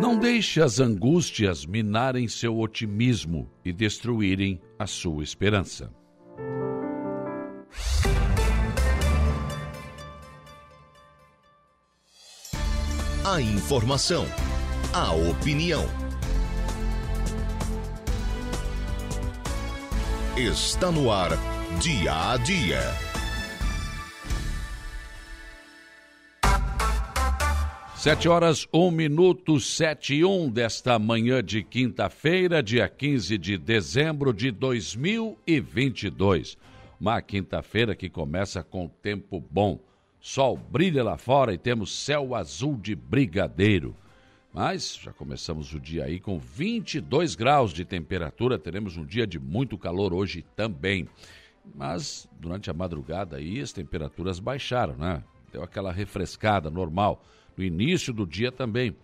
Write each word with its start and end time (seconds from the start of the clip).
Não 0.00 0.18
deixe 0.18 0.62
as 0.62 0.80
angústias 0.80 1.66
minarem 1.66 2.26
seu 2.26 2.58
otimismo 2.58 3.50
e 3.62 3.70
destruírem 3.70 4.58
a 4.78 4.86
sua 4.86 5.22
esperança. 5.22 5.92
A 13.26 13.42
informação, 13.42 14.24
a 14.94 15.12
opinião. 15.12 15.84
Está 20.34 20.90
no 20.90 21.12
ar, 21.12 21.32
dia 21.78 22.32
a 22.32 22.38
dia. 22.38 23.09
Sete 28.00 28.28
horas, 28.30 28.66
um 28.72 28.90
minuto, 28.90 29.60
sete 29.60 30.14
e 30.14 30.24
um 30.24 30.50
desta 30.50 30.98
manhã 30.98 31.44
de 31.44 31.62
quinta-feira, 31.62 32.62
dia 32.62 32.88
15 32.88 33.36
de 33.36 33.58
dezembro 33.58 34.32
de 34.32 34.50
2022. 34.50 36.56
Uma 36.98 37.20
quinta-feira 37.20 37.94
que 37.94 38.08
começa 38.08 38.64
com 38.64 38.88
tempo 38.88 39.44
bom. 39.50 39.78
Sol 40.18 40.56
brilha 40.56 41.04
lá 41.04 41.18
fora 41.18 41.52
e 41.52 41.58
temos 41.58 41.92
céu 41.92 42.34
azul 42.34 42.74
de 42.74 42.94
brigadeiro. 42.94 43.94
Mas 44.50 44.96
já 44.96 45.12
começamos 45.12 45.74
o 45.74 45.78
dia 45.78 46.04
aí 46.04 46.18
com 46.18 46.38
22 46.38 47.34
graus 47.34 47.70
de 47.70 47.84
temperatura. 47.84 48.58
Teremos 48.58 48.96
um 48.96 49.04
dia 49.04 49.26
de 49.26 49.38
muito 49.38 49.76
calor 49.76 50.14
hoje 50.14 50.42
também. 50.56 51.06
Mas 51.74 52.26
durante 52.40 52.70
a 52.70 52.72
madrugada 52.72 53.36
aí 53.36 53.60
as 53.60 53.74
temperaturas 53.74 54.40
baixaram, 54.40 54.96
né? 54.96 55.22
Deu 55.52 55.62
aquela 55.62 55.92
refrescada 55.92 56.70
normal 56.70 57.22
no 57.56 57.64
início 57.64 58.12
do 58.12 58.26
dia 58.26 58.50
também. 58.50 58.96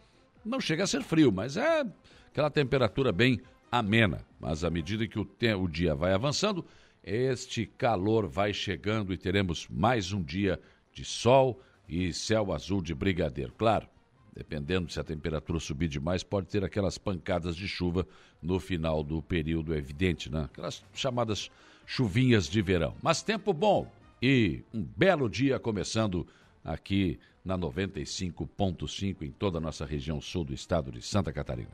Não 0.44 0.61
chega 0.61 0.84
a 0.84 0.86
ser 0.86 1.02
frio, 1.02 1.33
mas 1.33 1.56
é 1.56 1.84
aquela 2.28 2.50
temperatura 2.50 3.12
bem 3.12 3.41
amena. 3.70 4.25
Mas 4.41 4.64
à 4.64 4.70
medida 4.70 5.06
que 5.06 5.19
o, 5.19 5.28
o 5.61 5.69
dia 5.69 5.94
vai 5.94 6.12
avançando, 6.12 6.64
este 7.03 7.66
calor 7.66 8.27
vai 8.27 8.53
chegando 8.53 9.12
e 9.12 9.16
teremos 9.16 9.69
mais 9.69 10.12
um 10.12 10.22
dia 10.22 10.61
de 10.92 11.05
sol 11.05 11.61
e 11.88 12.12
céu 12.12 12.53
azul 12.53 12.83
de 12.83 12.94
brigadeiro. 12.94 13.53
Claro, 13.56 13.86
dependendo 14.34 14.91
se 14.91 14.98
a 14.98 15.05
temperatura 15.05 15.60
subir 15.60 15.88
demais, 15.88 16.22
pode 16.22 16.48
ter 16.48 16.64
aquelas 16.64 16.98
pancadas 16.98 17.56
de 17.56 17.69
chuva 17.69 18.06
no 18.42 18.60
final 18.60 19.03
do 19.03 19.22
período, 19.22 19.75
é 19.75 19.78
evidente, 19.78 20.31
né? 20.31 20.44
Aquelas 20.53 20.84
chamadas 20.94 21.50
chuvinhas 21.86 22.48
de 22.48 22.60
verão. 22.60 22.94
Mas 23.03 23.22
tempo 23.22 23.53
bom 23.53 23.91
e 24.20 24.62
um 24.75 24.83
belo 24.83 25.28
dia 25.28 25.58
começando 25.58 26.27
aqui 26.64 27.19
na 27.47 27.56
95.5 27.56 29.22
em 29.22 29.30
toda 29.30 29.58
a 29.58 29.61
nossa 29.61 29.86
região 29.86 30.20
sul 30.20 30.44
do 30.44 30.52
estado 30.52 30.91
de 30.91 31.00
Santa 31.00 31.33
Catarina. 31.33 31.70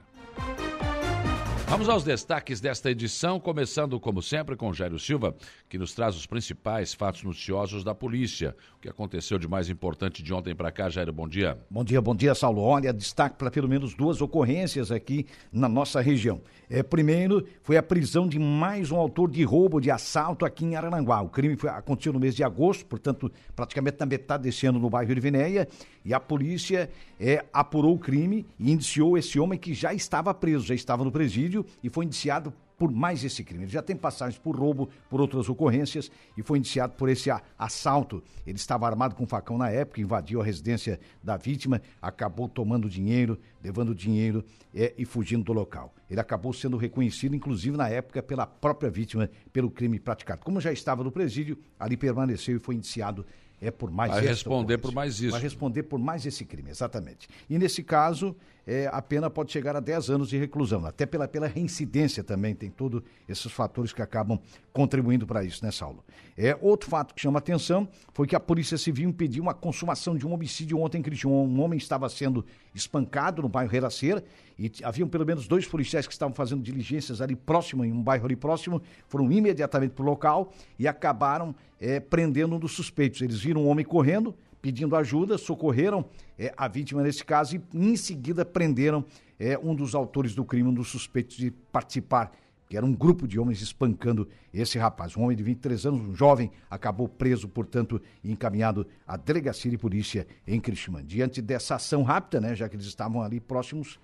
Vamos 1.72 1.88
aos 1.88 2.04
destaques 2.04 2.60
desta 2.60 2.90
edição, 2.90 3.40
começando, 3.40 3.98
como 3.98 4.20
sempre, 4.20 4.56
com 4.56 4.74
Jairo 4.74 4.98
Silva, 4.98 5.34
que 5.70 5.78
nos 5.78 5.94
traz 5.94 6.14
os 6.14 6.26
principais 6.26 6.92
fatos 6.92 7.22
noticiosos 7.22 7.82
da 7.82 7.94
polícia. 7.94 8.54
O 8.76 8.80
que 8.82 8.90
aconteceu 8.90 9.38
de 9.38 9.48
mais 9.48 9.70
importante 9.70 10.22
de 10.22 10.34
ontem 10.34 10.54
para 10.54 10.70
cá, 10.70 10.90
Jairo, 10.90 11.14
bom 11.14 11.26
dia. 11.26 11.58
Bom 11.70 11.82
dia, 11.82 11.98
bom 12.02 12.14
dia, 12.14 12.34
Saulo. 12.34 12.60
Olha, 12.60 12.92
destaque 12.92 13.36
para 13.38 13.50
pelo 13.50 13.70
menos 13.70 13.94
duas 13.94 14.20
ocorrências 14.20 14.92
aqui 14.92 15.24
na 15.50 15.66
nossa 15.66 15.98
região. 16.02 16.42
É, 16.68 16.82
primeiro, 16.82 17.46
foi 17.62 17.78
a 17.78 17.82
prisão 17.82 18.28
de 18.28 18.38
mais 18.38 18.90
um 18.90 18.96
autor 18.98 19.30
de 19.30 19.42
roubo, 19.42 19.80
de 19.80 19.90
assalto 19.90 20.44
aqui 20.44 20.66
em 20.66 20.76
Arananguá. 20.76 21.22
O 21.22 21.30
crime 21.30 21.56
foi, 21.56 21.70
aconteceu 21.70 22.12
no 22.12 22.20
mês 22.20 22.36
de 22.36 22.44
agosto, 22.44 22.84
portanto, 22.84 23.32
praticamente 23.56 23.96
na 23.98 24.04
metade 24.04 24.42
desse 24.42 24.66
ano 24.66 24.78
no 24.78 24.90
bairro 24.90 25.14
de 25.14 25.20
Vinéia, 25.22 25.66
e 26.04 26.12
a 26.12 26.20
polícia 26.20 26.90
é, 27.18 27.44
apurou 27.50 27.94
o 27.94 27.98
crime 27.98 28.44
e 28.58 28.72
indiciou 28.72 29.16
esse 29.16 29.40
homem 29.40 29.58
que 29.58 29.72
já 29.72 29.94
estava 29.94 30.34
preso, 30.34 30.66
já 30.66 30.74
estava 30.74 31.02
no 31.02 31.10
presídio 31.12 31.61
e 31.82 31.88
foi 31.88 32.04
indiciado 32.04 32.52
por 32.82 32.90
mais 32.90 33.22
esse 33.22 33.44
crime. 33.44 33.62
Ele 33.62 33.70
já 33.70 33.80
tem 33.80 33.94
passagens 33.94 34.36
por 34.36 34.56
roubo, 34.56 34.88
por 35.08 35.20
outras 35.20 35.48
ocorrências 35.48 36.10
e 36.36 36.42
foi 36.42 36.58
indiciado 36.58 36.94
por 36.94 37.08
esse 37.08 37.30
assalto. 37.56 38.20
Ele 38.44 38.56
estava 38.56 38.86
armado 38.88 39.14
com 39.14 39.22
um 39.22 39.26
facão 39.26 39.56
na 39.56 39.70
época, 39.70 40.00
invadiu 40.00 40.40
a 40.40 40.44
residência 40.44 40.98
da 41.22 41.36
vítima, 41.36 41.80
acabou 42.00 42.48
tomando 42.48 42.88
dinheiro, 42.88 43.38
levando 43.62 43.94
dinheiro 43.94 44.44
é, 44.74 44.92
e 44.98 45.04
fugindo 45.04 45.44
do 45.44 45.52
local. 45.52 45.94
Ele 46.10 46.18
acabou 46.18 46.52
sendo 46.52 46.76
reconhecido, 46.76 47.36
inclusive 47.36 47.76
na 47.76 47.88
época, 47.88 48.20
pela 48.20 48.46
própria 48.46 48.90
vítima, 48.90 49.30
pelo 49.52 49.70
crime 49.70 50.00
praticado. 50.00 50.42
Como 50.42 50.60
já 50.60 50.72
estava 50.72 51.04
no 51.04 51.12
presídio, 51.12 51.56
ali 51.78 51.96
permaneceu 51.96 52.56
e 52.56 52.58
foi 52.58 52.74
indiciado 52.74 53.24
é 53.60 53.70
por 53.70 53.92
mais 53.92 54.10
Vai 54.10 54.26
responder 54.26 54.78
por 54.78 54.92
mais 54.92 55.20
isso. 55.20 55.30
Vai 55.30 55.40
responder 55.40 55.84
por 55.84 56.00
mais 56.00 56.26
esse 56.26 56.44
crime, 56.44 56.68
exatamente. 56.70 57.28
E 57.48 57.56
nesse 57.60 57.84
caso, 57.84 58.34
é, 58.66 58.88
a 58.92 59.02
pena 59.02 59.28
pode 59.28 59.52
chegar 59.52 59.74
a 59.76 59.80
10 59.80 60.10
anos 60.10 60.28
de 60.28 60.38
reclusão, 60.38 60.84
até 60.86 61.04
pela, 61.04 61.26
pela 61.26 61.46
reincidência 61.46 62.22
também, 62.22 62.54
tem 62.54 62.70
todos 62.70 63.02
esses 63.28 63.50
fatores 63.50 63.92
que 63.92 64.00
acabam 64.00 64.38
contribuindo 64.72 65.26
para 65.26 65.42
isso, 65.44 65.64
né, 65.64 65.70
Saulo? 65.70 66.04
É, 66.36 66.56
outro 66.60 66.88
fato 66.88 67.14
que 67.14 67.20
chama 67.20 67.38
atenção 67.38 67.88
foi 68.14 68.26
que 68.26 68.36
a 68.36 68.40
Polícia 68.40 68.78
Civil 68.78 69.08
impediu 69.08 69.42
uma 69.42 69.52
consumação 69.52 70.16
de 70.16 70.26
um 70.26 70.32
homicídio 70.32 70.78
ontem 70.78 70.98
em 70.98 71.02
Criciúma. 71.02 71.36
Um 71.36 71.60
homem 71.60 71.76
estava 71.76 72.08
sendo 72.08 72.44
espancado 72.74 73.42
no 73.42 73.48
bairro 73.48 73.70
Reraceira 73.70 74.24
e 74.58 74.70
haviam 74.82 75.08
pelo 75.08 75.26
menos 75.26 75.46
dois 75.46 75.66
policiais 75.66 76.06
que 76.06 76.12
estavam 76.12 76.34
fazendo 76.34 76.62
diligências 76.62 77.20
ali 77.20 77.36
próximo, 77.36 77.84
em 77.84 77.92
um 77.92 78.02
bairro 78.02 78.24
ali 78.24 78.36
próximo, 78.36 78.80
foram 79.08 79.30
imediatamente 79.30 79.92
para 79.92 80.02
o 80.02 80.06
local 80.06 80.52
e 80.78 80.88
acabaram 80.88 81.54
é, 81.80 82.00
prendendo 82.00 82.54
um 82.54 82.58
dos 82.58 82.72
suspeitos. 82.72 83.20
Eles 83.20 83.40
viram 83.40 83.62
um 83.62 83.68
homem 83.68 83.84
correndo, 83.84 84.34
pedindo 84.62 84.94
ajuda, 84.94 85.36
socorreram 85.36 86.04
é, 86.38 86.54
a 86.56 86.68
vítima 86.68 87.02
nesse 87.02 87.24
caso 87.24 87.56
e 87.56 87.62
em 87.74 87.96
seguida 87.96 88.44
prenderam 88.44 89.04
é, 89.38 89.58
um 89.58 89.74
dos 89.74 89.92
autores 89.92 90.34
do 90.34 90.44
crime, 90.44 90.68
um 90.68 90.72
dos 90.72 90.88
suspeitos 90.88 91.36
de 91.36 91.50
participar, 91.50 92.30
que 92.68 92.76
era 92.76 92.86
um 92.86 92.94
grupo 92.94 93.26
de 93.26 93.38
homens 93.38 93.60
espancando 93.60 94.28
esse 94.54 94.78
rapaz. 94.78 95.16
Um 95.16 95.24
homem 95.24 95.36
de 95.36 95.42
23 95.42 95.84
anos, 95.86 96.00
um 96.00 96.14
jovem, 96.14 96.50
acabou 96.70 97.08
preso, 97.08 97.48
portanto, 97.48 98.00
e 98.22 98.30
encaminhado 98.30 98.86
à 99.06 99.16
delegacia 99.16 99.70
de 99.70 99.76
polícia 99.76 100.26
em 100.46 100.60
Criciúma. 100.60 101.02
Diante 101.02 101.42
dessa 101.42 101.74
ação 101.74 102.02
rápida, 102.02 102.40
né, 102.40 102.54
já 102.54 102.68
que 102.68 102.76
eles 102.76 102.86
estavam 102.86 103.20
ali 103.20 103.40
próximos, 103.40 103.98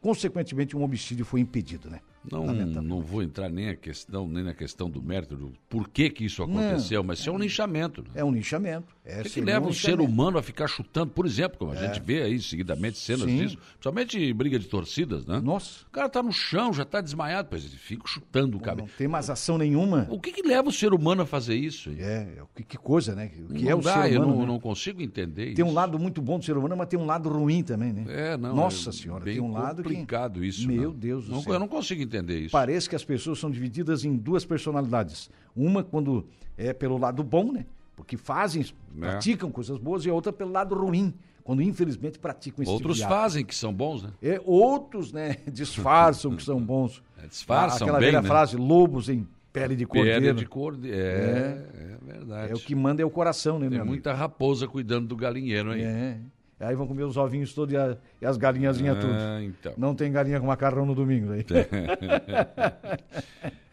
consequentemente 0.00 0.76
um 0.76 0.82
homicídio 0.82 1.24
foi 1.26 1.40
impedido, 1.40 1.90
né? 1.90 2.00
Não, 2.30 2.46
não 2.82 3.00
vou 3.00 3.22
entrar 3.22 3.48
nem, 3.48 3.70
a 3.70 3.76
questão, 3.76 4.28
nem 4.28 4.44
na 4.44 4.54
questão 4.54 4.90
do 4.90 5.02
mérito, 5.02 5.36
do 5.36 5.52
por 5.68 5.88
que, 5.88 6.10
que 6.10 6.24
isso 6.24 6.42
aconteceu, 6.42 7.00
não, 7.00 7.08
mas 7.08 7.20
isso 7.20 7.30
é 7.30 7.32
um 7.32 7.38
linchamento. 7.38 8.02
Né? 8.02 8.08
É 8.16 8.24
um 8.24 8.32
linchamento. 8.32 8.94
É, 9.04 9.20
o 9.20 9.22
que, 9.24 9.30
que 9.30 9.40
leva 9.40 9.66
um, 9.66 9.72
ser 9.72 10.00
humano 10.00 10.38
a 10.38 10.42
ficar 10.42 10.68
chutando, 10.68 11.10
por 11.12 11.26
exemplo, 11.26 11.58
como 11.58 11.72
a 11.72 11.74
é. 11.76 11.86
gente 11.86 12.04
vê 12.04 12.22
aí 12.22 12.38
seguidamente 12.38 12.98
cenas 12.98 13.22
Sim. 13.22 13.38
disso, 13.38 13.58
principalmente 13.58 14.32
briga 14.34 14.58
de 14.58 14.66
torcidas, 14.66 15.26
né? 15.26 15.40
Nossa. 15.40 15.84
O 15.86 15.90
cara 15.90 16.08
tá 16.08 16.22
no 16.22 16.32
chão, 16.32 16.72
já 16.72 16.84
tá 16.84 17.00
desmaiado, 17.00 17.48
pois 17.50 17.64
ele 17.64 17.76
fica 17.76 18.06
chutando 18.06 18.58
o 18.58 18.60
cabelo. 18.60 18.86
Não 18.86 18.96
tem 18.96 19.08
mais 19.08 19.30
ação 19.30 19.56
nenhuma. 19.56 20.06
O 20.10 20.20
que, 20.20 20.30
que 20.30 20.42
leva 20.42 20.68
o 20.68 20.72
ser 20.72 20.92
humano 20.92 21.22
a 21.22 21.26
fazer 21.26 21.54
isso? 21.54 21.90
É, 21.98 22.28
é 22.36 22.42
que, 22.54 22.62
que 22.62 22.76
coisa, 22.76 23.14
né? 23.14 23.30
O 23.48 23.54
que 23.54 23.64
não 23.64 23.70
é 23.70 23.74
o 23.74 23.80
dá, 23.80 23.94
ser 23.94 23.98
humano? 23.98 24.14
Eu 24.14 24.26
não, 24.26 24.40
né? 24.40 24.46
não 24.46 24.60
consigo 24.60 25.02
entender 25.02 25.40
tem 25.40 25.46
isso. 25.46 25.56
Tem 25.56 25.64
um 25.64 25.72
lado 25.72 25.98
muito 25.98 26.20
bom 26.20 26.38
do 26.38 26.44
ser 26.44 26.56
humano, 26.56 26.76
mas 26.76 26.88
tem 26.88 26.98
um 26.98 27.06
lado 27.06 27.28
ruim 27.28 27.62
também, 27.62 27.92
né? 27.92 28.04
É, 28.08 28.36
não. 28.36 28.54
Nossa 28.54 28.90
é 28.90 28.92
senhora, 28.92 29.24
tem 29.24 29.40
um 29.40 29.52
lado 29.52 29.82
complicado 29.82 30.40
que... 30.40 30.46
isso. 30.46 30.66
Meu 30.66 30.90
não. 30.90 30.92
Deus 30.92 31.26
do 31.26 31.40
céu. 31.40 31.54
Eu 31.54 31.58
não 31.58 31.68
consigo 31.68 32.02
entender 32.02 32.09
isso. 32.18 32.52
Parece 32.52 32.88
que 32.88 32.96
as 32.96 33.04
pessoas 33.04 33.38
são 33.38 33.50
divididas 33.50 34.04
em 34.04 34.16
duas 34.16 34.44
personalidades. 34.44 35.30
Uma 35.54 35.82
quando 35.82 36.26
é 36.56 36.72
pelo 36.72 36.98
lado 36.98 37.22
bom, 37.22 37.52
né? 37.52 37.64
Porque 37.96 38.16
fazem, 38.16 38.62
É. 38.62 39.00
praticam 39.00 39.50
coisas 39.50 39.78
boas, 39.78 40.04
e 40.06 40.10
a 40.10 40.14
outra 40.14 40.32
pelo 40.32 40.50
lado 40.52 40.74
ruim, 40.74 41.12
quando 41.44 41.62
infelizmente 41.62 42.18
praticam 42.18 42.62
esse 42.62 42.70
Outros 42.72 42.96
tipo 42.98 43.08
fazem 43.08 43.44
que 43.44 43.54
são 43.54 43.72
bons, 43.72 44.02
né? 44.02 44.10
É, 44.22 44.40
outros, 44.44 45.12
né, 45.12 45.36
disfarçam 45.52 46.34
que 46.36 46.42
são 46.42 46.60
bons. 46.60 47.02
É, 47.22 47.26
disfarçam 47.28 47.86
Aquela 47.86 47.98
bem, 47.98 48.08
velha 48.08 48.22
né? 48.22 48.28
frase, 48.28 48.56
lobos 48.56 49.08
em 49.08 49.26
pele 49.52 49.74
de 49.76 49.84
cordeiro. 49.84 50.20
Pele 50.20 50.38
de 50.38 50.46
cordeiro. 50.46 50.96
É, 50.96 51.66
é, 51.74 51.96
verdade. 52.12 52.52
É 52.52 52.54
o 52.54 52.58
que 52.58 52.74
manda 52.74 53.02
é 53.02 53.04
o 53.04 53.10
coração, 53.10 53.54
né, 53.58 53.62
Tem 53.62 53.70
meu 53.70 53.80
amigo? 53.80 53.92
muita 53.94 54.14
raposa 54.14 54.66
cuidando 54.68 55.08
do 55.08 55.16
galinheiro 55.16 55.72
aí. 55.72 55.82
É. 55.82 56.18
Aí 56.60 56.74
vão 56.76 56.86
comer 56.86 57.04
os 57.04 57.16
ovinhos 57.16 57.54
todos 57.54 57.72
e, 57.72 57.76
a- 57.76 57.96
e 58.20 58.26
as 58.26 58.36
galinhazinhas 58.36 58.98
tudo. 58.98 59.12
Ah, 59.14 59.42
então. 59.42 59.72
Não 59.78 59.94
tem 59.94 60.12
galinha 60.12 60.38
com 60.38 60.46
macarrão 60.46 60.84
no 60.84 60.94
domingo. 60.94 61.32
Aí. 61.32 61.44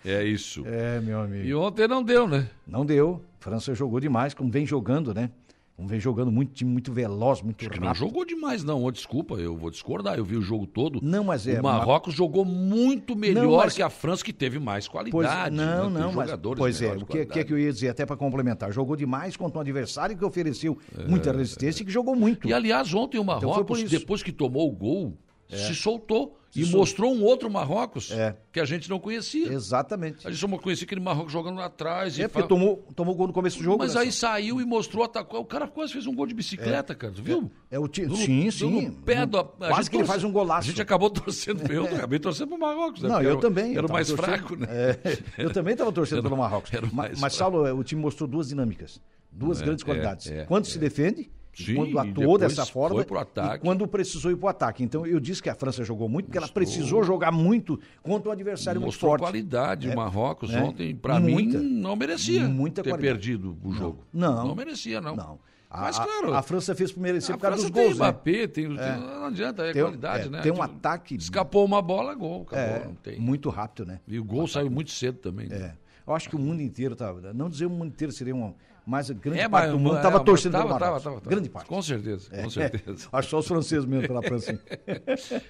É 0.06 0.24
isso. 0.24 0.64
É, 0.66 1.02
meu 1.02 1.20
amigo. 1.20 1.44
E 1.46 1.54
ontem 1.54 1.86
não 1.88 2.02
deu, 2.02 2.28
né? 2.30 2.48
Não 2.66 2.86
deu. 2.86 3.22
França 3.42 3.74
jogou 3.76 4.00
demais, 4.00 4.34
como 4.34 4.50
vem 4.50 4.66
jogando, 4.66 5.14
né? 5.14 5.30
Como 5.78 5.88
vem 5.88 6.00
jogando 6.00 6.32
muito, 6.32 6.54
time 6.54 6.72
muito 6.72 6.92
veloz, 6.92 7.40
muito 7.44 7.58
Acho 7.62 7.70
que 7.70 7.76
rápido. 7.76 7.86
não 7.86 7.94
jogou 7.94 8.26
demais, 8.26 8.64
não. 8.64 8.84
Ô, 8.84 8.90
desculpa, 8.90 9.36
eu 9.36 9.56
vou 9.56 9.70
discordar. 9.70 10.18
Eu 10.18 10.26
vi 10.26 10.36
o 10.36 10.42
jogo 10.42 10.66
todo. 10.66 11.00
Não, 11.04 11.24
mas 11.24 11.48
é. 11.48 11.60
o 11.60 11.64
Marrocos 11.64 12.16
jogou 12.16 12.44
muito 12.44 13.16
melhor 13.16 13.44
Não, 13.46 13.56
mas- 13.58 13.76
que 13.76 13.84
a 13.84 13.90
França, 13.92 14.24
que 14.26 14.34
teve 14.34 14.58
mais 14.58 14.88
Pois, 14.88 15.12
qualidade. 15.12 15.56
não, 15.56 15.88
né? 15.88 16.00
Não, 16.00 16.12
mas, 16.14 16.32
pois 16.58 16.82
é, 16.82 16.88
o 16.88 16.92
que, 16.92 17.06
que, 17.06 17.06
qualidade. 17.06 17.46
que 17.46 17.54
eu 17.54 17.60
ia 17.60 17.72
dizer, 17.72 17.90
até 17.90 18.08
para 18.08 18.18
complementar, 18.18 18.72
jogou 18.74 18.96
demais 18.96 19.38
contra 19.38 19.60
um 19.60 19.62
adversário 19.62 20.18
que 20.18 20.26
ofereceu 20.26 20.76
muita 21.08 21.32
resistência 21.32 21.84
e 21.84 21.86
que 21.86 21.92
jogou 21.92 22.16
muito. 22.16 22.48
É. 22.48 22.50
E 22.50 22.54
aliás, 22.56 22.92
ontem 22.96 23.20
o 23.20 23.22
Então 23.22 23.50
Marrocos, 23.52 23.78
isso. 23.80 24.00
depois 24.00 24.24
que 24.24 24.32
tomou 24.32 24.68
o 24.68 24.72
gol, 24.76 25.16
se 25.50 25.76
soltou 25.76 26.38
Se 26.50 26.62
e 26.62 26.66
mostrou 26.66 27.14
um 27.14 27.24
outro 27.24 27.50
Marrocos 27.50 28.12
É. 28.12 28.36
que 28.52 28.60
a 28.60 28.66
gente 28.66 28.90
não 28.90 29.00
conhecia. 29.00 29.52
Exatamente. 29.54 30.28
A 30.28 30.32
gente 30.32 30.40
só 30.40 30.48
conhecia 30.58 30.86
aquele 30.86 31.00
Marrocos 31.02 31.32
jogando 31.32 31.58
lá 31.58 31.66
atrás. 31.66 32.18
e 32.18 32.24
É, 32.24 32.28
porque 32.28 32.42
fa- 32.44 32.48
tomou, 32.48 32.78
tomou 32.96 33.14
gol 33.16 33.28
no 33.28 33.34
começo 33.34 33.58
do 33.58 33.64
jogo. 33.64 33.78
Mas 33.80 33.96
né, 33.96 34.02
aí 34.02 34.12
saiu 34.12 34.60
e 34.60 34.66
mostrou, 34.66 35.04
atacou. 35.04 35.40
O 35.42 35.46
cara 35.46 35.68
quase 35.68 35.94
fez 35.94 36.08
um 36.08 36.14
gol 36.16 36.26
de 36.26 36.34
bicicleta, 36.34 36.96
cara, 36.96 37.14
tu 37.14 37.22
viu? 37.22 37.52
É 37.70 37.78
o 37.80 37.88
time. 37.88 38.08
No- 38.08 38.16
Sim, 38.18 38.46
no 38.46 38.52
sim. 38.52 38.92
pé 39.06 39.26
do- 39.26 39.44
Quase 39.44 39.90
que 39.90 39.96
ele 39.98 40.04
torce- 40.04 40.12
faz 40.20 40.24
um 40.24 40.32
golaço. 40.32 40.68
A 40.68 40.72
gente 40.72 40.82
acabou 40.82 41.10
torcendo, 41.10 41.72
eu 41.72 41.84
acabei 42.08 42.20
torcendo 42.20 42.50
pro 42.50 42.58
Marrocos. 42.60 43.02
né? 43.02 43.10
Não, 43.10 43.22
eu 43.22 43.32
era 43.32 43.40
também. 43.40 43.78
Era 43.78 43.86
o 43.86 43.92
mais 43.92 44.08
torcendo- 44.08 44.26
fraco, 44.26 44.56
né? 44.56 44.68
É, 44.70 45.18
eu 45.38 45.52
também 45.52 45.74
estava 45.74 45.92
torcendo 45.92 46.22
pelo 46.24 46.36
Marrocos. 46.38 46.72
mas, 46.92 47.20
fraco. 47.20 47.36
Saulo, 47.36 47.66
é, 47.68 47.72
o 47.74 47.84
time 47.84 48.02
mostrou 48.02 48.28
duas 48.28 48.48
dinâmicas, 48.50 49.00
duas 49.32 49.62
É, 49.62 49.66
grandes 49.66 49.84
é, 49.84 49.86
qualidades. 49.86 50.28
é, 50.32 50.46
quando 50.46 50.66
é. 50.66 50.70
se 50.70 50.80
defende, 50.80 51.22
e 51.22 51.30
Sim, 51.66 51.76
quando 51.76 52.00
atuou 52.00 52.38
dessa 52.38 52.66
forma, 52.66 52.96
foi 52.96 53.06
pro 53.06 53.20
e 53.56 53.60
quando 53.60 53.88
precisou 53.88 54.32
ir 54.32 54.36
para 54.38 54.46
o 54.46 54.50
ataque. 54.50 54.84
Então, 54.84 55.06
eu 55.06 55.20
disse 55.20 55.42
que 55.42 55.50
a 55.50 55.56
França 55.56 55.84
jogou 55.84 56.08
muito, 56.08 56.26
porque 56.26 56.38
ela 56.38 56.48
precisou 56.48 57.04
jogar 57.04 57.32
muito 57.32 57.80
contra 58.04 58.30
um 58.30 58.32
adversário 58.32 58.80
muito 58.80 58.88
Mostrou 58.94 59.12
forte. 59.12 59.22
qualidade. 59.22 59.90
É, 59.90 59.94
o 59.94 59.96
Marrocos 59.96 60.54
é. 60.54 60.62
ontem, 60.62 60.96
pra 60.96 61.20
mim, 61.20 61.48
não 61.48 61.96
merecia 61.96 62.48
Muita 62.48 62.84
ter 62.84 62.90
qualidade. 62.92 63.20
perdido 63.20 63.58
o 63.64 63.72
jogo. 63.74 64.04
Não. 64.14 64.48
Não 64.48 64.56
merecia, 64.56 65.02
não. 65.02 65.16
Não. 65.16 65.40
A, 65.70 65.82
Mas, 65.82 66.00
claro, 66.00 66.34
a, 66.34 66.42
França 66.42 66.74
fez 66.74 66.94
por 66.94 67.02
merecer 67.02 67.36
por 67.36 67.42
causa 67.42 67.58
França 67.58 67.70
dos 67.70 67.76
tem 67.76 67.88
gols. 67.88 68.00
né? 68.00 68.06
Mbappé, 68.08 68.48
tem, 68.48 68.68
tem- 68.68 68.76
não 68.76 69.26
adianta, 69.26 69.64
é 69.66 69.74
Tem- 69.74 69.82
qualidade, 69.82 70.28
é, 70.28 70.30
né? 70.30 70.42
tem 70.42 70.52
um 70.52 70.56
Tipo, 70.56 70.66
ataque- 70.66 71.16
Escapou 71.16 71.66
uma 71.66 71.82
bola, 71.82 72.14
gol, 72.16 72.44
acabou, 72.44 72.76
É, 72.76 72.86
não 72.86 72.96
tem. 72.96 73.20
muito 73.20 73.50
rápido, 73.50 73.86
né? 73.86 74.00
E 74.08 74.18
o 74.18 74.24
gol 74.24 74.48
saiu 74.48 74.72
muito 74.72 74.92
cedo 74.92 75.18
também. 75.18 75.50
né? 75.50 75.58
É. 75.58 75.74
Eu 76.10 76.16
acho 76.16 76.30
que 76.30 76.38
o 76.38 76.40
mundo 76.40 76.62
inteiro 76.62 76.94
estava. 76.94 77.34
Não 77.34 77.50
dizer 77.50 77.66
o 77.66 77.70
mundo 77.70 77.88
inteiro 77.90 78.14
seria 78.14 78.34
uma. 78.34 78.56
Mas 78.90 79.12
a 79.12 79.14
grande 79.14 79.42
É, 79.42 79.50
parte 79.50 79.66
mas- 79.66 79.72
do 79.74 79.80
mundo 79.80 79.96
é, 79.96 79.98
estava 79.98 80.16
mas 80.18 80.26
torcendo 80.26 80.52
tava, 80.54 80.64
pelo 80.68 80.80
Marrocos. 80.80 81.04
tava, 81.04 81.16
tava. 81.20 81.30
Grande 81.30 81.50
parte. 81.50 81.68
Com 81.68 81.82
certeza, 81.82 82.30
com 82.30 82.36
É, 82.38 82.50
certeza. 82.50 83.08
Acho 83.12 83.30
só 83.30 83.40
os 83.40 83.48
franceses 83.48 83.84
mesmo 83.86 84.08
pela 84.08 84.24
França. 84.24 84.52
hein? 84.54 84.60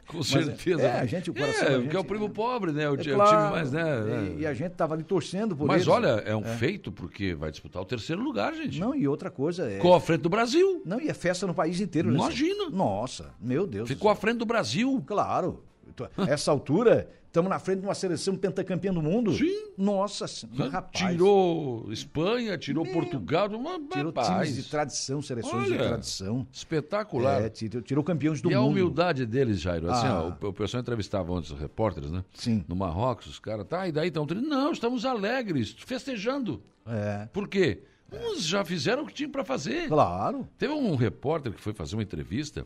Com 0.07 0.18
Mas, 0.18 0.28
certeza. 0.28 0.81
é, 0.81 1.00
a 1.00 1.06
gente, 1.06 1.30
o 1.30 1.34
coração 1.36 1.68
É, 1.68 1.72
da 1.72 1.80
porque 1.81 1.95
é 1.95 2.00
o 2.00 2.01
gente- 2.01 2.07
primo 2.10 2.30
pobre, 2.31 2.72
né? 2.72 2.89
O, 2.89 2.95
É 2.95 2.98
ti- 2.98 3.12
o 3.12 3.16
claro, 3.16 3.38
time 3.38 3.51
mais, 3.51 3.72
né? 3.72 4.34
E, 4.38 4.42
e 4.42 4.48
a 4.48 4.54
gente 4.56 4.72
estava 4.72 4.95
ali 4.95 5.04
torcendo 5.04 5.56
por 5.56 5.68
Mas 5.68 5.84
eles. 5.84 5.88
olha, 5.88 6.07
é 6.25 6.36
um 6.36 6.44
feito 6.44 6.92
porque 6.92 7.36
vai 7.36 7.51
disputar 7.51 7.80
o 7.80 7.86
terceiro 7.86 8.24
lugar, 8.24 8.56
gente. 8.56 8.80
Não, 8.80 8.95
e 8.95 9.07
outra 9.07 9.30
coisa 9.30 9.69
é. 9.69 9.75
Ficou 9.75 9.94
à 9.94 10.01
frente 10.01 10.22
do 10.22 10.30
Brasil. 10.30 10.81
Não, 10.83 11.00
e 11.00 11.07
é 11.07 11.13
festa 11.13 11.45
no 11.45 11.54
país 11.54 11.80
inteiro, 11.80 12.10
né? 12.10 12.16
Imagina. 12.18 12.72
Nossa, 12.72 13.36
meu 13.40 13.68
Deus. 13.68 13.88
Ficou 13.88 14.10
à 14.10 14.16
frente 14.16 14.38
do 14.40 14.45
Brasil. 14.48 15.04
Claro. 15.06 15.63
Tô- 15.95 16.07
Essa 16.28 16.50
altura, 16.50 17.07
estamos 17.38 17.50
na 17.51 17.60
frente 17.60 17.81
de 17.81 17.86
uma 17.86 17.94
seleção 17.94 18.36
pentacampeã 18.36 18.92
do 18.92 19.01
mundo. 19.01 19.31
Sim. 19.34 19.68
Nossa, 19.78 20.28
senhora, 20.28 20.72
rapaz. 20.72 21.06
Tirou 21.12 21.92
Espanha, 21.92 22.57
tirou 22.57 22.84
Portugal. 22.86 23.48
Uma, 23.50 23.80
Tirou 23.80 24.07
rapaz, 24.12 24.28
times 24.50 24.56
de 24.63 24.69
tradição, 24.72 25.22
seleções 25.22 25.66
de 25.68 25.74
Olha, 25.74 25.88
tradição. 25.88 26.48
Espetacular. 26.51 27.44
É, 27.44 27.50
tirou, 27.50 27.81
tirou 27.84 28.04
campeões 28.04 28.42
do 28.42 28.50
e 28.50 28.56
a 28.56 28.60
mundo. 28.60 28.72
humildade 28.72 29.25
deles, 29.25 29.60
Jairo, 29.60 29.89
assim, 29.92 30.07
Ah. 30.07 30.36
ó, 30.42 30.45
o, 30.45 30.50
o 30.50 30.54
pessoal 30.54 30.81
entrevistava 30.81 31.31
ontem 31.31 31.54
os 31.54 31.60
repórteres, 31.60 32.10
né? 32.10 32.24
Sim. 32.34 32.66
No 32.68 32.75
Marrocos, 32.75 33.28
os 33.28 33.40
caras, 33.40 33.68
tá, 33.68 33.88
e 33.88 33.92
daí 33.92 34.07
estão 34.07 34.25
Não, 34.25 34.72
estamos 34.72 35.06
alegres, 35.06 35.75
festejando. 35.86 36.62
É, 36.86 37.28
Por 37.31 37.48
quê? 37.48 37.83
Uns 38.12 38.45
já 38.45 38.63
fizeram 38.63 39.04
o 39.04 39.06
que 39.06 39.13
tinham 39.13 39.30
para 39.31 39.44
fazer. 39.44 39.88
claro. 39.89 40.48
Teve 40.57 40.74
um 40.74 40.95
repórter 40.95 41.51
que 41.51 41.62
foi 41.62 41.74
fazer 41.74 41.95
uma 41.95 42.04
entrevista, 42.04 42.65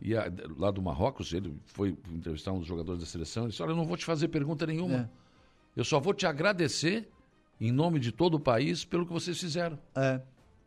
e 0.00 0.16
a- 0.16 0.30
lá 0.56 0.70
do 0.70 0.80
Marrocos, 0.80 1.32
ele 1.32 1.54
foi 1.66 1.96
entrevistar 2.10 2.52
um 2.52 2.58
dos 2.58 2.66
jogadores 2.66 3.00
da 3.00 3.06
seleção, 3.06 3.42
ele 3.44 3.50
disse, 3.50 3.62
olha, 3.62 3.72
eu 3.72 3.76
não 3.76 3.84
vou 3.84 3.96
te 3.96 4.04
fazer 4.04 4.28
pergunta 4.28 4.66
nenhuma. 4.66 4.96
É. 4.96 5.08
Eu 5.76 5.84
só 5.84 6.00
vou 6.00 6.14
te 6.14 6.26
agradecer, 6.26 7.08
em 7.60 7.70
nome 7.70 8.00
de 8.00 8.10
todo 8.12 8.34
o 8.34 8.40
país, 8.40 8.84
pelo 8.84 9.04
que 9.06 9.12
vocês 9.12 9.38
fizeram. 9.38 9.78
É, 9.94 10.20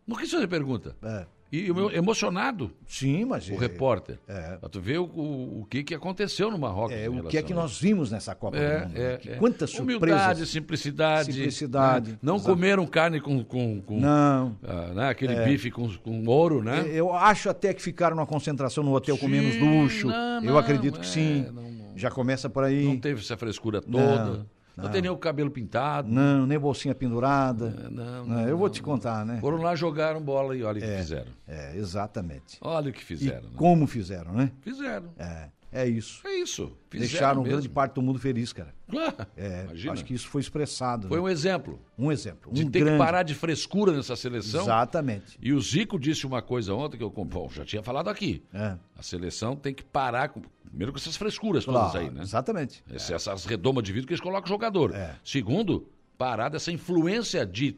Não 0.06 0.16
quis 0.16 0.30
fazer 0.32 0.48
pergunta. 0.48 0.96
é. 1.02 1.26
E 1.52 1.68
eu, 1.68 1.92
emocionado, 1.92 2.72
Sim, 2.88 3.26
mas. 3.26 3.50
o 3.50 3.54
é- 3.54 3.58
repórter. 3.58 4.18
É. 4.26 4.56
Pra 4.56 4.70
tu 4.70 4.80
ver 4.80 5.00
o, 5.00 5.04
o, 5.04 5.62
o 5.62 5.66
que, 5.66 5.84
que 5.84 5.94
aconteceu 5.94 6.50
no 6.50 6.58
Marrocos. 6.58 6.96
É, 6.96 7.10
o 7.10 7.24
que 7.26 7.38
é 7.38 7.42
que 7.44 7.54
nós 7.54 7.78
vimos 7.78 8.10
nessa 8.10 8.34
Copa 8.34 8.56
do 8.58 8.64
é, 8.64 8.80
Mundo? 8.86 8.94
né? 8.94 9.14
é, 9.14 9.18
Que 9.18 9.30
é. 9.32 9.36
Quantas 9.36 9.74
Humildade, 9.78 10.16
surpresas. 10.22 10.50
simplicidade. 10.50 11.34
Simplicidade, 11.34 12.12
né? 12.12 12.18
Não 12.22 12.40
comeram 12.40 12.88
carne 12.88 13.20
com, 13.20 13.44
com, 13.44 13.82
com 13.82 14.00
Não. 14.00 14.56
ah, 14.64 14.94
né? 14.96 15.10
aquele 15.10 15.36
bife 15.44 15.70
com, 15.72 15.90
com 15.98 16.26
ouro, 16.26 16.64
né? 16.64 16.86
Eu 16.90 17.14
acho 17.14 17.50
até 17.50 17.74
que 17.74 17.82
ficaram 17.82 18.16
numa 18.16 18.26
concentração 18.28 18.82
no 18.84 18.94
hotel 18.96 19.18
com 19.18 19.26
Sim, 19.26 19.32
menos 19.34 19.58
luxo. 19.58 20.08
não, 20.08 20.36
eu 20.36 20.52
não, 20.52 20.58
acredito 20.58 21.00
que 21.02 21.06
é, 21.06 21.10
sim. 21.10 21.46
não. 21.52 21.72
Já 21.98 22.10
começa 22.10 22.50
por 22.50 22.64
aí. 22.64 22.86
Não 22.86 22.98
teve 22.98 23.20
essa 23.20 23.36
frescura 23.36 23.82
toda. 23.82 24.46
Não, 24.76 24.86
não. 24.86 24.92
tem 24.92 25.02
nem 25.02 25.12
o 25.12 25.18
cabelo 25.18 25.52
pintado. 25.52 26.10
Não, 26.10 26.46
nem 26.46 26.58
bolsinha 26.58 26.96
pendurada. 26.96 27.76
É, 27.86 27.90
não, 27.90 28.26
Não, 28.26 28.48
eu 28.48 28.58
vou 28.58 28.70
te 28.70 28.82
contar, 28.82 29.26
né? 29.26 29.40
Foram 29.42 29.58
lá, 29.58 29.76
jogaram 29.76 30.22
bola 30.22 30.56
e 30.56 30.64
olha 30.64 30.80
o 30.80 30.82
que 30.82 30.98
fizeram. 30.98 31.32
É, 31.48 31.76
exatamente. 31.76 32.58
Olha 32.62 32.90
o 32.90 32.94
que 32.94 33.04
fizeram. 33.04 33.50
né? 33.50 33.56
como 33.56 33.86
fizeram, 33.88 34.34
né? 34.34 34.52
Fizeram. 34.62 35.10
É, 35.18 35.50
é 35.72 35.88
isso. 35.88 36.22
É 36.28 36.36
isso. 36.36 36.78
Fizeram 36.90 37.10
Deixaram 37.10 37.42
mesmo. 37.44 37.54
grande 37.54 37.70
parte 37.70 37.94
do 37.94 38.02
mundo 38.02 38.20
feliz, 38.20 38.52
cara. 38.52 38.74
Claro. 38.90 39.16
É, 39.38 39.64
Imagina. 39.64 39.94
acho 39.94 40.04
que 40.06 40.14
isso 40.14 40.28
foi 40.28 40.42
expressado. 40.42 41.08
Foi 41.08 41.18
né? 41.18 41.24
um 41.24 41.30
exemplo 41.30 41.80
um... 41.98 42.12
exemplo. 42.12 42.52
de 42.52 42.66
um 42.66 42.70
ter 42.70 42.80
grande... 42.80 42.98
que 42.98 43.04
parar 43.04 43.24
de 43.24 43.34
frescura 43.34 43.94
nessa 43.94 44.16
seleção. 44.18 44.64
Exatamente. 44.64 45.38
E 45.42 45.54
o 45.54 45.62
Zico 45.62 45.98
disse 45.98 46.26
uma 46.28 46.42
coisa 46.42 46.74
ontem 46.74 46.98
que 46.98 47.04
eu 47.04 47.10
bom, 47.10 47.50
já 47.50 47.64
tinha 47.64 47.82
falado 47.82 48.10
aqui. 48.10 48.44
É. 48.54 48.76
A 48.98 49.02
seleção 49.02 49.56
tem 49.56 49.74
que 49.74 49.84
parar 49.84 50.30
com, 50.30 50.42
primeiro 50.72 50.92
com 50.92 50.98
essas 50.98 51.16
frescuras 51.16 51.64
todas 51.64 51.92
Claro, 51.92 52.00
aí, 52.00 52.10
né? 52.12 52.22
Exatamente. 52.24 52.84
Esse- 52.92 53.14
Essas 53.14 53.46
redomas 53.46 53.84
de 53.84 53.92
vidro 53.94 54.08
que 54.08 54.14
eles 54.14 54.22
colocam 54.22 54.46
o 54.46 54.50
jogador. 54.50 54.96
É. 54.96 55.16
Segundo, 55.24 55.88
parar 56.18 56.50
dessa 56.50 56.72
influência 56.72 57.46
de 57.46 57.78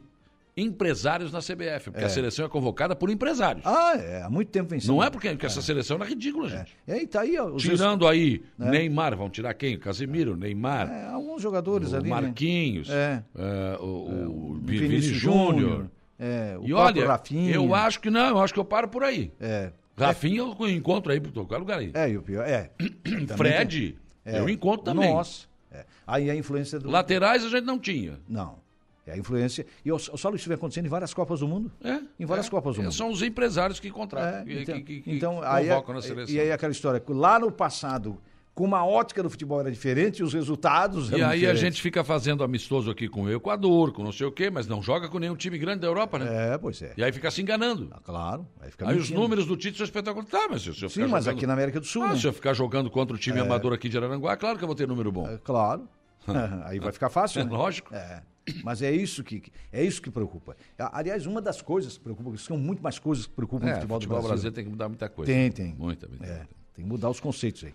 empresários 0.56 1.32
na 1.32 1.40
CBF, 1.40 1.90
porque 1.90 2.04
É. 2.04 2.06
a 2.06 2.08
seleção 2.08 2.46
é 2.46 2.48
convocada 2.48 2.94
por 2.94 3.10
empresários. 3.10 3.66
Ah, 3.66 3.94
é. 3.96 4.22
Há 4.22 4.30
muito 4.30 4.48
tempo 4.52 4.70
vem 4.70 4.78
sendo. 4.78 4.92
Não 4.94 5.02
é 5.02 5.10
porque, 5.10 5.28
porque 5.30 5.46
essa 5.46 5.60
seleção 5.60 5.96
era 5.96 6.04
ridícula, 6.04 6.48
gente. 6.48 6.72
É, 6.86 7.02
e 7.02 7.06
tá 7.08 7.22
aí, 7.22 7.36
ó, 7.38 7.46
os 7.46 7.62
Tirando 7.62 8.06
aí 8.06 8.40
Neymar, 8.56 9.16
vão 9.16 9.28
tirar 9.28 9.52
quem? 9.54 9.76
Casemiro, 9.76 10.36
Neymar, 10.36 10.88
É, 10.88 11.06
alguns 11.08 11.42
jogadores 11.42 11.92
o 11.92 11.96
ali. 11.96 12.04
né? 12.04 12.10
Marquinhos, 12.20 12.88
É. 12.88 13.24
é, 13.36 13.76
o, 13.80 13.84
o, 13.84 14.50
O 14.52 14.60
Vi- 14.62 14.78
Vinícius 14.78 15.16
Júnior. 15.16 15.90
É, 16.20 16.56
o 16.56 16.64
E 16.68 16.72
olha, 16.72 17.04
Rafinha. 17.08 17.52
eu 17.52 17.74
acho 17.74 18.00
que 18.00 18.08
não, 18.08 18.28
eu 18.28 18.38
acho 18.38 18.54
que 18.54 18.60
eu 18.60 18.64
paro 18.64 18.86
por 18.86 19.02
aí. 19.02 19.32
É. 19.40 19.72
Rafinha 19.96 20.40
eu 20.40 20.68
encontro 20.70 21.12
aí 21.12 21.20
qualquer 21.20 21.56
lugar 21.58 21.78
aí. 21.78 21.90
É, 21.94 22.10
e 22.10 22.16
o 22.18 22.22
pior. 22.22 22.46
É. 22.46 22.70
Fred, 23.36 23.96
tem- 24.24 24.34
é. 24.34 24.38
eu 24.40 24.48
encontro 24.48 24.84
também. 24.84 25.12
Nossa. 25.12 25.46
É. 25.72 25.84
Aí 26.06 26.30
a 26.30 26.34
influência 26.36 26.78
do. 26.78 26.90
Laterais 26.90 27.44
a 27.44 27.48
gente 27.48 27.64
não 27.64 27.78
tinha. 27.78 28.18
Não. 28.28 28.62
É 29.06 29.12
a 29.12 29.18
influência. 29.18 29.66
E 29.84 29.92
o 29.92 29.98
solo 29.98 30.34
isso 30.36 30.48
vem 30.48 30.54
acontecendo 30.54 30.86
em 30.86 30.88
várias 30.88 31.12
Copas 31.12 31.40
do 31.40 31.46
Mundo. 31.48 31.70
É, 31.82 32.00
Em 32.18 32.24
várias 32.24 32.46
é. 32.46 32.50
Copas 32.50 32.76
do 32.76 32.80
É, 32.80 32.84
mundo. 32.84 32.92
São 32.94 33.10
os 33.10 33.20
empresários 33.22 33.78
que 33.78 33.88
É, 33.88 33.90
contratam, 33.90 34.44
que, 34.46 34.52
então, 34.62 34.74
que, 34.76 34.82
que, 34.82 35.00
que 35.02 35.10
então 35.14 35.42
aí, 35.42 35.68
convocam 35.68 35.92
é- 35.92 35.96
na 35.96 36.02
seleção. 36.02 36.34
e 36.34 36.40
aí 36.40 36.50
aquela 36.50 36.72
história, 36.72 37.02
lá 37.08 37.38
no 37.38 37.52
passado, 37.52 38.18
com 38.54 38.64
uma 38.64 38.86
ótica 38.86 39.20
do 39.22 39.28
futebol 39.28 39.58
era 39.60 39.70
diferente, 39.70 40.22
os 40.22 40.32
resultados 40.32 41.10
E 41.10 41.14
eram 41.16 41.24
aí 41.26 41.30
a 41.30 41.34
diferentes. 41.34 41.60
gente 41.60 41.82
fica 41.82 42.04
fazendo 42.04 42.44
amistoso 42.44 42.90
aqui 42.90 43.08
com 43.08 43.22
o 43.24 43.32
Equador, 43.32 43.92
com 43.92 44.04
não 44.04 44.12
sei 44.12 44.26
o 44.26 44.32
quê, 44.32 44.48
mas 44.48 44.66
não 44.68 44.80
joga 44.80 45.08
com 45.08 45.18
nenhum 45.18 45.34
time 45.34 45.58
grande 45.58 45.80
da 45.80 45.88
Europa, 45.88 46.18
né? 46.20 46.54
É, 46.54 46.58
pois 46.58 46.80
é. 46.80 46.94
E 46.96 47.02
aí 47.02 47.10
fica 47.12 47.30
se 47.30 47.42
enganando. 47.42 47.88
Ah, 47.90 48.00
Claro. 48.02 48.46
Aí, 48.60 48.70
fica 48.70 48.88
Aí 48.88 48.96
os 48.96 49.10
números 49.10 49.46
do 49.46 49.56
Tite 49.56 49.76
são 49.76 49.84
espetaculares. 49.84 50.30
Tá, 50.30 50.46
mas 50.48 50.62
se 50.62 50.68
eu 50.68 50.74
Sim, 50.74 50.88
ficar 50.88 51.08
mas 51.08 51.24
jogando... 51.24 51.38
aqui 51.38 51.46
na 51.48 51.52
América 51.52 51.80
do 51.80 51.86
Sul, 51.86 52.04
Ah, 52.04 52.12
né? 52.12 52.16
se 52.20 52.26
eu 52.26 52.32
ficar 52.32 52.54
jogando 52.54 52.88
contra 52.90 53.16
o 53.16 53.18
time 53.18 53.40
amador 53.40 53.72
aqui 53.72 53.88
de 53.88 53.96
Araranguá, 53.96 54.36
claro 54.36 54.56
que 54.56 54.62
eu 54.64 54.68
vou 54.68 54.76
ter 54.76 54.86
número 54.86 55.10
bom. 55.10 55.26
É, 55.28 55.36
Claro. 55.42 55.88
aí 56.64 56.78
vai 56.78 56.92
ficar 56.92 57.10
fácil, 57.10 57.40
É 57.40 57.44
né? 57.44 57.50
lógico. 57.56 57.92
É. 57.94 58.22
Mas 58.62 58.82
é 58.82 58.92
isso 58.92 59.24
que 59.24 59.42
é 59.72 59.82
isso 59.82 60.00
que 60.02 60.10
preocupa. 60.10 60.54
A- 60.78 60.98
Aliás, 60.98 61.26
uma 61.26 61.40
das 61.40 61.60
coisas 61.62 61.96
que 61.98 62.04
preocupa, 62.04 62.36
são 62.36 62.56
muito 62.58 62.82
mais 62.82 62.98
coisas 62.98 63.26
que 63.26 63.32
preocupam 63.32 63.66
É, 63.66 63.70
o 63.72 63.74
futebol, 63.76 63.96
futebol 63.98 64.18
do 64.18 64.22
Brasil. 64.22 64.28
brasileiro 64.28 64.54
tem 64.54 64.64
que 64.64 64.70
mudar 64.70 64.88
muita 64.88 65.08
coisa. 65.08 65.32
Tem, 65.32 65.50
tem. 65.50 65.74
Muita, 65.78 66.06
muita. 66.06 66.24
É, 66.26 66.36
tem 66.74 66.84
que 66.84 66.90
mudar 66.90 67.08
os 67.10 67.18
conceitos 67.20 67.64
aí. 67.64 67.74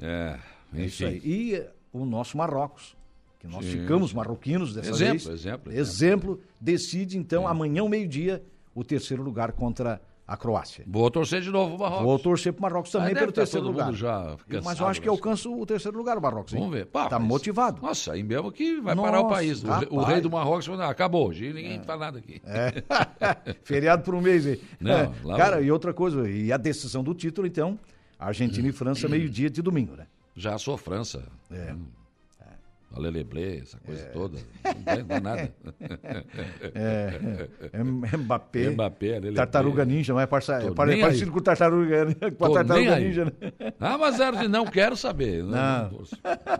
É, 0.00 0.36
É 0.76 0.84
isso 0.84 1.04
aí. 1.04 1.20
E 1.24 1.62
o 1.92 2.04
nosso 2.04 2.36
Marrocos, 2.38 2.96
que 3.38 3.46
nós 3.46 3.64
Sim, 3.64 3.72
ficamos 3.72 4.12
marroquinos 4.12 4.74
dessa 4.74 4.90
Exemplo, 4.90 5.12
vez. 5.12 5.26
exemplo, 5.26 5.72
exemplo. 5.72 5.72
Exemplo, 5.72 6.40
decide 6.60 7.16
então 7.18 7.46
amanhã 7.48 7.82
ao 7.82 7.88
meio-dia 7.88 8.42
o 8.74 8.84
terceiro 8.84 9.22
lugar 9.22 9.52
contra 9.52 10.00
a 10.26 10.36
Croácia. 10.36 10.84
Vou 10.86 11.10
torcer 11.10 11.40
de 11.42 11.50
novo 11.50 11.74
o 11.74 11.78
Marrocos. 11.78 12.04
Vou 12.04 12.16
torcer 12.18 12.52
para 12.52 12.60
o 12.60 12.62
Marrocos 12.62 12.92
também 12.92 13.08
Mas 13.14 13.18
pelo 13.18 13.32
tá 13.32 13.40
terceiro 13.40 13.66
lugar. 13.66 13.92
já 13.94 14.36
Mas 14.46 14.58
cansado 14.62 14.80
eu 14.82 14.86
acho 14.86 15.02
que 15.02 15.08
alcança 15.08 15.48
o 15.48 15.66
terceiro 15.66 15.98
lugar 15.98 16.16
o 16.18 16.22
Marrocos. 16.22 16.52
hein? 16.52 16.60
Vamos 16.60 16.74
ver. 16.76 16.86
Pá, 16.86 17.08
tá 17.08 17.18
mas- 17.18 17.26
motivado. 17.28 17.82
Nossa, 17.82 18.12
aí 18.12 18.22
mesmo 18.22 18.52
que 18.52 18.80
vai 18.80 18.94
parar 18.94 19.18
o 19.18 19.22
Nossa, 19.24 19.34
país. 19.34 19.64
O, 19.64 19.66
rei- 19.66 19.88
o 19.90 19.94
rapaz. 19.96 20.08
rei 20.12 20.20
do 20.20 20.30
Marrocos 20.30 20.66
falou, 20.66 20.80
não, 20.80 20.88
acabou 20.88 21.28
hoje. 21.28 21.52
Ninguém 21.52 21.82
fala 21.82 21.98
nada 22.06 22.18
aqui. 22.20 22.40
É. 22.44 22.84
Feriado 23.64 24.04
por 24.04 24.14
um 24.14 24.20
mês 24.20 24.46
aí. 24.46 24.60
Não, 24.78 24.92
É. 25.32 25.36
Cara, 25.36 25.60
e 25.60 25.70
outra 25.72 25.92
coisa, 25.92 26.30
e 26.30 26.52
a 26.52 26.56
decisão 26.56 27.02
do 27.02 27.12
título, 27.12 27.44
então, 27.46 27.76
Argentina 28.26 28.68
e 28.68 28.72
França, 28.72 29.08
meio-dia 29.08 29.48
de 29.50 29.62
domingo, 29.62 29.96
né? 29.96 30.06
Já 30.36 30.56
sou 30.58 30.76
França. 30.76 31.24
É. 31.50 31.72
Hum. 31.72 31.86
A 32.92 32.98
Leleblé, 32.98 33.58
essa 33.58 33.78
coisa 33.78 34.04
toda. 34.06 34.36
Não 34.64 34.82
dá- 34.82 34.96
dá 34.96 35.20
nada. 35.20 35.52
É, 36.74 37.48
é, 37.72 37.80
é 37.80 38.16
Mbappé. 38.16 38.70
Mbappé, 38.70 39.06
Leleblé. 39.06 39.32
Tartaruga 39.34 39.84
Ninja, 39.84 40.12
não 40.12 40.20
é, 40.20 40.26
parça, 40.26 40.54
é 40.54 40.70
parecido 40.72 41.26
aí. 41.26 41.30
com 41.30 41.38
o 41.38 41.40
Tartaruga, 41.40 42.04
né? 42.06 42.14
com 42.36 42.44
a 42.46 42.50
Tartaruga. 42.52 42.98
Ninja, 42.98 43.24
né? 43.26 43.32
Ah, 43.78 43.96
mas 43.96 44.20
a 44.20 44.26
Argentina, 44.26 44.48
não 44.58 44.66
quero 44.66 44.96
saber. 44.96 45.42
Não, 45.44 45.50
Não. 45.50 45.90
não 45.90 46.00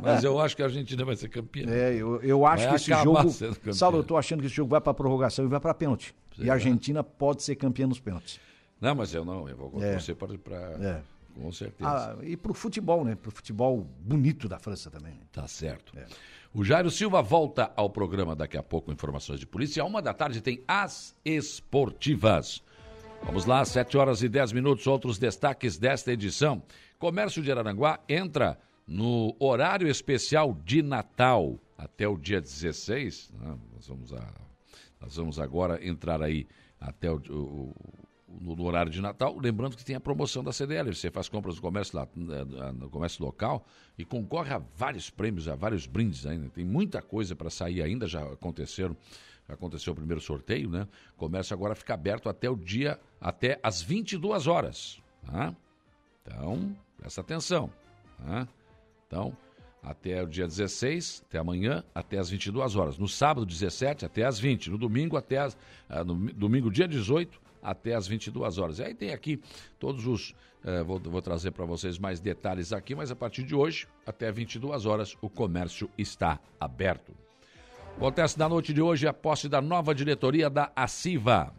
mas 0.00 0.22
eu 0.22 0.38
acho 0.40 0.54
que 0.56 0.62
a 0.62 0.66
Argentina 0.66 1.04
vai 1.04 1.16
ser 1.16 1.28
campeã. 1.28 1.66
É, 1.68 1.94
eu, 1.94 2.20
eu 2.22 2.46
acho 2.46 2.62
Vai 2.64 2.70
que 2.70 2.76
esse 2.76 2.90
jogo. 3.02 3.72
Saulo, 3.72 3.98
eu 3.98 4.04
tô 4.04 4.16
achando 4.16 4.38
que 4.40 4.46
esse 4.46 4.54
jogo 4.54 4.70
vai 4.70 4.80
pra 4.80 4.94
prorrogação 4.94 5.44
e 5.44 5.48
vai 5.48 5.58
pra 5.60 5.74
pênalti. 5.74 6.14
E 6.38 6.48
a 6.48 6.52
Argentina 6.54 7.02
pode 7.02 7.42
ser 7.42 7.56
campeã 7.56 7.86
nos 7.88 7.98
pênaltis. 7.98 8.38
Não, 8.80 8.94
mas 8.94 9.12
eu 9.12 9.24
não, 9.24 9.48
eu 9.48 9.56
vou 9.56 9.82
É. 9.82 9.92
torcer 9.92 10.14
para, 10.14 10.38
para, 10.38 10.56
É. 10.56 11.00
Com 11.34 11.52
certeza. 11.52 11.90
Ah, 11.90 12.16
e 12.22 12.36
para 12.36 12.52
o 12.52 12.54
futebol, 12.54 13.04
né? 13.04 13.14
Para 13.14 13.28
o 13.28 13.32
futebol 13.32 13.86
bonito 14.00 14.48
da 14.48 14.58
França 14.58 14.90
também. 14.90 15.14
Né? 15.14 15.20
Tá 15.32 15.46
certo. 15.46 15.96
É. 15.96 16.06
O 16.52 16.64
Jairo 16.64 16.90
Silva 16.90 17.22
volta 17.22 17.72
ao 17.76 17.88
programa 17.88 18.34
daqui 18.34 18.56
a 18.56 18.62
pouco, 18.62 18.90
informações 18.92 19.38
de 19.38 19.46
polícia. 19.46 19.82
A 19.82 19.86
uma 19.86 20.02
da 20.02 20.12
tarde 20.12 20.40
tem 20.40 20.62
as 20.66 21.14
esportivas. 21.24 22.62
Vamos 23.24 23.44
lá, 23.44 23.64
7 23.64 23.96
horas 23.96 24.22
e 24.22 24.28
10 24.28 24.52
minutos, 24.52 24.86
outros 24.86 25.18
destaques 25.18 25.78
desta 25.78 26.12
edição. 26.12 26.62
Comércio 26.98 27.42
de 27.42 27.50
Araranguá 27.50 28.00
entra 28.08 28.58
no 28.86 29.36
horário 29.38 29.86
especial 29.88 30.52
de 30.64 30.82
Natal 30.82 31.58
até 31.78 32.08
o 32.08 32.16
dia 32.16 32.40
16. 32.40 33.30
Né? 33.38 33.56
Nós, 33.72 33.86
vamos 33.86 34.12
a, 34.12 34.34
nós 35.00 35.16
vamos 35.16 35.38
agora 35.38 35.86
entrar 35.86 36.20
aí 36.20 36.48
até 36.80 37.10
o, 37.10 37.20
o, 37.30 37.74
no, 38.40 38.54
no, 38.54 38.64
horário 38.64 38.90
de 38.90 39.00
Natal. 39.00 39.38
Lembrando 39.38 39.76
que 39.76 39.84
tem 39.84 39.96
a 39.96 40.00
promoção 40.00 40.44
da 40.44 40.52
CDL. 40.52 40.94
Você 40.94 41.10
faz 41.10 41.28
compras 41.28 41.56
no 41.56 41.62
comércio, 41.62 41.96
lá, 41.96 42.06
eh, 42.06 42.72
no 42.72 42.90
comércio 42.90 43.24
local 43.24 43.64
e 43.96 44.04
concorre 44.04 44.52
a 44.52 44.62
vários 44.76 45.10
prêmios, 45.10 45.48
a 45.48 45.54
vários 45.54 45.86
brindes 45.86 46.26
ainda. 46.26 46.48
Tem 46.50 46.64
muita 46.64 47.00
coisa 47.00 47.34
para 47.34 47.50
sair 47.50 47.82
ainda, 47.82 48.06
já 48.06 48.22
aconteceram 48.22 48.96
aconteceu 49.48 49.92
o 49.92 49.96
primeiro 49.96 50.20
sorteio, 50.20 50.70
né? 50.70 50.86
Comércio 51.16 51.54
agora 51.54 51.74
fica 51.74 51.94
aberto 51.94 52.28
até 52.28 52.48
o 52.48 52.54
dia, 52.54 53.00
até 53.20 53.58
às 53.62 53.82
22 53.82 54.46
horas. 54.46 55.02
Tá? 55.26 55.54
Então, 56.22 56.76
presta 56.96 57.20
atenção. 57.20 57.70
Tá? 58.18 58.46
Então, 59.06 59.36
até 59.82 60.22
o 60.22 60.26
dia 60.26 60.46
16, 60.46 61.24
até 61.26 61.38
amanhã, 61.38 61.82
até 61.94 62.18
às 62.18 62.30
22 62.30 62.76
horas. 62.76 62.98
No 62.98 63.08
sábado, 63.08 63.46
17, 63.46 64.04
até 64.04 64.24
às 64.24 64.38
20. 64.38 64.70
No 64.70 64.78
domingo, 64.78 65.16
até 65.16 65.38
as, 65.38 65.56
ah, 65.88 66.04
no 66.04 66.14
domingo, 66.32 66.70
dia 66.70 66.86
18, 66.86 67.40
até 67.62 67.94
às 67.94 68.06
22 68.06 68.58
horas. 68.58 68.78
E 68.78 68.84
aí 68.84 68.94
tem 68.94 69.12
aqui 69.12 69.40
todos 69.78 70.06
os. 70.06 70.34
Eh, 70.64 70.82
vou, 70.82 70.98
vou 70.98 71.22
trazer 71.22 71.50
para 71.50 71.64
vocês 71.64 71.98
mais 71.98 72.20
detalhes 72.20 72.72
aqui, 72.72 72.94
mas 72.94 73.10
a 73.10 73.16
partir 73.16 73.42
de 73.42 73.54
hoje, 73.54 73.86
até 74.06 74.30
22 74.30 74.86
horas, 74.86 75.16
o 75.20 75.28
comércio 75.28 75.88
está 75.96 76.38
aberto. 76.58 77.12
Acontece 77.96 78.38
na 78.38 78.48
noite 78.48 78.72
de 78.72 78.80
hoje 78.80 79.06
a 79.06 79.12
posse 79.12 79.48
da 79.48 79.60
nova 79.60 79.94
diretoria 79.94 80.48
da 80.48 80.70
ACIVA. 80.74 81.52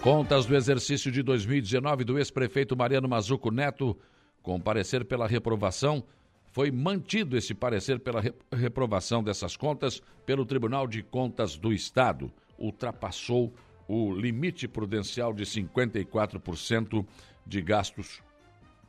Contas 0.00 0.46
do 0.46 0.54
exercício 0.54 1.10
de 1.10 1.22
2019 1.22 2.04
do 2.04 2.18
ex-prefeito 2.18 2.76
Mariano 2.76 3.08
Mazuco 3.08 3.50
Neto, 3.50 3.98
com 4.42 4.60
parecer 4.60 5.04
pela 5.04 5.26
reprovação, 5.26 6.04
foi 6.52 6.70
mantido 6.70 7.36
esse 7.36 7.52
parecer 7.52 8.00
pela 8.00 8.22
reprovação 8.52 9.22
dessas 9.22 9.56
contas 9.56 10.00
pelo 10.24 10.46
Tribunal 10.46 10.86
de 10.86 11.02
Contas 11.02 11.56
do 11.56 11.72
Estado. 11.72 12.32
Ultrapassou 12.58 13.54
o 13.86 14.12
limite 14.12 14.68
prudencial 14.68 15.32
de 15.32 15.44
54% 15.44 17.06
de 17.46 17.62
gastos 17.62 18.22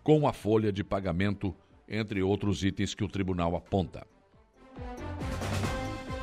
com 0.03 0.27
a 0.27 0.33
folha 0.33 0.71
de 0.71 0.83
pagamento, 0.83 1.55
entre 1.87 2.21
outros 2.21 2.63
itens 2.63 2.93
que 2.93 3.03
o 3.03 3.07
tribunal 3.07 3.55
aponta. 3.55 4.05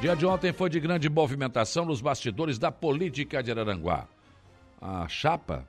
Dia 0.01 0.15
de 0.15 0.27
ontem 0.27 0.53
foi 0.53 0.69
de 0.69 0.79
grande 0.79 1.09
movimentação 1.09 1.87
nos 1.87 2.01
bastidores 2.01 2.59
da 2.59 2.71
política 2.71 3.43
de 3.43 3.51
Araranguá. 3.51 4.07
A 4.81 5.09
chapa, 5.09 5.67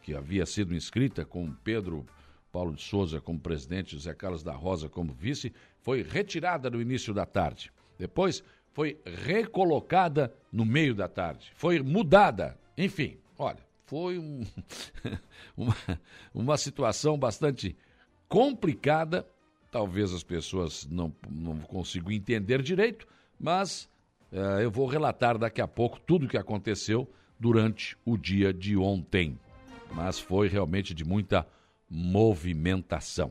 que 0.00 0.14
havia 0.14 0.46
sido 0.46 0.74
inscrita 0.74 1.24
com 1.24 1.52
Pedro 1.52 2.06
Paulo 2.50 2.74
de 2.74 2.82
Souza 2.82 3.20
como 3.20 3.38
presidente, 3.38 3.92
José 3.92 4.14
Carlos 4.14 4.42
da 4.42 4.52
Rosa 4.52 4.88
como 4.88 5.12
vice, 5.12 5.52
foi 5.82 6.02
retirada 6.02 6.70
no 6.70 6.80
início 6.80 7.12
da 7.12 7.26
tarde. 7.26 7.70
Depois 7.98 8.42
foi 8.76 9.00
recolocada 9.24 10.30
no 10.52 10.64
meio 10.64 10.94
da 10.94 11.08
tarde. 11.08 11.50
Foi 11.56 11.80
mudada. 11.80 12.58
Enfim, 12.76 13.16
olha, 13.38 13.64
foi 13.86 14.18
um, 14.18 14.44
uma, 15.56 15.76
uma 16.34 16.56
situação 16.58 17.18
bastante 17.18 17.74
complicada 18.28 19.26
Talvez 19.76 20.14
as 20.14 20.22
pessoas 20.22 20.88
não, 20.90 21.12
não 21.28 21.58
consigam 21.58 22.10
entender 22.10 22.62
direito, 22.62 23.06
mas 23.38 23.86
uh, 24.32 24.60
eu 24.60 24.70
vou 24.70 24.86
relatar 24.86 25.36
daqui 25.36 25.60
a 25.60 25.68
pouco 25.68 26.00
tudo 26.00 26.24
o 26.24 26.28
que 26.30 26.38
aconteceu 26.38 27.06
durante 27.38 27.94
o 28.02 28.16
dia 28.16 28.54
de 28.54 28.74
ontem. 28.74 29.38
Mas 29.92 30.18
foi 30.18 30.48
realmente 30.48 30.94
de 30.94 31.04
muita 31.04 31.46
movimentação. 31.90 33.30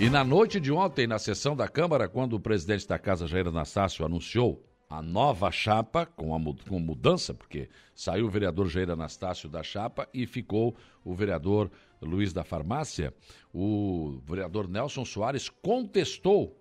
E 0.00 0.08
na 0.08 0.24
noite 0.24 0.58
de 0.58 0.72
ontem, 0.72 1.06
na 1.06 1.18
sessão 1.18 1.54
da 1.54 1.68
Câmara, 1.68 2.08
quando 2.08 2.32
o 2.32 2.40
presidente 2.40 2.88
da 2.88 2.98
Casa, 2.98 3.26
Jair 3.26 3.46
Anastácio, 3.46 4.02
anunciou 4.02 4.64
a 4.88 5.02
nova 5.02 5.50
chapa, 5.50 6.06
com, 6.06 6.34
a, 6.34 6.40
com 6.66 6.80
mudança, 6.80 7.34
porque 7.34 7.68
saiu 7.94 8.24
o 8.24 8.30
vereador 8.30 8.66
Jair 8.66 8.88
Anastácio 8.88 9.46
da 9.46 9.62
chapa 9.62 10.08
e 10.14 10.26
ficou 10.26 10.74
o 11.04 11.14
vereador 11.14 11.70
Luiz 12.00 12.32
da 12.32 12.42
Farmácia, 12.42 13.12
o 13.52 14.18
vereador 14.24 14.66
Nelson 14.66 15.04
Soares 15.04 15.50
contestou 15.50 16.58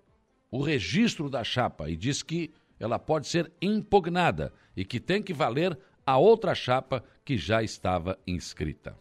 o 0.51 0.61
registro 0.61 1.29
da 1.29 1.41
chapa 1.41 1.89
e 1.89 1.95
disse 1.95 2.25
que 2.25 2.51
ela 2.77 2.99
pode 2.99 3.29
ser 3.29 3.49
impugnada 3.61 4.51
e 4.75 4.83
que 4.83 4.99
tem 4.99 5.23
que 5.23 5.33
valer 5.33 5.79
a 6.05 6.17
outra 6.17 6.53
chapa 6.53 7.05
que 7.23 7.37
já 7.37 7.63
estava 7.63 8.19
inscrita. 8.27 8.97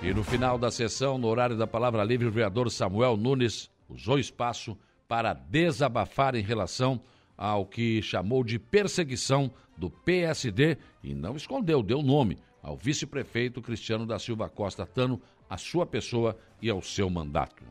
E 0.00 0.14
no 0.14 0.22
final 0.22 0.56
da 0.56 0.70
sessão, 0.70 1.18
no 1.18 1.26
horário 1.26 1.56
da 1.56 1.66
palavra 1.66 2.04
livre, 2.04 2.26
o 2.26 2.30
vereador 2.30 2.70
Samuel 2.70 3.16
Nunes 3.16 3.68
usou 3.88 4.16
espaço 4.18 4.78
para 5.08 5.34
desabafar 5.34 6.36
em 6.36 6.42
relação 6.42 7.00
ao 7.36 7.66
que 7.66 8.00
chamou 8.00 8.44
de 8.44 8.58
perseguição 8.60 9.50
do 9.76 9.90
PSD 9.90 10.76
e 11.02 11.14
não 11.14 11.34
escondeu, 11.34 11.82
deu 11.82 12.00
nome 12.00 12.38
ao 12.62 12.76
vice-prefeito 12.76 13.60
Cristiano 13.60 14.06
da 14.06 14.18
Silva 14.18 14.48
Costa 14.48 14.86
Tano, 14.86 15.20
a 15.50 15.56
sua 15.56 15.84
pessoa 15.84 16.36
e 16.62 16.70
ao 16.70 16.80
seu 16.80 17.10
mandato. 17.10 17.64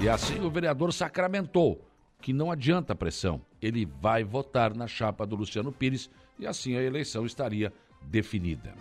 E 0.00 0.08
assim 0.08 0.40
o 0.40 0.50
vereador 0.50 0.92
sacramentou 0.94 1.86
que 2.22 2.32
não 2.32 2.50
adianta 2.50 2.94
pressão, 2.94 3.40
ele 3.60 3.84
vai 3.84 4.24
votar 4.24 4.74
na 4.74 4.86
chapa 4.86 5.26
do 5.26 5.36
Luciano 5.36 5.72
Pires 5.72 6.10
e 6.38 6.46
assim 6.46 6.74
a 6.76 6.82
eleição 6.82 7.26
estaria 7.26 7.72
definida. 8.02 8.74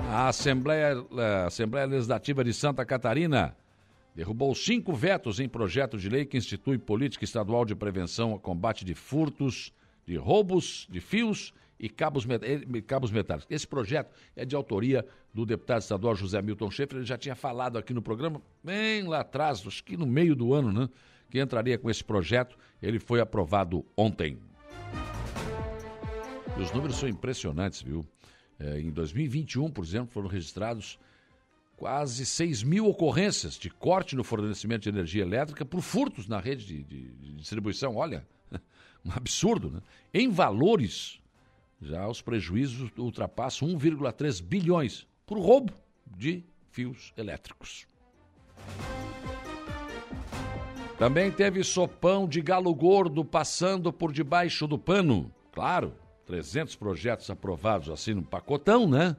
A 0.00 0.28
Assembleia, 0.28 1.04
a 1.16 1.46
Assembleia 1.46 1.86
Legislativa 1.86 2.44
de 2.44 2.52
Santa 2.52 2.84
Catarina 2.84 3.56
derrubou 4.14 4.54
cinco 4.54 4.92
vetos 4.92 5.40
em 5.40 5.48
projeto 5.48 5.96
de 5.96 6.08
lei 6.08 6.24
que 6.24 6.36
institui 6.36 6.78
política 6.78 7.24
estadual 7.24 7.64
de 7.64 7.74
prevenção 7.74 8.32
ao 8.32 8.38
combate 8.38 8.84
de 8.84 8.94
furtos, 8.94 9.72
de 10.06 10.16
roubos 10.16 10.86
de 10.90 11.00
fios 11.00 11.54
e 11.78 11.88
cabos, 11.88 12.26
cabos 12.86 13.10
metálicos. 13.10 13.46
Esse 13.50 13.66
projeto 13.66 14.14
é 14.36 14.44
de 14.44 14.54
autoria 14.54 15.04
do 15.32 15.46
deputado 15.46 15.80
estadual 15.80 16.14
José 16.14 16.40
Milton 16.42 16.70
Schaefer. 16.70 16.98
Ele 16.98 17.06
já 17.06 17.16
tinha 17.16 17.34
falado 17.34 17.78
aqui 17.78 17.94
no 17.94 18.02
programa, 18.02 18.40
bem 18.62 19.04
lá 19.04 19.20
atrás, 19.20 19.66
acho 19.66 19.82
que 19.82 19.96
no 19.96 20.06
meio 20.06 20.36
do 20.36 20.52
ano, 20.52 20.72
né? 20.72 20.88
Que 21.30 21.40
entraria 21.40 21.78
com 21.78 21.90
esse 21.90 22.04
projeto. 22.04 22.56
Ele 22.82 22.98
foi 22.98 23.20
aprovado 23.20 23.84
ontem. 23.96 24.38
E 26.56 26.60
os 26.60 26.70
números 26.70 26.96
são 26.96 27.08
impressionantes, 27.08 27.80
viu? 27.80 28.06
É, 28.62 28.80
em 28.80 28.90
2021, 28.90 29.70
por 29.70 29.84
exemplo, 29.84 30.12
foram 30.12 30.28
registrados 30.28 30.98
quase 31.76 32.24
6 32.24 32.62
mil 32.62 32.86
ocorrências 32.86 33.58
de 33.58 33.68
corte 33.68 34.14
no 34.14 34.22
fornecimento 34.22 34.82
de 34.82 34.88
energia 34.88 35.22
elétrica 35.22 35.64
por 35.64 35.80
furtos 35.80 36.28
na 36.28 36.38
rede 36.38 36.64
de, 36.64 36.82
de, 36.84 37.08
de 37.08 37.34
distribuição. 37.34 37.96
Olha, 37.96 38.24
um 39.04 39.10
absurdo, 39.10 39.68
né? 39.68 39.80
Em 40.14 40.30
valores, 40.30 41.20
já 41.80 42.06
os 42.06 42.22
prejuízos 42.22 42.88
ultrapassam 42.96 43.66
1,3 43.68 44.40
bilhões 44.40 45.08
por 45.26 45.38
roubo 45.38 45.72
de 46.06 46.44
fios 46.70 47.12
elétricos. 47.16 47.88
Também 50.98 51.32
teve 51.32 51.64
sopão 51.64 52.28
de 52.28 52.40
galo 52.40 52.72
gordo 52.72 53.24
passando 53.24 53.92
por 53.92 54.12
debaixo 54.12 54.68
do 54.68 54.78
pano. 54.78 55.34
Claro, 55.50 55.96
300 56.32 56.74
projetos 56.76 57.28
aprovados 57.28 57.90
assim 57.90 58.14
no 58.14 58.22
pacotão, 58.22 58.88
né? 58.88 59.14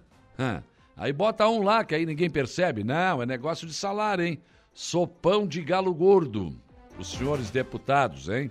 Aí 0.98 1.14
bota 1.14 1.48
um 1.48 1.62
lá 1.62 1.84
que 1.84 1.94
aí 1.94 2.08
ninguém 2.08 2.28
percebe. 2.28 2.84
Não, 2.84 3.22
é 3.22 3.26
negócio 3.26 3.68
de 3.68 3.74
salário, 3.74 4.26
hein? 4.26 4.42
Sopão 4.74 5.46
de 5.46 5.62
galo 5.62 5.94
gordo. 5.94 6.60
Os 6.98 7.12
senhores 7.12 7.52
deputados, 7.52 8.30
hein? 8.30 8.50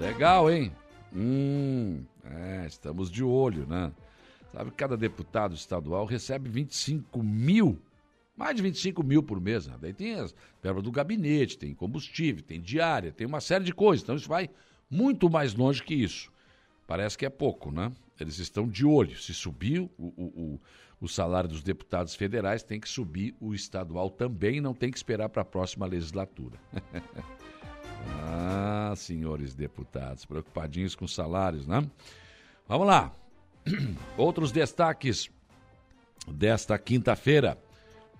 Legal, 0.00 0.50
hein? 0.50 0.72
Hum, 1.14 2.04
é, 2.24 2.66
estamos 2.66 3.08
de 3.08 3.22
olho, 3.22 3.64
né? 3.64 3.92
Sabe 4.52 4.72
cada 4.72 4.96
deputado 4.96 5.54
estadual 5.54 6.04
recebe 6.04 6.48
25 6.50 7.22
mil, 7.22 7.80
mais 8.36 8.56
de 8.56 8.62
25 8.62 9.04
mil 9.04 9.22
por 9.22 9.40
mês. 9.40 9.68
Né? 9.68 9.76
Daí 9.80 9.92
tem 9.92 10.14
as 10.14 10.34
verbas 10.60 10.82
do 10.82 10.90
gabinete, 10.90 11.56
tem 11.56 11.72
combustível, 11.74 12.42
tem 12.42 12.60
diária, 12.60 13.12
tem 13.12 13.24
uma 13.24 13.40
série 13.40 13.62
de 13.62 13.72
coisas. 13.72 14.02
Então 14.02 14.16
isso 14.16 14.28
vai 14.28 14.50
muito 14.90 15.30
mais 15.30 15.54
longe 15.54 15.80
que 15.80 15.94
isso. 15.94 16.32
Parece 16.92 17.16
que 17.16 17.24
é 17.24 17.30
pouco, 17.30 17.72
né? 17.72 17.90
Eles 18.20 18.38
estão 18.38 18.68
de 18.68 18.84
olho. 18.84 19.18
Se 19.18 19.32
subir 19.32 19.80
o, 19.80 19.90
o, 19.98 20.24
o, 20.24 20.60
o 21.00 21.08
salário 21.08 21.48
dos 21.48 21.62
deputados 21.62 22.14
federais, 22.14 22.62
tem 22.62 22.78
que 22.78 22.86
subir 22.86 23.34
o 23.40 23.54
estadual 23.54 24.10
também, 24.10 24.60
não 24.60 24.74
tem 24.74 24.90
que 24.90 24.98
esperar 24.98 25.30
para 25.30 25.40
a 25.40 25.44
próxima 25.44 25.86
legislatura. 25.86 26.58
Ah, 28.34 28.92
senhores 28.96 29.54
deputados, 29.54 30.24
preocupadinhos 30.24 30.96
com 30.96 31.06
salários, 31.06 31.68
né? 31.68 31.88
Vamos 32.66 32.86
lá. 32.86 33.12
Outros 34.18 34.50
destaques 34.50 35.30
desta 36.26 36.76
quinta-feira. 36.78 37.56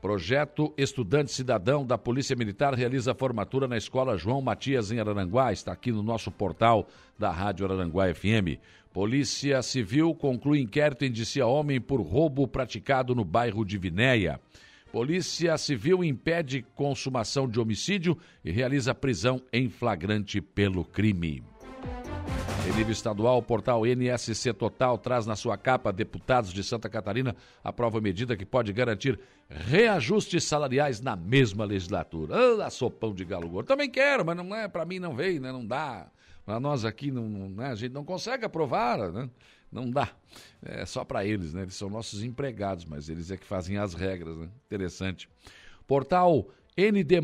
Projeto 0.02 0.74
Estudante 0.76 1.30
Cidadão 1.30 1.86
da 1.86 1.96
Polícia 1.96 2.34
Militar 2.34 2.74
realiza 2.74 3.14
formatura 3.14 3.68
na 3.68 3.76
Escola 3.76 4.18
João 4.18 4.42
Matias 4.42 4.90
em 4.90 4.98
Araranguá. 4.98 5.52
Está 5.52 5.70
aqui 5.70 5.92
no 5.92 6.02
nosso 6.02 6.28
portal 6.28 6.88
da 7.16 7.30
Rádio 7.30 7.64
Araranguá 7.64 8.12
FM. 8.12 8.58
Polícia 8.92 9.62
Civil 9.62 10.12
conclui 10.12 10.60
inquérito 10.60 11.04
indicia 11.04 11.46
homem 11.46 11.80
por 11.80 12.00
roubo 12.00 12.48
praticado 12.48 13.14
no 13.14 13.24
bairro 13.24 13.64
de 13.64 13.78
Vinéia. 13.78 14.40
Polícia 14.90 15.56
Civil 15.56 16.02
impede 16.02 16.66
consumação 16.74 17.48
de 17.48 17.60
homicídio 17.60 18.18
e 18.44 18.50
realiza 18.50 18.92
prisão 18.92 19.40
em 19.52 19.68
flagrante 19.68 20.40
pelo 20.40 20.84
crime. 20.84 21.44
Em 22.64 22.76
nível 22.76 22.92
estadual, 22.92 23.38
o 23.38 23.42
portal 23.42 23.84
NSC 23.84 24.52
Total 24.52 24.96
traz 24.96 25.26
na 25.26 25.34
sua 25.34 25.56
capa 25.58 25.92
deputados 25.92 26.52
de 26.52 26.62
Santa 26.62 26.88
Catarina 26.88 27.34
aprova 27.62 28.00
medida 28.00 28.36
que 28.36 28.46
pode 28.46 28.72
garantir 28.72 29.18
reajustes 29.50 30.44
salariais 30.44 31.00
na 31.00 31.16
mesma 31.16 31.64
legislatura. 31.64 32.64
Ah, 32.64 32.70
sopão 32.70 33.12
de 33.12 33.24
galo 33.24 33.48
gordo. 33.48 33.66
Também 33.66 33.90
quero, 33.90 34.24
mas 34.24 34.36
não 34.36 34.54
é 34.54 34.68
para 34.68 34.84
mim 34.84 35.00
não 35.00 35.14
veio, 35.14 35.40
né? 35.40 35.50
Não 35.50 35.66
dá. 35.66 36.06
Para 36.46 36.60
nós 36.60 36.84
aqui 36.84 37.10
não, 37.10 37.28
não 37.28 37.48
né? 37.48 37.66
a 37.66 37.74
gente 37.74 37.92
não 37.92 38.04
consegue 38.04 38.44
aprovar, 38.44 39.10
né? 39.10 39.28
Não 39.70 39.90
dá. 39.90 40.10
É 40.64 40.86
só 40.86 41.04
para 41.04 41.24
eles, 41.24 41.52
né? 41.52 41.62
Eles 41.62 41.74
são 41.74 41.90
nossos 41.90 42.22
empregados, 42.22 42.84
mas 42.84 43.08
eles 43.08 43.32
é 43.32 43.36
que 43.36 43.44
fazem 43.44 43.76
as 43.76 43.92
regras, 43.92 44.36
né? 44.36 44.48
Interessante. 44.66 45.28
Portal 45.84 46.48
ND+, 46.76 47.20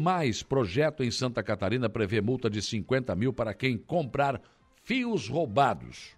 projeto 0.48 1.04
em 1.04 1.10
Santa 1.10 1.42
Catarina 1.42 1.88
prevê 1.88 2.20
multa 2.20 2.50
de 2.50 2.60
50 2.60 3.14
mil 3.14 3.32
para 3.32 3.54
quem 3.54 3.78
comprar 3.78 4.42
fios 4.88 5.28
roubados. 5.28 6.16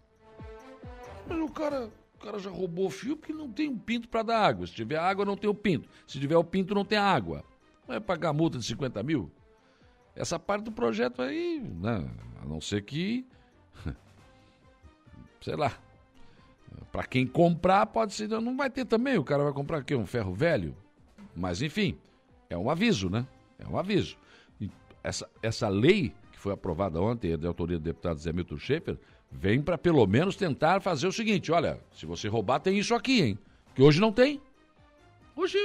Mas 1.26 1.38
o 1.40 1.48
cara, 1.48 1.90
o 2.14 2.18
cara 2.24 2.38
já 2.38 2.50
roubou 2.50 2.88
fio 2.88 3.16
porque 3.16 3.32
não 3.32 3.50
tem 3.50 3.68
um 3.68 3.76
pinto 3.76 4.08
para 4.08 4.22
dar 4.22 4.38
água. 4.38 4.64
Se 4.64 4.72
tiver 4.72 4.96
água, 4.96 5.24
não 5.24 5.36
tem 5.36 5.50
o 5.50 5.54
pinto. 5.54 5.88
Se 6.06 6.20
tiver 6.20 6.36
o 6.36 6.44
pinto, 6.44 6.72
não 6.72 6.84
tem 6.84 6.96
água. 6.96 7.44
Vai 7.84 8.00
pagar 8.00 8.32
multa 8.32 8.58
de 8.58 8.64
50 8.64 9.02
mil? 9.02 9.28
Essa 10.14 10.38
parte 10.38 10.66
do 10.66 10.70
projeto 10.70 11.20
aí, 11.20 11.58
né? 11.60 12.08
a 12.40 12.46
não 12.46 12.60
ser 12.60 12.82
que, 12.82 13.26
sei 15.42 15.56
lá, 15.56 15.76
para 16.92 17.04
quem 17.08 17.26
comprar 17.26 17.86
pode 17.86 18.14
ser, 18.14 18.28
não 18.28 18.56
vai 18.56 18.70
ter 18.70 18.84
também, 18.84 19.18
o 19.18 19.24
cara 19.24 19.42
vai 19.42 19.52
comprar 19.52 19.78
aqui 19.78 19.96
um 19.96 20.06
ferro 20.06 20.32
velho. 20.32 20.76
Mas 21.34 21.60
enfim, 21.60 21.98
é 22.48 22.56
um 22.56 22.70
aviso, 22.70 23.10
né? 23.10 23.26
É 23.58 23.66
um 23.66 23.76
aviso. 23.76 24.16
Essa, 25.02 25.28
essa 25.42 25.68
lei 25.68 26.14
foi 26.40 26.52
aprovada 26.52 27.00
ontem, 27.00 27.36
de 27.36 27.46
autoria 27.46 27.78
do 27.78 27.84
deputado 27.84 28.18
Zé 28.18 28.32
Milton 28.32 28.58
Schaefer, 28.58 28.98
vem 29.30 29.60
para 29.60 29.78
pelo 29.78 30.06
menos 30.06 30.36
tentar 30.36 30.80
fazer 30.80 31.06
o 31.06 31.12
seguinte: 31.12 31.52
olha, 31.52 31.78
se 31.94 32.06
você 32.06 32.28
roubar, 32.28 32.60
tem 32.60 32.78
isso 32.78 32.94
aqui, 32.94 33.22
hein? 33.22 33.38
Que 33.74 33.82
hoje 33.82 34.00
não 34.00 34.10
tem. 34.10 34.40
Hoje, 35.36 35.58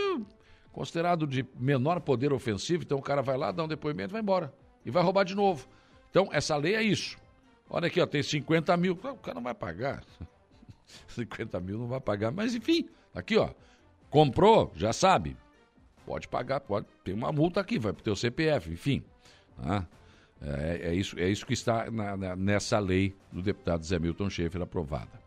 considerado 0.71 1.25
de 1.25 1.45
menor 1.57 1.99
poder 2.01 2.31
ofensivo, 2.31 2.83
então 2.83 2.97
o 2.97 3.01
cara 3.01 3.21
vai 3.21 3.37
lá, 3.37 3.51
dá 3.51 3.63
um 3.63 3.67
depoimento 3.67 4.11
vai 4.11 4.21
embora. 4.21 4.53
E 4.85 4.91
vai 4.91 5.01
roubar 5.01 5.23
de 5.23 5.33
novo. 5.33 5.67
Então, 6.11 6.29
essa 6.31 6.55
lei 6.55 6.75
é 6.75 6.83
isso. 6.83 7.17
Olha 7.69 7.87
aqui, 7.87 7.99
ó, 7.99 8.05
tem 8.05 8.21
50 8.21 8.77
mil. 8.77 8.93
O 8.93 9.15
cara 9.17 9.35
não 9.35 9.41
vai 9.41 9.53
pagar. 9.53 10.03
50 11.07 11.59
mil 11.59 11.79
não 11.79 11.87
vai 11.87 11.99
pagar. 11.99 12.31
Mas, 12.31 12.53
enfim, 12.53 12.87
aqui, 13.13 13.35
ó. 13.37 13.49
Comprou, 14.09 14.71
já 14.75 14.93
sabe. 14.93 15.35
Pode 16.05 16.27
pagar, 16.27 16.59
pode. 16.59 16.85
Tem 17.03 17.13
uma 17.13 17.31
multa 17.31 17.59
aqui, 17.59 17.79
vai 17.79 17.91
pro 17.91 18.03
teu 18.03 18.15
CPF, 18.15 18.71
enfim. 18.71 19.03
Tá? 19.61 19.87
É, 20.41 20.89
é, 20.89 20.93
isso, 20.93 21.17
é 21.19 21.29
isso 21.29 21.45
que 21.45 21.53
está 21.53 21.89
na, 21.89 22.17
na, 22.17 22.35
nessa 22.35 22.77
lei 22.79 23.15
do 23.31 23.41
deputado 23.41 23.83
Zé 23.83 23.97
Milton 23.97 24.29
Schaefer 24.29 24.61
aprovada. 24.61 25.23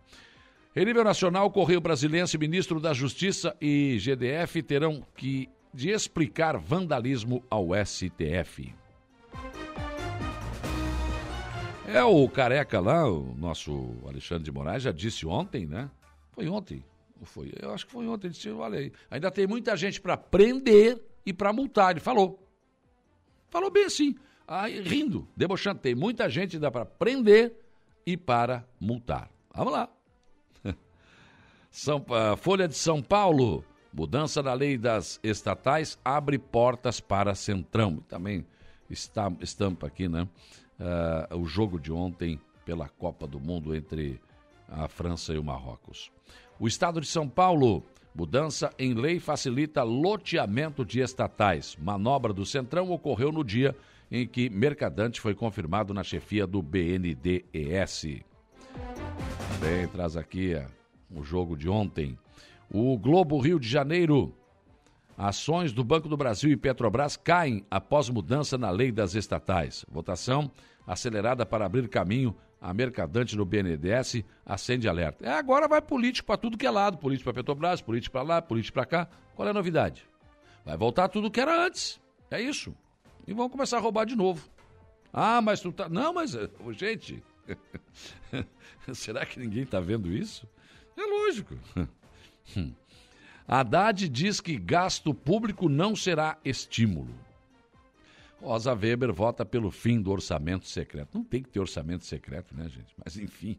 Em 0.76 0.84
nível 0.84 1.02
nacional, 1.02 1.50
Correio 1.50 1.80
Brasilense, 1.80 2.38
ministro 2.38 2.78
da 2.78 2.92
Justiça 2.92 3.56
e 3.60 3.98
GDF 3.98 4.62
terão 4.62 5.04
que 5.16 5.48
de 5.72 5.90
explicar 5.90 6.56
vandalismo 6.56 7.42
ao 7.50 7.70
STF. 7.84 8.74
É 11.86 12.04
o 12.04 12.28
careca 12.28 12.80
lá, 12.80 13.10
o 13.10 13.34
nosso 13.34 13.94
Alexandre 14.06 14.44
de 14.44 14.52
Moraes 14.52 14.82
já 14.82 14.92
disse 14.92 15.26
ontem, 15.26 15.66
né? 15.66 15.90
Foi 16.32 16.48
ontem. 16.48 16.84
Foi, 17.22 17.52
eu 17.60 17.72
acho 17.72 17.86
que 17.86 17.92
foi 17.92 18.06
ontem. 18.06 18.28
Ele 18.28 18.34
disse, 18.34 18.50
olha 18.50 18.78
aí, 18.78 18.92
ainda 19.10 19.30
tem 19.30 19.46
muita 19.46 19.76
gente 19.76 20.00
para 20.00 20.16
prender 20.16 21.02
e 21.24 21.32
para 21.32 21.52
multar. 21.52 21.92
Ele 21.92 22.00
falou. 22.00 22.46
Falou 23.50 23.70
bem 23.70 23.84
assim 23.84 24.14
aí, 24.48 24.80
rindo, 24.80 25.28
debochando. 25.36 25.78
Tem 25.78 25.94
muita 25.94 26.28
gente 26.28 26.56
ainda 26.56 26.70
para 26.70 26.86
prender 26.86 27.54
e 28.06 28.16
para 28.16 28.64
multar. 28.80 29.30
Vamos 29.54 29.72
lá. 29.74 29.88
São, 31.70 31.98
uh, 31.98 32.36
Folha 32.38 32.66
de 32.66 32.74
São 32.74 33.02
Paulo. 33.02 33.62
Mudança 33.92 34.42
na 34.42 34.54
lei 34.54 34.78
das 34.78 35.20
estatais 35.22 35.98
abre 36.04 36.38
portas 36.38 37.00
para 37.00 37.34
Centrão. 37.34 37.96
Também 38.08 38.46
está, 38.88 39.30
estampa 39.40 39.86
aqui, 39.86 40.08
né? 40.08 40.26
Uh, 41.30 41.38
o 41.38 41.44
jogo 41.44 41.78
de 41.78 41.92
ontem 41.92 42.40
pela 42.64 42.88
Copa 42.88 43.26
do 43.26 43.40
Mundo 43.40 43.74
entre 43.74 44.20
a 44.68 44.88
França 44.88 45.34
e 45.34 45.38
o 45.38 45.44
Marrocos. 45.44 46.10
O 46.58 46.66
estado 46.66 47.00
de 47.00 47.06
São 47.06 47.28
Paulo. 47.28 47.82
Mudança 48.14 48.72
em 48.78 48.94
lei 48.94 49.20
facilita 49.20 49.84
loteamento 49.84 50.84
de 50.84 51.00
estatais. 51.00 51.76
Manobra 51.76 52.32
do 52.32 52.44
Centrão 52.44 52.90
ocorreu 52.90 53.30
no 53.30 53.44
dia 53.44 53.76
em 54.10 54.26
que 54.26 54.48
Mercadante 54.48 55.20
foi 55.20 55.34
confirmado 55.34 55.92
na 55.92 56.02
chefia 56.02 56.46
do 56.46 56.62
BNDES. 56.62 58.22
Bem, 59.60 59.88
traz 59.92 60.16
aqui 60.16 60.54
é, 60.54 60.66
o 61.10 61.22
jogo 61.22 61.56
de 61.56 61.68
ontem. 61.68 62.18
O 62.70 62.96
Globo 62.98 63.38
Rio 63.38 63.58
de 63.58 63.68
Janeiro. 63.68 64.34
Ações 65.16 65.72
do 65.72 65.82
Banco 65.82 66.08
do 66.08 66.16
Brasil 66.16 66.50
e 66.50 66.56
Petrobras 66.56 67.16
caem 67.16 67.66
após 67.68 68.08
mudança 68.08 68.56
na 68.56 68.70
lei 68.70 68.92
das 68.92 69.14
estatais. 69.14 69.84
Votação 69.90 70.50
acelerada 70.86 71.44
para 71.44 71.66
abrir 71.66 71.88
caminho 71.88 72.34
a 72.60 72.72
mercadante 72.72 73.36
no 73.36 73.44
BNDES 73.44 74.24
acende 74.46 74.88
alerta. 74.88 75.26
É, 75.26 75.32
agora 75.32 75.68
vai 75.68 75.82
político 75.82 76.26
para 76.26 76.36
tudo 76.36 76.56
que 76.56 76.66
é 76.66 76.70
lado, 76.70 76.98
político 76.98 77.24
para 77.24 77.42
Petrobras, 77.42 77.82
político 77.82 78.12
para 78.12 78.22
lá, 78.22 78.42
político 78.42 78.74
para 78.74 78.86
cá. 78.86 79.08
Qual 79.34 79.46
é 79.46 79.50
a 79.50 79.54
novidade? 79.54 80.08
Vai 80.64 80.76
voltar 80.76 81.08
tudo 81.08 81.30
que 81.30 81.40
era 81.40 81.66
antes. 81.66 82.00
É 82.30 82.40
isso 82.40 82.74
e 83.28 83.34
vão 83.34 83.48
começar 83.50 83.76
a 83.76 83.80
roubar 83.80 84.06
de 84.06 84.16
novo. 84.16 84.48
Ah, 85.12 85.42
mas 85.42 85.60
tu 85.60 85.70
tá. 85.70 85.86
Não, 85.86 86.14
mas, 86.14 86.34
eh, 86.34 86.48
gente, 86.72 87.22
será 88.94 89.26
que 89.26 89.38
ninguém 89.38 89.64
está 89.64 89.78
vendo 89.80 90.10
isso? 90.10 90.48
É 90.96 91.02
lógico. 91.02 91.54
Haddad 93.46 94.08
diz 94.08 94.40
que 94.40 94.56
gasto 94.56 95.12
público 95.12 95.68
não 95.68 95.94
será 95.94 96.38
estímulo. 96.42 97.14
Rosa 98.40 98.72
Weber 98.72 99.12
vota 99.12 99.44
pelo 99.44 99.70
fim 99.70 100.00
do 100.00 100.10
orçamento 100.10 100.66
secreto. 100.66 101.10
Não 101.14 101.24
tem 101.24 101.42
que 101.42 101.50
ter 101.50 101.60
orçamento 101.60 102.06
secreto, 102.06 102.54
né, 102.56 102.66
gente? 102.68 102.94
Mas, 103.04 103.18
enfim, 103.18 103.58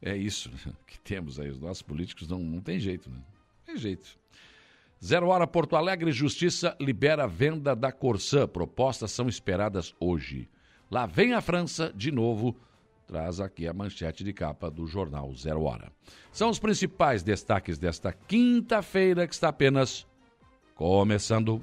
é 0.00 0.16
isso 0.16 0.48
que 0.86 1.00
temos 1.00 1.40
aí. 1.40 1.50
Os 1.50 1.58
nossos 1.60 1.82
políticos 1.82 2.28
não, 2.28 2.38
não 2.38 2.60
tem 2.60 2.78
jeito, 2.78 3.10
né? 3.10 3.16
Não 3.16 3.64
tem 3.66 3.76
jeito. 3.76 4.16
Zero 5.04 5.26
Hora 5.30 5.48
Porto 5.48 5.74
Alegre, 5.74 6.12
Justiça 6.12 6.76
libera 6.80 7.26
venda 7.26 7.74
da 7.74 7.90
Corsã. 7.90 8.46
Propostas 8.46 9.10
são 9.10 9.28
esperadas 9.28 9.92
hoje. 9.98 10.48
Lá 10.88 11.06
vem 11.06 11.32
a 11.34 11.40
França 11.40 11.92
de 11.92 12.12
novo. 12.12 12.54
Traz 13.04 13.40
aqui 13.40 13.66
a 13.66 13.72
manchete 13.72 14.22
de 14.22 14.32
capa 14.32 14.70
do 14.70 14.86
jornal 14.86 15.34
Zero 15.34 15.64
Hora. 15.64 15.90
São 16.30 16.50
os 16.50 16.60
principais 16.60 17.24
destaques 17.24 17.78
desta 17.78 18.12
quinta-feira 18.12 19.26
que 19.26 19.34
está 19.34 19.48
apenas 19.48 20.06
começando. 20.76 21.60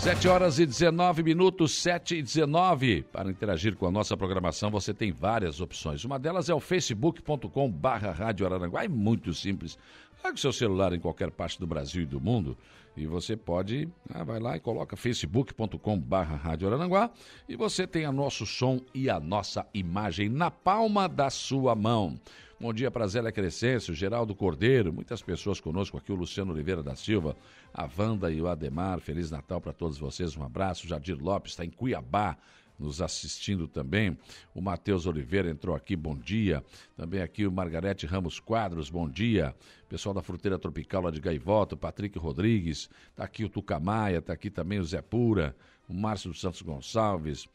Sete 0.00 0.28
horas 0.28 0.58
e 0.58 0.64
19 0.64 1.22
minutos, 1.22 1.72
7 1.82 2.16
e 2.16 2.22
19. 2.22 3.02
Para 3.12 3.30
interagir 3.30 3.76
com 3.76 3.86
a 3.86 3.90
nossa 3.90 4.16
programação, 4.16 4.70
você 4.70 4.94
tem 4.94 5.12
várias 5.12 5.60
opções. 5.60 6.04
Uma 6.04 6.18
delas 6.18 6.48
é 6.48 6.54
o 6.54 6.60
facebook.com 6.60 7.70
barra 7.70 8.12
Rádio 8.12 8.46
Araranguá. 8.46 8.84
É 8.84 8.88
muito 8.88 9.34
simples. 9.34 9.76
O 10.24 10.36
seu 10.36 10.52
celular 10.52 10.92
em 10.92 11.00
qualquer 11.00 11.30
parte 11.30 11.58
do 11.58 11.66
Brasil 11.66 12.02
e 12.02 12.06
do 12.06 12.20
mundo 12.20 12.56
e 12.98 13.06
você 13.06 13.36
pode, 13.36 13.88
ah, 14.12 14.24
vai 14.24 14.40
lá 14.40 14.56
e 14.56 14.60
coloca 14.60 14.96
facebook.com 14.96 15.98
barra 15.98 16.36
Rádio 16.36 16.66
Araranguá 16.66 17.10
e 17.48 17.54
você 17.54 17.86
tem 17.86 18.06
o 18.06 18.12
nosso 18.12 18.44
som 18.44 18.80
e 18.92 19.08
a 19.08 19.20
nossa 19.20 19.64
imagem 19.72 20.28
na 20.28 20.50
palma 20.50 21.08
da 21.08 21.30
sua 21.30 21.74
mão. 21.76 22.18
Bom 22.60 22.72
dia 22.72 22.90
para 22.90 23.06
Zélia 23.06 23.30
Crescêncio, 23.30 23.94
Geraldo 23.94 24.34
Cordeiro, 24.34 24.92
muitas 24.92 25.22
pessoas 25.22 25.60
conosco 25.60 25.96
aqui, 25.96 26.10
o 26.10 26.16
Luciano 26.16 26.52
Oliveira 26.52 26.82
da 26.82 26.96
Silva, 26.96 27.36
a 27.72 27.88
Wanda 27.96 28.32
e 28.32 28.42
o 28.42 28.48
Ademar. 28.48 28.98
Feliz 28.98 29.30
Natal 29.30 29.60
para 29.60 29.72
todos 29.72 29.96
vocês, 29.96 30.36
um 30.36 30.42
abraço. 30.42 30.88
Jadir 30.88 31.16
Lopes 31.22 31.52
está 31.52 31.64
em 31.64 31.70
Cuiabá, 31.70 32.36
nos 32.76 33.00
assistindo 33.00 33.68
também. 33.68 34.18
O 34.52 34.60
Matheus 34.60 35.06
Oliveira 35.06 35.48
entrou 35.48 35.72
aqui, 35.72 35.94
bom 35.94 36.16
dia. 36.16 36.64
Também 36.96 37.22
aqui 37.22 37.46
o 37.46 37.52
Margarete 37.52 38.06
Ramos 38.06 38.40
Quadros, 38.40 38.90
bom 38.90 39.08
dia. 39.08 39.54
Pessoal 39.88 40.12
da 40.12 40.20
Fruteira 40.20 40.58
Tropical 40.58 41.02
lá 41.02 41.12
de 41.12 41.20
Gaivota, 41.20 41.76
o 41.76 41.78
Patrick 41.78 42.18
Rodrigues, 42.18 42.90
está 43.10 43.22
aqui 43.22 43.44
o 43.44 43.48
Tucamaia, 43.48 44.18
está 44.18 44.32
aqui 44.32 44.50
também 44.50 44.80
o 44.80 44.84
Zé 44.84 45.00
Pura, 45.00 45.54
o 45.88 45.94
Márcio 45.94 46.30
dos 46.32 46.40
Santos 46.40 46.60
Gonçalves. 46.62 47.48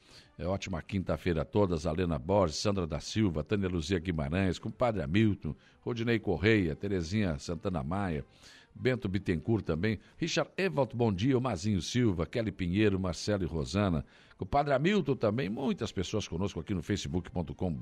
É 0.43 0.45
ótima 0.45 0.81
quinta-feira 0.81 1.43
a 1.43 1.45
todas. 1.45 1.85
Alena 1.85 2.19
Borges, 2.19 2.57
Sandra 2.57 2.85
da 2.85 2.99
Silva, 2.99 3.45
Tânia 3.45 3.69
Luzia 3.69 3.97
Guimarães, 3.97 4.59
compadre 4.59 5.01
Hamilton, 5.01 5.55
Rodinei 5.79 6.19
Correia, 6.19 6.75
Terezinha 6.75 7.39
Santana 7.39 7.81
Maia. 7.81 8.25
Bento 8.75 9.07
Bittencourt 9.07 9.63
também, 9.63 9.99
Richard 10.17 10.49
Evald, 10.57 10.95
bom 10.95 11.13
dia, 11.13 11.37
o 11.37 11.41
Mazinho 11.41 11.79
Silva, 11.79 12.25
Kelly 12.25 12.51
Pinheiro, 12.51 12.99
Marcelo 12.99 13.43
e 13.43 13.45
Rosana, 13.45 14.03
o 14.43 14.45
Padre 14.45 14.73
Hamilton 14.73 15.15
também, 15.15 15.47
muitas 15.47 15.93
pessoas 15.93 16.27
conosco 16.27 16.59
aqui 16.59 16.73
no 16.73 16.83
facebook.com 16.83 17.79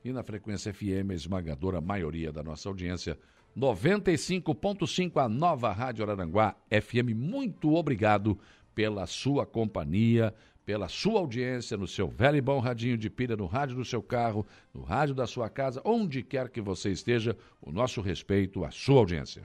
E 0.03 0.11
na 0.11 0.23
frequência 0.23 0.73
FM, 0.73 1.11
a 1.11 1.13
esmagadora 1.13 1.79
maioria 1.79 2.31
da 2.31 2.41
nossa 2.41 2.67
audiência, 2.67 3.17
95.5, 3.55 5.23
a 5.23 5.29
nova 5.29 5.71
Rádio 5.71 6.03
Araranguá 6.03 6.55
FM. 6.71 7.13
Muito 7.15 7.75
obrigado 7.75 8.37
pela 8.73 9.05
sua 9.05 9.45
companhia, 9.45 10.33
pela 10.65 10.87
sua 10.87 11.19
audiência 11.19 11.77
no 11.77 11.87
seu 11.87 12.07
velho 12.07 12.37
e 12.37 12.41
bom 12.41 12.59
radinho 12.59 12.97
de 12.97 13.09
pilha, 13.09 13.35
no 13.35 13.45
rádio 13.45 13.75
do 13.75 13.85
seu 13.85 14.01
carro, 14.01 14.45
no 14.73 14.81
rádio 14.81 15.13
da 15.13 15.27
sua 15.27 15.49
casa, 15.49 15.81
onde 15.85 16.23
quer 16.23 16.49
que 16.49 16.61
você 16.61 16.89
esteja, 16.89 17.37
o 17.61 17.71
nosso 17.71 18.01
respeito 18.01 18.63
à 18.63 18.71
sua 18.71 18.99
audiência. 18.99 19.43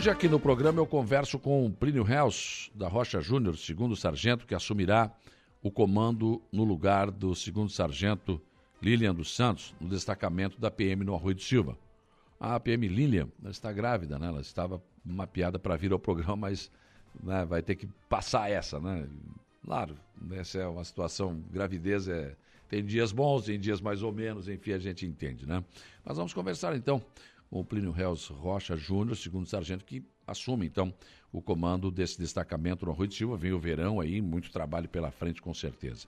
Hoje 0.00 0.08
aqui 0.08 0.30
no 0.30 0.40
programa 0.40 0.80
eu 0.80 0.86
converso 0.86 1.38
com 1.38 1.66
o 1.66 1.70
Plínio 1.70 2.10
Hells, 2.10 2.70
da 2.74 2.88
Rocha 2.88 3.20
Júnior, 3.20 3.58
segundo 3.58 3.94
sargento, 3.94 4.46
que 4.46 4.54
assumirá 4.54 5.14
o 5.62 5.70
comando 5.70 6.40
no 6.50 6.64
lugar 6.64 7.10
do 7.10 7.34
segundo 7.34 7.70
sargento 7.70 8.40
Lilian 8.80 9.14
dos 9.14 9.36
Santos, 9.36 9.74
no 9.78 9.90
destacamento 9.90 10.58
da 10.58 10.70
PM 10.70 11.04
no 11.04 11.14
Arroio 11.14 11.34
de 11.34 11.44
Silva. 11.44 11.76
A 12.40 12.58
PM 12.58 12.88
Lilian 12.88 13.28
está 13.44 13.70
grávida, 13.70 14.18
né? 14.18 14.28
Ela 14.28 14.40
estava 14.40 14.82
mapeada 15.04 15.58
para 15.58 15.76
vir 15.76 15.92
ao 15.92 15.98
programa, 15.98 16.34
mas 16.34 16.72
né, 17.22 17.44
vai 17.44 17.60
ter 17.60 17.74
que 17.74 17.86
passar 18.08 18.50
essa, 18.50 18.80
né? 18.80 19.06
Claro, 19.62 19.94
essa 20.30 20.60
é 20.60 20.66
uma 20.66 20.82
situação, 20.82 21.44
gravidez 21.52 22.08
é, 22.08 22.34
tem 22.70 22.82
dias 22.82 23.12
bons, 23.12 23.44
tem 23.44 23.60
dias 23.60 23.82
mais 23.82 24.02
ou 24.02 24.12
menos, 24.12 24.48
enfim, 24.48 24.72
a 24.72 24.78
gente 24.78 25.04
entende, 25.04 25.44
né? 25.44 25.62
Mas 26.02 26.16
vamos 26.16 26.32
conversar 26.32 26.74
então 26.74 27.02
o 27.50 27.64
Plínio 27.64 27.90
Reus 27.90 28.28
Rocha 28.28 28.76
Júnior, 28.76 29.16
segundo 29.16 29.46
sargento, 29.46 29.84
que 29.84 30.04
assume 30.26 30.66
então 30.66 30.94
o 31.32 31.42
comando 31.42 31.90
desse 31.90 32.18
destacamento 32.18 32.86
no 32.86 32.92
Rui 32.92 33.08
de 33.08 33.16
Silva. 33.16 33.36
Vem 33.36 33.52
o 33.52 33.58
verão 33.58 34.00
aí, 34.00 34.20
muito 34.20 34.50
trabalho 34.52 34.88
pela 34.88 35.10
frente, 35.10 35.42
com 35.42 35.52
certeza. 35.52 36.06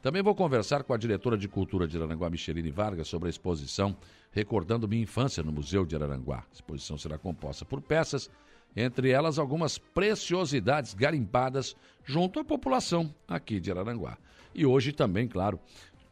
Também 0.00 0.22
vou 0.22 0.34
conversar 0.34 0.84
com 0.84 0.94
a 0.94 0.96
diretora 0.96 1.36
de 1.36 1.48
Cultura 1.48 1.86
de 1.86 1.96
Araranguá, 1.96 2.30
Micheline 2.30 2.70
Vargas, 2.70 3.08
sobre 3.08 3.28
a 3.28 3.30
exposição 3.30 3.96
Recordando 4.30 4.88
Minha 4.88 5.02
Infância 5.02 5.42
no 5.42 5.52
Museu 5.52 5.84
de 5.84 5.96
Araranguá. 5.96 6.38
A 6.38 6.54
exposição 6.54 6.96
será 6.96 7.18
composta 7.18 7.64
por 7.64 7.80
peças, 7.80 8.30
entre 8.76 9.10
elas 9.10 9.38
algumas 9.38 9.76
preciosidades 9.76 10.94
garimpadas 10.94 11.74
junto 12.04 12.38
à 12.38 12.44
população 12.44 13.12
aqui 13.26 13.58
de 13.58 13.70
Araranguá. 13.70 14.16
E 14.54 14.64
hoje 14.64 14.92
também, 14.92 15.26
claro, 15.26 15.58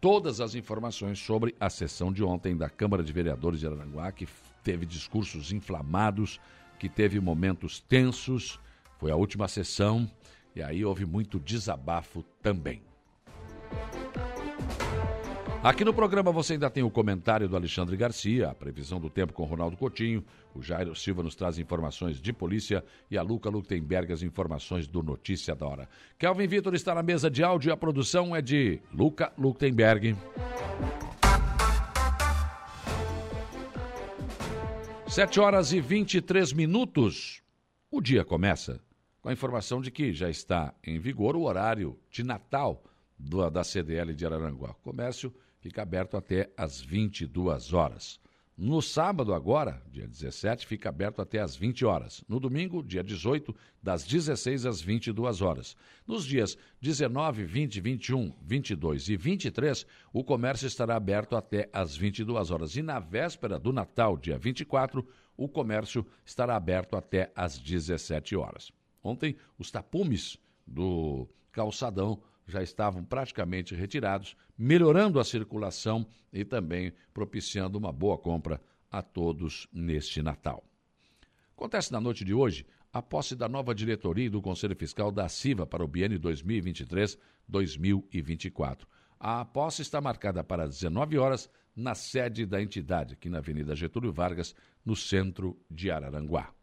todas 0.01 0.41
as 0.41 0.55
informações 0.55 1.19
sobre 1.19 1.55
a 1.61 1.71
sessão 1.71 2.13
de 2.13 2.25
ontem 2.25 2.57
da 2.57 2.69
Câmara 2.69 3.05
de 3.05 3.13
Vereadores 3.13 3.61
de 3.61 3.67
Araranguá, 3.67 4.11
que 4.11 4.27
teve 4.67 4.85
discursos 4.85 5.53
inflamados, 5.53 6.41
que 6.77 6.89
teve 6.89 7.21
momentos 7.21 7.79
tensos. 7.79 8.59
Foi 8.99 9.13
a 9.13 9.17
última 9.17 9.47
sessão 9.47 10.11
e 10.57 10.61
aí 10.61 10.85
houve 10.85 11.07
muito 11.07 11.39
desabafo 11.39 12.25
também. 12.43 12.83
Aqui 15.63 15.85
no 15.85 15.95
programa 15.95 16.33
você 16.33 16.55
ainda 16.55 16.69
tem 16.69 16.83
o 16.83 16.91
comentário 16.91 17.49
do 17.49 17.55
Alexandre 17.55 17.97
Garcia, 17.97 18.51
a 18.51 18.55
previsão 18.55 19.01
do 19.01 19.09
tempo 19.09 19.33
com 19.33 19.45
Ronaldo 19.45 19.77
Coutinho, 19.77 20.25
o 20.53 20.61
Jairo 20.61 20.97
Silva 20.97 21.23
nos 21.23 21.37
traz 21.37 21.61
informações 21.61 22.21
de 22.21 22.33
polícia 22.33 22.85
e 23.09 23.17
a 23.17 23.23
Luca 23.23 23.49
Luktenberg 23.49 24.13
as 24.13 24.23
informações 24.23 24.89
do 24.89 25.01
Notícia 25.01 25.55
da 25.55 25.65
Hora. 25.67 25.89
Kelvin 26.19 26.49
Vitor 26.49 26.75
está 26.75 26.93
na 26.93 27.05
mesa 27.05 27.31
de 27.31 27.45
áudio 27.45 27.71
e 27.71 27.73
a 27.73 27.77
produção 27.77 28.35
é 28.35 28.43
de 28.43 28.81
Luca 28.93 29.33
Luktenberg. 29.39 30.17
7 35.17 35.41
horas 35.41 35.73
e 35.73 35.81
23 35.81 36.53
minutos. 36.53 37.41
O 37.91 38.03
dia 38.03 38.23
começa 38.23 38.79
com 39.23 39.31
a 39.31 39.33
informação 39.33 39.81
de 39.81 39.91
que 39.91 40.13
já 40.13 40.29
está 40.29 40.75
em 40.85 40.99
vigor 40.99 41.35
o 41.37 41.45
horário 41.45 41.99
de 42.11 42.23
Natal 42.23 42.85
do, 43.19 43.49
da 43.49 43.65
CDL 43.65 44.13
de 44.13 44.27
Araranguá. 44.27 44.73
O 44.73 44.83
comércio 44.83 45.35
fica 45.59 45.81
aberto 45.81 46.19
até 46.19 46.53
às 46.55 46.83
22 46.83 47.73
horas. 47.73 48.21
No 48.59 48.81
sábado, 48.81 49.35
agora, 49.35 49.83
dia 49.93 50.09
17, 50.09 50.67
fica 50.67 50.89
aberto 50.89 51.21
até 51.21 51.41
às 51.41 51.55
20 51.55 51.85
horas. 51.85 52.25
No 52.27 52.41
domingo, 52.41 52.83
dia 52.83 53.05
18, 53.05 53.55
das 53.83 54.03
16 54.03 54.65
às 54.65 54.81
22 54.81 55.43
horas. 55.43 55.77
Nos 56.07 56.25
dias 56.25 56.57
19, 56.81 57.45
20, 57.45 57.81
21, 57.83 58.33
22 58.41 59.11
e 59.11 59.17
23, 59.19 59.87
o 60.11 60.25
comércio 60.25 60.67
estará 60.67 60.97
aberto 60.97 61.37
até 61.37 61.69
às 61.71 61.95
22 61.95 62.51
horas. 62.51 62.77
E 62.77 62.83
na 62.83 62.99
véspera 62.99 63.59
do 63.59 63.75
Natal, 63.75 64.17
dia 64.17 64.39
24, 64.39 65.07
o 65.37 65.47
comércio 65.47 66.07
estará 66.25 66.57
aberto 66.57 66.97
até 66.97 67.31
às 67.37 67.59
17 67.59 68.35
horas. 68.37 68.73
Ontem, 69.05 69.37
os 69.59 69.71
tapumes 69.71 70.39
do 70.67 71.29
calçadão 71.53 72.23
já 72.47 72.63
estavam 72.63 73.05
praticamente 73.05 73.75
retirados, 73.75 74.37
melhorando 74.57 75.19
a 75.19 75.25
circulação 75.25 76.07
e 76.33 76.45
também 76.45 76.93
propiciando 77.13 77.77
uma 77.77 77.91
boa 77.93 78.17
compra 78.17 78.63
a 78.91 79.03
todos 79.03 79.67
neste 79.73 80.23
Natal. 80.23 80.65
Acontece 81.57 81.93
na 81.93 82.01
noite 82.01 82.25
de 82.25 82.33
hoje 82.33 82.65
a 82.93 83.03
posse 83.03 83.35
da 83.35 83.49
nova 83.49 83.75
diretoria 83.75 84.31
do 84.31 84.41
Conselho 84.41 84.77
Fiscal 84.77 85.11
da 85.11 85.29
CIVA 85.29 85.67
para 85.67 85.85
o 85.85 85.89
biênio 85.89 86.21
2023-2024. 86.21 88.87
A 89.19 89.43
posse 89.45 89.83
está 89.83 90.01
marcada 90.01 90.45
para 90.45 90.67
19 90.67 91.19
horas 91.19 91.51
na 91.75 91.95
sede 91.95 92.47
da 92.47 92.63
entidade, 92.63 93.13
aqui 93.15 93.29
na 93.29 93.39
Avenida 93.39 93.77
Getúlio 93.77 94.13
Vargas, 94.13 94.55
no 94.85 94.95
centro 94.97 95.59
de 95.71 95.91
Araranguá. 95.91 96.56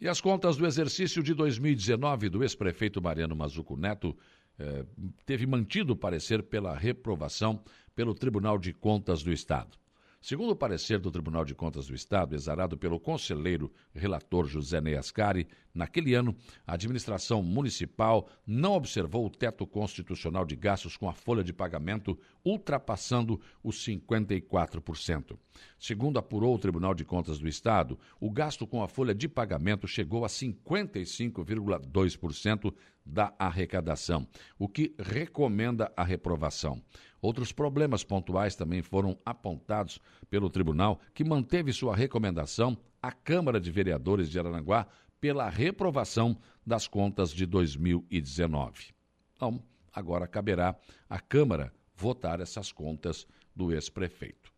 E 0.00 0.08
as 0.08 0.20
contas 0.20 0.56
do 0.56 0.66
exercício 0.66 1.22
de 1.22 1.32
2019 1.32 2.28
do 2.28 2.42
ex-prefeito 2.42 3.00
Mariano 3.00 3.34
Mazuco 3.34 3.76
Neto 3.76 4.16
eh, 4.58 4.84
teve 5.24 5.46
mantido 5.46 5.94
o 5.94 5.96
parecer 5.96 6.42
pela 6.42 6.76
reprovação 6.76 7.62
pelo 7.94 8.14
Tribunal 8.14 8.58
de 8.58 8.74
Contas 8.74 9.22
do 9.22 9.32
Estado. 9.32 9.78
Segundo 10.20 10.50
o 10.50 10.56
parecer 10.56 10.98
do 10.98 11.10
Tribunal 11.10 11.44
de 11.44 11.54
Contas 11.54 11.86
do 11.86 11.94
Estado, 11.94 12.34
exarado 12.34 12.76
pelo 12.76 12.98
conselheiro 12.98 13.72
relator 13.94 14.44
José 14.46 14.80
Neascari, 14.80 15.46
naquele 15.72 16.14
ano, 16.14 16.34
a 16.66 16.74
administração 16.74 17.40
municipal 17.42 18.28
não 18.46 18.72
observou 18.72 19.26
o 19.26 19.30
teto 19.30 19.66
constitucional 19.66 20.44
de 20.44 20.56
gastos 20.56 20.96
com 20.96 21.08
a 21.08 21.12
folha 21.12 21.44
de 21.44 21.52
pagamento 21.52 22.18
ultrapassando 22.44 23.40
os 23.62 23.76
54%. 23.86 25.38
Segundo 25.78 26.18
apurou 26.18 26.54
o 26.54 26.58
Tribunal 26.58 26.94
de 26.94 27.04
Contas 27.04 27.38
do 27.38 27.46
Estado, 27.46 27.98
o 28.18 28.30
gasto 28.30 28.66
com 28.66 28.82
a 28.82 28.88
folha 28.88 29.14
de 29.14 29.28
pagamento 29.28 29.86
chegou 29.86 30.24
a 30.24 30.28
55,2% 30.28 32.74
da 33.04 33.34
arrecadação, 33.38 34.26
o 34.58 34.66
que 34.68 34.94
recomenda 34.98 35.92
a 35.96 36.02
reprovação. 36.02 36.82
Outros 37.26 37.50
problemas 37.50 38.04
pontuais 38.04 38.54
também 38.54 38.82
foram 38.82 39.18
apontados 39.26 39.98
pelo 40.30 40.48
tribunal, 40.48 41.00
que 41.12 41.24
manteve 41.24 41.72
sua 41.72 41.92
recomendação 41.92 42.78
à 43.02 43.10
Câmara 43.10 43.60
de 43.60 43.68
Vereadores 43.68 44.30
de 44.30 44.38
Araranguá 44.38 44.86
pela 45.20 45.48
reprovação 45.48 46.38
das 46.64 46.86
contas 46.86 47.32
de 47.32 47.44
2019. 47.44 48.94
Então, 49.34 49.60
agora 49.92 50.28
caberá 50.28 50.76
à 51.10 51.18
Câmara 51.18 51.72
votar 51.96 52.40
essas 52.40 52.70
contas 52.70 53.26
do 53.56 53.72
ex-prefeito. 53.72 54.52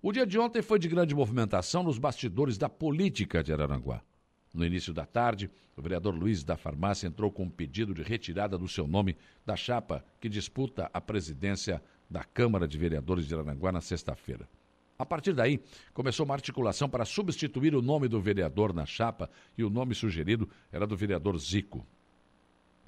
O 0.00 0.12
dia 0.12 0.24
de 0.24 0.38
ontem 0.38 0.62
foi 0.62 0.78
de 0.78 0.86
grande 0.86 1.12
movimentação 1.12 1.82
nos 1.82 1.98
bastidores 1.98 2.56
da 2.56 2.68
política 2.68 3.42
de 3.42 3.52
Araranguá. 3.52 4.00
No 4.54 4.64
início 4.64 4.94
da 4.94 5.04
tarde, 5.04 5.50
o 5.76 5.82
vereador 5.82 6.14
Luiz 6.14 6.44
da 6.44 6.56
Farmácia 6.56 7.08
entrou 7.08 7.32
com 7.32 7.42
um 7.42 7.50
pedido 7.50 7.92
de 7.92 8.02
retirada 8.02 8.56
do 8.56 8.68
seu 8.68 8.86
nome 8.86 9.16
da 9.44 9.56
chapa 9.56 10.02
que 10.20 10.28
disputa 10.28 10.88
a 10.94 11.00
presidência 11.00 11.82
da 12.08 12.24
Câmara 12.24 12.66
de 12.66 12.78
Vereadores 12.78 13.26
de 13.26 13.34
Aranaguá 13.34 13.72
na 13.72 13.80
sexta-feira. 13.80 14.48
A 14.98 15.04
partir 15.04 15.34
daí, 15.34 15.60
começou 15.92 16.24
uma 16.24 16.34
articulação 16.34 16.88
para 16.88 17.04
substituir 17.04 17.74
o 17.74 17.82
nome 17.82 18.08
do 18.08 18.20
vereador 18.20 18.72
na 18.72 18.86
chapa 18.86 19.28
e 19.56 19.62
o 19.62 19.68
nome 19.68 19.94
sugerido 19.94 20.48
era 20.72 20.86
do 20.86 20.96
vereador 20.96 21.38
Zico. 21.38 21.86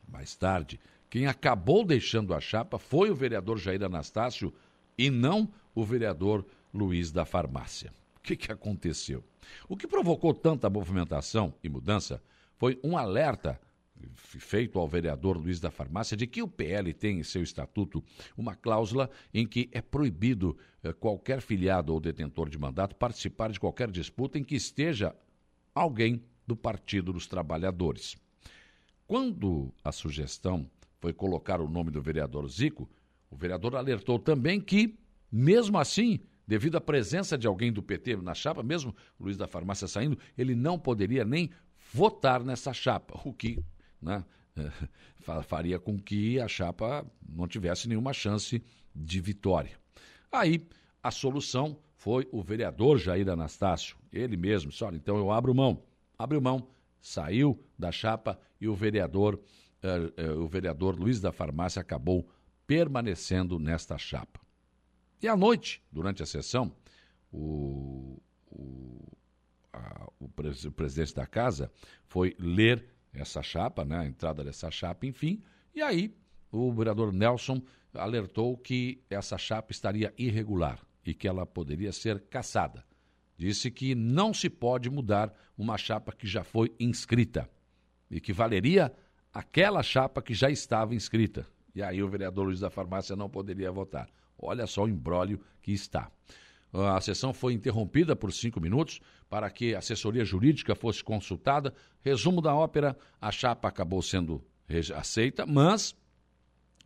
Mais 0.08 0.34
tarde, 0.34 0.80
quem 1.10 1.26
acabou 1.26 1.84
deixando 1.84 2.32
a 2.32 2.40
chapa 2.40 2.78
foi 2.78 3.10
o 3.10 3.14
vereador 3.14 3.58
Jair 3.58 3.82
Anastácio 3.82 4.54
e 4.96 5.10
não 5.10 5.52
o 5.74 5.84
vereador 5.84 6.44
Luiz 6.72 7.12
da 7.12 7.24
Farmácia. 7.24 7.92
O 8.16 8.20
que, 8.20 8.36
que 8.36 8.50
aconteceu? 8.50 9.22
O 9.68 9.76
que 9.76 9.86
provocou 9.86 10.34
tanta 10.34 10.68
movimentação 10.68 11.54
e 11.62 11.68
mudança 11.68 12.22
foi 12.56 12.78
um 12.82 12.96
alerta 12.96 13.60
feito 14.16 14.78
ao 14.78 14.88
vereador 14.88 15.36
Luiz 15.36 15.60
da 15.60 15.70
Farmácia 15.70 16.16
de 16.16 16.26
que 16.26 16.42
o 16.42 16.48
PL 16.48 16.92
tem 16.92 17.20
em 17.20 17.22
seu 17.22 17.42
estatuto 17.42 18.02
uma 18.36 18.54
cláusula 18.54 19.10
em 19.32 19.46
que 19.46 19.68
é 19.72 19.80
proibido 19.80 20.56
eh, 20.82 20.92
qualquer 20.92 21.40
filiado 21.40 21.92
ou 21.92 22.00
detentor 22.00 22.48
de 22.48 22.58
mandato 22.58 22.96
participar 22.96 23.50
de 23.50 23.60
qualquer 23.60 23.90
disputa 23.90 24.38
em 24.38 24.44
que 24.44 24.54
esteja 24.54 25.14
alguém 25.74 26.22
do 26.46 26.56
Partido 26.56 27.12
dos 27.12 27.26
Trabalhadores. 27.26 28.16
Quando 29.06 29.72
a 29.82 29.92
sugestão 29.92 30.70
foi 31.00 31.12
colocar 31.12 31.60
o 31.60 31.68
nome 31.68 31.90
do 31.90 32.00
vereador 32.00 32.48
Zico, 32.48 32.88
o 33.30 33.36
vereador 33.36 33.76
alertou 33.76 34.18
também 34.18 34.60
que, 34.60 34.98
mesmo 35.30 35.78
assim, 35.78 36.20
devido 36.46 36.76
à 36.76 36.80
presença 36.80 37.36
de 37.36 37.46
alguém 37.46 37.72
do 37.72 37.82
PT 37.82 38.16
na 38.16 38.34
chapa, 38.34 38.62
mesmo 38.62 38.94
Luiz 39.20 39.36
da 39.36 39.46
Farmácia 39.46 39.86
saindo, 39.86 40.18
ele 40.36 40.54
não 40.54 40.78
poderia 40.78 41.24
nem 41.24 41.50
votar 41.92 42.42
nessa 42.42 42.72
chapa, 42.72 43.20
o 43.24 43.32
que 43.32 43.62
né, 44.00 44.24
faria 45.44 45.78
com 45.78 45.98
que 45.98 46.40
a 46.40 46.48
chapa 46.48 47.06
não 47.28 47.46
tivesse 47.46 47.88
nenhuma 47.88 48.12
chance 48.12 48.62
de 48.94 49.20
vitória. 49.20 49.78
Aí 50.30 50.66
a 51.02 51.10
solução 51.10 51.78
foi 51.96 52.28
o 52.30 52.42
vereador 52.42 52.98
Jair 52.98 53.28
Anastácio, 53.28 53.96
ele 54.12 54.36
mesmo, 54.36 54.70
olha, 54.82 54.96
então 54.96 55.16
eu 55.16 55.30
abro 55.30 55.54
mão, 55.54 55.82
abriu 56.18 56.40
mão, 56.40 56.68
saiu 57.00 57.62
da 57.78 57.90
chapa 57.90 58.38
e 58.60 58.68
o 58.68 58.74
vereador, 58.74 59.34
uh, 59.36 60.22
uh, 60.22 60.42
o 60.42 60.46
vereador 60.46 60.98
Luiz 60.98 61.20
da 61.20 61.32
Farmácia 61.32 61.80
acabou 61.80 62.28
permanecendo 62.66 63.58
nesta 63.58 63.96
chapa. 63.96 64.40
E 65.20 65.26
à 65.26 65.36
noite, 65.36 65.82
durante 65.90 66.22
a 66.22 66.26
sessão, 66.26 66.72
o, 67.32 68.20
o, 68.46 69.00
a, 69.72 70.08
o, 70.20 70.28
pres, 70.28 70.64
o 70.64 70.70
presidente 70.70 71.14
da 71.14 71.26
casa 71.26 71.72
foi 72.06 72.36
ler 72.38 72.84
essa 73.12 73.42
chapa, 73.42 73.84
né, 73.84 73.98
a 73.98 74.06
entrada 74.06 74.44
dessa 74.44 74.70
chapa, 74.70 75.06
enfim, 75.06 75.42
e 75.74 75.82
aí 75.82 76.14
o 76.50 76.72
vereador 76.72 77.12
Nelson 77.12 77.62
alertou 77.94 78.56
que 78.56 79.02
essa 79.08 79.38
chapa 79.38 79.72
estaria 79.72 80.12
irregular 80.16 80.80
e 81.04 81.14
que 81.14 81.26
ela 81.26 81.46
poderia 81.46 81.92
ser 81.92 82.20
cassada. 82.28 82.84
Disse 83.36 83.70
que 83.70 83.94
não 83.94 84.34
se 84.34 84.50
pode 84.50 84.90
mudar 84.90 85.32
uma 85.56 85.78
chapa 85.78 86.12
que 86.12 86.26
já 86.26 86.42
foi 86.42 86.74
inscrita 86.78 87.48
e 88.10 88.20
que 88.20 88.32
valeria 88.32 88.92
aquela 89.32 89.82
chapa 89.82 90.20
que 90.20 90.34
já 90.34 90.50
estava 90.50 90.94
inscrita. 90.94 91.46
E 91.74 91.82
aí 91.82 92.02
o 92.02 92.08
vereador 92.08 92.46
Luiz 92.46 92.60
da 92.60 92.70
Farmácia 92.70 93.14
não 93.14 93.30
poderia 93.30 93.70
votar. 93.70 94.08
Olha 94.36 94.66
só 94.66 94.84
o 94.84 94.88
embrólio 94.88 95.40
que 95.62 95.72
está. 95.72 96.10
A 96.72 97.00
sessão 97.00 97.32
foi 97.32 97.54
interrompida 97.54 98.14
por 98.14 98.32
cinco 98.32 98.60
minutos 98.60 99.00
para 99.28 99.48
que 99.50 99.74
a 99.74 99.78
assessoria 99.78 100.24
jurídica 100.24 100.74
fosse 100.74 101.02
consultada. 101.02 101.74
Resumo 102.02 102.42
da 102.42 102.54
ópera: 102.54 102.96
a 103.20 103.30
chapa 103.30 103.68
acabou 103.68 104.02
sendo 104.02 104.44
aceita, 104.94 105.46
mas 105.46 105.96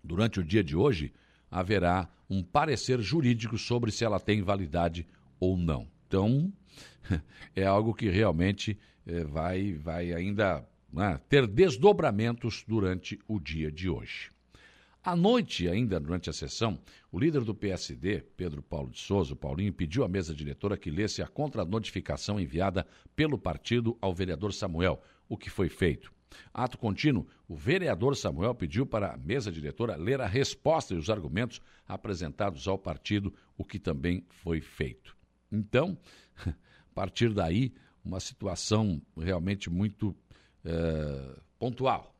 durante 0.03 0.40
o 0.40 0.45
dia 0.45 0.62
de 0.62 0.77
hoje 0.77 1.12
haverá 1.51 2.09
um 2.31 2.42
parecer 2.42 3.01
jurídico 3.01 3.59
sobre 3.59 3.90
se 3.90 4.05
ela 4.05 4.18
tem 4.18 4.40
validade 4.40 5.07
ou 5.38 5.57
não. 5.57 5.87
Então, 6.07 6.53
é 7.55 7.64
algo 7.64 7.92
que 7.92 8.09
realmente 8.09 8.79
é, 9.07 9.25
vai, 9.25 9.75
vai 9.75 10.12
ainda 10.12 10.66
né, 10.92 11.21
ter 11.29 11.47
desdobramentos 11.47 12.64
durante 12.66 13.18
o 13.29 13.38
dia 13.38 13.71
de 13.71 13.88
hoje. 13.88 14.32
À 15.04 15.16
noite, 15.16 15.68
ainda 15.68 15.98
durante 15.98 16.30
a 16.30 16.32
sessão, 16.32 16.78
o 17.10 17.18
líder 17.18 17.42
do 17.42 17.52
PSD, 17.52 18.20
Pedro 18.36 18.62
Paulo 18.62 18.88
de 18.88 19.00
Souza, 19.00 19.34
Paulinho, 19.34 19.72
pediu 19.72 20.04
à 20.04 20.08
mesa 20.08 20.32
diretora 20.32 20.76
que 20.76 20.92
lesse 20.92 21.20
a 21.20 21.26
contranotificação 21.26 22.38
enviada 22.38 22.86
pelo 23.16 23.36
partido 23.36 23.98
ao 24.00 24.14
vereador 24.14 24.52
Samuel, 24.52 25.02
o 25.28 25.36
que 25.36 25.50
foi 25.50 25.68
feito. 25.68 26.12
Ato 26.54 26.78
contínuo, 26.78 27.26
o 27.48 27.56
vereador 27.56 28.14
Samuel 28.16 28.54
pediu 28.54 28.86
para 28.86 29.12
a 29.12 29.16
mesa 29.16 29.50
diretora 29.50 29.96
ler 29.96 30.20
a 30.20 30.26
resposta 30.26 30.94
e 30.94 30.96
os 30.96 31.10
argumentos 31.10 31.60
apresentados 31.84 32.68
ao 32.68 32.78
partido, 32.78 33.34
o 33.58 33.64
que 33.64 33.80
também 33.80 34.24
foi 34.28 34.60
feito. 34.60 35.16
Então, 35.50 35.98
a 36.46 36.94
partir 36.94 37.34
daí, 37.34 37.74
uma 38.04 38.20
situação 38.20 39.02
realmente 39.16 39.68
muito 39.68 40.14
é, 40.64 41.40
pontual, 41.58 42.12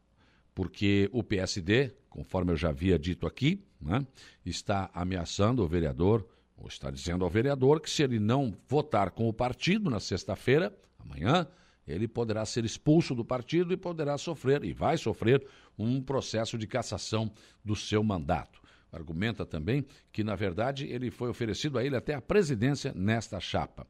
porque 0.55 1.09
o 1.13 1.23
PSD, 1.23 1.93
conforme 2.09 2.53
eu 2.53 2.57
já 2.57 2.69
havia 2.69 2.99
dito 2.99 3.27
aqui, 3.27 3.65
né, 3.81 4.07
está 4.45 4.91
ameaçando 4.93 5.63
o 5.63 5.69
vereador, 5.69 6.27
ou 6.57 6.69
está 6.69 6.91
dizendo 6.91 7.25
ao 7.25 7.31
vereador 7.31 7.81
que 7.81 7.91
se 7.91 8.03
ele 8.03 8.19
não 8.19 8.57
votar 8.69 9.11
com 9.11 9.29
o 9.29 9.33
partido 9.33 9.91
na 9.91 9.99
sexta-feira, 9.99 10.77
amanhã, 10.99 11.47
ele 11.87 12.07
poderá 12.07 12.45
ser 12.47 12.65
expulso 12.65 13.15
do 13.15 13.25
partido 13.25 13.73
e 13.73 13.77
poderá 13.77 14.17
sofrer, 14.17 14.65
e 14.65 14.73
vai 14.73 14.97
sofrer, 14.97 15.45
um 15.79 16.01
processo 16.01 16.57
de 16.57 16.67
cassação 16.67 17.33
do 17.65 17.75
seu 17.75 18.03
mandato. 18.05 18.61
Argumenta 18.93 19.47
também 19.47 19.85
que, 20.13 20.23
na 20.23 20.37
verdade, 20.37 20.87
ele 20.87 21.11
foi 21.11 21.31
oferecido 21.31 21.79
a 21.79 21.85
ele 21.85 21.97
até 21.97 22.15
a 22.15 22.21
presidência 22.21 22.93
nesta 22.95 23.41
chapa. 23.41 23.87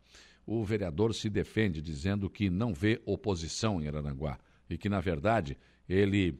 O 0.46 0.64
vereador 0.64 1.14
se 1.14 1.28
defende 1.28 1.82
dizendo 1.82 2.30
que 2.30 2.48
não 2.48 2.72
vê 2.72 3.02
oposição 3.04 3.82
em 3.82 3.88
Arananguá 3.88 4.38
e 4.70 4.78
que, 4.78 4.88
na 4.88 5.00
verdade, 5.00 5.58
ele, 5.88 6.38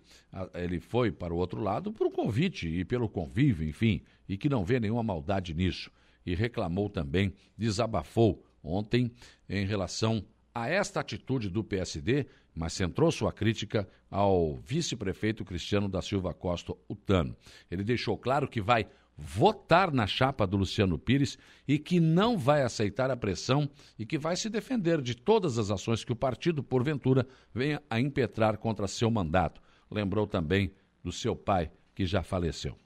ele 0.54 0.80
foi 0.80 1.10
para 1.10 1.34
o 1.34 1.36
outro 1.36 1.60
lado 1.60 1.92
por 1.92 2.06
um 2.06 2.10
convite 2.10 2.68
e 2.68 2.84
pelo 2.84 3.08
convívio, 3.08 3.68
enfim, 3.68 4.02
e 4.28 4.36
que 4.36 4.48
não 4.48 4.64
vê 4.64 4.78
nenhuma 4.78 5.02
maldade 5.02 5.54
nisso. 5.54 5.90
E 6.24 6.34
reclamou 6.34 6.88
também, 6.88 7.32
desabafou 7.56 8.44
ontem 8.62 9.10
em 9.48 9.66
relação 9.66 10.24
a 10.54 10.68
esta 10.68 11.00
atitude 11.00 11.48
do 11.48 11.64
PSD, 11.64 12.26
mas 12.54 12.74
centrou 12.74 13.10
sua 13.10 13.32
crítica 13.32 13.88
ao 14.10 14.56
vice-prefeito 14.58 15.44
Cristiano 15.44 15.88
da 15.88 16.02
Silva 16.02 16.34
Costa 16.34 16.74
Utano. 16.88 17.34
Ele 17.70 17.82
deixou 17.82 18.16
claro 18.16 18.46
que 18.46 18.60
vai 18.60 18.86
votar 19.16 19.92
na 19.92 20.06
chapa 20.06 20.46
do 20.46 20.56
Luciano 20.56 20.98
Pires 20.98 21.38
e 21.66 21.78
que 21.78 22.00
não 22.00 22.36
vai 22.36 22.62
aceitar 22.62 23.10
a 23.10 23.16
pressão 23.16 23.68
e 23.98 24.06
que 24.06 24.18
vai 24.18 24.36
se 24.36 24.48
defender 24.48 25.00
de 25.00 25.14
todas 25.14 25.58
as 25.58 25.70
ações 25.70 26.04
que 26.04 26.12
o 26.12 26.16
partido, 26.16 26.62
porventura, 26.62 27.26
venha 27.54 27.82
a 27.88 28.00
impetrar 28.00 28.58
contra 28.58 28.88
seu 28.88 29.10
mandato. 29.10 29.60
Lembrou 29.90 30.26
também 30.26 30.72
do 31.02 31.12
seu 31.12 31.36
pai, 31.36 31.70
que 31.94 32.06
já 32.06 32.22
faleceu. 32.22 32.76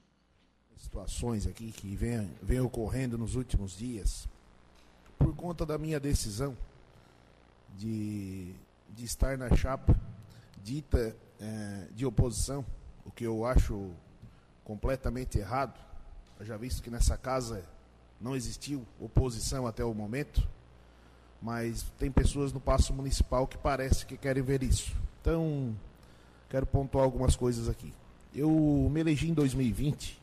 Situações 0.75 1.47
aqui 1.47 1.71
que 1.71 1.95
vem, 1.95 2.29
vem 2.41 2.59
ocorrendo 2.59 3.17
nos 3.17 3.35
últimos 3.35 3.77
dias, 3.77 4.27
por 5.17 5.35
conta 5.35 5.65
da 5.65 5.77
minha 5.77 5.99
decisão 5.99 6.55
de, 7.77 8.53
de 8.89 9.05
estar 9.05 9.37
na 9.37 9.55
chapa 9.55 9.95
dita 10.63 11.15
é, 11.39 11.87
de 11.91 12.05
oposição, 12.05 12.65
o 13.05 13.11
que 13.11 13.23
eu 13.23 13.45
acho 13.45 13.91
completamente 14.63 15.39
errado, 15.39 15.79
já 16.45 16.57
visto 16.57 16.81
que 16.83 16.89
nessa 16.89 17.17
casa 17.17 17.63
não 18.19 18.35
existiu 18.35 18.85
oposição 18.99 19.67
até 19.67 19.83
o 19.83 19.93
momento, 19.93 20.47
mas 21.41 21.83
tem 21.99 22.11
pessoas 22.11 22.51
no 22.51 22.59
Paço 22.59 22.93
Municipal 22.93 23.47
que 23.47 23.57
parece 23.57 24.05
que 24.05 24.17
querem 24.17 24.43
ver 24.43 24.63
isso. 24.63 24.95
Então, 25.21 25.75
quero 26.49 26.65
pontuar 26.65 27.03
algumas 27.03 27.35
coisas 27.35 27.69
aqui. 27.69 27.93
Eu 28.33 28.49
me 28.91 28.99
elegi 28.99 29.29
em 29.29 29.33
2020 29.33 30.19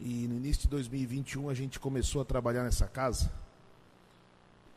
e 0.00 0.26
no 0.28 0.36
início 0.36 0.62
de 0.62 0.68
2021 0.68 1.48
a 1.48 1.54
gente 1.54 1.78
começou 1.78 2.20
a 2.20 2.24
trabalhar 2.24 2.62
nessa 2.62 2.86
casa 2.86 3.30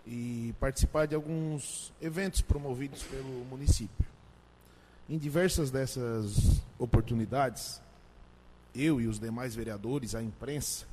e 0.05 0.55
participar 0.59 1.05
de 1.05 1.15
alguns 1.15 1.91
eventos 2.01 2.41
promovidos 2.41 3.03
pelo 3.03 3.45
município. 3.45 4.05
Em 5.09 5.17
diversas 5.17 5.69
dessas 5.69 6.61
oportunidades, 6.79 7.81
eu 8.77 9.01
e 9.01 9.07
os 9.07 9.19
demais 9.19 9.55
vereadores, 9.55 10.15
a 10.15 10.21
imprensa, 10.21 10.85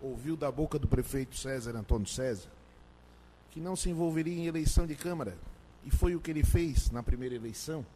ouviu 0.00 0.36
da 0.36 0.50
boca 0.50 0.78
do 0.78 0.86
prefeito 0.86 1.36
César 1.36 1.76
Antônio 1.76 2.06
César 2.06 2.48
que 3.54 3.60
não 3.60 3.76
se 3.76 3.88
envolveria 3.88 4.34
em 4.34 4.46
eleição 4.46 4.84
de 4.84 4.96
Câmara. 4.96 5.36
E 5.84 5.90
foi 5.90 6.16
o 6.16 6.20
que 6.20 6.32
ele 6.32 6.42
fez 6.42 6.90
na 6.90 7.04
primeira 7.04 7.36
eleição, 7.36 7.86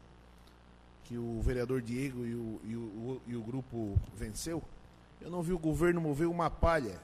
que 1.05 1.19
o 1.19 1.41
vereador 1.43 1.83
Diego 1.83 2.25
e 2.25 2.35
o, 2.35 2.61
e 2.65 2.77
o, 2.77 3.21
e 3.27 3.35
o 3.35 3.43
grupo 3.43 3.99
venceu. 4.15 4.63
Eu 5.21 5.29
não 5.31 5.43
vi 5.43 5.53
o 5.53 5.59
governo 5.59 6.01
mover 6.01 6.29
uma 6.29 6.49
palha 6.49 7.01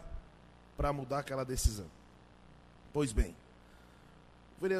para 0.76 0.92
mudar 0.92 1.18
aquela 1.18 1.44
decisão. 1.44 1.86
Pois 2.92 3.12
bem, 3.12 3.34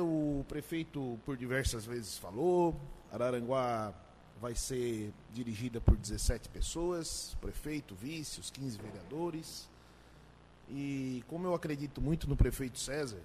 o 0.01 0.45
prefeito 0.49 1.19
por 1.27 1.37
diversas 1.37 1.85
vezes 1.85 2.17
falou, 2.17 2.81
Araranguá 3.13 3.93
vai 4.41 4.55
ser 4.55 5.13
dirigida 5.33 5.81
por 5.81 5.97
17 5.97 6.49
pessoas, 6.49 7.37
prefeito, 7.41 7.95
vice, 7.95 8.41
os 8.41 8.51
15 8.51 8.79
vereadores. 8.79 9.69
E 10.69 11.23
como 11.29 11.47
eu 11.47 11.55
acredito 11.55 12.01
muito 12.01 12.29
no 12.29 12.37
prefeito 12.37 12.79
César, 12.79 13.21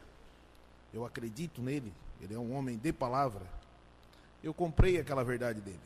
eu 0.94 1.06
acredito 1.06 1.62
nele, 1.62 1.94
ele 2.22 2.34
é 2.34 2.40
um 2.40 2.56
homem 2.56 2.78
de 2.78 2.92
palavra, 2.92 3.46
eu 4.44 4.54
comprei 4.54 5.00
aquela 5.00 5.24
verdade 5.24 5.62
dele. 5.62 5.80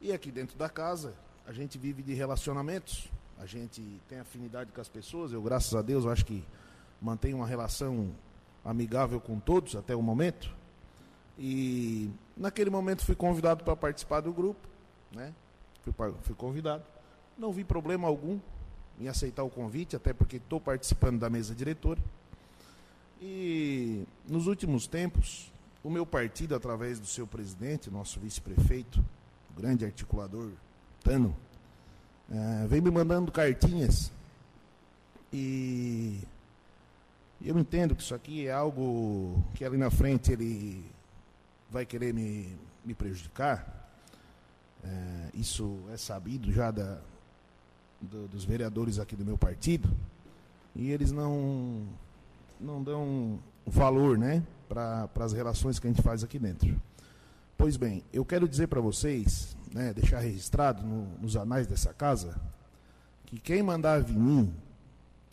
E 0.00 0.12
aqui 0.12 0.30
dentro 0.30 0.58
da 0.58 0.68
casa, 0.68 1.14
a 1.46 1.52
gente 1.52 1.78
vive 1.78 2.02
de 2.02 2.14
relacionamentos, 2.14 3.08
a 3.38 3.46
gente 3.46 3.82
tem 4.08 4.18
afinidade 4.18 4.72
com 4.72 4.80
as 4.80 4.88
pessoas, 4.88 5.32
eu, 5.32 5.42
graças 5.42 5.74
a 5.74 5.82
Deus, 5.82 6.06
acho 6.06 6.24
que 6.24 6.44
mantenho 7.00 7.38
uma 7.38 7.46
relação 7.46 8.14
amigável 8.64 9.20
com 9.20 9.38
todos 9.38 9.74
até 9.74 9.94
o 9.94 10.02
momento. 10.02 10.61
E 11.38 12.10
naquele 12.36 12.70
momento 12.70 13.04
fui 13.04 13.14
convidado 13.14 13.64
para 13.64 13.74
participar 13.74 14.20
do 14.20 14.32
grupo, 14.32 14.68
né? 15.10 15.32
Fui, 15.82 15.92
fui 16.22 16.34
convidado. 16.34 16.84
Não 17.36 17.52
vi 17.52 17.64
problema 17.64 18.06
algum 18.06 18.38
em 19.00 19.08
aceitar 19.08 19.42
o 19.42 19.50
convite, 19.50 19.96
até 19.96 20.12
porque 20.12 20.36
estou 20.36 20.60
participando 20.60 21.18
da 21.18 21.30
mesa 21.30 21.54
diretora. 21.54 22.00
E 23.20 24.04
nos 24.28 24.46
últimos 24.46 24.86
tempos, 24.86 25.50
o 25.82 25.90
meu 25.90 26.04
partido, 26.04 26.54
através 26.54 27.00
do 27.00 27.06
seu 27.06 27.26
presidente, 27.26 27.90
nosso 27.90 28.20
vice-prefeito, 28.20 29.04
o 29.50 29.60
grande 29.60 29.84
articulador 29.84 30.50
Tano, 31.02 31.34
é, 32.30 32.66
vem 32.66 32.80
me 32.80 32.90
mandando 32.90 33.32
cartinhas. 33.32 34.12
E 35.32 36.20
eu 37.44 37.58
entendo 37.58 37.94
que 37.94 38.02
isso 38.02 38.14
aqui 38.14 38.46
é 38.46 38.52
algo 38.52 39.42
que 39.54 39.64
ali 39.64 39.76
na 39.76 39.90
frente 39.90 40.32
ele 40.32 40.84
vai 41.72 41.86
querer 41.86 42.12
me, 42.12 42.54
me 42.84 42.92
prejudicar. 42.92 43.88
É, 44.84 45.30
isso 45.32 45.80
é 45.90 45.96
sabido 45.96 46.52
já 46.52 46.70
da, 46.70 46.98
do, 48.00 48.28
dos 48.28 48.44
vereadores 48.44 48.98
aqui 48.98 49.16
do 49.16 49.24
meu 49.24 49.38
partido. 49.38 49.88
E 50.76 50.90
eles 50.90 51.10
não, 51.10 51.86
não 52.60 52.82
dão 52.82 53.38
valor 53.66 54.18
né, 54.18 54.42
para 54.68 55.08
as 55.20 55.32
relações 55.32 55.78
que 55.78 55.86
a 55.86 55.90
gente 55.90 56.02
faz 56.02 56.22
aqui 56.22 56.38
dentro. 56.38 56.80
Pois 57.56 57.78
bem, 57.78 58.04
eu 58.12 58.24
quero 58.24 58.46
dizer 58.46 58.66
para 58.66 58.80
vocês, 58.80 59.56
né, 59.72 59.94
deixar 59.94 60.20
registrado 60.20 60.82
no, 60.82 61.06
nos 61.18 61.36
anais 61.36 61.66
dessa 61.66 61.94
casa, 61.94 62.38
que 63.24 63.38
quem 63.38 63.62
mandava 63.62 64.10
em 64.10 64.18
mim 64.18 64.54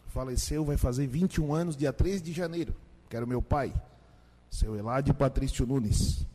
faleceu, 0.08 0.64
vai 0.64 0.78
fazer 0.78 1.06
21 1.06 1.54
anos, 1.54 1.76
dia 1.76 1.92
3 1.92 2.22
de 2.22 2.32
janeiro, 2.32 2.74
que 3.10 3.16
era 3.16 3.26
o 3.26 3.28
meu 3.28 3.42
pai 3.42 3.74
seu 4.50 4.76
Eladio 4.76 5.14
Patrício 5.14 5.66
Nunes. 5.66 6.26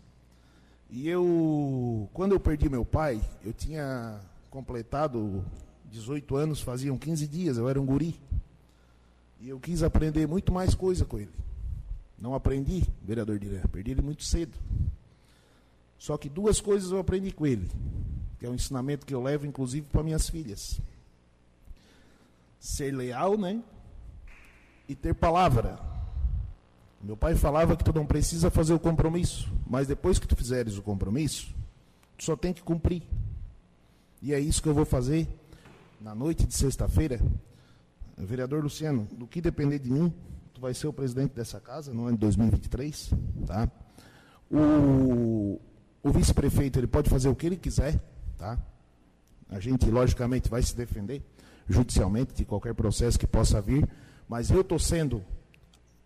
E 0.90 1.09
eu, 1.09 2.09
quando 2.12 2.33
eu 2.33 2.40
perdi 2.40 2.68
meu 2.68 2.85
pai, 2.85 3.20
eu 3.44 3.53
tinha 3.53 4.20
completado 4.50 5.44
18 5.90 6.37
anos, 6.37 6.61
faziam 6.61 6.96
15 6.96 7.27
dias, 7.27 7.57
eu 7.57 7.68
era 7.68 7.81
um 7.81 7.87
guri. 7.87 8.18
E 9.40 9.48
eu 9.48 9.59
quis 9.59 9.83
aprender 9.83 10.27
muito 10.27 10.53
mais 10.53 10.74
coisa 10.74 11.05
com 11.05 11.18
ele. 11.18 11.35
Não 12.18 12.35
aprendi, 12.35 12.85
vereador 13.03 13.38
Diré, 13.38 13.61
perdi 13.70 13.90
ele 13.90 14.03
muito 14.03 14.24
cedo. 14.24 14.57
Só 15.98 16.16
que 16.16 16.29
duas 16.29 16.61
coisas 16.61 16.90
eu 16.90 16.98
aprendi 16.98 17.33
com 17.33 17.46
ele, 17.46 17.68
que 18.38 18.46
é 18.46 18.48
um 18.48 18.55
ensinamento 18.55 19.05
que 19.05 19.14
eu 19.14 19.22
levo, 19.22 19.46
inclusive, 19.46 19.87
para 19.90 20.03
minhas 20.03 20.29
filhas. 20.29 20.81
Ser 22.59 22.94
leal, 22.94 23.37
né? 23.37 23.62
E 24.88 24.94
ter 24.94 25.14
palavra. 25.14 25.79
Meu 27.04 27.18
pai 27.18 27.34
falava 27.34 27.76
que 27.76 27.84
tu 27.84 27.92
não 27.92 28.06
precisa 28.06 28.50
fazer 28.50 28.72
o 28.72 28.80
compromisso, 28.80 29.52
mas 29.66 29.86
depois 29.86 30.18
que 30.18 30.26
tu 30.26 30.34
fizeres 30.34 30.78
o 30.78 30.82
compromisso, 30.82 31.54
tu 32.16 32.24
só 32.24 32.34
tem 32.34 32.50
que 32.50 32.62
cumprir. 32.62 33.02
E 34.22 34.32
é 34.32 34.40
isso 34.40 34.62
que 34.62 34.68
eu 34.70 34.72
vou 34.72 34.86
fazer 34.86 35.28
na 36.00 36.14
noite 36.14 36.46
de 36.46 36.54
sexta-feira. 36.54 37.20
Vereador 38.16 38.62
Luciano, 38.62 39.06
do 39.12 39.26
que 39.26 39.42
depender 39.42 39.78
de 39.80 39.90
mim, 39.90 40.10
tu 40.54 40.62
vai 40.62 40.72
ser 40.72 40.86
o 40.86 40.94
presidente 40.94 41.34
dessa 41.34 41.60
casa 41.60 41.92
no 41.92 42.06
ano 42.06 42.16
de 42.16 42.20
2023, 42.20 43.10
tá? 43.46 43.70
O, 44.50 45.60
o 46.02 46.10
vice-prefeito, 46.10 46.78
ele 46.78 46.86
pode 46.86 47.10
fazer 47.10 47.28
o 47.28 47.34
que 47.34 47.44
ele 47.44 47.56
quiser, 47.58 48.00
tá? 48.38 48.58
A 49.50 49.60
gente, 49.60 49.90
logicamente, 49.90 50.48
vai 50.48 50.62
se 50.62 50.74
defender 50.74 51.22
judicialmente 51.68 52.32
de 52.32 52.46
qualquer 52.46 52.72
processo 52.74 53.18
que 53.18 53.26
possa 53.26 53.60
vir, 53.60 53.86
mas 54.26 54.50
eu 54.50 54.62
estou 54.62 54.78
sendo 54.78 55.22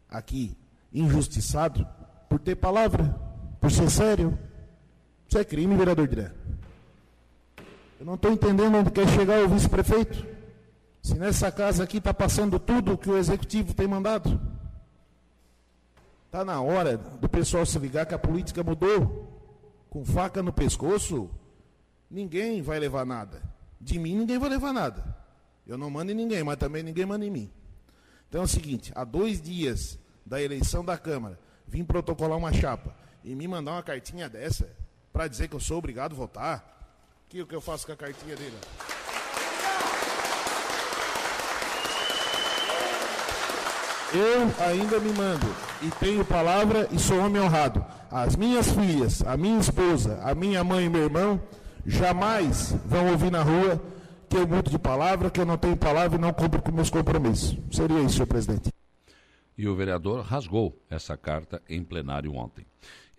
aqui 0.08 0.56
injustiçado 0.92 1.86
por 2.28 2.38
ter 2.38 2.56
palavra, 2.56 3.14
por 3.60 3.70
ser 3.70 3.90
sério. 3.90 4.38
Isso 5.28 5.38
é 5.38 5.44
crime, 5.44 5.76
vereador 5.76 6.06
Diré. 6.08 6.32
Eu 7.98 8.06
não 8.06 8.14
estou 8.14 8.32
entendendo 8.32 8.76
onde 8.76 8.90
quer 8.90 9.08
chegar 9.08 9.42
o 9.42 9.48
vice-prefeito. 9.48 10.26
Se 11.02 11.14
nessa 11.14 11.50
casa 11.50 11.84
aqui 11.84 11.98
está 11.98 12.14
passando 12.14 12.58
tudo 12.58 12.92
o 12.92 12.98
que 12.98 13.10
o 13.10 13.16
executivo 13.16 13.74
tem 13.74 13.86
mandado. 13.86 14.40
Está 16.26 16.44
na 16.44 16.60
hora 16.60 16.96
do 16.96 17.28
pessoal 17.28 17.64
se 17.64 17.78
ligar 17.78 18.06
que 18.06 18.14
a 18.14 18.18
política 18.18 18.62
mudou. 18.62 19.26
Com 19.88 20.04
faca 20.04 20.42
no 20.42 20.52
pescoço, 20.52 21.30
ninguém 22.10 22.60
vai 22.60 22.78
levar 22.78 23.06
nada. 23.06 23.42
De 23.80 23.98
mim 23.98 24.16
ninguém 24.16 24.38
vai 24.38 24.50
levar 24.50 24.72
nada. 24.72 25.16
Eu 25.66 25.78
não 25.78 25.90
mando 25.90 26.12
em 26.12 26.14
ninguém, 26.14 26.44
mas 26.44 26.56
também 26.56 26.82
ninguém 26.82 27.06
manda 27.06 27.24
em 27.24 27.30
mim. 27.30 27.50
Então 28.28 28.42
é 28.42 28.44
o 28.44 28.48
seguinte, 28.48 28.92
há 28.94 29.04
dois 29.04 29.40
dias 29.40 29.98
da 30.28 30.40
eleição 30.40 30.84
da 30.84 30.98
Câmara, 30.98 31.38
vim 31.66 31.82
protocolar 31.82 32.36
uma 32.36 32.52
chapa 32.52 32.94
e 33.24 33.34
me 33.34 33.48
mandar 33.48 33.72
uma 33.72 33.82
cartinha 33.82 34.28
dessa 34.28 34.68
para 35.12 35.26
dizer 35.26 35.48
que 35.48 35.56
eu 35.56 35.60
sou 35.60 35.78
obrigado 35.78 36.12
a 36.12 36.16
votar, 36.16 36.78
o 37.26 37.30
que, 37.30 37.44
que 37.44 37.54
eu 37.54 37.60
faço 37.60 37.86
com 37.86 37.92
a 37.92 37.96
cartinha 37.96 38.36
dele? 38.36 38.56
Eu 44.12 44.66
ainda 44.66 44.98
me 45.00 45.12
mando 45.12 45.46
e 45.82 45.90
tenho 45.92 46.24
palavra 46.24 46.88
e 46.90 46.98
sou 46.98 47.18
homem 47.18 47.42
honrado. 47.42 47.84
As 48.10 48.36
minhas 48.36 48.70
filhas, 48.70 49.22
a 49.22 49.36
minha 49.36 49.58
esposa, 49.58 50.18
a 50.22 50.34
minha 50.34 50.64
mãe 50.64 50.86
e 50.86 50.88
meu 50.88 51.04
irmão 51.04 51.40
jamais 51.84 52.74
vão 52.86 53.10
ouvir 53.10 53.30
na 53.30 53.42
rua 53.42 53.82
que 54.28 54.36
eu 54.36 54.46
mudo 54.46 54.70
de 54.70 54.78
palavra, 54.78 55.30
que 55.30 55.40
eu 55.40 55.46
não 55.46 55.58
tenho 55.58 55.76
palavra 55.76 56.16
e 56.16 56.20
não 56.20 56.32
cumpro 56.32 56.62
com 56.62 56.72
meus 56.72 56.88
compromissos. 56.88 57.58
Seria 57.70 58.00
isso, 58.00 58.14
senhor 58.14 58.26
presidente 58.26 58.70
e 59.58 59.66
o 59.66 59.74
vereador 59.74 60.20
rasgou 60.20 60.80
essa 60.88 61.16
carta 61.16 61.60
em 61.68 61.82
plenário 61.82 62.32
ontem. 62.32 62.64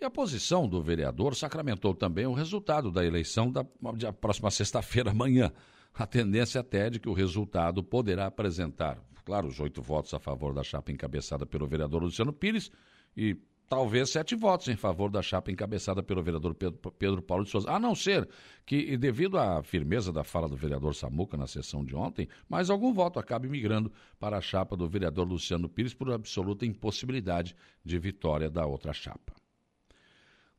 E 0.00 0.04
a 0.04 0.10
posição 0.10 0.66
do 0.66 0.82
vereador 0.82 1.36
sacramentou 1.36 1.94
também 1.94 2.26
o 2.26 2.32
resultado 2.32 2.90
da 2.90 3.04
eleição 3.04 3.52
da, 3.52 3.66
da 3.98 4.10
próxima 4.10 4.50
sexta-feira, 4.50 5.10
amanhã. 5.10 5.52
A 5.92 6.06
tendência 6.06 6.62
até 6.62 6.86
é 6.86 6.90
de 6.90 6.98
que 6.98 7.08
o 7.08 7.12
resultado 7.12 7.84
poderá 7.84 8.26
apresentar, 8.26 8.98
claro, 9.26 9.48
os 9.48 9.60
oito 9.60 9.82
votos 9.82 10.14
a 10.14 10.18
favor 10.18 10.54
da 10.54 10.64
chapa 10.64 10.90
encabeçada 10.90 11.44
pelo 11.44 11.66
vereador 11.66 12.02
Luciano 12.02 12.32
Pires 12.32 12.72
e 13.14 13.36
talvez 13.70 14.10
sete 14.10 14.34
votos 14.34 14.66
em 14.66 14.74
favor 14.74 15.08
da 15.08 15.22
chapa 15.22 15.48
encabeçada 15.48 16.02
pelo 16.02 16.20
vereador 16.20 16.56
Pedro, 16.56 16.90
Pedro, 16.90 17.22
Paulo 17.22 17.44
de 17.44 17.50
Souza. 17.50 17.70
A 17.70 17.78
não 17.78 17.94
ser 17.94 18.28
que, 18.66 18.96
devido 18.96 19.38
à 19.38 19.62
firmeza 19.62 20.12
da 20.12 20.24
fala 20.24 20.48
do 20.48 20.56
vereador 20.56 20.92
Samuca 20.92 21.36
na 21.36 21.46
sessão 21.46 21.84
de 21.84 21.94
ontem, 21.94 22.28
mais 22.48 22.68
algum 22.68 22.92
voto 22.92 23.20
acabe 23.20 23.48
migrando 23.48 23.92
para 24.18 24.36
a 24.36 24.40
chapa 24.40 24.76
do 24.76 24.88
vereador 24.88 25.24
Luciano 25.24 25.68
Pires 25.68 25.94
por 25.94 26.10
absoluta 26.10 26.66
impossibilidade 26.66 27.54
de 27.84 27.96
vitória 27.96 28.50
da 28.50 28.66
outra 28.66 28.92
chapa. 28.92 29.32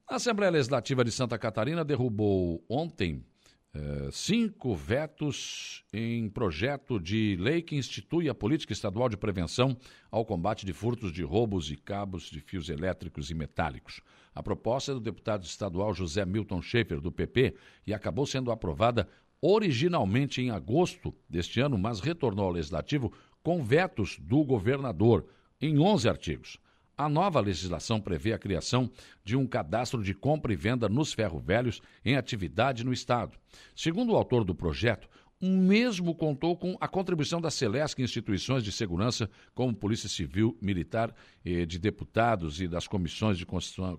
A 0.08 0.16
Assembleia 0.16 0.52
Legislativa 0.52 1.04
de 1.04 1.12
Santa 1.12 1.38
Catarina 1.38 1.84
derrubou 1.84 2.64
ontem 2.70 3.26
eh, 3.74 4.10
cinco 4.12 4.76
vetos 4.76 5.86
em 5.94 6.30
projeto 6.30 7.00
de 7.00 7.38
lei 7.40 7.62
que 7.62 7.78
institui 7.78 8.28
a 8.28 8.36
política 8.36 8.74
estadual 8.74 9.08
de 9.08 9.16
prevenção 9.16 9.78
ao 10.10 10.26
combate 10.26 10.66
de 10.66 10.74
furtos 10.74 11.14
de 11.14 11.24
roubos 11.24 11.72
e 11.72 11.78
cabos 11.78 12.24
de 12.24 12.42
fios 12.42 12.68
elétricos 12.68 13.32
e 13.32 13.34
metálicos. 13.34 14.02
A 14.36 14.44
proposta 14.44 14.92
é 14.92 14.96
do 14.96 15.00
deputado 15.00 15.46
estadual 15.46 15.94
José 15.94 16.26
Milton 16.26 16.62
Schaefer, 16.62 17.00
do 17.00 17.14
PP, 17.14 17.56
e 17.88 17.94
acabou 17.94 18.26
sendo 18.26 18.52
aprovada 18.52 19.08
originalmente 19.42 20.42
em 20.42 20.52
agosto 20.52 21.16
deste 21.30 21.62
ano, 21.62 21.78
mas 21.78 22.02
retornou 22.02 22.48
ao 22.48 22.52
legislativo 22.52 23.14
com 23.42 23.64
vetos 23.64 24.20
do 24.20 24.44
governador 24.44 25.26
em 25.62 25.80
11 25.80 26.10
artigos. 26.10 26.60
A 27.02 27.10
nova 27.10 27.40
legislação 27.40 28.00
prevê 28.00 28.32
a 28.32 28.38
criação 28.38 28.88
de 29.24 29.36
um 29.36 29.48
cadastro 29.48 30.04
de 30.04 30.14
compra 30.14 30.54
e 30.54 30.56
venda 30.56 30.88
nos 30.88 31.12
ferro-velhos 31.12 31.82
em 32.06 32.16
atividade 32.16 32.84
no 32.84 32.94
Estado. 32.94 33.36
Segundo 33.76 34.12
o 34.14 34.16
autor 34.16 34.44
do 34.44 34.54
projeto, 34.54 35.10
o 35.42 35.48
mesmo 35.48 36.14
contou 36.14 36.56
com 36.56 36.78
a 36.80 36.88
contribuição 36.88 37.42
da 37.42 37.50
Celesc 37.50 38.00
instituições 38.00 38.64
de 38.64 38.72
segurança, 38.72 39.28
como 39.56 39.74
Polícia 39.74 40.08
Civil, 40.08 40.56
Militar, 40.62 41.12
de 41.44 41.80
deputados 41.80 42.62
e 42.62 42.68
das 42.68 42.88
comissões 42.88 43.36
de 43.36 43.48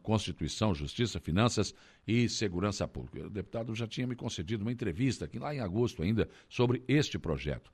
Constituição, 0.00 0.72
Justiça, 0.72 1.18
Finanças 1.18 1.74
e 2.06 2.28
Segurança 2.28 2.86
Pública. 2.86 3.26
O 3.26 3.30
deputado 3.30 3.74
já 3.74 3.88
tinha 3.88 4.06
me 4.06 4.14
concedido 4.14 4.62
uma 4.62 4.70
entrevista 4.70 5.24
aqui 5.24 5.40
lá 5.40 5.52
em 5.52 5.58
agosto 5.58 6.04
ainda 6.04 6.28
sobre 6.48 6.84
este 6.86 7.18
projeto. 7.18 7.68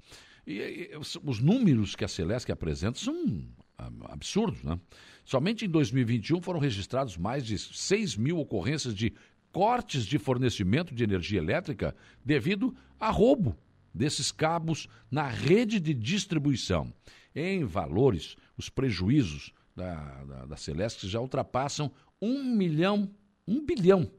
E, 0.47 0.55
e 0.55 0.97
os 0.97 1.39
números 1.39 1.95
que 1.95 2.07
a 2.07 2.09
Celesc 2.09 2.51
apresenta 2.51 2.99
são 2.99 3.47
absurdos, 3.79 4.63
né? 4.63 4.79
Somente 5.25 5.65
em 5.65 5.69
2021 5.69 6.41
foram 6.41 6.59
registrados 6.59 7.17
mais 7.17 7.45
de 7.45 7.59
6 7.59 8.17
mil 8.17 8.39
ocorrências 8.39 8.95
de 8.95 9.13
cortes 9.53 10.05
de 10.05 10.19
fornecimento 10.19 10.95
de 10.95 11.05
energia 11.05 11.39
elétrica 11.39 11.95
devido 12.25 12.75
a 12.99 13.11
roubo 13.11 13.57
desses 13.93 14.33
cabos 14.33 14.89
na 15.11 15.29
rede 15.29 15.81
de 15.81 15.95
distribuição. 15.95 16.93
Em 17.35 17.65
valores, 17.65 18.37
os 18.57 18.69
prejuízos 18.69 19.53
da, 19.75 20.25
da, 20.25 20.47
da 20.47 20.57
Celeste 20.57 21.09
já 21.09 21.21
ultrapassam 21.21 21.93
um 22.21 22.43
milhão, 22.45 23.11
um 23.47 23.65
bilhão. 23.65 24.11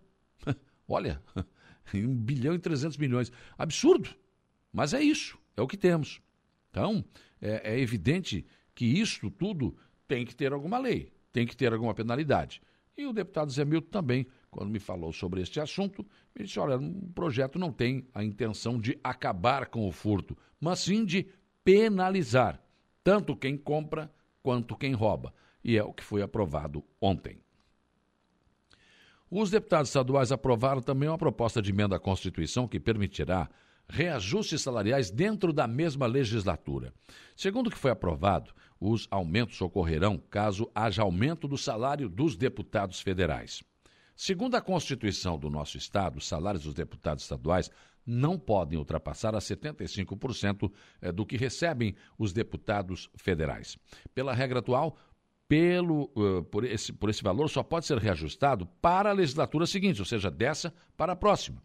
Olha, 0.88 1.22
um 1.93 2.16
bilhão 2.16 2.53
e 2.53 2.60
trezentos 2.60 2.97
milhões. 2.97 3.32
Absurdo, 3.57 4.10
mas 4.72 4.93
é 4.93 5.01
isso, 5.01 5.38
é 5.57 5.62
o 5.62 5.68
que 5.68 5.78
temos. 5.78 6.22
Então, 6.70 7.03
é, 7.41 7.74
é 7.74 7.80
evidente 7.80 8.45
que 8.80 8.86
isso 8.86 9.30
tudo 9.30 9.75
tem 10.07 10.25
que 10.25 10.34
ter 10.34 10.53
alguma 10.53 10.77
lei, 10.77 11.11
tem 11.34 11.45
que 11.45 11.53
ter 11.53 11.73
alguma 11.73 11.93
penalidade. 11.93 12.61
E 12.95 13.05
o 13.05 13.11
deputado 13.11 13.51
Zé 13.51 13.65
Milton 13.65 13.89
também, 13.89 14.25
quando 14.49 14.69
me 14.69 14.80
falou 14.80 15.11
sobre 15.11 15.41
este 15.41 15.59
assunto, 15.59 16.07
me 16.34 16.45
disse: 16.45 16.57
olha, 16.61 16.77
o 16.77 17.09
projeto 17.13 17.59
não 17.59 17.73
tem 17.73 18.07
a 18.13 18.23
intenção 18.23 18.80
de 18.80 18.97
acabar 19.03 19.65
com 19.65 19.86
o 19.86 19.91
furto, 19.91 20.38
mas 20.61 20.80
sim 20.80 21.03
de 21.03 21.27
penalizar 21.61 22.63
tanto 23.03 23.36
quem 23.36 23.57
compra 23.57 24.09
quanto 24.41 24.77
quem 24.77 24.93
rouba. 24.93 25.34
E 25.61 25.77
é 25.77 25.84
o 25.84 25.91
que 25.91 26.01
foi 26.01 26.21
aprovado 26.21 26.82
ontem. 27.01 27.38
Os 29.30 29.51
deputados 29.51 29.89
estaduais 29.89 30.32
aprovaram 30.32 30.82
também 30.82 31.09
uma 31.09 31.17
proposta 31.17 31.61
de 31.61 31.71
emenda 31.71 31.97
à 31.97 31.99
Constituição 31.99 32.65
que 32.65 32.80
permitirá 32.80 33.49
reajustes 33.89 34.61
salariais 34.61 35.09
dentro 35.09 35.51
da 35.51 35.67
mesma 35.67 36.05
legislatura. 36.05 36.93
Segundo 37.36 37.67
o 37.67 37.71
que 37.71 37.77
foi 37.77 37.91
aprovado, 37.91 38.53
os 38.80 39.07
aumentos 39.11 39.61
ocorrerão 39.61 40.17
caso 40.17 40.69
haja 40.73 41.01
aumento 41.01 41.47
do 41.47 41.57
salário 41.57 42.07
dos 42.07 42.36
deputados 42.36 43.01
federais. 43.01 43.61
Segundo 44.15 44.55
a 44.55 44.61
Constituição 44.61 45.38
do 45.38 45.49
nosso 45.49 45.77
Estado, 45.77 46.17
os 46.17 46.27
salários 46.27 46.63
dos 46.63 46.73
deputados 46.73 47.23
estaduais 47.23 47.69
não 48.05 48.38
podem 48.38 48.77
ultrapassar 48.77 49.36
a 49.36 49.39
75% 49.39 50.71
eh, 51.01 51.11
do 51.11 51.25
que 51.25 51.38
recebem 51.38 51.95
os 52.17 52.34
deputados 52.34 53.09
federais. 53.15 53.77
Pela 54.13 54.34
regra 54.34 54.59
atual, 54.59 54.97
pelo, 55.47 56.11
uh, 56.15 56.43
por, 56.43 56.63
esse, 56.63 56.93
por 56.93 57.09
esse 57.09 57.23
valor 57.23 57.49
só 57.49 57.63
pode 57.63 57.86
ser 57.86 57.97
reajustado 57.97 58.67
para 58.82 59.09
a 59.09 59.13
legislatura 59.13 59.65
seguinte, 59.65 59.99
ou 59.99 60.05
seja, 60.05 60.30
dessa 60.30 60.73
para 60.95 61.13
a 61.13 61.15
próxima. 61.15 61.61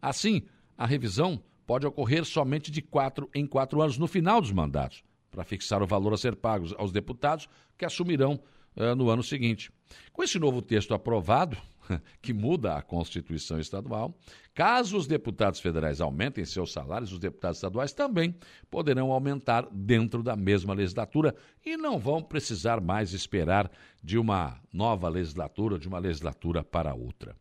Assim, 0.00 0.42
a 0.76 0.86
revisão 0.86 1.42
pode 1.66 1.86
ocorrer 1.86 2.24
somente 2.24 2.70
de 2.70 2.80
quatro 2.80 3.28
em 3.34 3.46
quatro 3.46 3.82
anos 3.82 3.98
no 3.98 4.06
final 4.06 4.40
dos 4.40 4.52
mandatos, 4.52 5.04
para 5.30 5.44
fixar 5.44 5.82
o 5.82 5.86
valor 5.86 6.14
a 6.14 6.16
ser 6.16 6.36
pago 6.36 6.66
aos 6.78 6.92
deputados 6.92 7.48
que 7.76 7.84
assumirão 7.84 8.40
uh, 8.76 8.94
no 8.94 9.10
ano 9.10 9.22
seguinte. 9.22 9.70
Com 10.12 10.22
esse 10.22 10.38
novo 10.38 10.62
texto 10.62 10.94
aprovado, 10.94 11.56
que 12.20 12.32
muda 12.32 12.76
a 12.76 12.82
Constituição 12.82 13.58
Estadual, 13.58 14.16
caso 14.54 14.96
os 14.96 15.06
deputados 15.06 15.60
federais 15.60 16.00
aumentem 16.00 16.44
seus 16.44 16.72
salários, 16.72 17.12
os 17.12 17.18
deputados 17.18 17.58
estaduais 17.58 17.92
também 17.92 18.34
poderão 18.70 19.12
aumentar 19.12 19.68
dentro 19.70 20.22
da 20.22 20.36
mesma 20.36 20.74
legislatura 20.74 21.34
e 21.64 21.76
não 21.76 21.98
vão 21.98 22.22
precisar 22.22 22.80
mais 22.80 23.12
esperar 23.12 23.70
de 24.02 24.18
uma 24.18 24.60
nova 24.72 25.08
legislatura, 25.08 25.78
de 25.78 25.88
uma 25.88 25.98
legislatura 25.98 26.62
para 26.64 26.94
outra. 26.94 27.36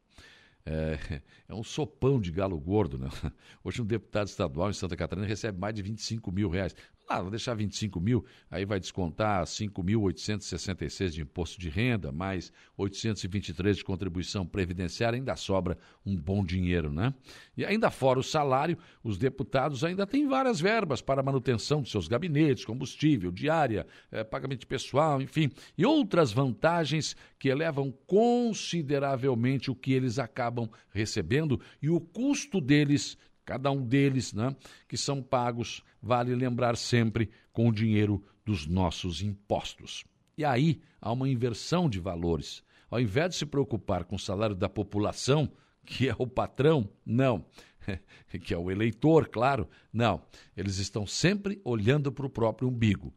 É, 0.65 0.97
é, 1.47 1.53
um 1.53 1.63
sopão 1.63 2.19
de 2.19 2.31
galo 2.31 2.59
gordo, 2.59 2.97
né? 2.97 3.07
Hoje 3.63 3.81
um 3.81 3.85
deputado 3.85 4.27
estadual 4.27 4.69
em 4.69 4.73
Santa 4.73 4.95
Catarina 4.95 5.27
recebe 5.27 5.59
mais 5.59 5.75
de 5.75 5.81
25 5.81 6.31
mil 6.31 6.49
reais. 6.49 6.75
Ah, 7.07 7.21
vou 7.21 7.29
deixar 7.29 7.53
25 7.53 7.99
mil, 7.99 8.25
aí 8.49 8.65
vai 8.65 8.79
descontar 8.79 9.43
5.866 9.43 11.09
de 11.11 11.21
imposto 11.21 11.59
de 11.59 11.69
renda, 11.69 12.11
mais 12.11 12.51
823 12.75 13.77
de 13.77 13.83
contribuição 13.83 14.43
previdenciária, 14.43 15.15
ainda 15.15 15.35
sobra 15.35 15.77
um 16.03 16.15
bom 16.15 16.43
dinheiro, 16.43 16.91
né? 16.91 17.13
E 17.55 17.63
ainda 17.63 17.91
fora 17.91 18.19
o 18.19 18.23
salário, 18.23 18.75
os 19.03 19.19
deputados 19.19 19.83
ainda 19.83 20.07
têm 20.07 20.27
várias 20.27 20.59
verbas 20.59 20.99
para 20.99 21.21
manutenção 21.21 21.83
de 21.83 21.89
seus 21.89 22.07
gabinetes, 22.07 22.65
combustível, 22.65 23.31
diária, 23.31 23.85
eh, 24.11 24.23
pagamento 24.23 24.65
pessoal, 24.65 25.21
enfim, 25.21 25.51
e 25.77 25.85
outras 25.85 26.31
vantagens 26.31 27.15
que 27.37 27.49
elevam 27.49 27.93
consideravelmente 28.07 29.69
o 29.69 29.75
que 29.75 29.93
eles 29.93 30.17
acabam 30.17 30.67
recebendo 30.89 31.61
e 31.79 31.87
o 31.87 32.01
custo 32.01 32.59
deles 32.59 33.15
cada 33.45 33.71
um 33.71 33.85
deles, 33.85 34.33
né, 34.33 34.55
que 34.87 34.97
são 34.97 35.21
pagos, 35.21 35.83
vale 36.01 36.33
lembrar 36.33 36.75
sempre, 36.75 37.29
com 37.53 37.69
o 37.69 37.71
dinheiro 37.71 38.23
dos 38.43 38.65
nossos 38.65 39.21
impostos. 39.21 40.03
E 40.37 40.43
aí 40.43 40.81
há 40.99 41.11
uma 41.11 41.29
inversão 41.29 41.89
de 41.89 41.99
valores. 41.99 42.63
Ao 42.89 42.99
invés 42.99 43.31
de 43.31 43.35
se 43.37 43.45
preocupar 43.45 44.03
com 44.03 44.15
o 44.15 44.19
salário 44.19 44.55
da 44.55 44.67
população, 44.67 45.49
que 45.85 46.09
é 46.09 46.15
o 46.17 46.27
patrão, 46.27 46.89
não, 47.05 47.45
que 48.43 48.53
é 48.53 48.57
o 48.57 48.69
eleitor, 48.69 49.29
claro, 49.29 49.69
não. 49.93 50.21
Eles 50.55 50.77
estão 50.77 51.05
sempre 51.05 51.61
olhando 51.63 52.11
para 52.11 52.25
o 52.25 52.29
próprio 52.29 52.67
umbigo 52.67 53.13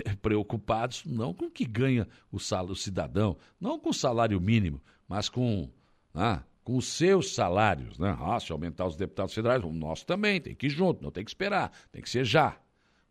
preocupados 0.20 1.04
não 1.04 1.32
com 1.32 1.46
o 1.46 1.50
que 1.50 1.64
ganha 1.64 2.08
o, 2.30 2.38
salário, 2.38 2.72
o 2.72 2.76
cidadão, 2.76 3.36
não 3.60 3.78
com 3.78 3.90
o 3.90 3.94
salário 3.94 4.40
mínimo, 4.40 4.82
mas 5.08 5.28
com 5.28 5.70
ah, 6.14 6.42
com 6.64 6.76
os 6.76 6.86
seus 6.86 7.34
salários, 7.34 7.98
né? 7.98 8.16
Ah, 8.18 8.40
se 8.40 8.50
aumentar 8.50 8.86
os 8.86 8.96
deputados 8.96 9.34
federais, 9.34 9.62
o 9.62 9.70
nosso 9.70 10.06
também, 10.06 10.40
tem 10.40 10.54
que 10.54 10.66
ir 10.66 10.70
junto, 10.70 11.02
não 11.02 11.10
tem 11.10 11.22
que 11.22 11.30
esperar, 11.30 11.70
tem 11.92 12.02
que 12.02 12.08
ser 12.08 12.24
já. 12.24 12.58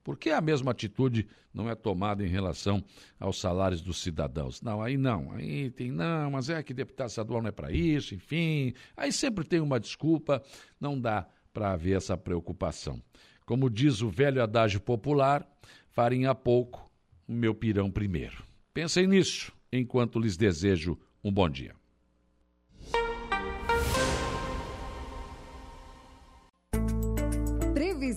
Por 0.04 0.18
que 0.18 0.32
a 0.32 0.42
mesma 0.42 0.72
atitude 0.72 1.28
não 1.54 1.70
é 1.70 1.76
tomada 1.76 2.26
em 2.26 2.28
relação 2.28 2.84
aos 3.18 3.40
salários 3.40 3.82
dos 3.82 4.02
cidadãos? 4.02 4.62
Não, 4.62 4.82
aí 4.82 4.98
não, 4.98 5.32
aí 5.32 5.70
tem, 5.70 5.92
não, 5.92 6.32
mas 6.32 6.50
é 6.50 6.62
que 6.62 6.74
deputado 6.74 7.10
estadual 7.10 7.42
não 7.42 7.50
é 7.50 7.52
para 7.54 7.72
isso, 7.72 8.14
enfim. 8.14 8.74
Aí 8.98 9.14
sempre 9.14 9.46
tem 9.46 9.62
uma 9.62 9.80
desculpa, 9.80 10.44
não 10.82 11.00
dá 11.00 11.26
para 11.54 11.72
haver 11.72 11.96
essa 11.96 12.18
preocupação. 12.18 13.02
Como 13.46 13.70
diz 13.70 14.02
o 14.02 14.10
velho 14.10 14.42
adágio 14.42 14.82
popular, 14.82 15.48
farinha 15.90 16.34
pouco, 16.34 16.92
meu 17.28 17.54
pirão 17.54 17.90
primeiro. 17.90 18.44
Pensem 18.74 19.08
nisso 19.08 19.54
enquanto 19.72 20.20
lhes 20.20 20.36
desejo 20.36 20.98
um 21.24 21.32
bom 21.32 21.48
dia. 21.48 21.76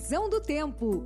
Previsão 0.07 0.29
do 0.29 0.39
tempo. 0.39 1.03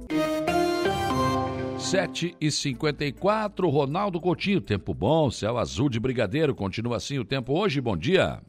7 1.79 2.37
e 2.39 2.51
54 2.51 3.67
Ronaldo 3.67 4.21
Coutinho, 4.21 4.61
tempo 4.61 4.93
bom, 4.93 5.31
céu 5.31 5.57
azul 5.57 5.89
de 5.89 5.99
brigadeiro, 5.99 6.53
continua 6.53 6.97
assim 6.97 7.17
o 7.17 7.25
tempo 7.25 7.51
hoje, 7.59 7.81
bom 7.81 7.97
dia. 7.97 8.39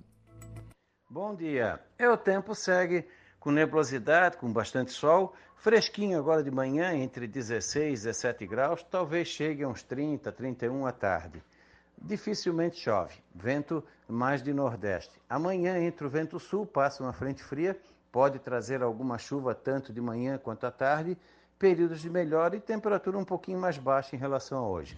Bom 1.08 1.34
dia, 1.34 1.80
é 1.98 2.06
o 2.06 2.18
tempo 2.18 2.54
segue 2.54 3.06
com 3.40 3.50
nebulosidade, 3.50 4.36
com 4.36 4.52
bastante 4.52 4.92
sol, 4.92 5.34
fresquinho 5.56 6.18
agora 6.18 6.42
de 6.42 6.50
manhã, 6.50 6.92
entre 6.92 7.26
16 7.26 8.00
e 8.00 8.04
17 8.04 8.46
graus, 8.46 8.82
talvez 8.82 9.28
chegue 9.28 9.62
a 9.62 9.68
uns 9.68 9.82
30, 9.82 10.30
31 10.30 10.84
à 10.84 10.92
tarde. 10.92 11.42
Dificilmente 11.96 12.78
chove, 12.78 13.14
vento 13.34 13.82
mais 14.06 14.42
de 14.42 14.52
nordeste. 14.52 15.18
Amanhã, 15.30 15.78
entre 15.78 16.06
o 16.06 16.10
vento 16.10 16.38
sul, 16.38 16.66
passa 16.66 17.02
uma 17.02 17.14
frente 17.14 17.42
fria, 17.42 17.74
Pode 18.12 18.38
trazer 18.38 18.82
alguma 18.82 19.18
chuva 19.18 19.54
tanto 19.54 19.92
de 19.92 20.00
manhã 20.00 20.38
quanto 20.38 20.64
à 20.64 20.70
tarde, 20.70 21.18
períodos 21.58 22.00
de 22.00 22.08
melhora 22.08 22.54
e 22.54 22.60
temperatura 22.60 23.18
um 23.18 23.24
pouquinho 23.24 23.58
mais 23.58 23.78
baixa 23.78 24.14
em 24.14 24.18
relação 24.18 24.58
a 24.58 24.68
hoje. 24.68 24.96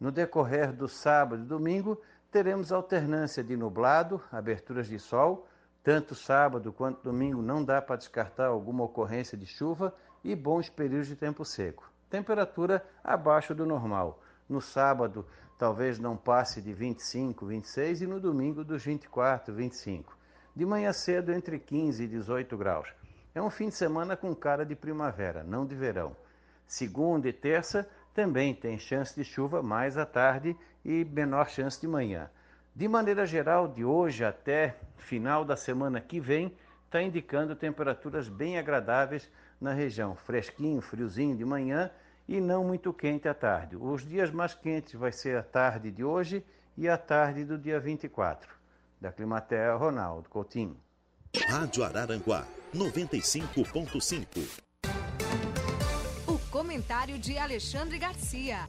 No 0.00 0.10
decorrer 0.10 0.72
do 0.72 0.88
sábado 0.88 1.42
e 1.42 1.46
domingo, 1.46 2.00
teremos 2.32 2.72
alternância 2.72 3.44
de 3.44 3.56
nublado, 3.56 4.20
aberturas 4.32 4.88
de 4.88 4.98
sol, 4.98 5.46
Tanto 5.88 6.14
sábado 6.14 6.70
quanto 6.70 7.02
domingo 7.02 7.40
não 7.40 7.64
dá 7.64 7.80
para 7.80 7.96
descartar 7.96 8.48
alguma 8.48 8.84
ocorrência 8.84 9.38
de 9.38 9.46
chuva 9.46 9.94
e 10.22 10.36
bons 10.36 10.68
períodos 10.68 11.08
de 11.08 11.16
tempo 11.16 11.46
seco. 11.46 11.90
Temperatura 12.10 12.84
abaixo 13.02 13.54
do 13.54 13.64
normal. 13.64 14.20
No 14.46 14.60
sábado, 14.60 15.24
talvez 15.56 15.98
não 15.98 16.14
passe 16.14 16.60
de 16.60 16.74
25, 16.74 17.46
26 17.46 18.02
e 18.02 18.06
no 18.06 18.20
domingo 18.20 18.62
dos 18.62 18.84
24, 18.84 19.54
25. 19.54 20.17
De 20.58 20.66
manhã 20.66 20.92
cedo, 20.92 21.32
entre 21.32 21.56
15 21.56 22.02
e 22.02 22.08
18 22.08 22.56
graus. 22.56 22.88
É 23.32 23.40
um 23.40 23.48
fim 23.48 23.68
de 23.68 23.76
semana 23.76 24.16
com 24.16 24.34
cara 24.34 24.66
de 24.66 24.74
primavera, 24.74 25.44
não 25.44 25.64
de 25.64 25.76
verão. 25.76 26.16
Segunda 26.66 27.28
e 27.28 27.32
terça 27.32 27.88
também 28.12 28.52
tem 28.52 28.76
chance 28.76 29.14
de 29.14 29.22
chuva 29.22 29.62
mais 29.62 29.96
à 29.96 30.04
tarde 30.04 30.56
e 30.84 31.04
menor 31.04 31.48
chance 31.48 31.80
de 31.80 31.86
manhã. 31.86 32.28
De 32.74 32.88
maneira 32.88 33.24
geral, 33.24 33.68
de 33.68 33.84
hoje 33.84 34.24
até 34.24 34.74
final 34.96 35.44
da 35.44 35.54
semana 35.54 36.00
que 36.00 36.18
vem, 36.18 36.52
está 36.86 37.00
indicando 37.00 37.54
temperaturas 37.54 38.28
bem 38.28 38.58
agradáveis 38.58 39.30
na 39.60 39.72
região. 39.72 40.16
Fresquinho, 40.16 40.80
friozinho 40.80 41.36
de 41.36 41.44
manhã 41.44 41.88
e 42.26 42.40
não 42.40 42.64
muito 42.64 42.92
quente 42.92 43.28
à 43.28 43.32
tarde. 43.32 43.76
Os 43.76 44.04
dias 44.04 44.32
mais 44.32 44.54
quentes 44.54 44.94
vai 44.94 45.12
ser 45.12 45.36
a 45.36 45.42
tarde 45.44 45.92
de 45.92 46.02
hoje 46.02 46.44
e 46.76 46.88
a 46.88 46.98
tarde 46.98 47.44
do 47.44 47.56
dia 47.56 47.78
24. 47.78 48.57
Da 49.00 49.12
Climatea, 49.12 49.76
Ronaldo 49.76 50.28
Coutinho. 50.28 50.76
Rádio 51.48 51.84
Araranguá 51.84 52.44
95.5. 52.74 54.62
O 56.26 56.38
comentário 56.50 57.16
de 57.18 57.38
Alexandre 57.38 57.96
Garcia. 57.96 58.66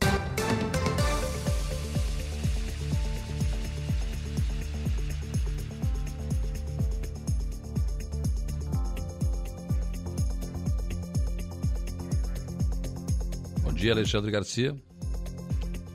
Bom 13.64 13.74
dia, 13.74 13.94
Alexandre 13.94 14.30
Garcia. 14.30 14.76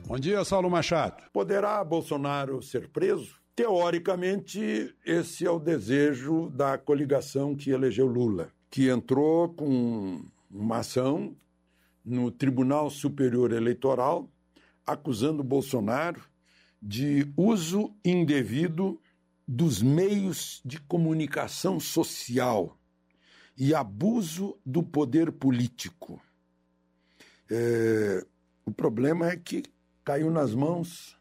Bom 0.05 0.19
dia, 0.19 0.43
Saulo 0.43 0.69
Machado. 0.69 1.23
Poderá 1.31 1.81
Bolsonaro 1.83 2.61
ser 2.61 2.89
preso? 2.89 3.44
Teoricamente, 3.55 4.93
esse 5.05 5.45
é 5.45 5.49
o 5.49 5.59
desejo 5.59 6.49
da 6.49 6.77
coligação 6.77 7.55
que 7.55 7.69
elegeu 7.69 8.05
Lula, 8.05 8.51
que 8.69 8.89
entrou 8.89 9.47
com 9.53 10.25
uma 10.51 10.79
ação 10.79 11.33
no 12.03 12.29
Tribunal 12.29 12.89
Superior 12.89 13.53
Eleitoral 13.53 14.29
acusando 14.85 15.41
Bolsonaro 15.41 16.21
de 16.81 17.31
uso 17.37 17.95
indevido 18.03 19.01
dos 19.47 19.81
meios 19.81 20.61
de 20.65 20.79
comunicação 20.81 21.79
social 21.79 22.77
e 23.57 23.73
abuso 23.73 24.59
do 24.65 24.83
poder 24.83 25.31
político. 25.31 26.21
É, 27.49 28.25
o 28.65 28.71
problema 28.71 29.29
é 29.29 29.37
que 29.37 29.63
caiu 30.03 30.29
nas 30.29 30.53
mãos 30.53 31.14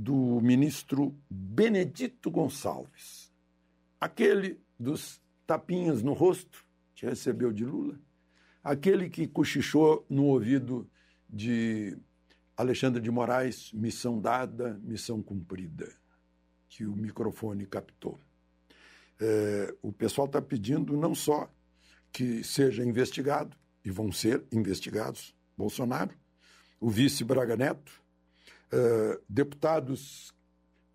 do 0.00 0.40
ministro 0.40 1.14
Benedito 1.28 2.30
Gonçalves, 2.30 3.30
aquele 4.00 4.58
dos 4.78 5.20
tapinhas 5.46 6.02
no 6.02 6.14
rosto 6.14 6.64
que 6.94 7.04
recebeu 7.04 7.52
de 7.52 7.66
Lula, 7.66 8.00
aquele 8.64 9.10
que 9.10 9.28
cochichou 9.28 10.06
no 10.08 10.24
ouvido 10.24 10.90
de 11.28 11.98
Alexandre 12.56 13.02
de 13.02 13.10
Moraes, 13.10 13.70
missão 13.74 14.18
dada, 14.18 14.80
missão 14.82 15.22
cumprida, 15.22 15.92
que 16.66 16.86
o 16.86 16.96
microfone 16.96 17.66
captou. 17.66 18.18
É, 19.20 19.74
o 19.82 19.92
pessoal 19.92 20.26
está 20.26 20.40
pedindo 20.40 20.96
não 20.96 21.14
só 21.14 21.52
que 22.10 22.42
seja 22.42 22.82
investigado, 22.82 23.54
e 23.84 23.90
vão 23.90 24.10
ser 24.10 24.44
investigados, 24.50 25.34
Bolsonaro, 25.58 26.14
o 26.80 26.88
vice 26.88 27.22
Braga 27.22 27.54
Neto, 27.54 28.00
uh, 28.72 29.22
deputados 29.28 30.34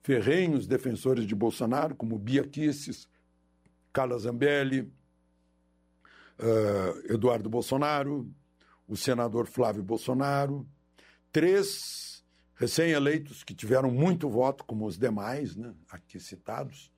ferrenhos 0.02 0.68
defensores 0.68 1.26
de 1.26 1.34
Bolsonaro, 1.34 1.96
como 1.96 2.20
Bia 2.20 2.44
Kisses, 2.44 3.08
Carla 3.92 4.18
Zambelli, 4.20 4.82
uh, 6.40 7.14
Eduardo 7.14 7.50
Bolsonaro, 7.50 8.32
o 8.88 8.96
senador 8.96 9.48
Flávio 9.48 9.84
Bolsonaro, 9.84 10.68
três 11.32 12.24
recém-eleitos 12.56 13.44
que 13.44 13.54
tiveram 13.54 13.92
muito 13.92 14.30
voto, 14.30 14.64
como 14.64 14.86
os 14.86 14.98
demais, 14.98 15.56
né, 15.56 15.74
aqui 15.90 16.20
citados, 16.20 16.92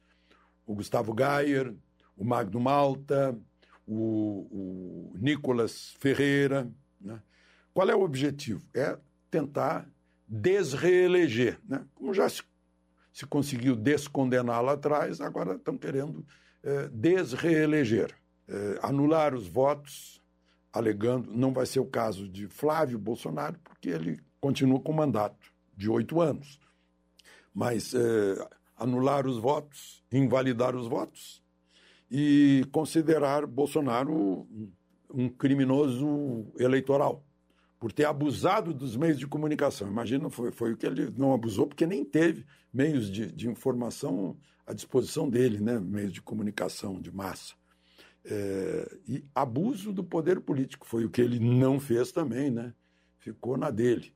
o 0.66 0.76
Gustavo 0.76 1.14
Gayer, 1.14 1.74
o 2.16 2.26
Magno 2.26 2.60
Malta, 2.60 3.40
o, 3.86 5.12
o 5.14 5.14
Nicolas 5.18 5.96
Ferreira. 6.00 6.70
Né? 7.00 7.22
Qual 7.74 7.90
é 7.90 7.96
o 7.96 8.02
objetivo? 8.02 8.68
É 8.74 8.98
tentar 9.32 9.90
desreeleger. 10.28 11.60
Né? 11.68 11.86
Como 11.96 12.14
já 12.14 12.28
se, 12.28 12.44
se 13.14 13.26
conseguiu 13.26 13.76
descondenar 13.76 14.62
lá 14.62 14.74
atrás, 14.74 15.22
agora 15.22 15.56
estão 15.56 15.78
querendo 15.78 16.26
é, 16.64 16.88
desreeleger, 16.90 18.14
é, 18.48 18.80
anular 18.82 19.34
os 19.34 19.48
votos, 19.48 20.22
alegando, 20.74 21.32
não 21.32 21.54
vai 21.54 21.66
ser 21.66 21.80
o 21.80 21.86
caso 21.86 22.28
de 22.28 22.48
Flávio 22.48 23.00
Bolsonaro, 23.00 23.58
porque 23.64 23.90
ele 23.90 24.20
continua 24.40 24.80
com 24.80 24.94
mandato 24.94 25.52
de 25.76 25.90
oito 25.90 26.22
anos. 26.22 26.60
Mas 27.54 27.94
é, 27.94 28.48
anular 28.76 29.26
os 29.26 29.38
votos, 29.38 30.04
invalidar 30.12 30.76
os 30.76 30.88
votos 30.88 31.42
e 32.12 32.64
considerar 32.72 33.46
Bolsonaro 33.46 34.48
um 35.10 35.30
criminoso 35.30 36.52
eleitoral 36.60 37.27
por 37.80 37.92
ter 37.92 38.06
abusado 38.06 38.74
dos 38.74 38.96
meios 38.96 39.20
de 39.20 39.28
comunicação. 39.28 39.88
Imagina, 39.88 40.30
foi, 40.30 40.52
foi 40.52 40.74
o 40.74 40.78
que 40.78 40.86
ele 40.86 41.12
não 41.18 41.34
abusou, 41.34 41.68
porque 41.68 41.86
nem 41.86 42.04
teve 42.04 42.46
meios 42.74 43.12
de, 43.12 43.32
de 43.32 43.48
informação 43.48 44.38
à 44.66 44.74
disposição 44.74 45.30
dele, 45.30 45.60
né? 45.60 45.80
meios 45.80 46.12
de 46.12 46.22
comunicação 46.22 47.00
de 47.00 47.12
massa. 47.12 47.54
É, 48.26 48.98
e 49.08 49.26
abuso 49.34 49.94
do 49.94 50.04
poder 50.04 50.42
político 50.42 50.86
foi 50.86 51.06
o 51.06 51.10
que 51.10 51.22
ele 51.22 51.40
não 51.40 51.80
fez 51.80 52.12
também, 52.12 52.50
né? 52.50 52.74
ficou 53.20 53.58
na 53.58 53.70
dele. 53.70 54.14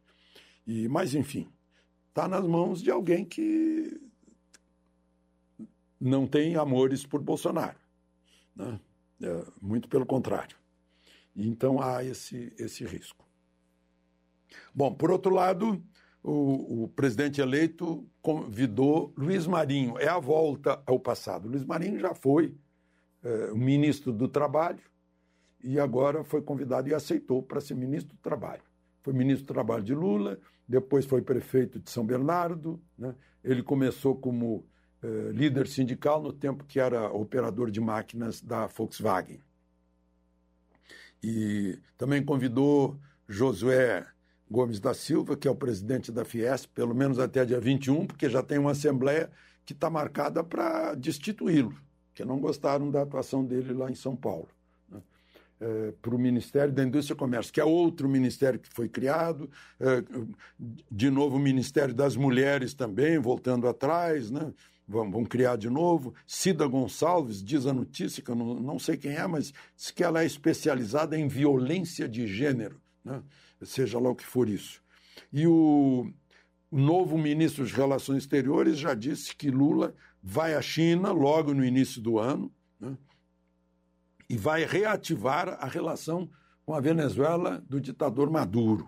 E, 0.65 0.87
mas, 0.87 1.13
enfim, 1.13 1.47
está 2.09 2.27
nas 2.27 2.45
mãos 2.45 2.81
de 2.81 2.89
alguém 2.89 3.23
que 3.23 4.01
não 5.99 6.25
tem 6.25 6.55
amores 6.55 7.05
por 7.05 7.21
Bolsonaro. 7.21 7.77
Né? 8.55 8.79
É, 9.21 9.45
muito 9.61 9.87
pelo 9.87 10.05
contrário. 10.05 10.57
Então 11.35 11.81
há 11.81 12.03
esse, 12.03 12.53
esse 12.57 12.83
risco. 12.85 13.30
Bom, 14.73 14.93
por 14.93 15.11
outro 15.11 15.33
lado, 15.33 15.81
o, 16.23 16.83
o, 16.83 16.87
presidente 16.89 17.41
eleito 17.41 18.07
convidou 18.21 19.13
Luiz 19.17 19.47
Marinho. 19.47 19.97
É 19.97 20.07
a 20.07 20.19
volta 20.19 20.81
ao 20.85 20.99
passado. 20.99 21.47
Luiz 21.47 21.65
Marinho 21.65 21.99
já 21.99 22.13
foi 22.13 22.55
é, 23.23 23.51
ministro 23.53 24.11
do 24.11 24.27
Trabalho 24.27 24.81
e 25.63 25.79
agora 25.79 26.23
foi 26.23 26.41
convidado 26.41 26.89
e 26.89 26.93
aceitou 26.93 27.41
para 27.41 27.61
ser 27.61 27.75
ministro 27.75 28.15
do 28.15 28.21
Trabalho. 28.21 28.63
Foi 29.01 29.13
ministro 29.13 29.45
do 29.45 29.53
Trabalho 29.53 29.83
de 29.83 29.95
Lula, 29.95 30.39
depois 30.67 31.05
foi 31.05 31.21
prefeito 31.21 31.79
de 31.79 31.89
São 31.89 32.05
Bernardo. 32.05 32.79
Né? 32.97 33.15
Ele 33.43 33.63
começou 33.63 34.15
como 34.15 34.65
é, 35.01 35.31
líder 35.31 35.67
sindical 35.67 36.21
no 36.21 36.31
tempo 36.31 36.63
que 36.65 36.79
era 36.79 37.11
operador 37.11 37.71
de 37.71 37.81
máquinas 37.81 38.41
da 38.41 38.67
Volkswagen. 38.67 39.41
E 41.23 41.79
também 41.97 42.23
convidou 42.23 42.99
Josué 43.27 44.05
Gomes 44.51 44.81
da 44.81 44.93
Silva, 44.93 45.37
que 45.37 45.47
é 45.47 45.51
o 45.51 45.55
presidente 45.55 46.11
da 46.11 46.25
Fiesp, 46.25 46.69
pelo 46.75 46.93
menos 46.93 47.17
até 47.19 47.45
dia 47.45 47.59
21, 47.59 48.05
porque 48.05 48.29
já 48.29 48.43
tem 48.43 48.57
uma 48.57 48.71
assembleia 48.71 49.31
que 49.65 49.71
está 49.71 49.89
marcada 49.89 50.43
para 50.43 50.93
destituí-lo, 50.93 51.73
que 52.13 52.25
não 52.25 52.37
gostaram 52.37 52.91
da 52.91 53.01
atuação 53.01 53.45
dele 53.45 53.73
lá 53.73 53.89
em 53.89 53.95
São 53.95 54.13
Paulo. 54.13 54.49
Né? 54.89 55.01
É, 55.61 55.93
para 56.01 56.13
o 56.13 56.19
Ministério 56.19 56.73
da 56.73 56.83
Indústria 56.83 57.15
e 57.15 57.17
Comércio, 57.17 57.53
que 57.53 57.61
é 57.61 57.63
outro 57.63 58.09
ministério 58.09 58.59
que 58.59 58.67
foi 58.67 58.89
criado, 58.89 59.49
é, 59.79 60.03
de 60.91 61.09
novo 61.09 61.37
o 61.37 61.39
Ministério 61.39 61.93
das 61.93 62.17
Mulheres 62.17 62.73
também, 62.73 63.17
voltando 63.19 63.69
atrás, 63.69 64.29
né? 64.29 64.53
Vão, 64.85 65.09
vão, 65.09 65.23
criar 65.23 65.55
de 65.55 65.69
novo. 65.69 66.13
Cida 66.27 66.67
Gonçalves 66.67 67.41
diz 67.41 67.65
a 67.65 67.71
notícia, 67.71 68.21
que 68.21 68.29
eu 68.29 68.35
não, 68.35 68.55
não 68.55 68.77
sei 68.77 68.97
quem 68.97 69.13
é, 69.13 69.25
mas 69.25 69.53
diz 69.77 69.91
que 69.91 70.03
ela 70.03 70.21
é 70.21 70.25
especializada 70.25 71.17
em 71.17 71.29
violência 71.29 72.09
de 72.09 72.27
gênero. 72.27 72.81
Né? 73.05 73.23
Seja 73.63 73.99
lá 73.99 74.09
o 74.09 74.15
que 74.15 74.25
for 74.25 74.49
isso. 74.49 74.81
E 75.31 75.47
o, 75.47 76.11
novo 76.71 77.17
ministro 77.17 77.65
de 77.65 77.73
Relações 77.73 78.23
Exteriores 78.23 78.77
já 78.77 78.93
disse 78.93 79.35
que 79.35 79.51
Lula 79.51 79.93
vai 80.23 80.55
à 80.55 80.61
China 80.61 81.11
logo 81.11 81.53
no 81.53 81.65
início 81.65 82.01
do 82.01 82.17
ano 82.17 82.51
né, 82.79 82.97
e 84.29 84.37
vai 84.37 84.63
reativar 84.63 85.49
a 85.59 85.67
relação 85.67 86.29
com 86.65 86.73
a 86.73 86.79
Venezuela 86.79 87.61
do 87.67 87.81
ditador 87.81 88.29
Maduro. 88.29 88.87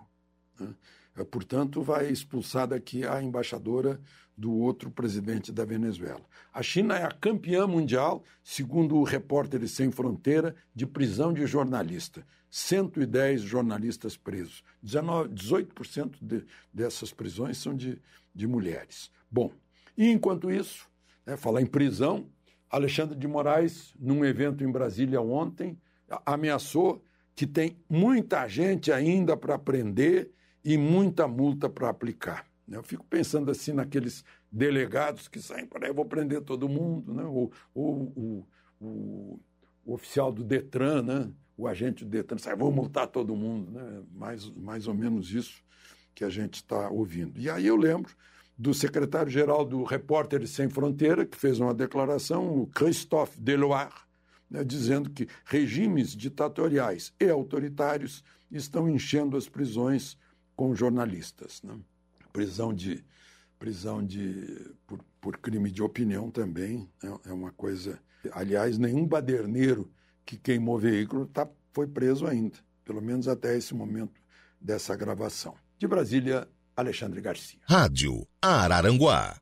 Né. 0.58 0.74
Eh, 1.16 1.24
portanto, 1.24 1.82
vai 1.82 2.08
expulsar 2.08 2.68
daqui 2.68 3.04
a 3.04 3.22
embaixadora 3.22 4.00
do 4.36 4.52
outro 4.52 4.90
presidente 4.90 5.52
da 5.52 5.64
Venezuela. 5.64 6.22
A 6.52 6.62
China 6.62 6.96
é 6.96 7.04
a 7.04 7.12
campeã 7.12 7.66
mundial, 7.66 8.24
segundo 8.42 8.96
o 8.96 9.04
Repórteres 9.04 9.72
Sem 9.72 9.92
Fronteira, 9.92 10.56
de 10.74 10.86
prisão 10.86 11.32
de 11.32 11.46
jornalista. 11.46 12.26
110 12.54 13.40
jornalistas 13.40 14.16
presos. 14.16 14.62
19, 14.80 15.30
18% 15.30 16.18
de, 16.22 16.46
dessas 16.72 17.12
prisões 17.12 17.58
são 17.58 17.74
de, 17.74 18.00
de 18.32 18.46
mulheres. 18.46 19.10
Bom, 19.28 19.50
e 19.98 20.08
enquanto 20.08 20.48
isso, 20.52 20.88
né, 21.26 21.36
falar 21.36 21.62
em 21.62 21.66
prisão, 21.66 22.30
Alexandre 22.70 23.18
de 23.18 23.26
Moraes, 23.26 23.92
num 23.98 24.24
evento 24.24 24.62
em 24.62 24.70
Brasília 24.70 25.20
ontem, 25.20 25.76
ameaçou 26.24 27.02
que 27.34 27.44
tem 27.44 27.76
muita 27.90 28.46
gente 28.46 28.92
ainda 28.92 29.36
para 29.36 29.58
prender 29.58 30.30
e 30.64 30.78
muita 30.78 31.26
multa 31.26 31.68
para 31.68 31.88
aplicar. 31.88 32.46
Eu 32.68 32.84
fico 32.84 33.04
pensando 33.04 33.50
assim 33.50 33.72
naqueles 33.72 34.24
delegados 34.48 35.26
que 35.26 35.40
saem 35.40 35.66
para 35.66 35.88
aí, 35.88 35.92
vou 35.92 36.04
prender 36.04 36.40
todo 36.42 36.68
mundo, 36.68 37.12
né? 37.12 37.24
ou, 37.24 37.50
ou 37.74 38.12
o, 38.14 38.46
o, 38.80 39.40
o, 39.84 39.94
oficial 39.94 40.30
do 40.30 40.44
Detran, 40.44 41.02
né? 41.02 41.32
O 41.56 41.68
agente 41.68 42.04
do 42.04 42.10
Detran, 42.10 42.36
vou 42.56 42.72
multar 42.72 43.06
todo 43.06 43.34
mundo. 43.36 43.70
Né? 43.70 44.02
Mais, 44.12 44.50
mais 44.50 44.86
ou 44.86 44.94
menos 44.94 45.30
isso 45.32 45.62
que 46.14 46.24
a 46.24 46.28
gente 46.28 46.54
está 46.54 46.88
ouvindo. 46.88 47.40
E 47.40 47.50
aí 47.50 47.66
eu 47.66 47.76
lembro 47.76 48.14
do 48.56 48.72
secretário-geral 48.72 49.64
do 49.64 49.82
Repórteres 49.82 50.50
Sem 50.50 50.68
Fronteira, 50.68 51.26
que 51.26 51.36
fez 51.36 51.58
uma 51.58 51.74
declaração, 51.74 52.62
o 52.62 52.66
Christophe 52.68 53.40
Deloire, 53.40 53.92
né, 54.48 54.62
dizendo 54.62 55.10
que 55.10 55.26
regimes 55.44 56.14
ditatoriais 56.14 57.12
e 57.18 57.28
autoritários 57.28 58.22
estão 58.50 58.88
enchendo 58.88 59.36
as 59.36 59.48
prisões 59.48 60.16
com 60.54 60.74
jornalistas. 60.74 61.60
Né? 61.62 61.76
Prisão 62.32 62.72
de 62.72 63.04
prisão 63.58 64.04
de 64.04 64.74
por, 64.86 65.00
por, 65.20 65.38
crime 65.38 65.70
de 65.70 65.82
opinião 65.82 66.30
também 66.30 66.88
é, 67.02 67.30
é, 67.30 67.32
uma 67.32 67.50
coisa. 67.50 67.98
Aliás, 68.32 68.76
nenhum 68.76 69.06
baderneiro 69.06 69.90
que 70.24 70.36
queimou 70.36 70.78
veículo 70.78 71.26
tá, 71.26 71.48
foi 71.72 71.86
preso 71.86 72.26
ainda, 72.26 72.56
pelo 72.84 73.02
menos 73.02 73.28
até 73.28 73.56
esse 73.56 73.74
momento 73.74 74.20
dessa 74.60 74.96
gravação. 74.96 75.54
De 75.78 75.86
Brasília, 75.86 76.48
Alexandre 76.76 77.20
Garcia. 77.20 77.60
Rádio 77.68 78.26
Araranguá. 78.40 79.36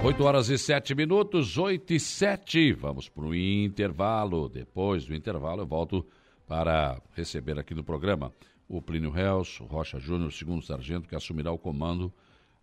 8 0.00 0.22
horas 0.22 0.48
e 0.48 0.56
7 0.56 0.94
minutos, 0.94 1.58
8 1.58 1.92
e 1.92 2.00
7. 2.00 2.72
Vamos 2.72 3.08
para 3.08 3.24
o 3.24 3.34
intervalo. 3.34 4.48
Depois 4.48 5.04
do 5.04 5.14
intervalo, 5.14 5.62
eu 5.62 5.66
volto 5.66 6.06
para 6.46 7.02
receber 7.14 7.58
aqui 7.58 7.74
no 7.74 7.82
programa 7.82 8.32
o 8.68 8.82
Plínio 8.82 9.10
Reus, 9.10 9.60
o 9.60 9.64
Rocha 9.64 9.98
Júnior, 9.98 10.32
segundo 10.32 10.62
sargento, 10.62 11.08
que 11.08 11.16
assumirá 11.16 11.50
o 11.50 11.58
comando 11.58 12.12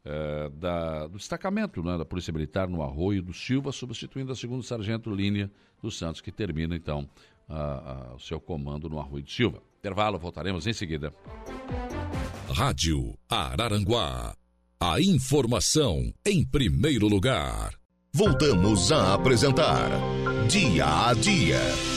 eh, 0.04 0.52
da, 0.54 1.08
do 1.08 1.18
destacamento 1.18 1.82
né, 1.82 1.98
da 1.98 2.06
Polícia 2.06 2.32
Militar 2.32 2.70
no 2.70 2.84
Arroio 2.84 3.24
do 3.24 3.34
Silva, 3.34 3.72
substituindo 3.72 4.32
a 4.32 4.36
segundo 4.36 4.62
sargento 4.62 5.10
Línia 5.10 5.52
dos 5.82 5.98
Santos, 5.98 6.22
que 6.22 6.32
termina 6.32 6.76
então 6.76 7.10
a, 7.50 8.12
a, 8.12 8.16
o 8.16 8.20
seu 8.20 8.40
comando 8.40 8.88
no 8.88 9.00
Arroio 9.00 9.24
do 9.24 9.32
Silva. 9.32 9.62
Intervalo, 9.80 10.20
voltaremos 10.20 10.68
em 10.68 10.74
seguida. 10.74 11.12
Rádio 12.54 13.18
Araranguá. 13.28 14.36
A 14.80 15.02
informação 15.02 16.14
em 16.26 16.46
primeiro 16.46 17.08
lugar. 17.08 17.74
Voltamos 18.14 18.92
a 18.92 19.16
apresentar 19.16 19.90
Dia 20.48 21.08
a 21.08 21.14
Dia. 21.14 21.95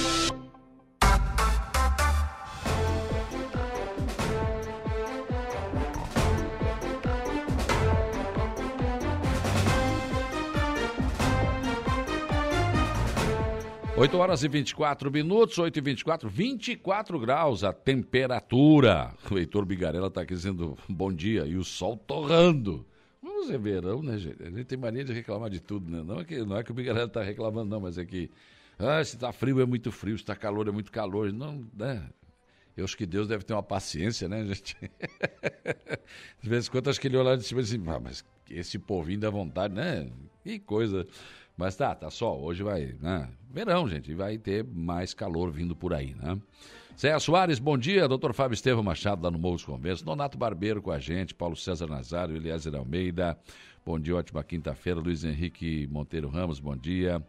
Oito 13.99 14.17
horas 14.17 14.45
e 14.45 14.49
24 14.49 15.11
minutos, 15.11 15.59
8 15.59 15.77
e 15.77 15.81
24, 15.81 16.31
24 16.31 17.19
graus 17.19 17.65
a 17.65 17.73
temperatura. 17.73 19.13
O 19.29 19.37
Heitor 19.37 19.67
Bigarella 19.67 20.07
está 20.07 20.21
aqui 20.21 20.35
dizendo 20.35 20.79
bom 20.89 21.13
dia 21.13 21.45
e 21.45 21.57
o 21.57 21.65
sol 21.65 21.97
torrando. 21.97 22.87
Vamos 23.21 23.49
ver 23.49 23.59
verão, 23.59 24.01
né, 24.01 24.17
gente? 24.17 24.41
A 24.41 24.51
gente 24.51 24.67
tem 24.67 24.79
mania 24.79 25.05
de 25.05 25.13
reclamar 25.13 25.51
de 25.51 25.59
tudo, 25.59 25.91
né? 25.91 26.05
Não 26.05 26.21
é 26.21 26.25
que, 26.25 26.39
não 26.45 26.57
é 26.57 26.63
que 26.63 26.71
o 26.71 26.75
Bigarella 26.75 27.07
está 27.09 27.25
reclamando, 27.25 27.69
não, 27.69 27.81
mas 27.81 27.99
é 27.99 28.05
que 28.05 28.31
ah, 28.79 29.03
se 29.03 29.17
está 29.17 29.33
frio 29.33 29.61
é 29.61 29.67
muito 29.67 29.91
frio, 29.91 30.17
se 30.17 30.23
está 30.23 30.37
calor 30.37 30.69
é 30.69 30.71
muito 30.71 30.93
calor. 30.93 31.33
Não, 31.33 31.67
né? 31.77 32.09
Eu 32.77 32.85
acho 32.85 32.97
que 32.97 33.05
Deus 33.05 33.27
deve 33.27 33.43
ter 33.43 33.53
uma 33.53 33.65
paciência, 33.65 34.29
né, 34.29 34.45
gente? 34.45 34.77
De 36.41 36.49
vez 36.49 36.69
em 36.69 36.71
quando 36.71 36.89
acho 36.89 37.01
que 37.01 37.09
ele 37.09 37.17
olha 37.17 37.37
de 37.37 37.43
cima 37.43 37.61
e 37.61 37.65
diz 37.65 37.73
assim, 37.73 37.83
ah, 37.89 37.99
mas 37.99 38.25
esse 38.49 38.79
povinho 38.79 39.19
dá 39.19 39.29
vontade, 39.29 39.75
né? 39.75 40.09
Que 40.45 40.61
coisa. 40.61 41.05
Mas 41.59 41.75
tá, 41.75 41.93
tá 41.93 42.09
só. 42.09 42.39
Hoje 42.39 42.63
vai, 42.63 42.95
né? 43.01 43.29
Verão, 43.51 43.89
gente. 43.89 44.15
Vai 44.15 44.39
ter 44.39 44.65
mais 44.65 45.13
calor 45.13 45.51
vindo 45.51 45.75
por 45.75 45.93
aí, 45.93 46.15
né? 46.15 46.39
Céia 46.97 47.19
Soares, 47.19 47.59
bom 47.59 47.77
dia. 47.77 48.07
Doutor 48.07 48.33
Fábio 48.33 48.55
Estevam 48.55 48.85
Machado, 48.85 49.25
lá 49.25 49.31
no 49.31 49.41
Morros 49.41 49.65
Convenço. 49.65 50.05
Donato 50.05 50.39
Barbeiro 50.39 50.81
com 50.81 50.93
a 50.93 51.01
gente. 51.01 51.35
Paulo 51.35 51.57
César 51.57 51.89
Nazário, 51.89 52.37
Eliezer 52.37 52.77
Almeida. 52.77 53.37
Bom 53.85 53.99
dia, 53.99 54.15
ótima 54.15 54.45
quinta-feira. 54.45 55.01
Luiz 55.01 55.25
Henrique 55.25 55.89
Monteiro 55.89 56.29
Ramos, 56.29 56.61
bom 56.61 56.77
dia. 56.77 57.21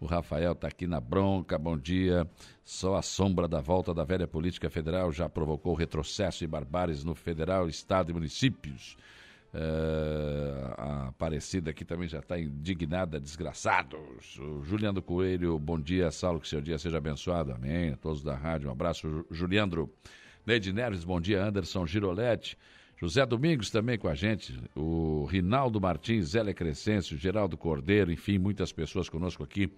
O 0.00 0.06
Rafael 0.06 0.54
tá 0.54 0.68
aqui 0.68 0.86
na 0.86 0.98
bronca, 0.98 1.58
bom 1.58 1.76
dia. 1.76 2.26
Só 2.64 2.96
a 2.96 3.02
sombra 3.02 3.46
da 3.46 3.60
volta 3.60 3.92
da 3.92 4.02
velha 4.02 4.26
política 4.26 4.70
federal 4.70 5.12
já 5.12 5.28
provocou 5.28 5.74
retrocesso 5.74 6.42
e 6.42 6.46
barbáries 6.46 7.04
no 7.04 7.14
federal, 7.14 7.68
estado 7.68 8.10
e 8.10 8.14
municípios. 8.14 8.96
Uh, 9.54 10.74
a 10.76 11.08
Aparecida 11.08 11.70
aqui 11.70 11.84
também 11.84 12.08
já 12.08 12.18
está 12.18 12.36
indignada, 12.36 13.20
desgraçados. 13.20 14.36
O 14.40 14.64
Juliano 14.64 15.00
Coelho, 15.00 15.56
bom 15.60 15.80
dia, 15.80 16.10
Saulo, 16.10 16.40
que 16.40 16.48
seu 16.48 16.60
dia 16.60 16.76
seja 16.76 16.98
abençoado, 16.98 17.52
amém. 17.52 17.92
A 17.92 17.96
todos 17.96 18.20
da 18.20 18.34
rádio, 18.34 18.68
um 18.68 18.72
abraço, 18.72 19.24
Juliandro. 19.30 19.88
Neide 20.44 20.72
Neves, 20.72 21.04
bom 21.04 21.20
dia, 21.20 21.44
Anderson 21.44 21.86
Girolete. 21.86 22.58
José 22.96 23.24
Domingos 23.24 23.70
também 23.70 23.96
com 23.96 24.08
a 24.08 24.14
gente, 24.14 24.58
o 24.74 25.24
Rinaldo 25.26 25.80
Martins, 25.80 26.30
Zélia 26.30 26.54
Crescêncio, 26.54 27.16
Geraldo 27.16 27.56
Cordeiro, 27.56 28.10
enfim, 28.10 28.38
muitas 28.38 28.72
pessoas 28.72 29.08
conosco 29.08 29.42
aqui, 29.42 29.70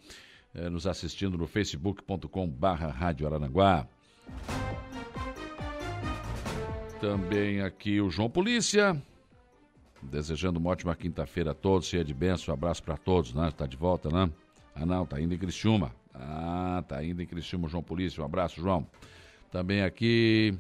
eh, 0.55 0.69
nos 0.71 0.87
assistindo 0.87 1.37
no 1.37 1.47
facebook.com 1.47 2.49
barra 2.49 2.89
Rádio 2.89 3.27
Aranaguá. 3.27 3.87
Também 7.01 7.61
aqui 7.61 8.01
o 8.01 8.11
João 8.11 8.31
Polícia, 8.31 9.01
Desejando 10.03 10.59
uma 10.59 10.71
ótima 10.71 10.95
quinta-feira 10.95 11.51
a 11.51 11.55
todos, 11.55 11.89
cheia 11.89 12.05
de 12.05 12.15
bênção. 12.15 12.53
Um 12.53 12.57
abraço 12.57 12.83
para 12.83 12.97
todos, 12.97 13.33
né? 13.33 13.49
Está 13.49 13.67
de 13.67 13.77
volta, 13.77 14.09
né? 14.11 14.31
Ah, 14.75 14.85
não, 14.85 15.07
tá 15.07 15.21
indo 15.21 15.35
em 15.35 15.39
Criciúma. 15.39 15.93
Ah, 16.15 16.85
tá 16.87 17.03
indo 17.03 17.23
em 17.23 17.27
Criciúma, 17.27 17.69
João 17.69 17.83
Polícia. 17.83 18.23
Um 18.23 18.27
abraço, 18.27 18.61
João. 18.61 18.87
Também 19.51 19.83
aqui 19.83 20.59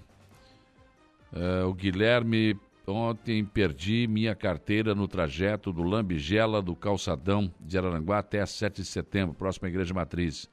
uh, 1.33 1.67
o 1.69 1.75
Guilherme. 1.75 2.59
Ontem 2.89 3.45
perdi 3.45 4.07
minha 4.07 4.33
carteira 4.33 4.95
no 4.95 5.09
trajeto 5.09 5.73
do 5.73 5.83
Lambigela 5.83 6.63
do 6.63 6.77
Calçadão 6.77 7.53
de 7.61 7.77
Araranguá 7.77 8.19
até 8.21 8.47
7 8.47 8.77
de 8.77 8.85
setembro, 8.87 9.35
próxima 9.35 9.67
Igreja 9.67 9.93
Matriz. 9.93 10.49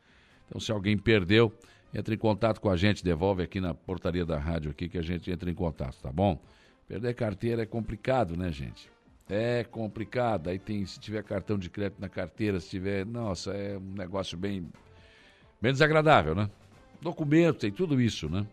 Então, 0.47 0.59
se 0.59 0.71
alguém 0.71 0.97
perdeu, 0.97 1.53
entre 1.93 2.15
em 2.15 2.17
contato 2.17 2.59
com 2.59 2.71
a 2.71 2.75
gente, 2.75 3.03
devolve 3.03 3.43
aqui 3.43 3.61
na 3.61 3.75
portaria 3.75 4.25
da 4.25 4.39
rádio 4.39 4.71
aqui 4.71 4.89
que 4.89 4.97
a 4.97 5.03
gente 5.03 5.29
entra 5.29 5.49
em 5.49 5.53
contato, 5.53 6.01
tá 6.01 6.11
bom? 6.11 6.41
Perder 6.87 7.13
carteira 7.13 7.63
é 7.63 7.65
complicado, 7.65 8.35
né, 8.35 8.51
gente? 8.51 8.91
É 9.29 9.63
complicado. 9.63 10.49
Aí 10.49 10.59
tem, 10.59 10.85
se 10.85 10.99
tiver 10.99 11.23
cartão 11.23 11.57
de 11.57 11.69
crédito 11.69 11.99
na 11.99 12.09
carteira, 12.09 12.59
se 12.59 12.69
tiver. 12.69 13.05
Nossa, 13.05 13.51
é 13.51 13.77
um 13.77 13.93
negócio 13.93 14.37
bem. 14.37 14.67
bem 15.61 15.71
desagradável, 15.71 16.35
né? 16.35 16.49
Documento, 17.01 17.59
tem 17.59 17.71
tudo 17.71 18.01
isso, 18.01 18.29
né? 18.29 18.45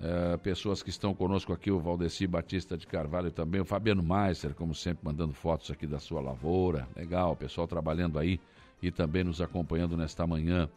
É, 0.00 0.36
pessoas 0.38 0.82
que 0.82 0.88
estão 0.88 1.14
conosco 1.14 1.52
aqui, 1.52 1.70
o 1.70 1.78
Valdeci 1.78 2.26
Batista 2.26 2.76
de 2.76 2.86
Carvalho 2.86 3.30
também, 3.30 3.60
o 3.60 3.66
Fabiano 3.66 4.02
Meister, 4.02 4.54
como 4.54 4.74
sempre, 4.74 5.04
mandando 5.04 5.34
fotos 5.34 5.70
aqui 5.70 5.86
da 5.86 5.98
sua 5.98 6.22
lavoura. 6.22 6.88
Legal, 6.96 7.36
pessoal 7.36 7.68
trabalhando 7.68 8.18
aí 8.18 8.40
e 8.82 8.90
também 8.90 9.22
nos 9.22 9.42
acompanhando 9.42 9.96
nesta 9.96 10.26
manhã 10.26 10.70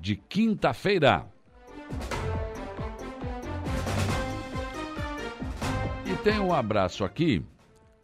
de 0.00 0.16
quinta-feira. 0.16 1.24
Tem 6.24 6.40
um 6.40 6.54
abraço 6.54 7.04
aqui. 7.04 7.44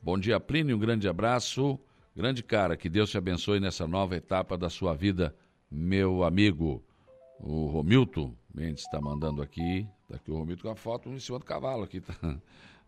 Bom 0.02 0.18
dia, 0.18 0.38
Plínio. 0.38 0.76
Um 0.76 0.78
grande 0.78 1.08
abraço. 1.08 1.80
Grande 2.14 2.42
cara, 2.42 2.76
que 2.76 2.86
Deus 2.86 3.08
te 3.08 3.16
abençoe 3.16 3.58
nessa 3.58 3.86
nova 3.86 4.14
etapa 4.14 4.58
da 4.58 4.68
sua 4.68 4.94
vida, 4.94 5.34
meu 5.70 6.22
amigo. 6.22 6.84
O 7.38 7.64
Romilton 7.64 8.34
Mendes 8.54 8.82
está 8.82 9.00
mandando 9.00 9.40
aqui. 9.40 9.88
Está 10.02 10.16
aqui 10.16 10.30
o 10.30 10.36
Romilton 10.36 10.64
com 10.64 10.68
a 10.68 10.76
foto 10.76 11.08
em 11.08 11.18
cima 11.18 11.38
do 11.38 11.46
cavalo 11.46 11.82
aqui. 11.82 12.02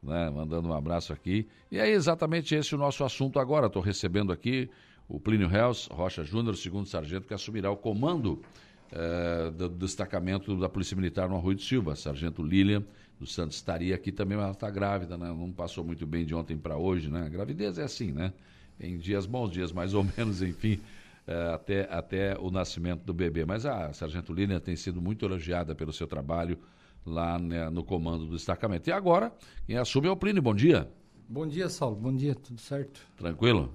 Tá, 0.05 0.19
né, 0.27 0.29
mandando 0.31 0.69
um 0.69 0.75
abraço 0.75 1.13
aqui. 1.13 1.49
E 1.71 1.79
é 1.79 1.89
exatamente 1.89 2.57
esse 2.57 2.75
o 2.75 2.79
nosso 2.79 3.05
assunto 3.05 3.39
agora. 3.39 3.69
Estou 3.69 3.81
recebendo 3.81 4.33
aqui 4.33 4.69
o 5.09 5.21
Plínio 5.21 5.47
Reus 5.47 5.87
Rocha 5.87 6.25
Júnior, 6.25 6.57
segundo 6.57 6.89
sargento, 6.89 7.29
que 7.29 7.33
assumirá 7.33 7.71
o 7.71 7.77
comando 7.77 8.43
eh, 8.91 9.53
do 9.53 9.69
destacamento 9.69 10.57
da 10.57 10.69
Polícia 10.69 10.97
Militar 10.97 11.29
no 11.29 11.37
Arroio 11.37 11.55
de 11.55 11.63
Silva. 11.63 11.95
Sargento 11.95 12.43
Lilian 12.43 12.85
dos 13.23 13.33
Santos 13.33 13.57
estaria 13.57 13.95
aqui 13.95 14.13
também, 14.13 14.37
mas 14.37 14.45
ela 14.45 14.53
está 14.53 14.69
grávida, 14.69 15.17
né? 15.17 15.29
Não 15.29 15.51
passou 15.53 15.85
muito 15.85 16.07
bem 16.07 16.25
de 16.25 16.35
ontem 16.35 16.59
para 16.59 16.77
hoje, 16.77 17.09
né? 17.09 17.25
A 17.25 17.29
gravidez 17.29 17.79
é 17.79 17.85
assim, 17.85 18.13
né? 18.13 18.33
Em 18.81 18.99
dias 18.99 19.27
bons, 19.27 19.51
dias 19.51 19.73
mais 19.73 19.95
ou 19.95 20.05
menos, 20.17 20.43
enfim, 20.43 20.81
eh, 21.27 21.53
até, 21.55 21.89
até 21.91 22.37
o 22.39 22.51
nascimento 22.51 23.05
do 23.05 23.15
bebê. 23.15 23.45
Mas 23.45 23.65
a 23.65 23.93
Sargento 23.93 24.33
Lilian 24.33 24.61
tem 24.61 24.77
sido 24.77 25.01
muito 25.01 25.25
elogiada 25.25 25.75
pelo 25.75 25.93
seu 25.93 26.07
trabalho 26.07 26.59
lá 27.07 27.39
né, 27.39 27.71
no 27.71 27.85
comando 27.85 28.27
do 28.27 28.33
destacamento. 28.33 28.89
E 28.89 28.93
agora, 28.93 29.33
quem 29.67 29.77
assume 29.77 30.09
é 30.09 30.11
o 30.11 30.17
Plínio. 30.17 30.43
Bom 30.43 30.55
dia. 30.55 30.91
Bom 31.29 31.47
dia, 31.47 31.69
Saulo. 31.69 31.97
Bom 31.97 32.15
dia, 32.15 32.35
tudo 32.35 32.61
certo? 32.61 33.01
Tranquilo? 33.17 33.73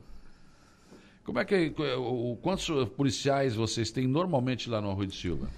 Como 1.23 1.39
é 1.39 1.45
que 1.45 1.73
o, 1.97 2.37
quantos 2.41 2.67
policiais 2.89 3.55
vocês 3.55 3.91
têm 3.91 4.07
normalmente 4.07 4.69
lá 4.69 4.81
no 4.81 4.89
Arroio 4.89 5.07
de 5.07 5.15
Silva? 5.15 5.49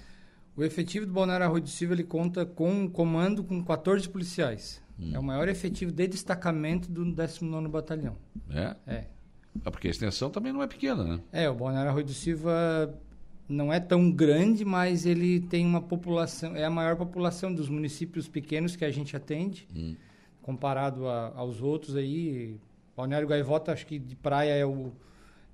O 0.60 0.64
efetivo 0.64 1.06
do 1.06 1.12
Balneário 1.14 1.46
Arroio 1.46 1.62
de 1.62 1.70
Silva 1.70 1.94
ele 1.94 2.04
conta 2.04 2.44
com 2.44 2.70
um 2.70 2.86
comando 2.86 3.42
com 3.42 3.64
14 3.64 4.06
policiais. 4.06 4.82
Hum. 5.00 5.12
É 5.14 5.18
o 5.18 5.22
maior 5.22 5.48
efetivo 5.48 5.90
de 5.90 6.06
destacamento 6.06 6.92
do 6.92 7.02
19 7.02 7.66
Batalhão. 7.68 8.14
É? 8.50 8.76
É. 8.86 9.04
Ah, 9.64 9.70
porque 9.70 9.88
a 9.88 9.90
extensão 9.90 10.28
também 10.28 10.52
não 10.52 10.62
é 10.62 10.66
pequena, 10.66 11.02
né? 11.02 11.20
É, 11.32 11.48
o 11.48 11.54
Balneário 11.54 11.88
Arroio 11.88 12.04
de 12.04 12.12
Silva 12.12 12.94
não 13.48 13.72
é 13.72 13.80
tão 13.80 14.12
grande, 14.12 14.62
mas 14.62 15.06
ele 15.06 15.40
tem 15.40 15.64
uma 15.64 15.80
população, 15.80 16.54
é 16.54 16.62
a 16.62 16.70
maior 16.70 16.94
população 16.94 17.54
dos 17.54 17.70
municípios 17.70 18.28
pequenos 18.28 18.76
que 18.76 18.84
a 18.84 18.90
gente 18.90 19.16
atende, 19.16 19.66
hum. 19.74 19.96
comparado 20.42 21.08
a, 21.08 21.32
aos 21.36 21.62
outros 21.62 21.96
aí. 21.96 22.60
Balneário 22.94 23.26
Gaivota, 23.26 23.72
acho 23.72 23.86
que 23.86 23.98
de 23.98 24.14
praia 24.14 24.52
é 24.52 24.66
o 24.66 24.92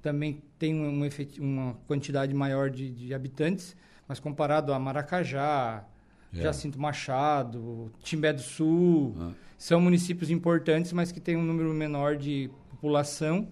também 0.03 0.41
tem 0.57 0.73
um, 0.73 1.09
uma 1.41 1.75
quantidade 1.87 2.33
maior 2.33 2.71
de, 2.71 2.91
de, 2.91 3.13
habitantes, 3.13 3.77
mas 4.09 4.21
comparado 4.21 4.73
a 4.73 4.79
Maracajá, 4.79 5.85
é. 6.35 6.43
Jacinto 6.43 6.81
Machado, 6.81 7.93
Timbé 8.03 8.33
do 8.33 8.43
Sul, 8.43 9.15
ah. 9.19 9.31
são 9.57 9.81
municípios 9.81 10.31
importantes, 10.31 10.93
mas 10.93 11.13
que 11.13 11.21
têm 11.21 11.37
um 11.37 11.43
número 11.43 11.73
menor 11.73 12.17
de 12.17 12.51
população 12.71 13.49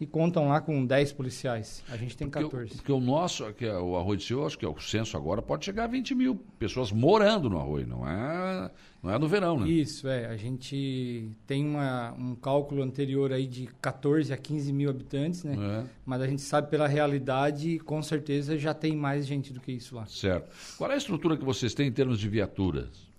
e 0.00 0.06
contam 0.06 0.48
lá 0.48 0.62
com 0.62 0.84
10 0.84 1.12
policiais. 1.12 1.84
A 1.90 1.96
gente 1.96 2.16
tem 2.16 2.28
porque 2.28 2.42
14. 2.44 2.72
O, 2.72 2.76
porque 2.76 2.92
o 2.92 3.00
nosso, 3.00 3.52
que 3.52 3.66
é 3.66 3.78
o 3.78 3.96
Arroio 3.96 4.16
de 4.16 4.24
Silva, 4.24 4.46
acho 4.46 4.58
que 4.58 4.64
é 4.64 4.68
o 4.68 4.80
censo 4.80 5.14
agora, 5.14 5.42
pode 5.42 5.66
chegar 5.66 5.84
a 5.84 5.86
20 5.86 6.14
mil 6.14 6.36
pessoas 6.58 6.90
morando 6.90 7.50
no 7.50 7.58
Arroio, 7.58 7.86
não 7.86 8.08
é, 8.08 8.70
não 9.02 9.10
é 9.10 9.18
no 9.18 9.28
verão, 9.28 9.60
né? 9.60 9.68
Isso, 9.68 10.08
é. 10.08 10.24
A 10.24 10.36
gente 10.38 11.30
tem 11.46 11.66
uma, 11.66 12.12
um 12.12 12.34
cálculo 12.34 12.82
anterior 12.82 13.30
aí 13.30 13.46
de 13.46 13.66
14 13.82 14.32
a 14.32 14.38
15 14.38 14.72
mil 14.72 14.88
habitantes, 14.88 15.44
né? 15.44 15.54
É. 15.54 15.84
Mas 16.06 16.22
a 16.22 16.26
gente 16.26 16.40
sabe 16.40 16.70
pela 16.70 16.88
realidade, 16.88 17.78
com 17.80 18.02
certeza 18.02 18.56
já 18.56 18.72
tem 18.72 18.96
mais 18.96 19.26
gente 19.26 19.52
do 19.52 19.60
que 19.60 19.70
isso 19.70 19.94
lá. 19.94 20.06
Certo. 20.06 20.50
Qual 20.78 20.90
é 20.90 20.94
a 20.94 20.96
estrutura 20.96 21.36
que 21.36 21.44
vocês 21.44 21.74
têm 21.74 21.88
em 21.88 21.92
termos 21.92 22.18
de 22.18 22.28
viaturas? 22.28 23.10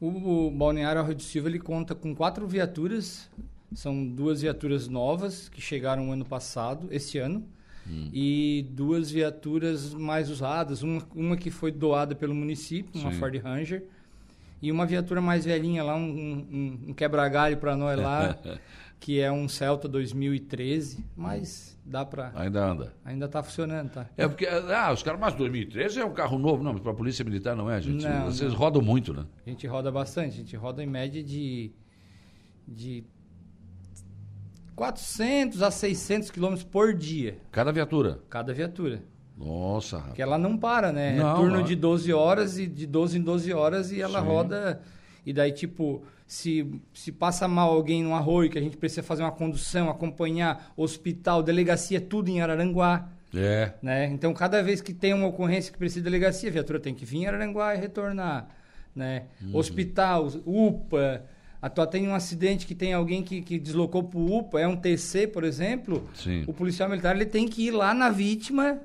O, 0.00 0.46
o 0.46 0.50
Balneário 0.50 1.02
Arroio 1.02 1.14
de 1.14 1.24
Silva 1.24 1.50
ele 1.50 1.58
conta 1.58 1.94
com 1.94 2.14
quatro 2.14 2.46
viaturas 2.48 3.28
são 3.72 4.06
duas 4.06 4.42
viaturas 4.42 4.88
novas 4.88 5.48
que 5.48 5.60
chegaram 5.60 6.12
ano 6.12 6.24
passado, 6.24 6.88
esse 6.90 7.18
ano, 7.18 7.44
hum. 7.86 8.10
e 8.12 8.66
duas 8.70 9.10
viaturas 9.10 9.94
mais 9.94 10.30
usadas. 10.30 10.82
Uma, 10.82 11.02
uma 11.14 11.36
que 11.36 11.50
foi 11.50 11.70
doada 11.70 12.14
pelo 12.14 12.34
município, 12.34 13.00
uma 13.00 13.12
Sim. 13.12 13.18
Ford 13.18 13.36
Ranger, 13.36 13.84
e 14.62 14.70
uma 14.70 14.84
viatura 14.84 15.20
mais 15.20 15.44
velhinha 15.44 15.82
lá, 15.82 15.96
um, 15.96 16.02
um, 16.02 16.80
um 16.88 16.92
quebra-galho 16.92 17.56
para 17.56 17.76
nós 17.76 17.98
lá, 17.98 18.36
que 19.00 19.18
é 19.18 19.32
um 19.32 19.48
Celta 19.48 19.88
2013, 19.88 21.02
mas 21.16 21.78
dá 21.86 22.04
para... 22.04 22.30
Ainda 22.34 22.62
anda. 22.62 22.94
Ainda 23.02 23.24
está 23.24 23.42
funcionando, 23.42 23.90
tá? 23.90 24.06
É 24.16 24.28
porque, 24.28 24.46
ah, 24.46 24.92
os 24.92 25.02
caras, 25.02 25.18
mas 25.18 25.32
2013 25.34 26.00
é 26.00 26.04
um 26.04 26.12
carro 26.12 26.38
novo, 26.38 26.62
não, 26.62 26.74
mas 26.74 26.82
para 26.82 26.92
a 26.92 26.94
Polícia 26.94 27.24
Militar 27.24 27.56
não 27.56 27.70
é, 27.70 27.80
gente. 27.80 28.04
Não, 28.04 28.26
Vocês 28.26 28.52
não. 28.52 28.58
rodam 28.58 28.82
muito, 28.82 29.14
né? 29.14 29.24
A 29.46 29.48
gente 29.48 29.66
roda 29.66 29.90
bastante, 29.90 30.34
a 30.34 30.36
gente 30.36 30.56
roda 30.56 30.82
em 30.82 30.86
média 30.86 31.22
de... 31.22 31.72
de 32.68 33.04
400 34.80 35.62
a 35.62 35.70
600 35.70 36.30
quilômetros 36.30 36.64
por 36.64 36.94
dia. 36.94 37.36
Cada 37.52 37.70
viatura? 37.70 38.18
Cada 38.30 38.54
viatura. 38.54 39.02
Nossa, 39.36 39.96
rapaz. 39.96 40.08
Porque 40.08 40.22
ela 40.22 40.38
não 40.38 40.56
para, 40.56 40.90
né? 40.90 41.16
Não, 41.16 41.32
é 41.32 41.34
turno 41.34 41.58
não. 41.58 41.62
de 41.62 41.76
12 41.76 42.10
horas 42.14 42.58
e 42.58 42.66
de 42.66 42.86
12 42.86 43.18
em 43.18 43.20
12 43.20 43.52
horas 43.52 43.92
e 43.92 44.00
ela 44.00 44.22
Sim. 44.22 44.26
roda. 44.26 44.80
E 45.26 45.34
daí, 45.34 45.52
tipo, 45.52 46.02
se, 46.26 46.80
se 46.94 47.12
passa 47.12 47.46
mal 47.46 47.70
alguém 47.70 48.02
no 48.02 48.14
arroio, 48.14 48.48
que 48.48 48.56
a 48.56 48.62
gente 48.62 48.78
precisa 48.78 49.02
fazer 49.02 49.22
uma 49.22 49.30
condução, 49.30 49.90
acompanhar 49.90 50.72
hospital, 50.74 51.42
delegacia, 51.42 52.00
tudo 52.00 52.30
em 52.30 52.40
Araranguá. 52.40 53.06
É. 53.34 53.74
Né? 53.82 54.06
Então, 54.06 54.32
cada 54.32 54.62
vez 54.62 54.80
que 54.80 54.94
tem 54.94 55.12
uma 55.12 55.26
ocorrência 55.26 55.70
que 55.70 55.76
precisa 55.76 56.00
de 56.00 56.04
delegacia, 56.04 56.48
a 56.48 56.52
viatura 56.52 56.80
tem 56.80 56.94
que 56.94 57.04
vir 57.04 57.18
em 57.18 57.26
Araranguá 57.26 57.74
e 57.74 57.78
retornar. 57.78 58.48
Né? 58.96 59.24
Uhum. 59.42 59.56
Hospital, 59.56 60.28
UPA, 60.46 61.22
a 61.62 61.68
tua 61.68 61.86
tem 61.86 62.08
um 62.08 62.14
acidente 62.14 62.66
que 62.66 62.74
tem 62.74 62.92
alguém 62.92 63.22
que, 63.22 63.42
que 63.42 63.58
deslocou 63.58 64.02
para 64.02 64.18
o 64.18 64.38
UPA, 64.38 64.60
é 64.60 64.66
um 64.66 64.76
TC, 64.76 65.26
por 65.26 65.44
exemplo, 65.44 66.08
Sim. 66.14 66.44
o 66.46 66.52
policial 66.52 66.88
militar 66.88 67.14
ele 67.14 67.26
tem 67.26 67.46
que 67.46 67.66
ir 67.66 67.70
lá 67.70 67.92
na 67.92 68.08
vítima, 68.08 68.80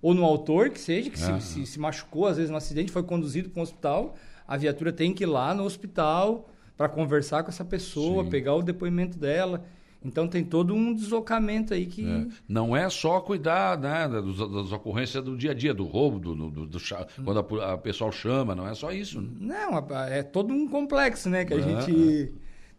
ou 0.00 0.14
no 0.14 0.24
autor, 0.24 0.70
que 0.70 0.78
seja, 0.78 1.08
que 1.08 1.18
se, 1.18 1.40
se, 1.40 1.66
se, 1.66 1.80
machucou, 1.80 2.26
às 2.26 2.36
vezes, 2.36 2.50
no 2.50 2.58
acidente, 2.58 2.92
foi 2.92 3.02
conduzido 3.02 3.48
para 3.48 3.60
um 3.60 3.62
hospital, 3.62 4.14
a 4.46 4.56
viatura 4.56 4.92
tem 4.92 5.14
que 5.14 5.24
ir 5.24 5.26
lá 5.26 5.54
no 5.54 5.64
hospital 5.64 6.48
para 6.76 6.88
conversar 6.88 7.42
com 7.42 7.48
essa 7.48 7.64
pessoa, 7.64 8.22
Sim. 8.22 8.30
pegar 8.30 8.54
o 8.54 8.62
depoimento 8.62 9.18
dela. 9.18 9.64
Então 10.04 10.28
tem 10.28 10.44
todo 10.44 10.74
um 10.74 10.94
deslocamento 10.94 11.72
aí 11.72 11.86
que. 11.86 12.06
É. 12.06 12.26
Não 12.46 12.76
é 12.76 12.90
só 12.90 13.20
cuidar 13.20 13.78
né, 13.78 14.06
das, 14.06 14.36
das, 14.36 14.72
ocorrências 14.72 15.24
do 15.24 15.34
dia 15.36 15.52
a 15.52 15.54
dia, 15.54 15.72
do 15.72 15.84
roubo, 15.84 16.18
do, 16.18 16.50
do, 16.50 16.66
do 16.66 16.78
quando 17.24 17.40
a, 17.60 17.72
a 17.72 17.78
pessoal 17.78 18.12
chama, 18.12 18.54
não 18.54 18.68
é 18.68 18.74
só 18.74 18.92
isso. 18.92 19.20
Né? 19.20 19.28
Não, 19.40 19.78
é 20.08 20.22
todo 20.22 20.52
um 20.52 20.68
complexo, 20.68 21.30
né? 21.30 21.46
Que 21.46 21.54
a 21.54 21.58
é. 21.58 21.62
gente 21.62 22.32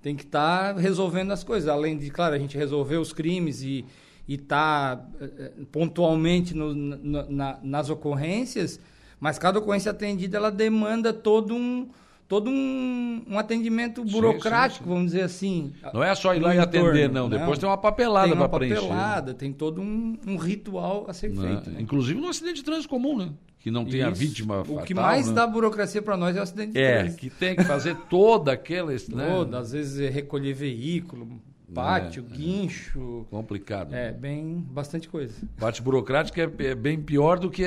tem 0.03 0.15
que 0.15 0.23
estar 0.23 0.76
tá 0.76 0.80
resolvendo 0.80 1.32
as 1.32 1.43
coisas. 1.43 1.67
Além 1.67 1.97
de, 1.97 2.11
claro, 2.11 2.36
a 2.36 2.38
gente 2.38 2.55
resolver 2.55 2.97
os 2.97 3.11
crimes 3.11 3.63
e 3.63 3.84
estar 4.30 4.97
tá, 4.97 5.09
eh, 5.19 5.32
eh, 5.39 5.51
pontualmente 5.71 6.53
no, 6.53 6.76
na, 6.76 7.59
nas 7.63 7.89
ocorrências, 7.89 8.80
mas 9.19 9.39
cada 9.39 9.57
ocorrência 9.57 9.89
atendida 9.89 10.38
ela 10.38 10.51
demanda 10.51 11.11
todo 11.11 11.55
um 11.55 11.89
todo 12.28 12.49
um, 12.49 13.23
um 13.28 13.38
atendimento 13.38 14.03
burocrático, 14.03 14.80
sim, 14.80 14.84
sim, 14.84 14.84
sim. 14.84 14.89
vamos 14.89 15.05
dizer 15.11 15.21
assim. 15.21 15.73
Não 15.93 16.03
é 16.03 16.13
só 16.15 16.34
ir 16.34 16.39
lá 16.39 16.55
e 16.55 16.59
atender, 16.59 17.09
não. 17.09 17.30
Depois 17.30 17.51
não. 17.51 17.57
tem 17.57 17.69
uma 17.69 17.78
papelada 17.78 18.36
para 18.36 18.49
preencher. 18.49 18.80
Tem 18.80 18.84
uma 18.84 18.95
papelada, 18.95 19.34
tem 19.34 19.53
todo 19.53 19.82
um, 19.82 20.17
um, 20.28 20.36
ritual 20.38 21.05
a 21.07 21.13
ser 21.13 21.30
não, 21.30 21.43
feito. 21.43 21.69
Né? 21.69 21.82
Inclusive 21.82 22.19
no 22.19 22.28
acidente 22.28 22.55
de 22.55 22.63
trânsito 22.63 22.89
comum, 22.89 23.17
né? 23.17 23.30
Que 23.59 23.71
não 23.71 23.84
tem 23.84 24.01
Isso. 24.01 24.07
a 24.07 24.11
vítima 24.11 24.63
O 24.67 24.84
que 24.84 24.93
mais 24.93 25.28
né? 25.28 25.34
dá 25.34 25.47
burocracia 25.47 26.01
para 26.01 26.15
nós 26.15 26.36
é 26.36 26.39
o 26.39 26.43
acidente 26.43 26.73
de 26.73 26.80
é, 26.80 26.99
trânsito. 26.99 27.26
É, 27.26 27.30
que 27.30 27.36
tem 27.36 27.55
que 27.55 27.63
fazer 27.63 27.95
toda 28.09 28.51
aquela... 28.51 28.91
Né? 28.91 29.28
Toda, 29.28 29.57
às 29.57 29.71
vezes 29.71 29.99
é 29.99 30.07
recolher 30.07 30.53
veículo, 30.53 31.41
pátio, 31.76 32.26
é, 32.32 32.36
guincho. 32.36 33.28
Complicado. 33.30 33.93
É, 33.93 34.11
bem, 34.11 34.65
bastante 34.71 35.07
coisa. 35.07 35.36
Parte 35.57 35.82
burocrática 35.82 36.41
é, 36.41 36.65
é 36.65 36.76
bem 36.76 36.99
pior 36.99 37.38
do 37.38 37.51
que 37.51 37.63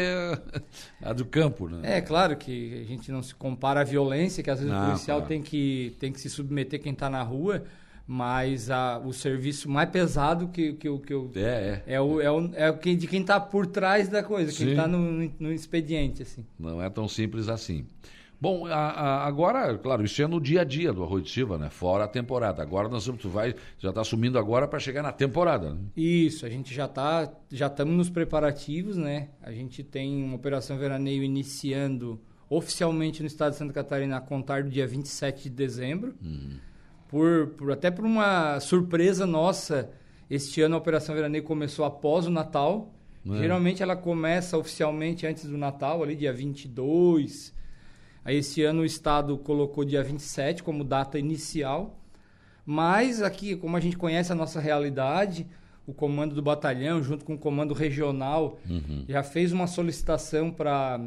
a, 1.02 1.12
do 1.12 1.24
campo, 1.24 1.68
né? 1.68 1.98
É, 1.98 2.00
claro 2.00 2.36
que 2.36 2.80
a 2.80 2.84
gente 2.84 3.12
não 3.12 3.22
se 3.22 3.34
compara 3.34 3.82
à 3.82 3.84
violência, 3.84 4.42
que 4.42 4.50
às 4.50 4.58
vezes 4.58 4.72
não, 4.72 4.82
o 4.82 4.86
policial 4.86 5.18
claro. 5.18 5.28
tem, 5.28 5.42
que, 5.42 5.96
tem 6.00 6.12
que 6.12 6.20
se 6.20 6.30
submeter 6.30 6.80
quem 6.80 6.92
está 6.92 7.10
na 7.10 7.22
rua, 7.22 7.64
mas 8.06 8.70
a, 8.70 8.98
o 8.98 9.12
serviço 9.12 9.68
mais 9.68 9.90
pesado 9.90 10.48
que, 10.48 10.72
que, 10.72 10.98
que 10.98 11.12
eu... 11.12 11.30
É, 11.36 11.82
é. 11.86 11.94
É, 11.94 12.00
o, 12.00 12.20
é, 12.20 12.30
o, 12.30 12.50
é 12.54 12.70
o 12.70 12.78
que, 12.78 12.96
de 12.96 13.06
quem 13.06 13.20
está 13.20 13.38
por 13.38 13.66
trás 13.66 14.08
da 14.08 14.22
coisa, 14.22 14.50
Sim. 14.50 14.58
quem 14.58 14.68
está 14.70 14.88
no, 14.88 15.30
no 15.38 15.52
expediente, 15.52 16.22
assim. 16.22 16.44
Não 16.58 16.82
é 16.82 16.88
tão 16.88 17.06
simples 17.06 17.48
assim. 17.48 17.84
Bom, 18.40 18.66
a, 18.66 18.72
a, 18.72 19.26
agora, 19.26 19.76
claro, 19.76 20.04
isso 20.04 20.22
é 20.22 20.26
no 20.26 20.40
dia 20.40 20.60
a 20.60 20.64
dia 20.64 20.92
do 20.92 21.02
Arroio 21.02 21.24
de 21.24 21.30
Silva, 21.30 21.58
né? 21.58 21.70
Fora 21.70 22.04
a 22.04 22.08
temporada. 22.08 22.62
Agora 22.62 22.88
nós 22.88 23.04
vamos, 23.04 23.20
tu 23.20 23.28
vai, 23.28 23.52
já 23.78 23.88
está 23.88 24.00
assumindo 24.00 24.38
agora 24.38 24.68
para 24.68 24.78
chegar 24.78 25.02
na 25.02 25.10
temporada. 25.10 25.74
Né? 25.74 25.80
Isso, 25.96 26.46
a 26.46 26.48
gente 26.48 26.72
já 26.72 26.84
está, 26.84 27.32
já 27.50 27.66
estamos 27.66 27.96
nos 27.96 28.08
preparativos, 28.08 28.96
né? 28.96 29.30
A 29.42 29.50
gente 29.50 29.82
tem 29.82 30.22
uma 30.22 30.36
operação 30.36 30.78
veraneio 30.78 31.24
iniciando 31.24 32.20
oficialmente 32.48 33.22
no 33.22 33.26
estado 33.26 33.52
de 33.52 33.58
Santa 33.58 33.72
Catarina 33.72 34.16
a 34.16 34.20
contar 34.20 34.62
do 34.62 34.70
dia 34.70 34.86
27 34.86 35.44
de 35.44 35.50
dezembro. 35.50 36.14
Hum. 36.22 36.58
Por, 37.08 37.48
por, 37.56 37.72
até 37.72 37.90
por 37.90 38.04
uma 38.04 38.60
surpresa 38.60 39.26
nossa, 39.26 39.90
este 40.30 40.60
ano 40.62 40.76
a 40.76 40.78
operação 40.78 41.12
veraneio 41.12 41.42
começou 41.42 41.84
após 41.84 42.26
o 42.26 42.30
Natal. 42.30 42.94
É. 43.26 43.38
Geralmente 43.38 43.82
ela 43.82 43.96
começa 43.96 44.56
oficialmente 44.56 45.26
antes 45.26 45.44
do 45.44 45.58
Natal, 45.58 46.02
ali 46.04 46.14
dia 46.14 46.32
22, 46.32 47.52
Aí 48.28 48.36
esse 48.36 48.62
ano 48.62 48.82
o 48.82 48.84
Estado 48.84 49.38
colocou 49.38 49.86
dia 49.86 50.02
27 50.02 50.62
como 50.62 50.84
data 50.84 51.18
inicial, 51.18 51.98
mas 52.62 53.22
aqui, 53.22 53.56
como 53.56 53.74
a 53.74 53.80
gente 53.80 53.96
conhece 53.96 54.30
a 54.30 54.34
nossa 54.34 54.60
realidade, 54.60 55.46
o 55.86 55.94
comando 55.94 56.34
do 56.34 56.42
batalhão, 56.42 57.02
junto 57.02 57.24
com 57.24 57.32
o 57.32 57.38
comando 57.38 57.72
regional, 57.72 58.58
uhum. 58.68 59.06
já 59.08 59.22
fez 59.22 59.50
uma 59.50 59.66
solicitação 59.66 60.50
para 60.50 61.00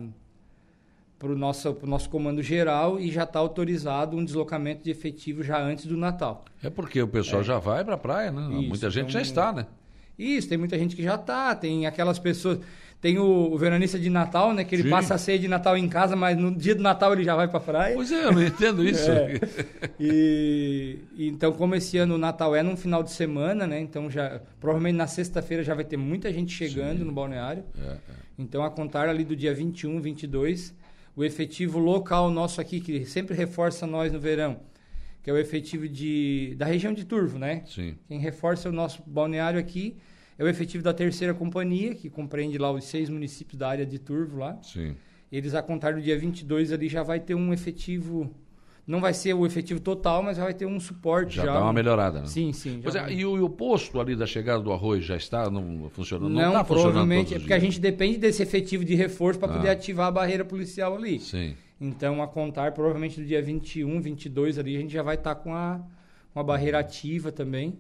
para 1.20 1.32
o 1.32 1.38
nosso, 1.38 1.78
nosso 1.84 2.10
comando 2.10 2.42
geral 2.42 3.00
e 3.00 3.12
já 3.12 3.22
está 3.22 3.38
autorizado 3.38 4.18
um 4.18 4.26
deslocamento 4.26 4.84
de 4.84 4.90
efetivo 4.90 5.44
já 5.44 5.62
antes 5.62 5.86
do 5.86 5.96
Natal. 5.96 6.44
É 6.64 6.72
porque 6.72 7.00
o 7.00 7.08
pessoal 7.08 7.44
é. 7.44 7.46
já 7.46 7.60
vai 7.60 7.86
para 7.86 7.94
a 7.94 8.00
praia, 8.00 8.32
né? 8.32 8.42
Isso, 8.58 8.70
Muita 8.70 8.90
gente 8.90 9.10
então, 9.10 9.12
já 9.12 9.22
está, 9.22 9.54
né? 9.54 9.68
Isso, 10.18 10.50
tem 10.50 10.58
muita 10.58 10.76
gente 10.78 10.96
que 10.96 11.04
já 11.04 11.20
tá, 11.20 11.54
tem 11.54 11.86
aquelas 11.86 12.18
pessoas. 12.18 12.58
Tem 13.02 13.18
o, 13.18 13.52
o 13.52 13.58
veranista 13.58 13.98
de 13.98 14.12
Natal, 14.12 14.54
né? 14.54 14.64
Que 14.64 14.76
ele 14.76 14.84
Sim. 14.84 14.90
passa 14.92 15.16
a 15.16 15.18
ceia 15.18 15.40
de 15.40 15.48
Natal 15.48 15.76
em 15.76 15.90
casa, 15.90 16.16
mas 16.16 16.38
no 16.38 16.56
dia 16.56 16.76
do 16.76 16.84
Natal 16.84 17.12
ele 17.14 17.24
já 17.24 17.36
vai 17.36 17.48
pra 17.48 17.60
praia. 17.60 17.96
Pois 17.96 18.12
é, 18.12 18.26
eu 18.26 18.32
não 18.32 18.44
entendo 18.44 18.88
isso. 18.88 19.10
É. 19.12 19.40
E, 20.00 21.00
e 21.16 21.28
então, 21.28 21.52
como 21.52 21.74
esse 21.76 21.98
ano 21.98 22.16
o 22.16 22.18
Natal 22.18 22.56
é 22.56 22.62
num 22.62 22.78
final 22.78 23.02
de 23.02 23.12
semana, 23.12 23.66
né? 23.66 23.80
Então 23.80 24.10
já 24.10 24.40
provavelmente 24.60 24.96
na 24.96 25.08
sexta-feira 25.08 25.64
já 25.64 25.74
vai 25.74 25.84
ter 25.84 25.98
muita 25.98 26.32
gente 26.32 26.52
chegando 26.54 27.04
no 27.04 27.12
balneário. 27.12 27.64
É, 27.78 27.98
Então 28.38 28.64
a 28.64 28.70
contar 28.70 29.10
ali 29.10 29.24
do 29.24 29.36
dia 29.36 29.54
21, 29.54 30.00
22, 30.00 30.76
o 31.16 31.24
efetivo 31.24 31.80
local 31.80 32.30
nosso 32.30 32.62
aqui 32.62 32.80
que 32.80 33.06
sempre 33.06 33.36
reforça 33.36 33.88
nós 33.88 34.12
no 34.14 34.20
verão, 34.20 34.60
que 35.24 35.30
é 35.30 35.34
o 35.34 35.38
efetivo 35.38 35.88
de 35.90 36.56
da 36.58 36.66
região 36.66 36.94
de 36.94 37.04
Turvo, 37.04 37.40
né? 37.40 37.64
Sim. 37.66 37.96
Quem 38.08 38.20
reforça 38.20 38.70
o 38.70 38.72
nosso 38.72 39.02
balneário 39.06 39.60
aqui 39.60 39.98
é 40.38 40.44
o 40.44 40.48
efetivo 40.48 40.84
da 40.84 40.94
terceira 40.94 41.34
companhia, 41.34 41.94
que 41.96 42.10
compreende 42.10 42.58
lá 42.58 42.72
os 42.72 42.86
seis 42.86 43.10
municípios 43.10 43.58
da 43.58 43.70
área 43.70 43.86
de 43.86 44.00
Turvo 44.00 44.40
lá. 44.40 44.58
Sim. 44.62 44.96
Eles 45.32 45.54
a 45.56 45.62
contar 45.62 45.94
do 45.94 46.02
dia 46.02 46.18
22 46.18 46.72
ali 46.72 46.90
já 46.90 47.04
vai 47.04 47.20
ter 47.20 47.36
um 47.36 47.54
efetivo 47.54 48.34
não 48.86 49.00
vai 49.00 49.14
ser 49.14 49.34
o 49.34 49.46
efetivo 49.46 49.80
total, 49.80 50.24
mas 50.24 50.38
já 50.38 50.44
vai 50.44 50.54
ter 50.54 50.66
um 50.66 50.80
suporte 50.80 51.36
Já, 51.36 51.46
já. 51.46 51.54
dá 51.54 51.62
uma 51.62 51.72
melhorada, 51.72 52.22
né? 52.22 52.26
Sim, 52.26 52.52
sim. 52.52 52.82
É, 53.08 53.14
e, 53.14 53.26
o, 53.26 53.38
e 53.38 53.40
o 53.40 53.50
posto 53.50 54.00
ali 54.02 54.16
da 54.16 54.26
chegada 54.26 54.62
do 54.62 54.72
arroz 54.74 55.06
já 55.06 55.16
está 55.16 55.50
não, 55.50 55.90
funcionando? 55.92 56.30
Não, 56.34 56.52
Não, 56.52 56.66
funcionando 56.66 56.66
provavelmente 56.94 57.34
é 57.36 57.40
porque 57.40 57.54
a 57.54 57.58
dias. 57.60 57.72
gente 57.74 57.80
depende 57.80 58.18
desse 58.18 58.42
efetivo 58.42 58.84
de 58.84 58.96
reforço 58.96 59.40
para 59.40 59.54
Ah. 59.54 59.58
poder 59.58 59.70
ativar 59.70 60.08
a 60.08 60.12
barreira 60.12 60.44
policial 60.44 60.96
ali. 60.96 61.20
Sim. 61.20 61.56
Então, 61.80 62.22
a 62.22 62.28
contar 62.28 62.74
provavelmente 62.74 63.22
do 63.22 63.26
dia 63.26 63.42
21, 63.42 64.02
22 64.02 64.58
ali, 64.60 64.76
a 64.76 64.80
gente 64.80 64.92
já 64.94 65.04
vai 65.04 65.16
estar 65.16 65.36
com 65.36 65.54
a, 65.54 65.80
com 66.34 66.40
a 66.40 66.44
barreira 66.44 66.80
ativa 66.80 67.32
também 67.32 67.78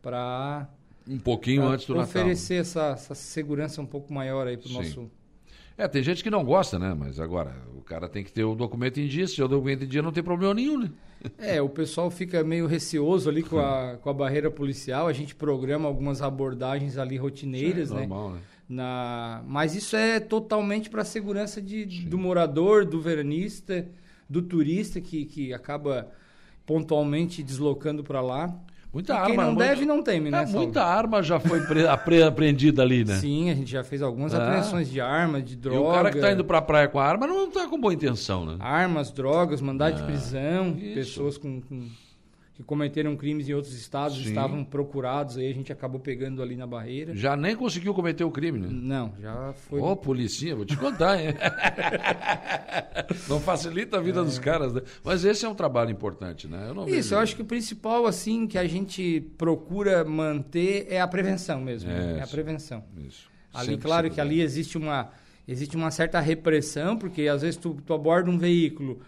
para 0.00 0.68
Um 1.08 1.18
pouquinho 1.18 1.66
antes 1.66 1.86
do 1.86 1.94
Natal. 1.94 2.08
oferecer 2.08 2.54
essa, 2.54 2.90
essa 2.90 3.14
segurança 3.14 3.80
um 3.80 3.86
pouco 3.86 4.12
maior 4.12 4.46
aí 4.46 4.56
para 4.56 4.66
o 4.66 4.68
Sim. 4.68 4.74
nosso... 4.74 5.10
É, 5.76 5.88
tem 5.88 6.02
gente 6.02 6.22
que 6.22 6.30
não 6.30 6.44
gosta, 6.44 6.78
né? 6.78 6.94
Mas 6.96 7.18
agora, 7.18 7.56
o 7.76 7.80
cara 7.80 8.08
tem 8.08 8.22
que 8.22 8.30
ter 8.30 8.44
o 8.44 8.54
documento 8.54 9.00
em 9.00 9.08
dia. 9.08 9.26
Se 9.26 9.42
o 9.42 9.48
documento 9.48 9.84
em 9.84 9.88
dia, 9.88 10.02
não 10.02 10.12
tem 10.12 10.22
problema 10.22 10.54
nenhum, 10.54 10.78
né? 10.78 10.90
É, 11.38 11.62
o 11.62 11.68
pessoal 11.68 12.10
fica 12.10 12.42
meio 12.42 12.66
receoso 12.66 13.30
ali 13.30 13.42
com 13.42 13.58
a, 13.58 13.96
com 13.96 14.10
a 14.10 14.12
barreira 14.12 14.50
policial. 14.50 15.06
A 15.06 15.12
gente 15.12 15.34
programa 15.34 15.88
algumas 15.88 16.20
abordagens 16.20 16.98
ali 16.98 17.16
rotineiras, 17.16 17.90
é 17.90 17.94
né? 17.94 18.00
normal, 18.00 18.30
né? 18.32 18.40
Na... 18.68 19.42
Mas 19.46 19.74
isso 19.74 19.96
é 19.96 20.18
totalmente 20.18 20.90
para 20.90 21.02
a 21.02 21.04
segurança 21.04 21.60
de, 21.60 21.84
do 22.06 22.18
morador, 22.18 22.84
do 22.84 23.00
veranista, 23.00 23.86
do 24.28 24.42
turista 24.42 25.00
que, 25.00 25.24
que 25.24 25.52
acaba 25.52 26.10
pontualmente 26.64 27.42
deslocando 27.42 28.02
para 28.02 28.20
lá. 28.20 28.54
Muita 28.92 29.14
E 29.14 29.16
arma. 29.16 29.26
quem 29.28 29.36
não 29.36 29.44
muito- 29.46 29.58
deve 29.58 29.84
não 29.86 30.02
teme, 30.02 30.30
né? 30.30 30.42
É, 30.42 30.46
muita 30.46 30.84
arma 30.84 31.22
já 31.22 31.40
foi 31.40 31.60
pre- 31.62 31.86
apre- 31.88 32.22
apreendida 32.22 32.82
ali, 32.82 33.04
né? 33.04 33.14
Sim, 33.16 33.48
a 33.50 33.54
gente 33.54 33.70
já 33.70 33.82
fez 33.82 34.02
algumas 34.02 34.34
Ah. 34.34 34.44
apreensões 34.46 34.90
de 34.90 35.00
armas, 35.00 35.42
de 35.44 35.54
E 35.54 35.56
droga. 35.56 35.80
o 35.88 35.92
cara 35.92 36.10
que 36.10 36.20
tá 36.20 36.30
indo 36.32 36.44
pra 36.44 36.60
praia 36.60 36.88
com 36.88 36.98
a 37.00 37.04
arma 37.06 37.26
não 37.26 37.50
tá 37.50 37.66
com 37.66 37.80
boa 37.80 37.94
intenção, 37.94 38.44
né? 38.44 38.56
Armas, 38.60 39.10
drogas, 39.10 39.62
mandado 39.62 39.96
de 39.96 40.02
prisão, 40.02 40.76
isso. 40.78 40.94
pessoas 40.94 41.38
com, 41.38 41.60
com- 41.62 41.86
que 42.54 42.62
cometeram 42.62 43.16
crimes 43.16 43.48
em 43.48 43.54
outros 43.54 43.72
estados 43.74 44.18
Sim. 44.18 44.24
estavam 44.28 44.62
procurados, 44.62 45.38
aí 45.38 45.50
a 45.50 45.54
gente 45.54 45.72
acabou 45.72 45.98
pegando 45.98 46.42
ali 46.42 46.54
na 46.54 46.66
barreira. 46.66 47.14
Já 47.16 47.34
nem 47.34 47.56
conseguiu 47.56 47.94
cometer 47.94 48.24
o 48.24 48.30
crime, 48.30 48.58
né? 48.58 48.68
Não, 48.70 49.14
já 49.20 49.54
foi. 49.54 49.80
Ô, 49.80 49.96
policinha, 49.96 50.54
vou 50.54 50.64
te 50.66 50.76
contar, 50.76 51.18
hein? 51.18 51.34
Não 53.28 53.40
facilita 53.40 53.98
a 53.98 54.00
vida 54.00 54.22
dos 54.22 54.38
caras, 54.38 54.72
né? 54.74 54.82
Mas 55.04 55.24
esse 55.24 55.44
é 55.44 55.48
um 55.48 55.54
trabalho 55.54 55.90
importante, 55.90 56.46
né? 56.46 56.66
Eu 56.68 56.74
não 56.74 56.84
Isso, 56.84 56.94
vejo- 56.94 57.14
eu 57.14 57.18
acho 57.20 57.36
que 57.36 57.42
o 57.42 57.44
principal, 57.44 58.06
assim, 58.06 58.46
que 58.46 58.58
a 58.58 58.66
gente 58.66 59.20
procura 59.38 60.04
manter 60.04 60.86
é 60.90 61.00
a 61.00 61.08
prevenção 61.08 61.60
mesmo. 61.60 61.90
É, 61.90 62.18
É, 62.18 62.22
a 62.22 62.26
prevenção. 62.26 62.84
Isso. 62.96 63.30
Ali, 63.52 63.66
Sempre 63.72 63.82
claro 63.86 64.10
que 64.10 64.20
ali 64.20 64.40
existe 64.40 64.78
uma, 64.78 65.10
existe 65.46 65.76
uma 65.76 65.90
certa 65.90 66.20
repressão, 66.20 66.96
porque 66.96 67.28
às 67.28 67.42
vezes 67.42 67.56
tu, 67.56 67.76
tu 67.86 67.92
aborda 67.92 68.30
um 68.30 68.38
veículo 68.38 69.00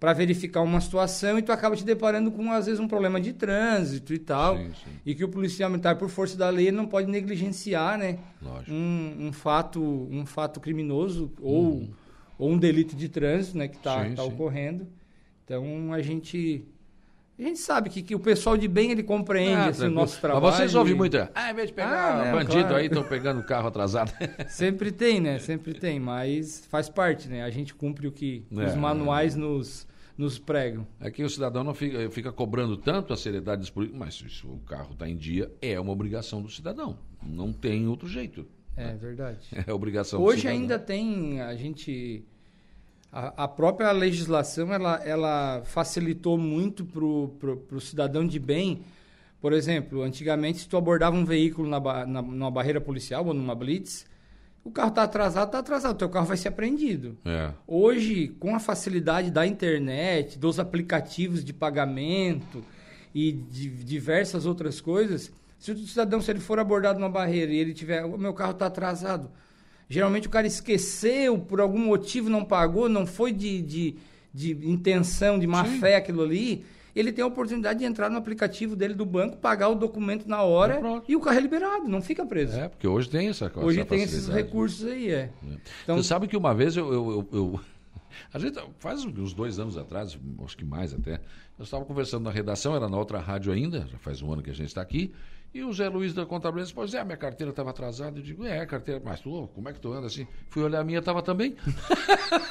para 0.00 0.14
verificar 0.14 0.62
uma 0.62 0.80
situação 0.80 1.38
e 1.38 1.42
tu 1.42 1.52
acaba 1.52 1.76
te 1.76 1.84
deparando 1.84 2.30
com, 2.32 2.50
às 2.50 2.64
vezes, 2.64 2.80
um 2.80 2.88
problema 2.88 3.20
de 3.20 3.34
trânsito 3.34 4.14
e 4.14 4.18
tal. 4.18 4.56
Sim, 4.56 4.70
sim. 4.82 4.90
E 5.04 5.14
que 5.14 5.22
o 5.22 5.28
policial 5.28 5.68
militar, 5.68 5.96
por 5.96 6.08
força 6.08 6.38
da 6.38 6.48
lei, 6.48 6.72
não 6.72 6.86
pode 6.86 7.06
negligenciar, 7.10 7.98
né? 7.98 8.18
Um, 8.66 9.26
um 9.28 9.32
fato, 9.32 9.82
um 10.10 10.24
fato 10.24 10.58
criminoso 10.58 11.30
ou, 11.40 11.86
ou 12.38 12.50
um 12.50 12.56
delito 12.56 12.96
de 12.96 13.10
trânsito, 13.10 13.58
né? 13.58 13.68
Que 13.68 13.76
está 13.76 13.98
Uhum. 14.02 14.14
Tá 14.14 14.22
sim. 14.22 14.28
ocorrendo. 14.28 14.86
Então, 15.44 15.92
a 15.92 16.00
gente... 16.00 16.64
A 17.38 17.42
gente 17.42 17.58
sabe 17.58 17.88
que, 17.88 18.02
que 18.02 18.14
o 18.14 18.20
pessoal 18.20 18.54
de 18.54 18.68
bem, 18.68 18.90
ele 18.90 19.02
compreende 19.02 19.54
Ah, 19.56 19.68
esse 19.70 19.78
tranquilo. 19.78 20.00
nosso 20.00 20.20
trabalho. 20.20 20.44
Mas 20.44 20.56
vocês 20.56 20.74
ouvem 20.74 20.94
muito, 20.94 21.16
é, 21.16 21.30
ah, 21.34 21.50
em 21.50 21.54
vez 21.54 21.68
de 21.68 21.74
pegar 21.74 22.28
Ah, 22.28 22.32
bandido 22.32 22.60
claro. 22.64 22.76
aí, 22.76 22.84
estão 22.86 23.02
pegando 23.02 23.40
o 23.40 23.44
carro 23.44 23.68
atrasado. 23.68 24.12
Sempre 24.48 24.92
tem, 24.92 25.20
né? 25.20 25.38
Sempre 25.38 25.72
tem, 25.72 25.98
mas 25.98 26.66
faz 26.70 26.90
parte, 26.90 27.28
né? 27.30 27.42
A 27.42 27.48
gente 27.48 27.74
cumpre 27.74 28.06
o 28.06 28.12
que 28.12 28.44
É, 28.54 28.66
os 28.66 28.74
manuais 28.74 29.36
nos, 29.36 29.86
nos 30.20 30.38
pregam. 30.38 30.86
Aqui 31.00 31.24
o 31.24 31.30
cidadão 31.30 31.64
não 31.64 31.72
fica, 31.72 32.10
fica 32.10 32.30
cobrando 32.30 32.76
tanto 32.76 33.14
a 33.14 33.16
seriedade 33.16 33.62
dos 33.62 33.70
políticos, 33.70 33.98
mas 33.98 34.14
se 34.14 34.46
o 34.46 34.58
carro 34.66 34.92
está 34.92 35.08
em 35.08 35.16
dia, 35.16 35.50
é 35.62 35.80
uma 35.80 35.90
obrigação 35.90 36.42
do 36.42 36.50
cidadão. 36.50 36.98
Não 37.22 37.54
tem 37.54 37.88
outro 37.88 38.06
jeito. 38.06 38.46
É 38.76 38.92
verdade. 38.92 39.38
É 39.66 39.72
obrigação 39.72 40.20
do 40.20 40.26
Hoje 40.26 40.42
cidadão. 40.42 40.60
ainda 40.60 40.78
tem 40.78 41.40
a 41.40 41.54
gente 41.56 42.22
a, 43.10 43.44
a 43.44 43.48
própria 43.48 43.90
legislação 43.92 44.72
ela, 44.72 45.02
ela 45.02 45.62
facilitou 45.64 46.36
muito 46.36 46.84
pro, 46.84 47.34
pro 47.66 47.80
cidadão 47.80 48.26
de 48.26 48.38
bem. 48.38 48.82
Por 49.40 49.54
exemplo, 49.54 50.02
antigamente 50.02 50.58
se 50.58 50.68
tu 50.68 50.76
abordava 50.76 51.16
um 51.16 51.24
veículo 51.24 51.66
na, 51.66 51.80
na, 52.06 52.20
numa 52.20 52.50
barreira 52.50 52.80
policial 52.80 53.26
ou 53.26 53.32
numa 53.32 53.54
blitz, 53.54 54.04
o 54.62 54.70
carro 54.70 54.90
está 54.90 55.04
atrasado, 55.04 55.46
está 55.46 55.58
atrasado, 55.58 55.96
teu 55.96 56.08
carro 56.08 56.26
vai 56.26 56.36
ser 56.36 56.48
apreendido. 56.48 57.16
É. 57.24 57.50
Hoje, 57.66 58.28
com 58.38 58.54
a 58.54 58.60
facilidade 58.60 59.30
da 59.30 59.46
internet, 59.46 60.38
dos 60.38 60.58
aplicativos 60.60 61.42
de 61.42 61.52
pagamento 61.52 62.62
e 63.14 63.32
de 63.32 63.68
diversas 63.68 64.44
outras 64.44 64.80
coisas, 64.80 65.32
se 65.58 65.72
o 65.72 65.78
cidadão 65.86 66.20
se 66.20 66.30
ele 66.30 66.40
for 66.40 66.58
abordado 66.58 66.98
numa 66.98 67.08
barreira 67.08 67.52
e 67.52 67.56
ele 67.56 67.72
tiver, 67.72 68.04
o 68.04 68.18
meu 68.18 68.34
carro 68.34 68.52
está 68.52 68.66
atrasado, 68.66 69.30
geralmente 69.88 70.26
o 70.26 70.30
cara 70.30 70.46
esqueceu, 70.46 71.38
por 71.38 71.60
algum 71.60 71.78
motivo 71.78 72.28
não 72.28 72.44
pagou, 72.44 72.88
não 72.88 73.06
foi 73.06 73.32
de, 73.32 73.62
de, 73.62 73.96
de 74.32 74.68
intenção, 74.68 75.38
de 75.38 75.46
má 75.46 75.64
fé 75.64 75.96
aquilo 75.96 76.22
ali, 76.22 76.64
ele 76.94 77.12
tem 77.12 77.22
a 77.22 77.26
oportunidade 77.26 77.78
de 77.78 77.84
entrar 77.84 78.08
no 78.10 78.16
aplicativo 78.18 78.74
dele 78.76 78.94
do 78.94 79.04
banco, 79.06 79.36
pagar 79.36 79.68
o 79.68 79.74
documento 79.74 80.26
na 80.28 80.42
hora 80.42 80.78
Pronto. 80.78 81.04
e 81.10 81.16
o 81.16 81.20
carro 81.20 81.38
é 81.38 81.40
liberado, 81.40 81.88
não 81.88 82.02
fica 82.02 82.24
preso. 82.26 82.56
É, 82.58 82.68
porque 82.68 82.86
hoje 82.86 83.08
tem 83.08 83.28
essa 83.28 83.48
coisa. 83.50 83.68
Hoje 83.68 83.84
tem 83.84 84.02
esses 84.02 84.28
recursos 84.28 84.86
aí, 84.86 85.10
é. 85.10 85.30
Então, 85.84 85.96
Você 85.96 86.04
sabe 86.08 86.26
que 86.26 86.36
uma 86.36 86.54
vez 86.54 86.76
eu. 86.76 86.92
eu, 86.92 87.10
eu- 87.10 87.28
eu- 87.32 87.60
a 88.34 88.38
gente, 88.38 88.58
faz 88.78 89.04
uns 89.04 89.32
dois 89.32 89.58
anos 89.58 89.76
atrás, 89.78 90.18
acho 90.44 90.56
que 90.56 90.64
mais 90.64 90.92
até, 90.92 91.20
eu 91.58 91.62
estava 91.64 91.84
conversando 91.84 92.24
na 92.24 92.30
redação, 92.30 92.74
era 92.74 92.88
na 92.88 92.96
outra 92.96 93.18
rádio 93.18 93.52
ainda, 93.52 93.86
já 93.90 93.98
faz 93.98 94.20
um 94.22 94.32
ano 94.32 94.42
que 94.42 94.50
a 94.50 94.54
gente 94.54 94.68
está 94.68 94.80
aqui, 94.82 95.12
e 95.52 95.62
o 95.64 95.72
Zé 95.72 95.88
Luiz 95.88 96.14
da 96.14 96.24
Contabilidade 96.24 96.66
disse, 96.66 96.74
pois 96.74 96.94
é, 96.94 97.02
minha 97.04 97.16
carteira 97.16 97.50
estava 97.50 97.70
atrasada. 97.70 98.18
Eu 98.18 98.22
digo, 98.22 98.44
é, 98.46 98.64
carteira, 98.66 99.00
mas 99.04 99.20
tu, 99.20 99.48
como 99.54 99.68
é 99.68 99.72
que 99.72 99.80
tu 99.80 99.92
anda 99.92 100.06
assim? 100.06 100.26
Fui 100.48 100.62
olhar 100.62 100.80
a 100.80 100.84
minha, 100.84 101.00
estava 101.00 101.22
também. 101.22 101.56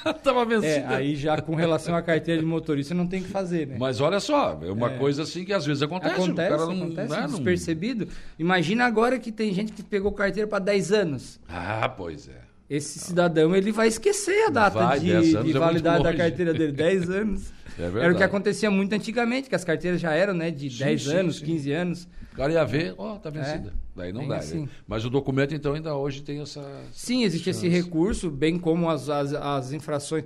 Estava 0.06 0.42
É, 0.42 0.46
vencida. 0.46 0.96
aí 0.96 1.16
já 1.16 1.42
com 1.42 1.56
relação 1.56 1.96
à 1.96 2.02
carteira 2.02 2.40
de 2.42 2.46
motorista 2.46 2.94
não 2.94 3.08
tem 3.08 3.22
o 3.22 3.24
que 3.24 3.30
fazer, 3.30 3.68
né? 3.68 3.78
Mas 3.80 4.00
olha 4.02 4.20
só, 4.20 4.60
é 4.62 4.72
uma 4.72 4.92
É. 4.92 4.98
coisa 4.98 5.24
assim 5.24 5.44
que 5.46 5.54
às 5.54 5.66
vezes 5.66 5.82
acontece. 5.84 6.16
Acontece, 6.16 6.54
o 6.54 6.58
cara 6.58 6.66
não, 6.74 6.84
acontece 6.84 7.12
né, 7.14 7.22
não- 7.22 7.28
despercebido. 7.30 8.08
Imagina 8.38 8.86
agora 8.86 9.18
que 9.20 9.32
tem 9.32 9.54
gente 9.54 9.72
que 9.74 9.84
pegou 9.84 10.12
carteira 10.12 10.48
para 10.48 10.60
10 10.60 10.92
anos. 10.92 11.40
Ah, 11.48 11.88
pois 11.90 12.28
é. 12.28 12.42
Esse 12.70 13.00
cidadão, 13.00 13.56
ele 13.56 13.72
vai 13.72 13.88
esquecer 13.88 14.46
a 14.48 14.50
data 14.52 14.78
Vai, 14.80 15.00
de, 15.00 15.08
10 15.12 15.26
de 15.30 15.36
é 15.38 15.60
validade 15.60 15.82
da 16.04 16.10
longe. 16.10 16.18
carteira 16.18 16.54
dele. 16.54 16.72
10 16.74 17.10
anos. 17.10 17.52
É 17.80 17.86
Era 18.04 18.14
o 18.14 18.16
que 18.18 18.24
acontecia 18.24 18.70
muito 18.70 18.94
antigamente, 18.94 19.48
que 19.50 19.56
as 19.56 19.64
carteiras 19.64 20.02
já 20.02 20.14
eram, 20.14 20.34
né, 20.34 20.52
de 20.52 20.70
Sim, 20.70 20.84
10 20.84 21.02
sim, 21.04 21.14
anos, 21.16 21.38
sim. 21.38 21.46
15 21.46 21.72
anos. 21.72 22.08
O 22.34 22.36
cara 22.36 22.54
ia 22.54 22.64
ver, 22.66 22.94
ó, 22.98 23.16
tá 23.18 23.30
vencida. 23.30 23.74
Daí 23.96 24.14
não 24.14 24.28
dá. 24.28 24.38
assim. 24.38 24.62
né? 24.62 24.70
Mas 24.88 25.04
o 25.06 25.10
documento, 25.10 25.54
então, 25.54 25.74
ainda 25.74 25.96
hoje 25.96 26.22
tem 26.22 26.40
essa. 26.42 26.62
Sim, 26.92 27.24
existe 27.24 27.50
esse 27.50 27.62
chance. 27.70 27.74
recurso, 27.84 28.30
bem 28.30 28.58
como 28.60 28.90
as, 28.90 29.10
as, 29.10 29.34
as 29.34 29.72
infrações. 29.74 30.26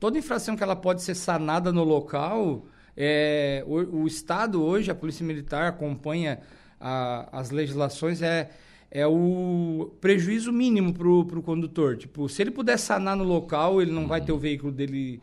Toda 0.00 0.18
infração 0.18 0.56
que 0.56 0.62
ela 0.62 0.76
pode 0.76 1.02
ser 1.02 1.14
sanada 1.14 1.72
no 1.72 1.84
local, 1.84 2.66
é, 2.96 3.62
o, 3.66 4.02
o 4.02 4.06
Estado 4.06 4.62
hoje, 4.62 4.90
a 4.90 4.94
Polícia 4.94 5.24
Militar 5.24 5.68
acompanha 5.68 6.40
a- 6.80 7.28
as 7.32 7.50
legislações, 7.50 8.20
é, 8.20 8.50
é 8.90 9.06
o 9.06 9.90
prejuízo 10.00 10.52
mínimo 10.52 10.92
para 10.92 11.08
o 11.08 11.42
condutor. 11.42 11.96
Tipo, 11.96 12.28
se 12.28 12.42
ele 12.42 12.50
puder 12.50 12.78
sanar 12.78 13.16
no 13.16 13.24
local, 13.24 13.80
ele 13.80 13.90
não 13.92 14.06
vai 14.06 14.20
ter 14.20 14.32
o 14.32 14.38
veículo 14.38 14.70
dele. 14.72 15.20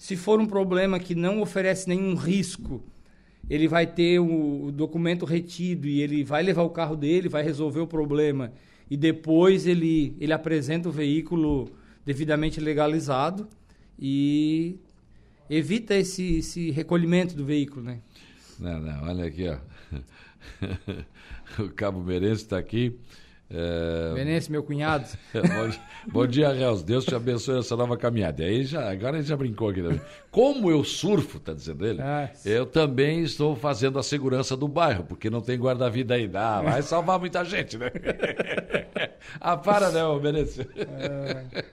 Se 0.00 0.16
for 0.16 0.40
um 0.40 0.46
problema 0.46 0.98
que 0.98 1.14
não 1.14 1.42
oferece 1.42 1.86
nenhum 1.86 2.14
risco, 2.14 2.82
ele 3.50 3.68
vai 3.68 3.86
ter 3.86 4.18
o, 4.18 4.72
documento 4.72 5.26
retido 5.26 5.86
e 5.86 6.00
ele 6.00 6.24
vai 6.24 6.42
levar 6.42 6.62
o 6.62 6.70
carro 6.70 6.96
dele, 6.96 7.28
vai 7.28 7.42
resolver 7.42 7.80
o 7.80 7.86
problema 7.86 8.50
e 8.90 8.96
depois 8.96 9.66
ele, 9.66 10.16
ele 10.18 10.32
apresenta 10.32 10.88
o 10.88 10.92
veículo 10.92 11.70
devidamente 12.02 12.60
legalizado 12.60 13.46
e 13.98 14.78
evita 15.50 15.94
esse, 15.94 16.38
esse 16.38 16.70
recolhimento 16.70 17.36
do 17.36 17.44
veículo, 17.44 17.82
né? 17.82 18.00
Não, 18.58 18.80
não, 18.80 19.02
olha 19.06 19.26
aqui, 19.26 19.48
ó. 19.50 19.58
o 21.62 21.68
Cabo 21.68 22.02
Merense 22.02 22.44
está 22.44 22.56
aqui. 22.56 22.96
É... 23.52 24.12
Menense, 24.14 24.50
meu 24.50 24.62
cunhado. 24.62 25.08
bom, 25.34 25.78
bom, 26.12 26.26
dia, 26.26 26.52
Reus. 26.52 26.84
Deus 26.84 27.04
te 27.04 27.14
abençoe 27.14 27.58
essa 27.58 27.76
nova 27.76 27.96
caminhada. 27.96 28.44
Aí 28.44 28.64
já, 28.64 28.90
agora 28.90 29.16
ele 29.16 29.26
já 29.26 29.36
brincou 29.36 29.70
aqui 29.70 29.82
também. 29.82 30.00
Como 30.30 30.70
eu 30.70 30.84
surfo, 30.84 31.40
tá 31.40 31.52
dizendo 31.52 31.84
ele, 31.84 32.00
ah, 32.00 32.30
eu 32.44 32.64
também 32.64 33.22
estou 33.22 33.56
fazendo 33.56 33.98
a 33.98 34.02
segurança 34.02 34.56
do 34.56 34.68
bairro, 34.68 35.02
porque 35.02 35.28
não 35.28 35.40
tem 35.40 35.58
guarda-vida 35.58 36.14
aí. 36.14 36.30
Ah, 36.32 36.62
vai 36.62 36.82
salvar 36.82 37.18
muita 37.18 37.44
gente, 37.44 37.76
né? 37.76 37.90
ah, 39.40 39.56
para, 39.56 39.90
né, 39.90 40.00
Menense? 40.22 40.60
É... 40.76 41.64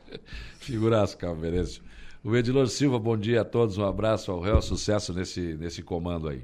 Figuraço, 0.60 1.18
Cabo 1.18 1.36
Merense. 1.40 1.82
O 2.24 2.36
Edilor 2.36 2.68
Silva, 2.68 3.00
bom 3.00 3.16
dia 3.16 3.42
a 3.42 3.46
todos. 3.46 3.78
Um 3.78 3.86
abraço 3.86 4.32
ao 4.32 4.42
Reus, 4.42 4.66
sucesso 4.66 5.14
nesse, 5.14 5.56
nesse 5.56 5.82
comando 5.82 6.28
aí. 6.28 6.44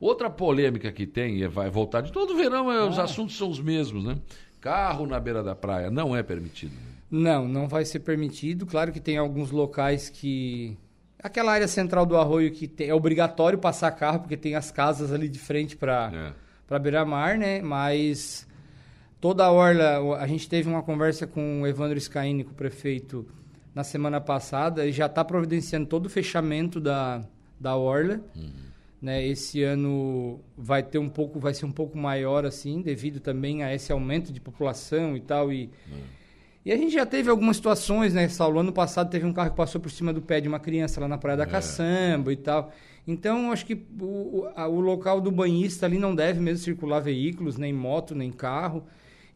Outra 0.00 0.30
polêmica 0.30 0.90
que 0.90 1.06
tem, 1.06 1.42
e 1.42 1.46
vai 1.46 1.68
voltar 1.68 2.00
de 2.00 2.10
todo 2.10 2.34
verão, 2.34 2.72
é, 2.72 2.88
os 2.88 2.98
ah. 2.98 3.02
assuntos 3.02 3.36
são 3.36 3.50
os 3.50 3.60
mesmos, 3.60 4.02
né? 4.02 4.16
Carro 4.60 5.06
na 5.06 5.18
beira 5.18 5.42
da 5.42 5.54
praia 5.54 5.90
não 5.90 6.14
é 6.14 6.22
permitido. 6.22 6.72
Não, 7.10 7.48
não 7.48 7.66
vai 7.66 7.84
ser 7.84 8.00
permitido. 8.00 8.66
Claro 8.66 8.92
que 8.92 9.00
tem 9.00 9.16
alguns 9.16 9.50
locais 9.50 10.08
que. 10.08 10.76
Aquela 11.22 11.52
área 11.52 11.68
central 11.68 12.06
do 12.06 12.16
arroio 12.16 12.50
que 12.50 12.66
tem... 12.68 12.88
é 12.88 12.94
obrigatório 12.94 13.58
passar 13.58 13.90
carro, 13.92 14.20
porque 14.20 14.36
tem 14.36 14.54
as 14.54 14.70
casas 14.70 15.12
ali 15.12 15.28
de 15.28 15.38
frente 15.38 15.76
para 15.76 16.34
é. 16.70 16.78
beira-mar, 16.78 17.36
né? 17.36 17.60
Mas 17.60 18.46
toda 19.20 19.44
a 19.44 19.50
orla, 19.50 20.16
a 20.18 20.26
gente 20.26 20.48
teve 20.48 20.68
uma 20.68 20.82
conversa 20.82 21.26
com 21.26 21.62
o 21.62 21.66
Evandro 21.66 22.00
Scaini, 22.00 22.44
com 22.44 22.52
o 22.52 22.54
prefeito, 22.54 23.26
na 23.74 23.84
semana 23.84 24.20
passada, 24.20 24.86
e 24.86 24.92
já 24.92 25.06
está 25.06 25.24
providenciando 25.24 25.86
todo 25.86 26.06
o 26.06 26.10
fechamento 26.10 26.80
da, 26.80 27.22
da 27.58 27.76
orla. 27.76 28.20
Uhum. 28.34 28.69
Né, 29.00 29.26
esse 29.26 29.62
ano 29.62 30.40
vai 30.58 30.82
ter 30.82 30.98
um 30.98 31.08
pouco, 31.08 31.40
vai 31.40 31.54
ser 31.54 31.64
um 31.64 31.72
pouco 31.72 31.96
maior 31.96 32.44
assim, 32.44 32.82
devido 32.82 33.18
também 33.18 33.62
a 33.62 33.74
esse 33.74 33.90
aumento 33.90 34.30
de 34.30 34.40
população 34.40 35.16
e 35.16 35.20
tal. 35.20 35.50
E, 35.50 35.70
hum. 35.90 36.00
e 36.66 36.70
a 36.70 36.76
gente 36.76 36.92
já 36.92 37.06
teve 37.06 37.30
algumas 37.30 37.56
situações, 37.56 38.12
né, 38.12 38.28
Saulo? 38.28 38.60
Ano 38.60 38.72
passado 38.72 39.08
teve 39.08 39.24
um 39.24 39.32
carro 39.32 39.50
que 39.52 39.56
passou 39.56 39.80
por 39.80 39.90
cima 39.90 40.12
do 40.12 40.20
pé 40.20 40.38
de 40.38 40.48
uma 40.48 40.60
criança 40.60 41.00
lá 41.00 41.08
na 41.08 41.16
Praia 41.16 41.38
da 41.38 41.44
é. 41.44 41.46
Caçamba 41.46 42.30
e 42.30 42.36
tal. 42.36 42.70
Então, 43.06 43.50
acho 43.50 43.64
que 43.66 43.74
o, 44.00 44.46
a, 44.54 44.68
o 44.68 44.80
local 44.80 45.20
do 45.20 45.30
banhista 45.30 45.86
ali 45.86 45.98
não 45.98 46.14
deve 46.14 46.38
mesmo 46.38 46.62
circular 46.62 47.00
veículos, 47.00 47.56
nem 47.56 47.72
moto, 47.72 48.14
nem 48.14 48.30
carro. 48.30 48.84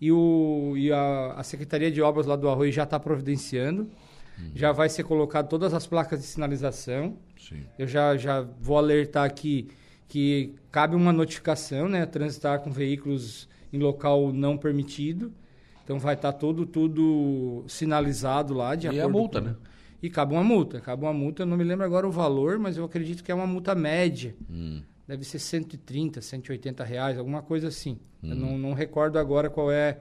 E, 0.01 0.13
o, 0.13 0.75
e 0.77 0.93
a, 0.93 1.35
a 1.37 1.43
Secretaria 1.43 1.91
de 1.91 2.03
Obras 2.03 2.27
lá 2.27 2.37
do 2.37 2.49
Arroio 2.49 2.71
já 2.71 2.83
está 2.83 3.01
providenciando. 3.01 3.91
Uhum. 4.39 4.51
Já 4.55 4.73
vai 4.73 4.89
ser 4.89 5.05
colocado 5.05 5.49
todas 5.49 5.73
as 5.73 5.87
placas 5.87 6.21
de 6.21 6.27
sinalização. 6.27 7.17
Sim. 7.39 7.63
Eu 7.79 7.87
já, 7.87 8.17
já 8.17 8.41
vou 8.41 8.79
alertar 8.79 9.25
aqui 9.25 9.69
que 10.09 10.55
cabe 10.71 10.95
uma 10.95 11.13
notificação, 11.13 11.89
né? 11.89 12.07
Transitar 12.07 12.61
com 12.61 12.71
veículos 12.71 13.49
em 13.73 13.79
local 13.79 14.33
não 14.33 14.57
permitido. 14.57 15.33
Então 15.83 15.99
vai 15.99 16.15
estar 16.15 16.33
tá 16.33 16.39
todo 16.39 16.65
tudo 16.65 17.65
sinalizado 17.69 18.55
lá 18.55 18.75
de 18.75 18.87
e 18.87 18.91
acordo 18.91 19.05
a 19.05 19.09
multa, 19.09 19.41
com... 19.41 19.49
né? 19.49 19.57
E 20.03 20.11
cabe 20.11 20.35
uma 20.35 20.45
multa. 20.45 20.81
Cabe 20.81 21.03
uma 21.03 21.13
multa, 21.13 21.43
eu 21.43 21.47
não 21.47 21.57
me 21.57 21.65
lembro 21.65 21.85
agora 21.85 22.07
o 22.07 22.11
valor, 22.11 22.59
mas 22.59 22.77
eu 22.77 22.85
acredito 22.85 23.25
que 23.25 23.33
é 23.33 23.35
uma 23.35 23.47
multa 23.47 23.75
média. 23.75 24.35
Hum. 24.51 24.83
Deve 25.07 25.25
ser 25.25 25.39
130, 25.39 26.21
180 26.21 26.83
reais, 26.85 27.19
alguma 27.19 27.43
coisa 27.43 27.69
assim. 27.69 27.99
Hum. 28.23 28.31
Eu 28.31 28.37
não, 28.37 28.59
não, 28.59 28.73
recordo 28.73 29.19
agora 29.19 29.51
qual 29.51 29.71
é, 29.71 29.99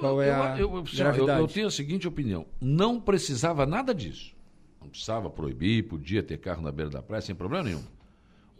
qual 0.00 0.20
é 0.20 0.30
a 0.30 0.58
eu, 0.58 0.76
eu, 0.76 0.82
gravidade. 0.82 1.38
Eu, 1.38 1.46
eu 1.46 1.48
tenho 1.48 1.66
a 1.66 1.70
seguinte 1.70 2.06
opinião. 2.06 2.44
Não 2.60 3.00
precisava 3.00 3.64
nada 3.64 3.94
disso. 3.94 4.33
Precisava 4.94 5.28
proibir, 5.28 5.88
podia 5.88 6.22
ter 6.22 6.38
carro 6.38 6.62
na 6.62 6.70
beira 6.70 6.88
da 6.88 7.02
praia 7.02 7.20
sem 7.20 7.34
problema 7.34 7.64
nenhum. 7.64 7.82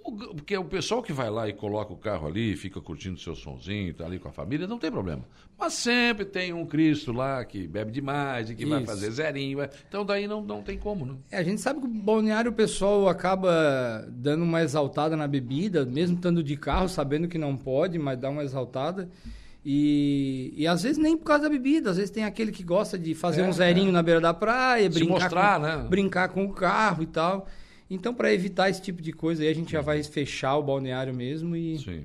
Porque 0.03 0.57
o 0.59 0.65
pessoal 0.65 1.01
que 1.01 1.13
vai 1.13 1.31
lá 1.31 1.49
e 1.49 1.53
coloca 1.53 1.93
o 1.93 1.97
carro 1.97 2.27
ali, 2.27 2.57
fica 2.57 2.81
curtindo 2.81 3.21
seu 3.21 3.37
sonzinho, 3.37 3.95
tá 3.95 4.05
ali 4.05 4.19
com 4.19 4.27
a 4.27 4.33
família, 4.33 4.67
não 4.67 4.77
tem 4.77 4.91
problema. 4.91 5.23
Mas 5.57 5.75
sempre 5.75 6.25
tem 6.25 6.53
um 6.53 6.67
Cristo 6.67 7.13
lá 7.13 7.45
que 7.45 7.69
bebe 7.69 7.93
demais 7.93 8.51
e 8.51 8.57
que 8.57 8.65
Isso. 8.65 8.73
vai 8.73 8.85
fazer 8.85 9.13
zerinho. 9.13 9.61
Então 9.89 10.05
daí 10.05 10.27
não, 10.27 10.43
não 10.43 10.61
tem 10.61 10.77
como, 10.77 11.07
né? 11.07 11.15
É, 11.31 11.39
a 11.39 11.45
gente 11.45 11.61
sabe 11.61 11.81
que 11.81 11.87
o 11.87 11.89
balneário 11.89 12.51
o 12.51 12.55
pessoal 12.55 13.09
acaba 13.09 14.05
dando 14.09 14.43
uma 14.43 14.61
exaltada 14.61 15.17
na 15.17 15.29
bebida, 15.29 15.87
mesmo 15.87 16.17
estando 16.17 16.43
de 16.43 16.57
carro, 16.57 16.89
sabendo 16.89 17.29
que 17.29 17.39
não 17.39 17.57
pode, 17.57 17.97
mas 17.97 18.19
dá 18.19 18.29
uma 18.29 18.43
exaltada. 18.43 19.09
E, 19.65 20.53
e 20.57 20.67
às 20.67 20.83
vezes 20.83 20.99
nem 20.99 21.17
por 21.17 21.25
causa 21.25 21.45
da 21.45 21.49
bebida, 21.49 21.91
às 21.91 21.97
vezes 21.97 22.11
tem 22.11 22.25
aquele 22.25 22.53
que 22.53 22.63
gosta 22.63 22.99
de 22.99 23.15
fazer 23.15 23.41
é, 23.41 23.49
um 23.49 23.53
zerinho 23.53 23.89
é. 23.89 23.93
na 23.93 24.03
beira 24.03 24.21
da 24.21 24.35
praia, 24.35 24.91
brincar, 24.91 25.13
mostrar, 25.13 25.61
com, 25.61 25.67
né? 25.67 25.87
brincar 25.89 26.29
com 26.29 26.45
o 26.45 26.53
carro 26.53 27.03
e 27.03 27.07
tal. 27.07 27.49
Então, 27.89 28.15
para 28.15 28.33
evitar 28.33 28.69
esse 28.69 28.83
tipo 28.83 29.01
de 29.01 29.13
coisa, 29.13 29.43
aí 29.43 29.49
a 29.49 29.55
gente 29.55 29.73
já 29.73 29.81
vai 29.81 30.03
fechar 30.03 30.57
o 30.57 30.63
balneário 30.63 31.15
mesmo 31.15 31.57
e. 31.57 31.79
Sim. 31.79 32.05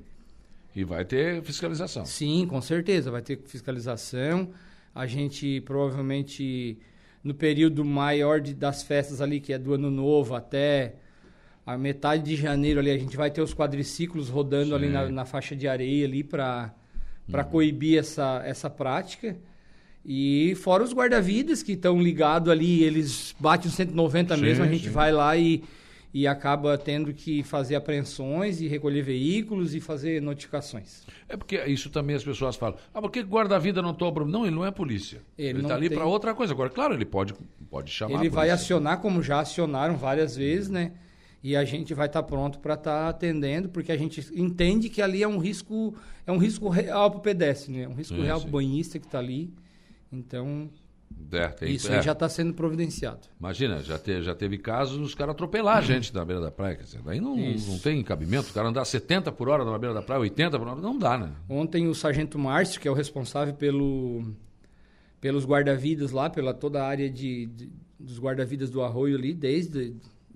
E 0.74 0.84
vai 0.84 1.04
ter 1.04 1.42
fiscalização. 1.42 2.06
Sim, 2.06 2.46
com 2.46 2.60
certeza, 2.60 3.10
vai 3.10 3.20
ter 3.20 3.38
fiscalização. 3.44 4.50
A 4.94 5.04
gente 5.06 5.60
provavelmente, 5.62 6.78
no 7.24 7.34
período 7.34 7.84
maior 7.84 8.40
de, 8.40 8.54
das 8.54 8.82
festas 8.82 9.20
ali, 9.20 9.40
que 9.40 9.52
é 9.52 9.58
do 9.58 9.74
ano 9.74 9.90
novo 9.90 10.34
até 10.34 10.94
a 11.66 11.76
metade 11.76 12.22
de 12.22 12.36
janeiro 12.36 12.80
ali, 12.80 12.90
a 12.90 12.98
gente 12.98 13.16
vai 13.16 13.30
ter 13.30 13.42
os 13.42 13.52
quadriciclos 13.52 14.28
rodando 14.28 14.68
Sim. 14.70 14.74
ali 14.74 14.88
na, 14.88 15.08
na, 15.08 15.24
faixa 15.24 15.54
de 15.54 15.66
areia 15.68 16.06
ali 16.06 16.22
para 16.22 16.72
uhum. 17.38 17.44
coibir 17.44 17.98
essa, 17.98 18.42
essa 18.44 18.68
prática. 18.68 19.36
E 20.04 20.54
fora 20.56 20.82
os 20.82 20.92
guarda-vidas 20.92 21.62
que 21.62 21.72
estão 21.72 22.00
ligados 22.00 22.48
ali, 22.48 22.82
eles 22.82 23.34
batem 23.38 23.68
os 23.68 23.74
190 23.74 24.34
sim, 24.34 24.40
mesmo, 24.40 24.64
a 24.64 24.66
gente 24.66 24.84
sim. 24.84 24.90
vai 24.90 25.12
lá 25.12 25.36
e, 25.36 25.62
e 26.12 26.26
acaba 26.26 26.78
tendo 26.78 27.12
que 27.12 27.42
fazer 27.42 27.74
apreensões 27.74 28.60
e 28.62 28.66
recolher 28.66 29.02
veículos 29.02 29.74
e 29.74 29.80
fazer 29.80 30.22
notificações. 30.22 31.02
É 31.28 31.36
porque 31.36 31.62
isso 31.66 31.90
também 31.90 32.16
as 32.16 32.24
pessoas 32.24 32.56
falam. 32.56 32.78
Ah, 32.94 33.00
por 33.02 33.10
que 33.10 33.20
guarda-vida 33.20 33.82
não 33.82 33.92
toma 33.92 34.24
Não, 34.24 34.46
ele 34.46 34.54
não 34.54 34.64
é 34.64 34.70
polícia. 34.70 35.20
Ele 35.36 35.60
está 35.60 35.74
ali 35.74 35.88
tem... 35.88 35.98
para 35.98 36.06
outra 36.06 36.34
coisa. 36.34 36.54
Agora, 36.54 36.70
claro, 36.70 36.94
ele 36.94 37.04
pode, 37.04 37.34
pode 37.70 37.90
chamar. 37.90 38.18
Ele 38.18 38.30
vai 38.30 38.48
acionar, 38.48 39.00
como 39.00 39.22
já 39.22 39.40
acionaram 39.40 39.96
várias 39.96 40.34
vezes, 40.34 40.70
né? 40.70 40.92
E 41.42 41.56
a 41.56 41.64
gente 41.64 41.94
vai 41.94 42.06
estar 42.06 42.22
tá 42.22 42.28
pronto 42.28 42.58
para 42.58 42.74
estar 42.74 43.04
tá 43.04 43.08
atendendo, 43.08 43.68
porque 43.68 43.90
a 43.90 43.96
gente 43.96 44.26
entende 44.34 44.88
que 44.90 45.00
ali 45.00 45.22
é 45.22 45.28
um 45.28 45.38
risco, 45.38 45.94
é 46.26 46.32
um 46.32 46.38
risco 46.38 46.68
real 46.68 47.10
para 47.10 47.18
o 47.18 47.22
pedestre, 47.22 47.72
né? 47.72 47.82
É 47.82 47.88
um 47.88 47.94
risco 47.94 48.14
sim, 48.14 48.22
real 48.22 48.40
para 48.40 48.48
o 48.48 48.52
banhista 48.52 48.98
que 48.98 49.06
está 49.06 49.18
ali. 49.18 49.52
Então, 50.12 50.68
é, 51.32 51.48
tem, 51.48 51.72
isso 51.72 51.90
é. 51.92 52.02
já 52.02 52.12
está 52.12 52.28
sendo 52.28 52.52
providenciado. 52.52 53.20
Imagina, 53.38 53.82
já, 53.82 53.98
te, 53.98 54.20
já 54.22 54.34
teve 54.34 54.58
casos 54.58 54.98
dos 54.98 55.14
caras 55.14 55.34
atropelar 55.34 55.78
a 55.78 55.80
gente 55.80 56.12
na 56.14 56.24
beira 56.24 56.42
da 56.42 56.50
praia. 56.50 56.76
Quer 56.76 56.82
dizer, 56.82 57.02
daí 57.02 57.20
não, 57.20 57.36
não 57.36 57.78
tem 57.78 58.02
cabimento. 58.02 58.50
O 58.50 58.52
cara 58.52 58.68
andar 58.68 58.84
70 58.84 59.32
por 59.32 59.48
hora 59.48 59.64
na 59.64 59.78
beira 59.78 59.94
da 59.94 60.02
praia, 60.02 60.20
80 60.20 60.58
por 60.58 60.68
hora, 60.68 60.80
não 60.80 60.98
dá, 60.98 61.16
né? 61.16 61.32
Ontem 61.48 61.86
o 61.86 61.94
sargento 61.94 62.38
Márcio, 62.38 62.80
que 62.80 62.86
é 62.86 62.90
o 62.90 62.94
responsável 62.94 63.54
pelo, 63.54 64.34
pelos 65.20 65.46
guarda-vidas 65.46 66.10
lá, 66.10 66.28
pela 66.28 66.52
toda 66.52 66.82
a 66.82 66.86
área 66.86 67.08
de, 67.08 67.46
de 67.46 67.70
dos 67.98 68.18
guarda-vidas 68.18 68.70
do 68.70 68.82
Arroio 68.82 69.16
ali, 69.16 69.34
desde 69.34 69.94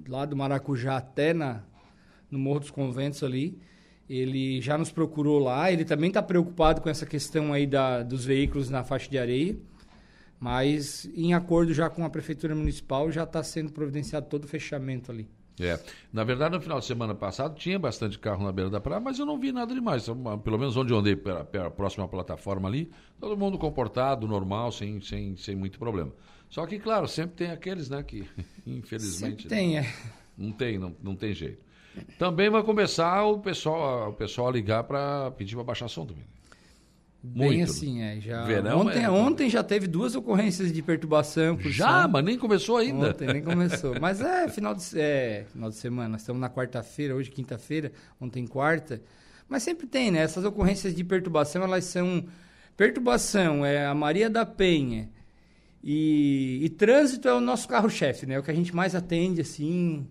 lá 0.08 0.24
do 0.24 0.36
Maracujá 0.36 0.96
até 0.96 1.32
na, 1.32 1.62
no 2.30 2.38
Morro 2.38 2.60
dos 2.60 2.70
Conventos 2.70 3.22
ali, 3.22 3.58
ele 4.08 4.60
já 4.60 4.76
nos 4.76 4.90
procurou 4.90 5.38
lá, 5.38 5.72
ele 5.72 5.84
também 5.84 6.08
está 6.08 6.22
preocupado 6.22 6.80
com 6.80 6.88
essa 6.88 7.06
questão 7.06 7.52
aí 7.52 7.66
da, 7.66 8.02
dos 8.02 8.24
veículos 8.24 8.68
na 8.68 8.84
faixa 8.84 9.08
de 9.08 9.18
areia, 9.18 9.56
mas 10.38 11.08
em 11.14 11.32
acordo 11.32 11.72
já 11.72 11.88
com 11.88 12.04
a 12.04 12.10
Prefeitura 12.10 12.54
Municipal 12.54 13.10
já 13.10 13.24
está 13.24 13.42
sendo 13.42 13.72
providenciado 13.72 14.26
todo 14.26 14.44
o 14.44 14.48
fechamento 14.48 15.10
ali. 15.10 15.26
É, 15.60 15.78
na 16.12 16.24
verdade 16.24 16.56
no 16.56 16.60
final 16.60 16.80
de 16.80 16.84
semana 16.84 17.14
passado 17.14 17.54
tinha 17.54 17.78
bastante 17.78 18.18
carro 18.18 18.44
na 18.44 18.50
beira 18.50 18.68
da 18.68 18.80
praia, 18.80 19.00
mas 19.00 19.20
eu 19.20 19.24
não 19.24 19.38
vi 19.38 19.52
nada 19.52 19.72
demais, 19.72 20.04
pelo 20.42 20.58
menos 20.58 20.76
onde 20.76 20.92
eu 20.92 20.98
andei, 20.98 21.14
pela, 21.14 21.44
pela 21.44 21.70
próxima 21.70 22.08
plataforma 22.08 22.68
ali, 22.68 22.90
todo 23.20 23.36
mundo 23.36 23.56
comportado, 23.56 24.26
normal, 24.26 24.72
sem, 24.72 25.00
sem, 25.00 25.36
sem 25.36 25.54
muito 25.54 25.78
problema. 25.78 26.12
Só 26.54 26.64
que, 26.68 26.78
claro, 26.78 27.08
sempre 27.08 27.34
tem 27.34 27.50
aqueles, 27.50 27.90
né, 27.90 28.00
que 28.04 28.24
infelizmente... 28.64 29.42
Sempre 29.42 29.48
tem, 29.48 29.78
é. 29.78 29.92
Não 30.38 30.52
tem, 30.52 30.78
não, 30.78 30.94
não 31.02 31.16
tem 31.16 31.34
jeito. 31.34 31.58
Também 32.16 32.48
vai 32.48 32.62
começar 32.62 33.24
o 33.24 33.40
pessoal, 33.40 34.10
o 34.10 34.12
pessoal 34.12 34.46
a 34.46 34.52
ligar 34.52 34.84
para 34.84 35.32
pedir 35.32 35.56
para 35.56 35.64
baixar 35.64 35.88
som 35.88 36.06
também. 36.06 36.22
Bem 37.20 37.56
Muito. 37.56 37.72
assim, 37.72 38.02
é. 38.02 38.20
Já... 38.20 38.44
Verão 38.44 38.82
ontem, 38.82 39.02
é... 39.02 39.10
ontem 39.10 39.50
já 39.50 39.64
teve 39.64 39.88
duas 39.88 40.14
ocorrências 40.14 40.72
de 40.72 40.80
perturbação. 40.80 41.58
já, 41.58 42.02
som. 42.04 42.08
mas 42.08 42.24
nem 42.24 42.38
começou 42.38 42.76
ainda. 42.76 43.10
Ontem 43.10 43.26
nem 43.26 43.42
começou. 43.42 43.98
mas 44.00 44.20
é 44.20 44.48
final 44.48 44.76
de, 44.76 44.84
é, 44.96 45.46
final 45.52 45.70
de 45.70 45.76
semana. 45.76 46.10
Nós 46.10 46.20
estamos 46.20 46.40
na 46.40 46.48
quarta-feira, 46.48 47.16
hoje 47.16 47.32
quinta-feira, 47.32 47.90
ontem 48.20 48.46
quarta. 48.46 49.02
Mas 49.48 49.64
sempre 49.64 49.88
tem, 49.88 50.12
né? 50.12 50.20
Essas 50.20 50.44
ocorrências 50.44 50.94
de 50.94 51.02
perturbação, 51.02 51.64
elas 51.64 51.84
são... 51.86 52.24
Perturbação 52.76 53.66
é 53.66 53.84
a 53.84 53.94
Maria 53.94 54.30
da 54.30 54.46
Penha. 54.46 55.08
E, 55.86 56.60
e 56.62 56.68
trânsito 56.70 57.28
é 57.28 57.34
o 57.34 57.40
nosso 57.40 57.68
carro-chefe, 57.68 58.24
né? 58.24 58.34
É 58.34 58.38
o 58.38 58.42
que 58.42 58.50
a 58.50 58.54
gente 58.54 58.74
mais 58.74 58.94
atende, 58.94 59.42
assim, 59.42 60.06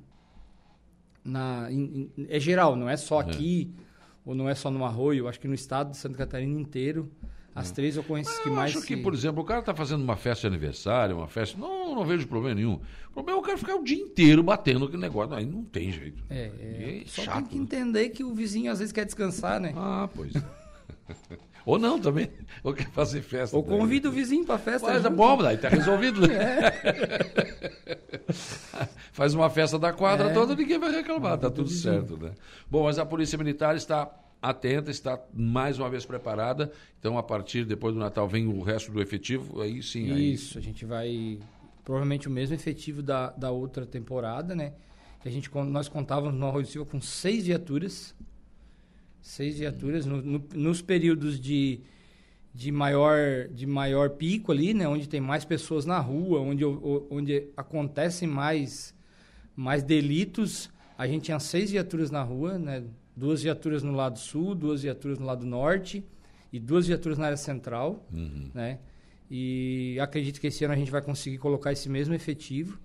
na, 1.25 1.67
em, 1.71 2.11
em, 2.17 2.27
é 2.29 2.39
geral, 2.39 2.75
não 2.75 2.87
é 2.87 2.95
só 2.95 3.19
aqui, 3.19 3.71
ou 4.23 4.35
não 4.35 4.47
é 4.47 4.53
só 4.53 4.69
no 4.69 4.85
Arroio, 4.85 5.27
acho 5.27 5.39
que 5.39 5.47
no 5.47 5.53
estado 5.55 5.91
de 5.91 5.97
Santa 5.97 6.15
Catarina 6.17 6.59
inteiro, 6.59 7.09
As 7.55 7.71
três 7.71 7.97
ocorrências 7.97 8.37
que 8.39 8.49
Eu 8.49 8.53
mais 8.53 8.75
acho 8.75 8.85
que, 8.85 8.95
se- 8.95 9.01
por 9.03 9.13
exemplo, 9.13 9.41
o 9.41 9.45
cara 9.45 9.59
está 9.61 9.75
fazendo 9.75 10.03
uma 10.03 10.15
festa 10.15 10.41
de 10.41 10.55
aniversário, 10.55 11.17
uma 11.17 11.27
festa. 11.27 11.55
Não, 11.57 11.93
não 11.93 12.03
vejo 12.03 12.27
problema 12.27 12.55
nenhum. 12.55 12.79
O 13.09 13.13
problema 13.13 13.37
é 13.37 13.41
o 13.41 13.43
cara 13.43 13.57
ficar 13.59 13.75
o 13.75 13.83
dia 13.83 13.97
inteiro 13.97 14.41
batendo 14.41 14.85
aquele 14.85 15.01
negócio. 15.03 15.35
Aí 15.35 15.45
não 15.45 15.63
tem 15.63 15.91
jeito. 15.91 16.23
É, 16.31 16.51
é, 16.59 17.01
E 17.03 17.07
só 17.07 17.21
chato, 17.23 17.35
tem 17.35 17.45
que 17.45 17.55
né? 17.57 17.63
entender 17.63 18.09
que 18.09 18.23
o 18.23 18.33
vizinho 18.33 18.71
às 18.71 18.79
vezes 18.79 18.91
quer 18.91 19.05
descansar, 19.05 19.59
né? 19.59 19.71
Ah, 19.75 20.09
pois. 20.15 20.33
Ou 21.65 21.79
não 21.79 21.97
também. 21.99 22.29
Ou 22.63 22.73
quer 22.73 22.89
fazer 22.89 23.21
festa. 23.21 23.55
Ou 23.55 23.63
convida 23.63 24.09
o 24.09 24.11
vizinho 24.11 24.45
pra 24.45 24.57
festa. 24.57 24.85
Mas 24.87 24.97
é 24.97 25.03
junto. 25.03 25.15
bom, 25.15 25.37
daí 25.37 25.57
tá 25.57 25.69
resolvido. 25.69 26.27
né? 26.27 26.35
Faz 29.11 29.33
uma 29.33 29.49
festa 29.49 29.77
da 29.79 29.93
quadra 29.93 30.29
É. 30.29 30.33
toda, 30.33 30.55
ninguém 30.55 30.79
vai 30.79 30.91
reclamar, 30.91 31.37
tá 31.37 31.49
tudo 31.49 31.69
certo, 31.69 32.17
né? 32.17 32.31
Bom, 32.69 32.83
mas 32.83 32.97
a 32.99 33.05
Polícia 33.05 33.37
Militar 33.37 33.75
está 33.75 34.11
atenta, 34.41 34.91
está 34.91 35.19
mais 35.33 35.79
uma 35.79 35.89
vez 35.89 36.05
preparada. 36.05 36.71
Então, 36.99 37.17
a 37.17 37.23
partir 37.23 37.65
depois 37.65 37.93
do 37.93 37.99
Natal 37.99 38.27
vem 38.27 38.47
o 38.47 38.61
resto 38.61 38.91
do 38.91 39.01
efetivo, 39.01 39.61
aí 39.61 39.81
sim. 39.81 40.11
Aí, 40.11 40.33
Isso, 40.33 40.57
a 40.57 40.61
gente 40.61 40.85
vai. 40.85 41.39
Provavelmente 41.83 42.27
o 42.27 42.31
mesmo 42.31 42.55
efetivo 42.55 43.01
da, 43.01 43.29
da 43.31 43.51
outra 43.51 43.85
temporada, 43.85 44.55
né? 44.55 44.73
A 45.25 45.29
gente, 45.29 45.49
nós 45.67 45.87
contávamos 45.87 46.37
no 46.37 46.45
Arroio 46.47 46.65
Silva 46.65 46.89
com 46.89 46.99
seis 46.99 47.45
viaturas. 47.45 48.13
Seis 49.23 49.57
viaturas 49.57 50.05
no- 50.05 50.21
no- 50.21 50.43
nos 50.53 50.81
períodos 50.81 51.39
de, 51.39 51.79
de, 52.53 52.71
maior, 52.71 53.47
de 53.47 53.65
maior 53.65 54.09
pico 54.11 54.51
ali, 54.51 54.73
né? 54.73 54.85
Onde 54.87 55.07
tem 55.07 55.21
mais 55.21 55.45
pessoas 55.45 55.85
na 55.85 55.97
rua, 55.99 56.41
onde, 56.41 56.63
onde 57.09 57.47
acontecem 57.55 58.27
mais, 58.27 58.93
mais 59.55 59.81
delitos. 59.81 60.69
A 60.97 61.07
gente 61.07 61.23
tinha 61.23 61.39
seis 61.39 61.71
viaturas 61.71 62.11
na 62.11 62.21
rua, 62.21 62.59
né? 62.59 62.83
Duas 63.15 63.41
viaturas 63.41 63.81
no 63.81 63.93
lado 63.93 64.19
sul, 64.19 64.53
duas 64.53 64.83
viaturas 64.83 65.17
no 65.17 65.25
lado 65.25 65.45
norte 65.45 66.03
e 66.51 66.59
duas 66.59 66.85
viaturas 66.85 67.17
na 67.17 67.25
área 67.27 67.37
central, 67.37 68.05
né? 68.53 68.79
E 69.31 69.97
acredito 70.01 70.39
que 70.41 70.47
esse 70.47 70.65
ano 70.65 70.73
a 70.73 70.77
gente 70.77 70.91
vai 70.91 71.01
conseguir 71.01 71.37
colocar 71.37 71.71
esse 71.71 71.87
mesmo 71.89 72.13
efetivo. 72.13 72.77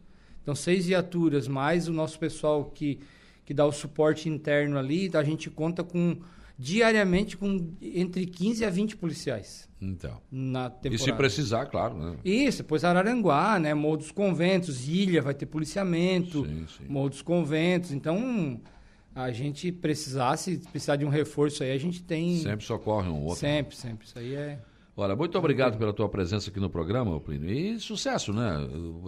Então, 0.43 0.55
seis 0.55 0.86
viaturas, 0.86 1.49
mais 1.49 1.89
o 1.89 1.93
nosso 1.93 2.18
pessoal 2.18 2.64
que, 2.66 3.01
que 3.49 3.55
dá 3.55 3.64
o 3.64 3.72
suporte 3.72 4.28
interno 4.28 4.76
ali, 4.78 5.11
a 5.14 5.22
gente 5.24 5.49
conta 5.49 5.82
com 5.82 6.18
diariamente 6.59 7.34
com 7.34 7.72
entre 7.80 8.26
15 8.26 8.62
a 8.62 8.68
20 8.68 8.94
policiais 8.99 9.66
Então. 9.80 10.20
na 10.30 10.68
temporada. 10.68 10.94
E 10.96 10.99
se 10.99 11.12
precisar, 11.14 11.64
claro, 11.64 11.96
né? 11.96 12.16
Isso, 12.22 12.59
depois 12.59 12.84
Araranguá, 12.84 13.59
né? 13.59 13.72
Morro 13.72 13.96
dos 13.96 14.11
Conventos, 14.11 14.86
Ilha 14.86 15.22
vai 15.22 15.32
ter 15.32 15.46
policiamento, 15.46 16.44
Sim, 16.44 16.66
sim. 16.76 16.84
Morro 16.90 17.09
dos 17.09 17.22
Conventos. 17.22 17.90
Então, 17.90 18.61
a 19.14 19.30
gente 19.30 19.72
precisasse, 19.72 20.59
precisar 20.70 20.96
de 20.96 21.07
um 21.07 21.09
reforço 21.09 21.62
aí, 21.62 21.72
a 21.72 21.78
gente 21.78 22.03
tem. 22.03 22.36
Sempre 22.42 22.66
socorre 22.66 23.09
um 23.09 23.22
outro. 23.22 23.40
Sempre, 23.40 23.74
sempre. 23.74 24.07
Isso 24.07 24.18
aí 24.18 24.34
é. 24.34 24.59
Olha, 25.01 25.14
muito 25.14 25.38
obrigado 25.38 25.78
pela 25.78 25.92
tua 25.92 26.09
presença 26.09 26.51
aqui 26.51 26.59
no 26.59 26.68
programa, 26.68 27.20
Plínio. 27.20 27.49
E 27.49 27.78
sucesso, 27.78 28.32
né? 28.32 28.51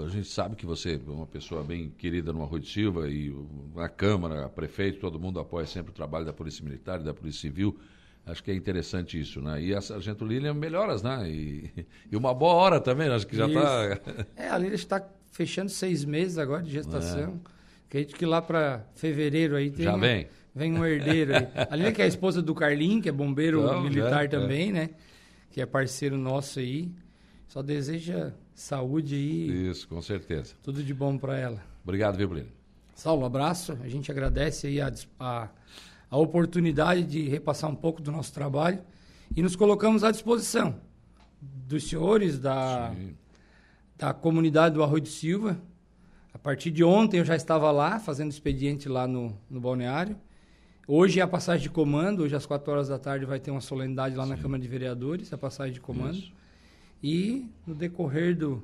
A 0.05 0.09
gente 0.09 0.29
sabe 0.29 0.55
que 0.55 0.65
você 0.65 0.95
é 0.95 1.11
uma 1.11 1.27
pessoa 1.27 1.65
bem 1.65 1.93
querida 1.99 2.33
no 2.33 2.45
Arroio 2.45 2.63
de 2.63 2.71
Silva 2.71 3.09
e 3.09 3.35
a 3.77 3.89
Câmara, 3.89 4.45
a 4.45 4.49
prefeito, 4.49 5.01
todo 5.01 5.19
mundo 5.19 5.41
apoia 5.41 5.67
sempre 5.67 5.91
o 5.91 5.93
trabalho 5.93 6.25
da 6.25 6.33
Polícia 6.33 6.65
Militar 6.65 7.01
e 7.01 7.03
da 7.03 7.13
Polícia 7.13 7.41
Civil. 7.41 7.77
Acho 8.25 8.41
que 8.41 8.53
é 8.53 8.55
interessante 8.55 9.21
isso, 9.21 9.41
né? 9.43 9.61
E 9.61 9.75
a 9.75 9.81
Sargento 9.81 10.25
Lilian 10.25 10.55
melhoras, 10.55 11.03
né? 11.03 11.29
E, 11.29 11.69
e 12.09 12.17
uma 12.17 12.33
boa 12.33 12.55
hora 12.55 12.81
também, 12.81 13.09
acho 13.09 13.27
que 13.27 13.37
já 13.37 13.49
está... 13.49 13.99
É, 14.37 14.49
a 14.49 14.57
Lília 14.59 14.77
está 14.77 15.05
fechando 15.33 15.71
seis 15.71 16.05
meses 16.05 16.39
agora 16.39 16.63
de 16.63 16.71
gestação. 16.71 17.41
Acredito 17.89 18.15
que 18.15 18.25
lá 18.25 18.41
para 18.41 18.87
fevereiro 18.95 19.57
aí 19.57 19.73
tem. 19.73 19.87
É. 19.87 19.91
Já 19.91 19.97
vem? 19.97 20.29
Vem 20.55 20.73
um 20.73 20.87
herdeiro 20.87 21.35
aí. 21.35 21.49
A 21.69 21.75
Lília 21.75 21.91
que 21.91 22.01
é 22.01 22.05
a 22.05 22.09
esposa 22.09 22.41
do 22.41 22.55
Carlinho, 22.55 23.03
que 23.03 23.09
é 23.09 23.13
bombeiro 23.13 23.65
Então, 23.65 23.83
militar 23.83 24.27
é, 24.27 24.29
também, 24.29 24.71
né? 24.71 24.91
Que 25.51 25.61
é 25.61 25.67
parceiro 25.67 26.17
nosso 26.17 26.59
aí. 26.59 26.91
Só 27.49 27.63
deseja 27.63 28.33
saúde 28.55 29.15
aí, 29.17 29.71
Isso, 29.71 29.89
com 29.89 30.01
certeza. 30.01 30.55
tudo 30.63 30.83
de 30.83 30.95
bom 30.95 31.19
para 31.19 31.37
ela. 31.37 31.61
Obrigado, 31.83 32.17
viu, 32.17 32.29
Plínio? 32.29 32.53
Saulo, 32.95 33.25
abraço. 33.25 33.77
A 33.83 33.89
gente 33.89 34.11
agradece 34.11 34.67
aí 34.69 34.81
a, 34.81 34.93
a, 35.19 35.49
a 36.11 36.17
oportunidade 36.17 37.03
de 37.05 37.29
repassar 37.29 37.69
um 37.71 37.75
pouco 37.75 38.01
do 38.01 38.13
nosso 38.13 38.33
trabalho 38.33 38.81
e 39.35 39.43
nos 39.43 39.57
colocamos 39.57 40.05
à 40.05 40.11
disposição 40.11 40.79
dos 41.41 41.89
senhores, 41.89 42.39
da, 42.39 42.93
Sim. 42.95 43.17
da 43.97 44.13
comunidade 44.13 44.75
do 44.75 44.83
Arroio 44.83 45.01
de 45.03 45.09
Silva. 45.09 45.61
A 46.33 46.39
partir 46.39 46.71
de 46.71 46.85
ontem 46.85 47.19
eu 47.19 47.25
já 47.25 47.35
estava 47.35 47.71
lá, 47.73 47.99
fazendo 47.99 48.31
expediente 48.31 48.89
lá 48.89 49.09
no, 49.09 49.37
no 49.49 49.61
balneário. 49.61 50.17
Hoje 50.93 51.21
é 51.21 51.23
a 51.23 51.29
passagem 51.29 51.63
de 51.63 51.71
comando, 51.71 52.25
hoje 52.25 52.35
às 52.35 52.45
4 52.45 52.69
horas 52.73 52.89
da 52.89 52.99
tarde 52.99 53.25
vai 53.25 53.39
ter 53.39 53.53
uma 53.53 53.61
solenidade 53.61 54.17
lá 54.17 54.27
na 54.27 54.37
Câmara 54.37 54.61
de 54.61 54.67
Vereadores, 54.67 55.33
a 55.33 55.39
passagem 55.39 55.73
de 55.73 55.81
comando. 55.81 56.17
Isso. 56.17 56.33
E 57.01 57.47
no 57.65 57.77
decorrer 57.77 58.37
do, 58.37 58.61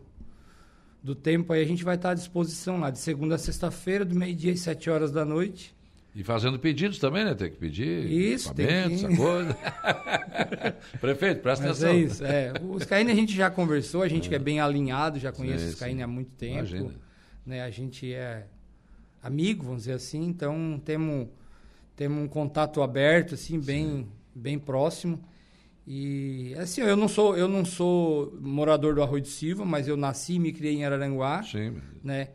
do 1.00 1.14
tempo 1.14 1.52
aí 1.52 1.62
a 1.62 1.64
gente 1.64 1.84
vai 1.84 1.94
estar 1.94 2.10
à 2.10 2.14
disposição 2.14 2.80
lá, 2.80 2.90
de 2.90 2.98
segunda 2.98 3.36
a 3.36 3.38
sexta-feira, 3.38 4.04
do 4.04 4.12
meio-dia 4.12 4.52
às 4.52 4.58
7 4.58 4.90
horas 4.90 5.12
da 5.12 5.24
noite. 5.24 5.72
E 6.16 6.24
fazendo 6.24 6.58
pedidos 6.58 6.98
também, 6.98 7.24
né? 7.24 7.32
Tem 7.32 7.48
que 7.48 7.58
pedir 7.58 8.10
Isso, 8.10 8.52
tem 8.52 8.66
que- 8.66 8.94
essa 9.06 9.16
coisa. 9.16 9.56
Prefeito, 11.00 11.42
presta 11.42 11.68
Mas 11.68 11.80
atenção. 11.84 11.96
é 11.96 12.02
isso, 12.02 12.24
é. 12.24 12.52
Os 12.68 12.82
Skyne 12.82 13.12
a 13.12 13.14
gente 13.14 13.36
já 13.36 13.48
conversou, 13.50 14.02
a 14.02 14.08
gente 14.08 14.28
que 14.28 14.34
é 14.34 14.38
bem 14.40 14.58
alinhado, 14.58 15.20
já 15.20 15.30
conhece 15.30 15.66
Sim, 15.66 15.70
os 15.74 15.78
sim. 15.78 16.02
há 16.02 16.06
muito 16.08 16.32
tempo. 16.32 16.54
Imagina. 16.58 16.90
Né? 17.46 17.62
A 17.62 17.70
gente 17.70 18.12
é 18.12 18.48
amigo, 19.22 19.62
vamos 19.62 19.82
dizer 19.82 19.92
assim, 19.92 20.24
então 20.26 20.82
temos, 20.84 21.28
temos 21.96 22.22
um 22.22 22.28
contato 22.28 22.82
aberto, 22.82 23.34
assim, 23.34 23.58
bem, 23.58 24.06
bem 24.34 24.58
próximo. 24.58 25.18
E 25.86 26.52
assim, 26.58 26.80
eu 26.82 26.96
não 26.96 27.06
sou 27.08 27.36
eu 27.36 27.46
não 27.48 27.64
sou 27.64 28.36
morador 28.40 28.94
do 28.94 29.02
Arroio 29.02 29.22
de 29.22 29.28
Silva, 29.28 29.64
mas 29.64 29.86
eu 29.86 29.96
nasci 29.96 30.34
e 30.34 30.38
me 30.38 30.52
criei 30.52 30.74
em 30.74 30.84
Araranguá, 30.84 31.42
Sim. 31.44 31.76
né? 32.02 32.28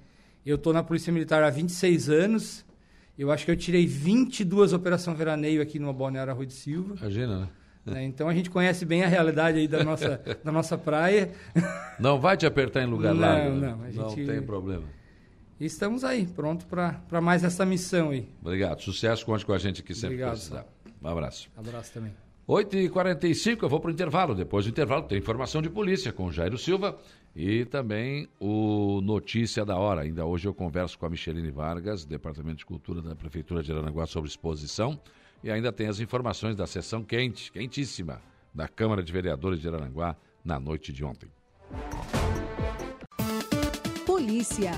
Eu 0.46 0.58
tô 0.58 0.72
na 0.74 0.82
Polícia 0.82 1.12
Militar 1.12 1.44
há 1.44 1.50
26 1.50 2.10
anos. 2.10 2.66
Eu 3.20 3.30
acho 3.30 3.46
que 3.46 3.52
eu 3.52 3.58
tirei 3.58 3.86
22 3.86 4.74
operação 4.74 5.14
veraneio 5.14 5.62
aqui 5.62 5.78
no 5.78 5.94
Balneário 5.94 6.32
Arroio 6.32 6.48
de 6.48 6.54
Silva. 6.54 6.96
Imagina, 7.00 7.40
né? 7.42 7.50
né? 7.94 8.04
Então 8.06 8.28
a 8.30 8.34
gente 8.34 8.50
conhece 8.50 8.86
bem 8.86 9.04
a 9.04 9.08
realidade 9.08 9.60
aí 9.60 9.68
da 9.68 9.84
nossa, 9.84 10.20
da 10.44 10.52
nossa 10.52 10.78
praia. 10.78 11.30
Não 12.00 12.20
vai 12.20 12.38
te 12.38 12.46
apertar 12.46 12.82
em 12.82 12.88
lugar 12.88 13.14
Não, 13.14 13.20
largo. 13.22 13.56
né? 13.58 13.78
não, 13.94 14.10
gente- 14.16 14.26
tem 14.26 14.42
problema. 14.42 14.84
E 15.62 15.66
estamos 15.66 16.04
aí, 16.04 16.26
pronto 16.26 16.66
para 16.66 17.22
mais 17.22 17.44
essa 17.44 17.64
missão 17.64 18.10
aí. 18.10 18.28
Obrigado. 18.42 18.82
Sucesso, 18.82 19.24
conte 19.24 19.46
com 19.46 19.54
a 19.54 19.60
gente 19.60 19.82
aqui 19.82 19.94
sempre 19.94 20.16
Obrigado, 20.16 20.32
precisar. 20.32 20.66
Um 21.00 21.08
abraço. 21.08 21.52
Abraço 21.56 21.94
também. 21.94 22.12
8h45, 22.50 23.62
eu 23.62 23.70
vou 23.70 23.80
para 23.80 23.90
o 23.90 23.94
intervalo. 23.94 24.34
Depois 24.34 24.66
do 24.66 24.72
intervalo 24.72 25.04
tem 25.04 25.20
informação 25.20 25.62
de 25.62 25.70
polícia 25.70 26.12
com 26.12 26.26
o 26.26 26.32
Jairo 26.32 26.58
Silva 26.58 26.98
e 27.36 27.64
também 27.66 28.28
o 28.40 29.02
Notícia 29.04 29.64
da 29.64 29.78
Hora. 29.78 30.02
Ainda 30.02 30.26
hoje 30.26 30.48
eu 30.48 30.54
converso 30.56 30.98
com 30.98 31.06
a 31.06 31.10
Micheline 31.12 31.52
Vargas, 31.52 32.06
Departamento 32.06 32.58
de 32.58 32.66
Cultura 32.66 33.00
da 33.00 33.16
Prefeitura 33.16 33.62
de 33.62 33.72
Aranaguá 33.72 34.08
sobre 34.08 34.32
exposição. 34.32 35.00
E 35.44 35.52
ainda 35.52 35.72
tem 35.72 35.88
as 35.88 36.00
informações 36.00 36.56
da 36.56 36.66
sessão 36.66 37.04
quente, 37.04 37.52
quentíssima, 37.52 38.20
da 38.52 38.68
Câmara 38.68 39.04
de 39.04 39.14
Vereadores 39.14 39.62
de 39.62 39.68
Aranaguá 39.68 40.18
na 40.44 40.60
noite 40.60 40.92
de 40.92 41.06
ontem. 41.06 41.30
Polícia. 44.08 44.72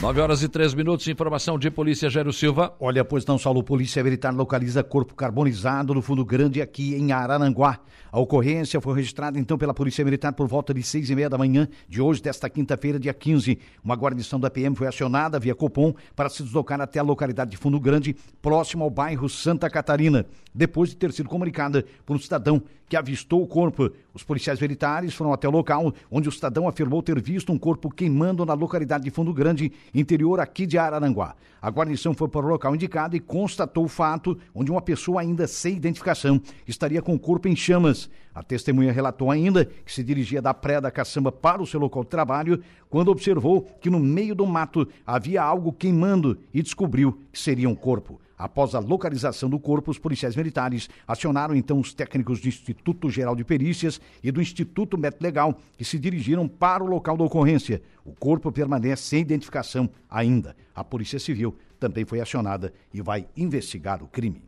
9 0.00 0.18
horas 0.18 0.42
e 0.42 0.48
3 0.48 0.72
minutos, 0.72 1.06
informação 1.08 1.58
de 1.58 1.70
polícia, 1.70 2.08
Jairo 2.08 2.32
Silva. 2.32 2.74
Olha, 2.80 3.04
pois 3.04 3.26
não, 3.26 3.36
Saulo, 3.36 3.62
Polícia 3.62 4.02
Militar 4.02 4.32
localiza 4.32 4.82
corpo 4.82 5.14
carbonizado 5.14 5.92
no 5.92 6.00
Fundo 6.00 6.24
Grande 6.24 6.62
aqui 6.62 6.94
em 6.94 7.12
Araranguá. 7.12 7.78
A 8.10 8.18
ocorrência 8.18 8.80
foi 8.80 8.94
registrada 8.94 9.38
então 9.38 9.58
pela 9.58 9.74
Polícia 9.74 10.02
Militar 10.02 10.32
por 10.32 10.48
volta 10.48 10.72
de 10.72 10.82
seis 10.82 11.10
e 11.10 11.14
meia 11.14 11.28
da 11.28 11.36
manhã 11.36 11.68
de 11.86 12.00
hoje, 12.00 12.22
desta 12.22 12.48
quinta-feira, 12.48 12.98
dia 12.98 13.12
15. 13.12 13.58
Uma 13.84 13.94
guarnição 13.94 14.40
da 14.40 14.48
PM 14.48 14.74
foi 14.74 14.86
acionada 14.86 15.38
via 15.38 15.54
Copom 15.54 15.92
para 16.16 16.30
se 16.30 16.42
deslocar 16.42 16.80
até 16.80 16.98
a 16.98 17.02
localidade 17.02 17.50
de 17.50 17.58
Fundo 17.58 17.78
Grande, 17.78 18.16
próximo 18.40 18.84
ao 18.84 18.90
bairro 18.90 19.28
Santa 19.28 19.68
Catarina, 19.68 20.24
depois 20.54 20.88
de 20.88 20.96
ter 20.96 21.12
sido 21.12 21.28
comunicada 21.28 21.84
por 22.06 22.16
um 22.16 22.18
cidadão 22.18 22.62
que 22.90 22.96
avistou 22.96 23.40
o 23.40 23.46
corpo. 23.46 23.88
Os 24.12 24.24
policiais 24.24 24.60
militares 24.60 25.14
foram 25.14 25.32
até 25.32 25.46
o 25.46 25.52
local, 25.52 25.94
onde 26.10 26.28
o 26.28 26.32
cidadão 26.32 26.66
afirmou 26.66 27.00
ter 27.00 27.22
visto 27.22 27.52
um 27.52 27.58
corpo 27.58 27.88
queimando 27.88 28.44
na 28.44 28.52
localidade 28.52 29.04
de 29.04 29.10
Fundo 29.12 29.32
Grande, 29.32 29.72
interior 29.94 30.40
aqui 30.40 30.66
de 30.66 30.76
Araranguá. 30.76 31.36
A 31.62 31.70
guarnição 31.70 32.12
foi 32.12 32.26
para 32.26 32.44
o 32.44 32.48
local 32.48 32.74
indicado 32.74 33.14
e 33.14 33.20
constatou 33.20 33.84
o 33.84 33.88
fato, 33.88 34.36
onde 34.52 34.72
uma 34.72 34.82
pessoa 34.82 35.20
ainda 35.20 35.46
sem 35.46 35.76
identificação 35.76 36.40
estaria 36.66 37.00
com 37.00 37.14
o 37.14 37.18
corpo 37.18 37.46
em 37.46 37.54
chamas. 37.54 38.10
A 38.34 38.42
testemunha 38.42 38.92
relatou 38.92 39.30
ainda 39.30 39.64
que 39.64 39.92
se 39.92 40.02
dirigia 40.02 40.42
da 40.42 40.52
Praia 40.52 40.80
da 40.80 40.90
Caçamba 40.90 41.30
para 41.30 41.62
o 41.62 41.66
seu 41.66 41.78
local 41.78 42.02
de 42.02 42.10
trabalho, 42.10 42.60
quando 42.88 43.12
observou 43.12 43.62
que 43.80 43.88
no 43.88 44.00
meio 44.00 44.34
do 44.34 44.44
mato 44.44 44.88
havia 45.06 45.40
algo 45.40 45.72
queimando 45.72 46.38
e 46.52 46.60
descobriu 46.60 47.20
que 47.32 47.38
seria 47.38 47.68
um 47.68 47.74
corpo. 47.76 48.20
Após 48.40 48.74
a 48.74 48.78
localização 48.78 49.50
do 49.50 49.60
corpo, 49.60 49.90
os 49.90 49.98
policiais 49.98 50.34
militares 50.34 50.88
acionaram 51.06 51.54
então 51.54 51.78
os 51.78 51.92
técnicos 51.92 52.40
do 52.40 52.48
Instituto 52.48 53.10
Geral 53.10 53.36
de 53.36 53.44
Perícias 53.44 54.00
e 54.24 54.32
do 54.32 54.40
Instituto 54.40 54.96
Médico 54.96 55.22
Legal, 55.22 55.58
que 55.76 55.84
se 55.84 55.98
dirigiram 55.98 56.48
para 56.48 56.82
o 56.82 56.86
local 56.86 57.18
da 57.18 57.24
ocorrência. 57.24 57.82
O 58.02 58.14
corpo 58.14 58.50
permanece 58.50 59.02
sem 59.02 59.20
identificação 59.20 59.90
ainda. 60.08 60.56
A 60.74 60.82
Polícia 60.82 61.18
Civil 61.18 61.54
também 61.78 62.06
foi 62.06 62.18
acionada 62.18 62.72
e 62.94 63.02
vai 63.02 63.28
investigar 63.36 64.02
o 64.02 64.08
crime. 64.08 64.42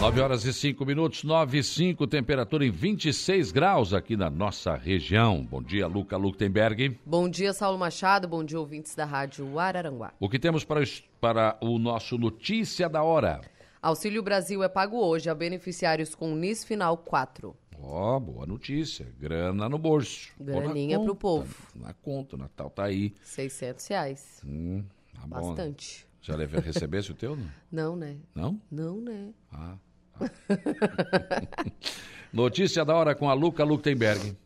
9 0.00 0.18
horas 0.22 0.46
e 0.46 0.52
5 0.54 0.86
minutos, 0.86 1.24
9 1.24 1.58
e 1.58 1.62
5, 1.62 2.06
temperatura 2.06 2.64
em 2.64 2.70
26 2.70 3.52
graus 3.52 3.92
aqui 3.92 4.16
na 4.16 4.30
nossa 4.30 4.74
região. 4.74 5.44
Bom 5.44 5.62
dia, 5.62 5.86
Luca 5.86 6.16
Luktenberg. 6.16 6.98
Bom 7.04 7.28
dia, 7.28 7.52
Saulo 7.52 7.78
Machado. 7.78 8.26
Bom 8.26 8.42
dia, 8.42 8.58
ouvintes 8.58 8.94
da 8.94 9.04
Rádio 9.04 9.58
Araranguá. 9.58 10.14
O 10.18 10.26
que 10.26 10.38
temos 10.38 10.64
para, 10.64 10.82
para 11.20 11.58
o 11.60 11.78
nosso 11.78 12.16
Notícia 12.16 12.88
da 12.88 13.02
Hora? 13.02 13.42
Auxílio 13.82 14.22
Brasil 14.22 14.62
é 14.62 14.70
pago 14.70 14.96
hoje 14.96 15.28
a 15.28 15.34
beneficiários 15.34 16.14
com 16.14 16.34
NIS 16.34 16.64
Final 16.64 16.96
4. 16.96 17.54
Ó, 17.78 18.16
oh, 18.16 18.20
boa 18.20 18.46
notícia. 18.46 19.06
Grana 19.20 19.68
no 19.68 19.76
bolso. 19.78 20.32
Graninha 20.40 20.98
para 20.98 21.12
o 21.12 21.16
povo. 21.16 21.54
Na 21.74 21.92
conta, 21.92 22.36
o 22.36 22.38
Natal 22.38 22.70
tá 22.70 22.84
aí. 22.84 23.12
600 23.20 23.86
reais. 23.86 24.40
Hum, 24.46 24.82
tá 25.12 25.26
Bastante. 25.26 26.04
Bom, 26.04 26.04
né? 26.04 26.10
Já 26.22 26.36
leve, 26.36 26.58
recebesse 26.58 27.10
o 27.12 27.14
teu? 27.14 27.36
Não? 27.36 27.50
não, 27.70 27.96
né? 27.96 28.16
Não? 28.34 28.60
Não, 28.70 28.98
né? 28.98 29.34
Ah. 29.52 29.76
Notícia 32.32 32.84
da 32.84 32.94
hora 32.94 33.14
com 33.14 33.28
a 33.28 33.34
Luca 33.34 33.64
Luktenberg. 33.64 34.36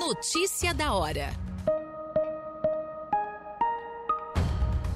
Notícia 0.00 0.74
da 0.74 0.94
hora. 0.94 1.51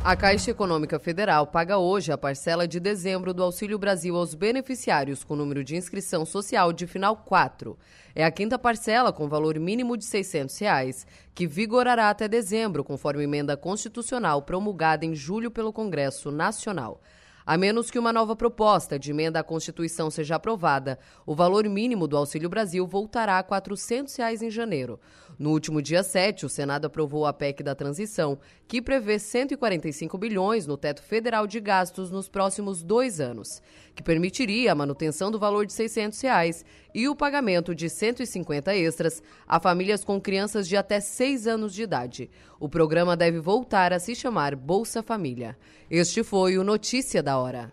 A 0.07 0.15
Caixa 0.15 0.53
Econômica 0.53 1.01
Federal 1.01 1.49
paga 1.49 1.79
hoje 1.79 2.13
a 2.13 2.17
parcela 2.17 2.69
de 2.69 2.79
dezembro 2.79 3.35
do 3.35 3.43
Auxílio 3.43 3.77
Brasil 3.77 4.15
aos 4.15 4.35
beneficiários 4.35 5.25
com 5.25 5.35
número 5.35 5.65
de 5.65 5.75
inscrição 5.75 6.25
social 6.25 6.73
de 6.73 6.87
final 6.87 7.17
4. 7.17 7.77
É 8.15 8.25
a 8.25 8.31
quinta 8.31 8.57
parcela 8.57 9.13
com 9.13 9.29
valor 9.29 9.59
mínimo 9.59 9.97
de 9.97 10.05
600 10.05 10.57
reais, 10.61 11.07
que 11.35 11.45
vigorará 11.45 12.09
até 12.09 12.29
dezembro, 12.29 12.85
conforme 12.85 13.25
emenda 13.25 13.57
constitucional 13.57 14.43
promulgada 14.43 15.05
em 15.05 15.13
julho 15.13 15.51
pelo 15.51 15.73
Congresso 15.73 16.31
Nacional. 16.31 17.01
A 17.47 17.57
menos 17.57 17.93
que 17.93 17.99
uma 17.99 18.13
nova 18.13 18.35
proposta 18.35 18.99
de 18.99 19.13
emenda 19.13 19.39
à 19.39 19.45
Constituição 19.45 20.11
seja 20.11 20.35
aprovada, 20.35 20.99
o 21.25 21.33
valor 21.33 21.65
mínimo 21.69 22.09
do 22.09 22.17
Auxílio 22.17 22.49
Brasil 22.49 22.85
voltará 22.89 23.39
a 23.39 23.43
400 23.45 24.17
reais 24.17 24.43
em 24.43 24.51
janeiro. 24.51 24.99
No 25.39 25.51
último 25.51 25.83
dia 25.83 26.03
7, 26.03 26.47
o 26.47 26.49
Senado 26.49 26.87
aprovou 26.87 27.27
a 27.27 27.33
PEC 27.33 27.63
da 27.63 27.75
transição, 27.75 28.39
que 28.67 28.81
prevê 28.81 29.19
145 29.19 30.17
bilhões 30.17 30.67
no 30.67 30.79
teto 30.79 31.03
federal 31.03 31.47
de 31.47 31.61
gastos 31.61 32.11
nos 32.11 32.29
próximos 32.29 32.83
dois 32.83 33.21
anos, 33.21 33.63
que 33.95 34.03
permitiria 34.03 34.73
a 34.73 34.75
manutenção 34.75 35.31
do 35.31 35.39
valor 35.39 35.67
de 35.67 35.75
600 35.75 36.19
reais 36.23 36.65
e 36.95 37.07
o 37.07 37.15
pagamento 37.15 37.75
de 37.75 37.91
150 37.91 38.75
extras 38.75 39.23
a 39.47 39.61
famílias 39.61 40.03
com 40.03 40.19
crianças 40.19 40.67
de 40.67 40.77
até 40.77 41.01
6 41.01 41.47
anos 41.47 41.75
de 41.75 41.83
idade. 41.83 42.31
O 42.59 42.69
programa 42.69 43.15
deve 43.15 43.39
voltar 43.39 43.93
a 43.93 43.99
se 43.99 44.15
chamar 44.15 44.57
Bolsa 44.57 45.03
Família. 45.03 45.57
Este 45.91 46.25
foi 46.25 46.57
o 46.57 46.65
Notícia 46.65 47.23
da 47.23 47.39
Hora. 47.39 47.73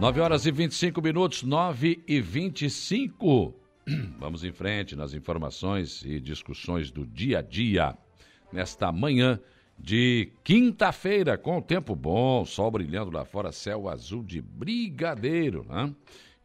Nove 0.00 0.18
horas 0.18 0.46
e 0.46 0.50
25 0.50 1.02
minutos, 1.02 1.42
nove 1.42 2.02
e 2.08 2.22
vinte 2.22 2.64
e 2.64 2.70
cinco. 2.70 3.54
Vamos 4.18 4.42
em 4.42 4.50
frente 4.50 4.96
nas 4.96 5.12
informações 5.12 6.02
e 6.06 6.18
discussões 6.18 6.90
do 6.90 7.04
dia 7.06 7.40
a 7.40 7.42
dia. 7.42 7.94
Nesta 8.50 8.90
manhã 8.90 9.38
de 9.78 10.32
quinta-feira, 10.42 11.36
com 11.36 11.58
o 11.58 11.62
tempo 11.62 11.94
bom, 11.94 12.46
sol 12.46 12.70
brilhando 12.70 13.10
lá 13.10 13.26
fora, 13.26 13.52
céu 13.52 13.90
azul 13.90 14.22
de 14.22 14.40
brigadeiro, 14.40 15.66
né? 15.68 15.94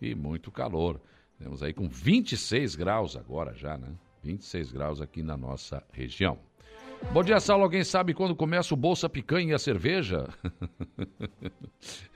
E 0.01 0.13
muito 0.13 0.51
calor. 0.51 0.99
Temos 1.39 1.63
aí 1.63 1.73
com 1.73 1.87
26 1.87 2.75
graus 2.75 3.15
agora 3.15 3.53
já, 3.53 3.77
né? 3.77 3.87
26 4.21 4.73
graus 4.73 4.99
aqui 4.99 5.23
na 5.23 5.37
nossa 5.37 5.81
região. 5.93 6.37
Bom 7.13 7.23
dia, 7.23 7.39
Saulo. 7.39 7.63
Alguém 7.63 7.85
sabe 7.85 8.13
quando 8.13 8.35
começa 8.35 8.73
o 8.73 8.77
Bolsa 8.77 9.07
Picanha 9.07 9.51
e 9.51 9.53
a 9.53 9.59
cerveja? 9.59 10.27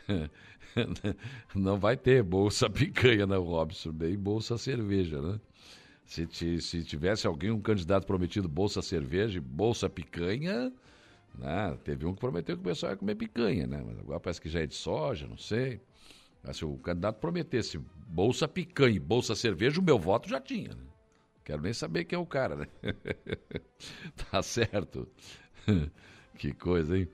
Não 1.56 1.78
vai 1.78 1.98
ter 1.98 2.24
Bolsa 2.24 2.70
Picanha, 2.72 3.26
né, 3.26 3.38
Robson? 3.38 3.92
Nem 3.92 4.18
Bolsa 4.18 4.58
Cerveja, 4.58 5.22
né? 5.22 5.40
Se, 6.06 6.60
se 6.60 6.84
tivesse 6.84 7.28
alguém, 7.28 7.52
um 7.52 7.62
candidato 7.62 8.08
prometido 8.08 8.50
Bolsa 8.50 8.82
Cerveja 8.82 9.38
e 9.38 9.42
Bolsa 9.42 9.88
Picanha, 9.88 10.74
né? 11.38 11.78
Teve 11.84 12.06
um 12.06 12.14
que 12.14 12.20
prometeu 12.20 12.56
que 12.56 12.62
o 12.62 12.66
pessoal 12.66 12.94
ia 12.94 12.98
comer 12.98 13.16
picanha, 13.16 13.68
né? 13.68 13.84
Mas 13.86 14.00
agora 14.00 14.20
parece 14.20 14.42
que 14.42 14.50
já 14.50 14.62
é 14.62 14.66
de 14.66 14.76
soja, 14.76 15.28
não 15.28 15.38
sei. 15.38 15.80
Mas 16.44 16.58
se 16.58 16.66
o 16.66 16.78
candidato 16.78 17.20
prometesse 17.20 17.80
bolsa 18.08 18.48
picanha 18.48 18.96
e 18.96 19.00
bolsa 19.00 19.36
cerveja, 19.36 19.80
o 19.80 19.84
meu 19.84 20.00
voto 20.00 20.28
já 20.28 20.40
tinha. 20.40 20.70
Né? 20.70 20.84
Quero 21.44 21.62
nem 21.62 21.74
saber 21.74 22.06
quem 22.06 22.16
é 22.18 22.20
o 22.20 22.26
cara, 22.26 22.56
né? 22.56 22.68
tá 24.32 24.42
certo. 24.42 25.08
que 26.38 26.54
coisa, 26.54 26.98
hein? 26.98 27.08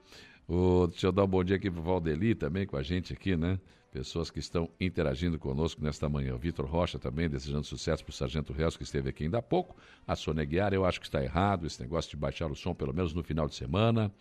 O, 0.48 0.88
deixa 0.88 1.08
eu 1.08 1.12
dar 1.12 1.24
um 1.24 1.28
bom 1.28 1.44
dia 1.44 1.56
aqui 1.56 1.72
pro 1.72 1.82
Valdeli 1.82 2.36
também 2.36 2.68
com 2.68 2.78
a 2.78 2.84
gente 2.84 3.14
aqui, 3.14 3.36
né? 3.36 3.60
Pessoas 3.92 4.30
que 4.30 4.40
estão 4.40 4.70
interagindo 4.80 5.40
conosco 5.40 5.82
nesta 5.82 6.08
manhã. 6.10 6.36
O 6.36 6.38
Vitor 6.38 6.66
Rocha 6.66 7.00
também, 7.00 7.30
desejando 7.30 7.64
sucesso 7.64 8.04
para 8.04 8.12
o 8.12 8.14
Sargento 8.14 8.52
Reus, 8.52 8.76
que 8.76 8.84
esteve 8.84 9.10
aqui 9.10 9.24
ainda 9.24 9.38
há 9.38 9.42
pouco. 9.42 9.76
A 10.06 10.16
Sônia 10.16 10.44
Guiar, 10.44 10.74
eu 10.74 10.86
acho 10.86 11.00
que 11.00 11.06
está 11.06 11.24
errado 11.24 11.66
esse 11.66 11.82
negócio 11.82 12.12
de 12.12 12.18
baixar 12.18 12.52
o 12.52 12.56
som, 12.56 12.76
pelo 12.76 12.94
menos 12.94 13.14
no 13.14 13.24
final 13.24 13.48
de 13.48 13.56
semana. 13.56 14.12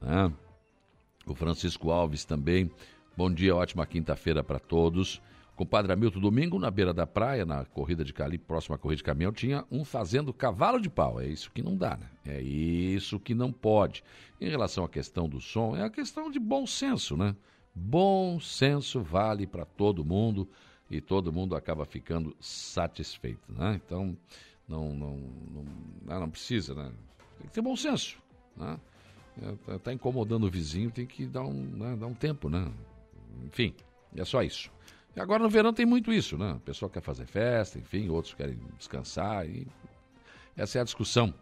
Né? 0.00 0.32
O 1.26 1.34
Francisco 1.34 1.90
Alves 1.90 2.24
também. 2.24 2.70
Bom 3.14 3.30
dia, 3.30 3.54
ótima 3.54 3.84
quinta-feira 3.84 4.42
para 4.42 4.58
todos. 4.58 5.20
Compadre 5.60 5.92
Hamilton, 5.92 6.20
domingo, 6.20 6.58
na 6.58 6.70
beira 6.70 6.94
da 6.94 7.06
praia, 7.06 7.44
na 7.44 7.66
corrida 7.66 8.02
de 8.02 8.14
cali, 8.14 8.38
próxima 8.38 8.76
à 8.76 8.78
corrida 8.78 8.96
de 8.96 9.04
caminhão, 9.04 9.30
tinha 9.30 9.62
um 9.70 9.84
fazendo 9.84 10.32
cavalo 10.32 10.80
de 10.80 10.88
pau. 10.88 11.20
É 11.20 11.26
isso 11.26 11.50
que 11.50 11.62
não 11.62 11.76
dá, 11.76 11.98
né? 11.98 12.08
É 12.24 12.40
isso 12.40 13.20
que 13.20 13.34
não 13.34 13.52
pode. 13.52 14.02
Em 14.40 14.48
relação 14.48 14.84
à 14.84 14.88
questão 14.88 15.28
do 15.28 15.38
som, 15.38 15.76
é 15.76 15.82
a 15.82 15.90
questão 15.90 16.30
de 16.30 16.38
bom 16.38 16.66
senso, 16.66 17.14
né? 17.14 17.36
Bom 17.74 18.40
senso 18.40 19.02
vale 19.02 19.46
para 19.46 19.66
todo 19.66 20.02
mundo 20.02 20.48
e 20.90 20.98
todo 20.98 21.30
mundo 21.30 21.54
acaba 21.54 21.84
ficando 21.84 22.34
satisfeito, 22.40 23.52
né? 23.52 23.78
Então, 23.84 24.16
não, 24.66 24.94
não, 24.94 25.16
não, 25.18 25.64
ah, 26.08 26.20
não 26.20 26.30
precisa, 26.30 26.74
né? 26.74 26.90
Tem 27.36 27.48
que 27.48 27.52
ter 27.52 27.60
bom 27.60 27.76
senso, 27.76 28.16
né? 28.56 28.80
É, 29.68 29.76
tá 29.76 29.92
incomodando 29.92 30.44
o 30.44 30.50
vizinho, 30.50 30.90
tem 30.90 31.04
que 31.04 31.26
dar 31.26 31.44
um, 31.44 31.52
né, 31.52 31.96
dar 32.00 32.06
um 32.06 32.14
tempo, 32.14 32.48
né? 32.48 32.72
Enfim, 33.44 33.74
é 34.16 34.24
só 34.24 34.42
isso. 34.42 34.70
E 35.14 35.20
agora 35.20 35.42
no 35.42 35.50
verão 35.50 35.72
tem 35.72 35.84
muito 35.84 36.12
isso, 36.12 36.38
né? 36.38 36.52
A 36.52 36.60
pessoa 36.60 36.90
quer 36.90 37.02
fazer 37.02 37.26
festa, 37.26 37.78
enfim, 37.78 38.08
outros 38.08 38.34
querem 38.34 38.58
descansar 38.78 39.48
e 39.48 39.66
essa 40.56 40.78
é 40.78 40.80
a 40.80 40.84
discussão. 40.84 41.34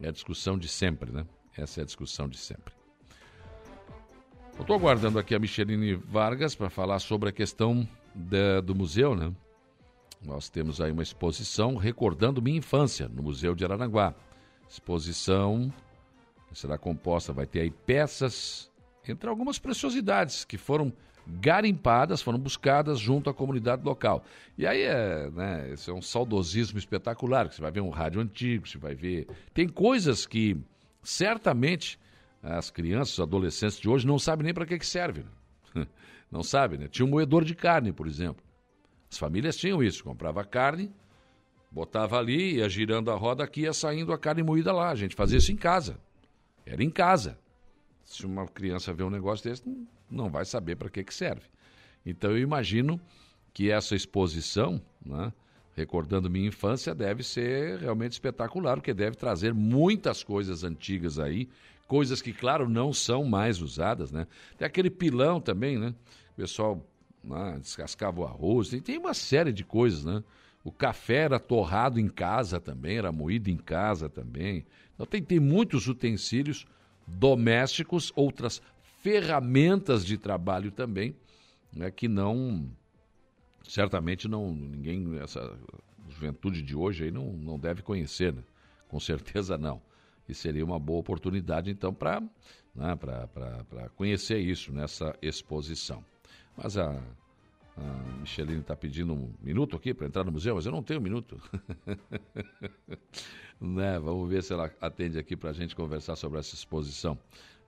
É 0.00 0.08
a 0.08 0.12
discussão 0.12 0.58
de 0.58 0.68
sempre, 0.68 1.10
né? 1.10 1.26
Essa 1.56 1.80
é 1.80 1.82
a 1.82 1.86
discussão 1.86 2.28
de 2.28 2.36
sempre. 2.36 2.74
Eu 4.54 4.62
estou 4.62 4.76
aguardando 4.76 5.18
aqui 5.18 5.34
a 5.34 5.38
Micheline 5.38 5.94
Vargas 5.94 6.54
para 6.54 6.68
falar 6.68 6.98
sobre 6.98 7.28
a 7.28 7.32
questão 7.32 7.88
da, 8.14 8.60
do 8.60 8.74
museu, 8.74 9.14
né? 9.14 9.32
Nós 10.22 10.48
temos 10.48 10.80
aí 10.80 10.90
uma 10.90 11.02
exposição 11.02 11.76
recordando 11.76 12.42
minha 12.42 12.58
infância 12.58 13.08
no 13.08 13.22
Museu 13.22 13.54
de 13.54 13.64
Araranguá. 13.64 14.14
Exposição 14.68 15.72
será 16.56 16.78
composta, 16.78 17.32
vai 17.32 17.46
ter 17.46 17.60
aí 17.60 17.70
peças, 17.70 18.70
entre 19.06 19.28
algumas 19.28 19.58
preciosidades 19.58 20.44
que 20.44 20.56
foram 20.56 20.92
garimpadas, 21.26 22.22
foram 22.22 22.38
buscadas 22.38 22.98
junto 22.98 23.28
à 23.28 23.34
comunidade 23.34 23.84
local. 23.84 24.24
E 24.56 24.66
aí 24.66 24.82
é, 24.82 25.30
né, 25.30 25.70
esse 25.72 25.90
é 25.90 25.92
um 25.92 26.02
saudosismo 26.02 26.78
espetacular, 26.78 27.50
você 27.50 27.60
vai 27.60 27.70
ver 27.70 27.80
um 27.80 27.90
rádio 27.90 28.20
antigo, 28.20 28.68
você 28.68 28.78
vai 28.78 28.94
ver... 28.94 29.26
Tem 29.52 29.68
coisas 29.68 30.26
que 30.26 30.56
certamente 31.02 31.98
as 32.42 32.70
crianças, 32.70 33.14
os 33.14 33.20
adolescentes 33.20 33.78
de 33.78 33.88
hoje 33.88 34.06
não 34.06 34.18
sabem 34.18 34.44
nem 34.44 34.54
para 34.54 34.66
que, 34.66 34.78
que 34.78 34.86
serve. 34.86 35.24
Né? 35.74 35.86
Não 36.30 36.42
sabem, 36.42 36.76
né? 36.76 36.88
Tinha 36.88 37.06
um 37.06 37.08
moedor 37.08 37.44
de 37.44 37.54
carne, 37.54 37.92
por 37.92 38.08
exemplo. 38.08 38.44
As 39.08 39.16
famílias 39.16 39.56
tinham 39.56 39.80
isso, 39.80 40.02
comprava 40.02 40.44
carne, 40.44 40.92
botava 41.70 42.18
ali, 42.18 42.56
ia 42.56 42.68
girando 42.68 43.12
a 43.12 43.14
roda 43.14 43.44
aqui, 43.44 43.60
ia 43.60 43.72
saindo 43.72 44.12
a 44.12 44.18
carne 44.18 44.42
moída 44.42 44.72
lá. 44.72 44.90
A 44.90 44.94
gente 44.96 45.14
fazia 45.14 45.38
isso 45.38 45.52
em 45.52 45.56
casa. 45.56 45.98
Era 46.64 46.82
em 46.82 46.90
casa. 46.90 47.38
Se 48.06 48.24
uma 48.24 48.46
criança 48.46 48.92
vê 48.94 49.02
um 49.02 49.10
negócio 49.10 49.48
desse, 49.48 49.62
não 50.10 50.30
vai 50.30 50.44
saber 50.44 50.76
para 50.76 50.88
que, 50.88 51.04
que 51.04 51.12
serve. 51.12 51.42
Então 52.04 52.30
eu 52.30 52.38
imagino 52.38 52.98
que 53.52 53.70
essa 53.70 53.94
exposição, 53.94 54.80
né, 55.04 55.32
recordando 55.74 56.30
minha 56.30 56.48
infância, 56.48 56.94
deve 56.94 57.22
ser 57.22 57.80
realmente 57.80 58.12
espetacular, 58.12 58.76
porque 58.76 58.94
deve 58.94 59.16
trazer 59.16 59.52
muitas 59.52 60.22
coisas 60.22 60.64
antigas 60.64 61.18
aí 61.18 61.48
coisas 61.86 62.20
que, 62.20 62.32
claro, 62.32 62.68
não 62.68 62.92
são 62.92 63.24
mais 63.24 63.60
usadas, 63.60 64.10
né? 64.10 64.26
Tem 64.58 64.66
aquele 64.66 64.90
pilão 64.90 65.40
também, 65.40 65.78
né? 65.78 65.94
O 66.32 66.36
pessoal 66.36 66.84
né, 67.22 67.58
descascava 67.60 68.20
o 68.20 68.24
arroz, 68.24 68.68
tem, 68.70 68.80
tem 68.80 68.98
uma 68.98 69.14
série 69.14 69.52
de 69.52 69.64
coisas, 69.64 70.04
né? 70.04 70.22
O 70.64 70.72
café 70.72 71.18
era 71.18 71.38
torrado 71.38 72.00
em 72.00 72.08
casa 72.08 72.60
também, 72.60 72.98
era 72.98 73.12
moído 73.12 73.48
em 73.48 73.56
casa 73.56 74.08
também. 74.08 74.66
Então 74.94 75.06
tem, 75.06 75.22
tem 75.22 75.38
muitos 75.38 75.86
utensílios 75.86 76.66
domésticos, 77.06 78.12
outras 78.16 78.60
ferramentas 79.02 80.04
de 80.04 80.18
trabalho 80.18 80.70
também, 80.70 81.14
né, 81.72 81.90
que 81.90 82.08
não 82.08 82.68
certamente 83.62 84.28
não 84.28 84.52
ninguém 84.52 85.18
essa 85.18 85.56
juventude 86.08 86.62
de 86.62 86.74
hoje 86.74 87.04
aí 87.04 87.10
não, 87.10 87.32
não 87.32 87.58
deve 87.58 87.82
conhecer, 87.82 88.32
né? 88.32 88.42
com 88.88 89.00
certeza 89.00 89.58
não. 89.58 89.82
E 90.28 90.34
seria 90.34 90.64
uma 90.64 90.78
boa 90.78 91.00
oportunidade 91.00 91.70
então 91.70 91.92
para 91.92 92.20
né, 92.74 92.96
para 92.96 93.88
conhecer 93.96 94.38
isso 94.38 94.72
nessa 94.72 95.16
exposição. 95.22 96.04
Mas 96.56 96.76
a, 96.76 97.00
a 97.76 97.82
Micheline 98.20 98.60
está 98.60 98.76
pedindo 98.76 99.14
um 99.14 99.32
minuto 99.40 99.76
aqui 99.76 99.94
para 99.94 100.06
entrar 100.06 100.24
no 100.24 100.32
museu, 100.32 100.54
mas 100.54 100.66
eu 100.66 100.72
não 100.72 100.82
tenho 100.82 101.00
um 101.00 101.02
minuto. 101.02 101.40
né? 103.60 103.98
Vamos 103.98 104.28
ver 104.28 104.42
se 104.42 104.52
ela 104.52 104.70
atende 104.80 105.18
aqui 105.18 105.36
para 105.36 105.50
a 105.50 105.52
gente 105.52 105.74
conversar 105.74 106.16
sobre 106.16 106.38
essa 106.38 106.54
exposição. 106.54 107.18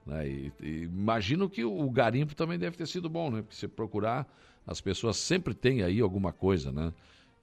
Né? 0.05 0.27
E, 0.27 0.53
e, 0.61 0.83
imagino 0.83 1.49
que 1.49 1.63
o, 1.63 1.89
garimpo 1.89 2.35
também 2.35 2.57
deve 2.57 2.77
ter 2.77 2.87
sido 2.87 3.09
bom, 3.09 3.29
né? 3.29 3.41
Porque 3.41 3.55
se 3.55 3.67
procurar, 3.67 4.27
as 4.65 4.81
pessoas 4.81 5.17
sempre 5.17 5.53
têm 5.53 5.83
aí 5.83 5.99
alguma 5.99 6.31
coisa, 6.31 6.71
né? 6.71 6.93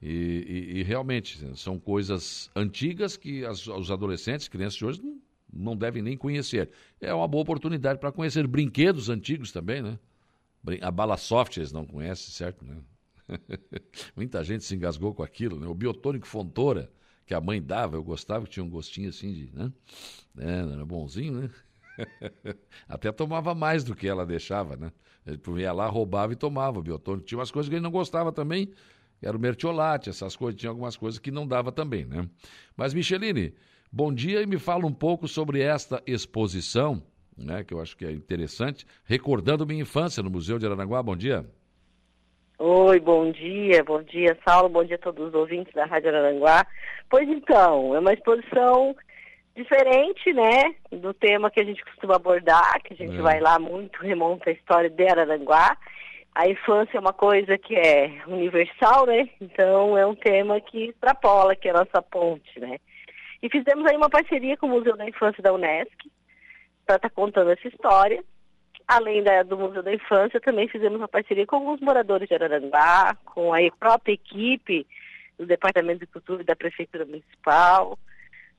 E, 0.01 0.07
e, 0.07 0.79
e 0.79 0.83
realmente 0.83 1.39
são 1.57 1.79
coisas 1.79 2.51
antigas 2.55 3.17
que 3.17 3.43
as, 3.43 3.65
os 3.67 3.89
adolescentes, 3.89 4.47
crianças 4.47 4.77
de 4.77 4.85
hoje 4.85 5.01
não, 5.01 5.19
não 5.51 5.75
devem 5.75 6.03
nem 6.03 6.15
conhecer. 6.15 6.69
É 7.01 7.13
uma 7.13 7.27
boa 7.27 7.41
oportunidade 7.41 7.99
para 7.99 8.11
conhecer 8.11 8.45
brinquedos 8.45 9.09
antigos 9.09 9.51
também, 9.51 9.81
né? 9.81 9.99
A 10.81 10.91
bala 10.91 11.17
soft 11.17 11.57
eles 11.57 11.71
não 11.71 11.85
conhecem, 11.85 12.31
certo? 12.31 12.65
Né? 12.65 12.75
Muita 14.15 14.43
gente 14.43 14.63
se 14.63 14.75
engasgou 14.75 15.13
com 15.13 15.23
aquilo, 15.23 15.59
né? 15.59 15.67
O 15.67 15.73
biotônico 15.73 16.27
Fontoura, 16.27 16.91
que 17.27 17.33
a 17.33 17.41
mãe 17.41 17.61
dava, 17.61 17.97
eu 17.97 18.03
gostava, 18.03 18.45
que 18.45 18.51
tinha 18.51 18.63
um 18.63 18.69
gostinho 18.69 19.09
assim 19.09 19.33
de, 19.33 19.51
né? 19.53 19.71
É, 20.39 20.73
era 20.73 20.85
bonzinho, 20.85 21.41
né? 21.41 21.49
Até 22.87 23.11
tomava 23.11 23.53
mais 23.53 23.83
do 23.83 23.93
que 23.93 24.07
ela 24.07 24.25
deixava, 24.25 24.77
né? 24.77 24.93
Ele 25.25 25.61
ia 25.61 25.73
lá, 25.73 25.87
roubava 25.87 26.31
e 26.31 26.37
tomava 26.37 26.79
o 26.79 26.81
biotônico. 26.81 27.25
Tinha 27.25 27.37
umas 27.37 27.51
coisas 27.51 27.69
que 27.69 27.75
ele 27.75 27.83
não 27.83 27.91
gostava 27.91 28.31
também, 28.31 28.71
era 29.21 29.35
o 29.35 29.39
mertiolate, 29.39 30.09
essas 30.09 30.37
coisas, 30.37 30.57
tinha 30.57 30.69
algumas 30.69 30.95
coisas 30.95 31.19
que 31.19 31.29
não 31.29 31.45
dava 31.45 31.69
também, 31.69 32.05
né? 32.05 32.29
Mas, 32.77 32.93
Micheline, 32.93 33.53
bom 33.91 34.13
dia 34.13 34.41
e 34.41 34.45
me 34.45 34.57
fala 34.57 34.85
um 34.85 34.93
pouco 34.93 35.27
sobre 35.27 35.59
esta 35.59 36.01
exposição, 36.07 37.03
né? 37.35 37.61
Que 37.61 37.73
eu 37.73 37.81
acho 37.81 37.97
que 37.97 38.05
é 38.05 38.11
interessante, 38.13 38.87
recordando 39.03 39.67
minha 39.67 39.81
infância 39.81 40.23
no 40.23 40.29
Museu 40.29 40.57
de 40.57 40.65
Aranaguá. 40.65 41.03
Bom 41.03 41.17
dia. 41.17 41.45
Oi, 42.59 42.99
bom 42.99 43.29
dia, 43.31 43.83
bom 43.83 44.01
dia, 44.01 44.35
Saulo, 44.43 44.67
bom 44.67 44.83
dia 44.83 44.95
a 44.95 44.99
todos 44.99 45.27
os 45.27 45.33
ouvintes 45.35 45.71
da 45.75 45.85
Rádio 45.85 46.09
Araranguá. 46.09 46.65
Pois 47.07 47.29
então, 47.29 47.95
é 47.95 47.99
uma 47.99 48.13
exposição 48.13 48.95
diferente, 49.55 50.33
né, 50.33 50.73
do 50.91 51.13
tema 51.13 51.51
que 51.51 51.61
a 51.61 51.63
gente 51.63 51.85
costuma 51.85 52.15
abordar, 52.15 52.81
que 52.81 52.93
a 52.93 52.97
gente 52.97 53.15
é. 53.15 53.21
vai 53.21 53.39
lá 53.39 53.59
muito, 53.59 54.01
remonta 54.01 54.49
a 54.49 54.53
história 54.53 54.89
de 54.89 55.07
Araranguá. 55.07 55.77
A 56.33 56.49
infância 56.49 56.97
é 56.97 56.99
uma 56.99 57.13
coisa 57.13 57.59
que 57.59 57.75
é 57.75 58.23
universal, 58.25 59.05
né? 59.05 59.29
Então 59.39 59.95
é 59.95 60.03
um 60.07 60.15
tema 60.15 60.59
que 60.59 60.85
extrapola, 60.85 61.55
que 61.55 61.67
é 61.67 61.71
a 61.71 61.85
nossa 61.85 62.01
ponte, 62.01 62.59
né? 62.59 62.79
E 63.43 63.49
fizemos 63.51 63.85
aí 63.85 63.95
uma 63.95 64.09
parceria 64.09 64.57
com 64.57 64.65
o 64.65 64.69
Museu 64.69 64.97
da 64.97 65.07
Infância 65.07 65.43
da 65.43 65.53
Unesc 65.53 65.95
para 66.87 66.95
estar 66.95 67.09
tá 67.09 67.15
contando 67.15 67.51
essa 67.51 67.67
história. 67.67 68.23
Além 68.87 69.21
da, 69.21 69.43
do 69.43 69.57
Museu 69.57 69.83
da 69.83 69.93
Infância, 69.93 70.39
também 70.39 70.69
fizemos 70.69 70.97
uma 70.97 71.07
parceria 71.07 71.45
com 71.45 71.57
alguns 71.57 71.81
moradores 71.81 72.27
de 72.27 72.33
Araranguá, 72.33 73.17
com 73.25 73.53
a 73.53 73.59
própria 73.77 74.13
equipe 74.13 74.87
do 75.37 75.45
Departamento 75.45 75.99
de 75.99 76.07
Cultura 76.07 76.41
e 76.41 76.45
da 76.45 76.55
Prefeitura 76.55 77.05
Municipal, 77.05 77.99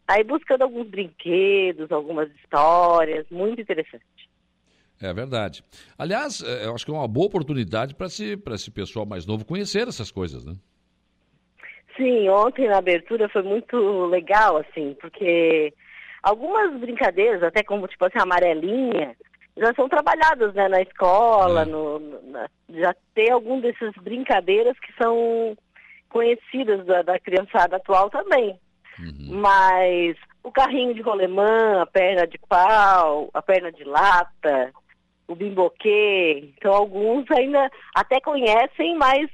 aí 0.07 0.23
buscando 0.23 0.63
alguns 0.63 0.87
brinquedos, 0.87 1.91
algumas 1.91 2.31
histórias, 2.37 3.27
muito 3.31 3.63
interessante. 3.63 4.05
É 5.01 5.13
verdade. 5.13 5.63
Aliás, 5.97 6.43
é, 6.43 6.67
eu 6.67 6.75
acho 6.75 6.85
que 6.85 6.91
é 6.91 6.95
uma 6.95 7.09
boa 7.09 7.27
oportunidade 7.27 7.95
para 7.95 8.07
esse, 8.07 8.39
esse 8.53 8.71
pessoal 8.71 9.07
mais 9.07 9.25
novo 9.27 9.45
conhecer 9.45 9.89
essas 9.89 10.11
coisas, 10.11 10.45
né? 10.45 10.55
Sim, 11.97 12.29
ontem 12.29 12.69
na 12.69 12.79
abertura 12.79 13.29
foi 13.29 13.43
muito 13.43 14.07
legal, 14.07 14.57
assim, 14.59 14.97
porque 15.01 15.73
algumas 16.23 16.79
brincadeiras, 16.79 17.43
até 17.43 17.63
como 17.63 17.89
tipo 17.89 18.05
assim, 18.05 18.19
a 18.19 18.23
amarelinha, 18.23 19.17
já 19.59 19.75
são 19.75 19.89
trabalhadas 19.89 20.55
né, 20.55 20.69
na 20.69 20.81
escola, 20.81 21.63
é. 21.63 21.65
no, 21.65 21.99
na, 22.31 22.49
já 22.71 22.95
tem 23.15 23.31
algum 23.31 23.61
dessas 23.61 23.93
brincadeiras 23.97 24.79
que 24.79 24.93
são 25.01 25.57
conhecidas 26.09 26.87
da, 26.87 27.03
da 27.03 27.19
criançada 27.19 27.77
atual 27.77 28.09
também. 28.09 28.59
Uhum. 28.99 29.41
Mas 29.41 30.17
o 30.43 30.51
carrinho 30.51 30.95
de 30.95 31.03
rolemã, 31.03 31.83
a 31.83 31.87
perna 31.87 32.27
de 32.27 32.39
pau, 32.49 33.29
a 33.35 33.43
perna 33.43 33.71
de 33.71 33.85
lata, 33.85 34.73
o 35.27 35.35
bimboquê, 35.35 36.53
então 36.57 36.73
alguns 36.73 37.31
ainda 37.31 37.71
até 37.95 38.21
conhecem, 38.21 38.97
mas 38.97 39.29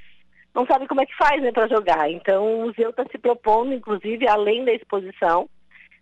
não 0.55 0.67
sabem 0.67 0.89
como 0.89 1.01
é 1.01 1.07
que 1.07 1.17
faz 1.17 1.41
né, 1.41 1.53
para 1.53 1.69
jogar. 1.69 2.11
Então 2.11 2.45
o 2.45 2.67
museu 2.67 2.91
está 2.91 3.05
se 3.11 3.19
propondo, 3.19 3.73
inclusive, 3.73 4.29
além 4.29 4.65
da 4.65 4.73
exposição, 4.73 5.49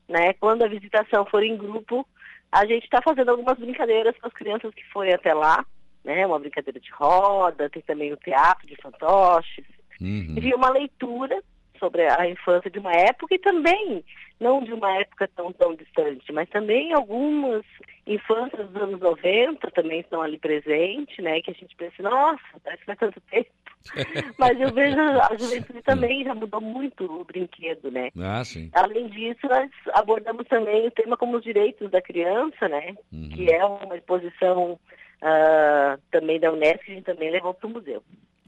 né, 0.09 0.33
quando 0.35 0.63
a 0.63 0.69
visitação 0.69 1.27
for 1.27 1.43
em 1.43 1.57
grupo, 1.57 2.07
a 2.53 2.67
gente 2.67 2.85
está 2.85 3.01
fazendo 3.03 3.31
algumas 3.31 3.59
brincadeiras 3.59 4.15
com 4.19 4.27
as 4.27 4.33
crianças 4.35 4.75
que 4.75 4.85
forem 4.93 5.15
até 5.15 5.33
lá, 5.33 5.65
né, 6.05 6.27
uma 6.27 6.39
brincadeira 6.39 6.79
de 6.79 6.91
roda, 6.93 7.71
tem 7.71 7.83
também 7.83 8.13
o 8.13 8.17
teatro 8.19 8.67
de 8.67 8.77
fantoches, 8.77 9.65
uhum. 10.01 10.37
e 10.39 10.55
uma 10.55 10.69
leitura 10.69 11.43
sobre 11.83 12.07
a 12.09 12.29
infância 12.29 12.71
de 12.71 12.79
uma 12.79 12.93
época 12.93 13.35
e 13.35 13.39
também, 13.41 14.05
não 14.39 14.63
de 14.63 14.73
uma 14.73 15.01
época 15.01 15.29
tão, 15.35 15.53
tão 15.53 15.75
distante, 15.75 16.33
mas 16.33 16.49
também 16.49 16.93
algumas 16.93 17.65
infâncias 18.07 18.69
dos 18.69 18.81
anos 18.81 19.01
90 19.01 19.69
também 19.73 19.99
estão 19.99 20.23
ali 20.23 20.39
presentes, 20.39 21.19
né? 21.19 21.41
Que 21.43 21.51
a 21.51 21.55
gente 21.55 21.75
pensa, 21.75 22.01
nossa, 22.05 22.41
parece 22.63 22.81
que 22.81 22.87
faz 22.87 22.99
tanto 23.01 23.21
tempo. 23.23 23.51
mas 24.39 24.61
eu 24.61 24.73
vejo 24.73 25.01
a 25.01 25.37
juventude 25.37 25.83
também 25.83 26.23
já 26.23 26.35
mudou 26.37 26.61
muito 26.61 27.05
o 27.05 27.25
brinquedo, 27.25 27.91
né? 27.91 28.11
Ah, 28.17 28.45
sim. 28.45 28.71
Além 28.73 29.09
disso, 29.09 29.49
nós 29.49 29.69
abordamos 29.95 30.47
também 30.47 30.87
o 30.87 30.91
tema 30.93 31.17
como 31.17 31.37
os 31.37 31.43
direitos 31.43 31.91
da 31.91 32.01
criança, 32.01 32.69
né? 32.69 32.95
Uhum. 33.13 33.29
Que 33.31 33.53
é 33.53 33.65
uma 33.65 33.97
exposição 33.97 34.79
uh, 35.23 36.01
também 36.13 36.39
da 36.39 36.53
Unesco, 36.53 36.85
que 36.85 36.93
a 36.93 36.95
gente 36.95 37.05
também 37.05 37.31
levou 37.31 37.53
para 37.53 37.67
o 37.67 37.71
museu. 37.71 38.03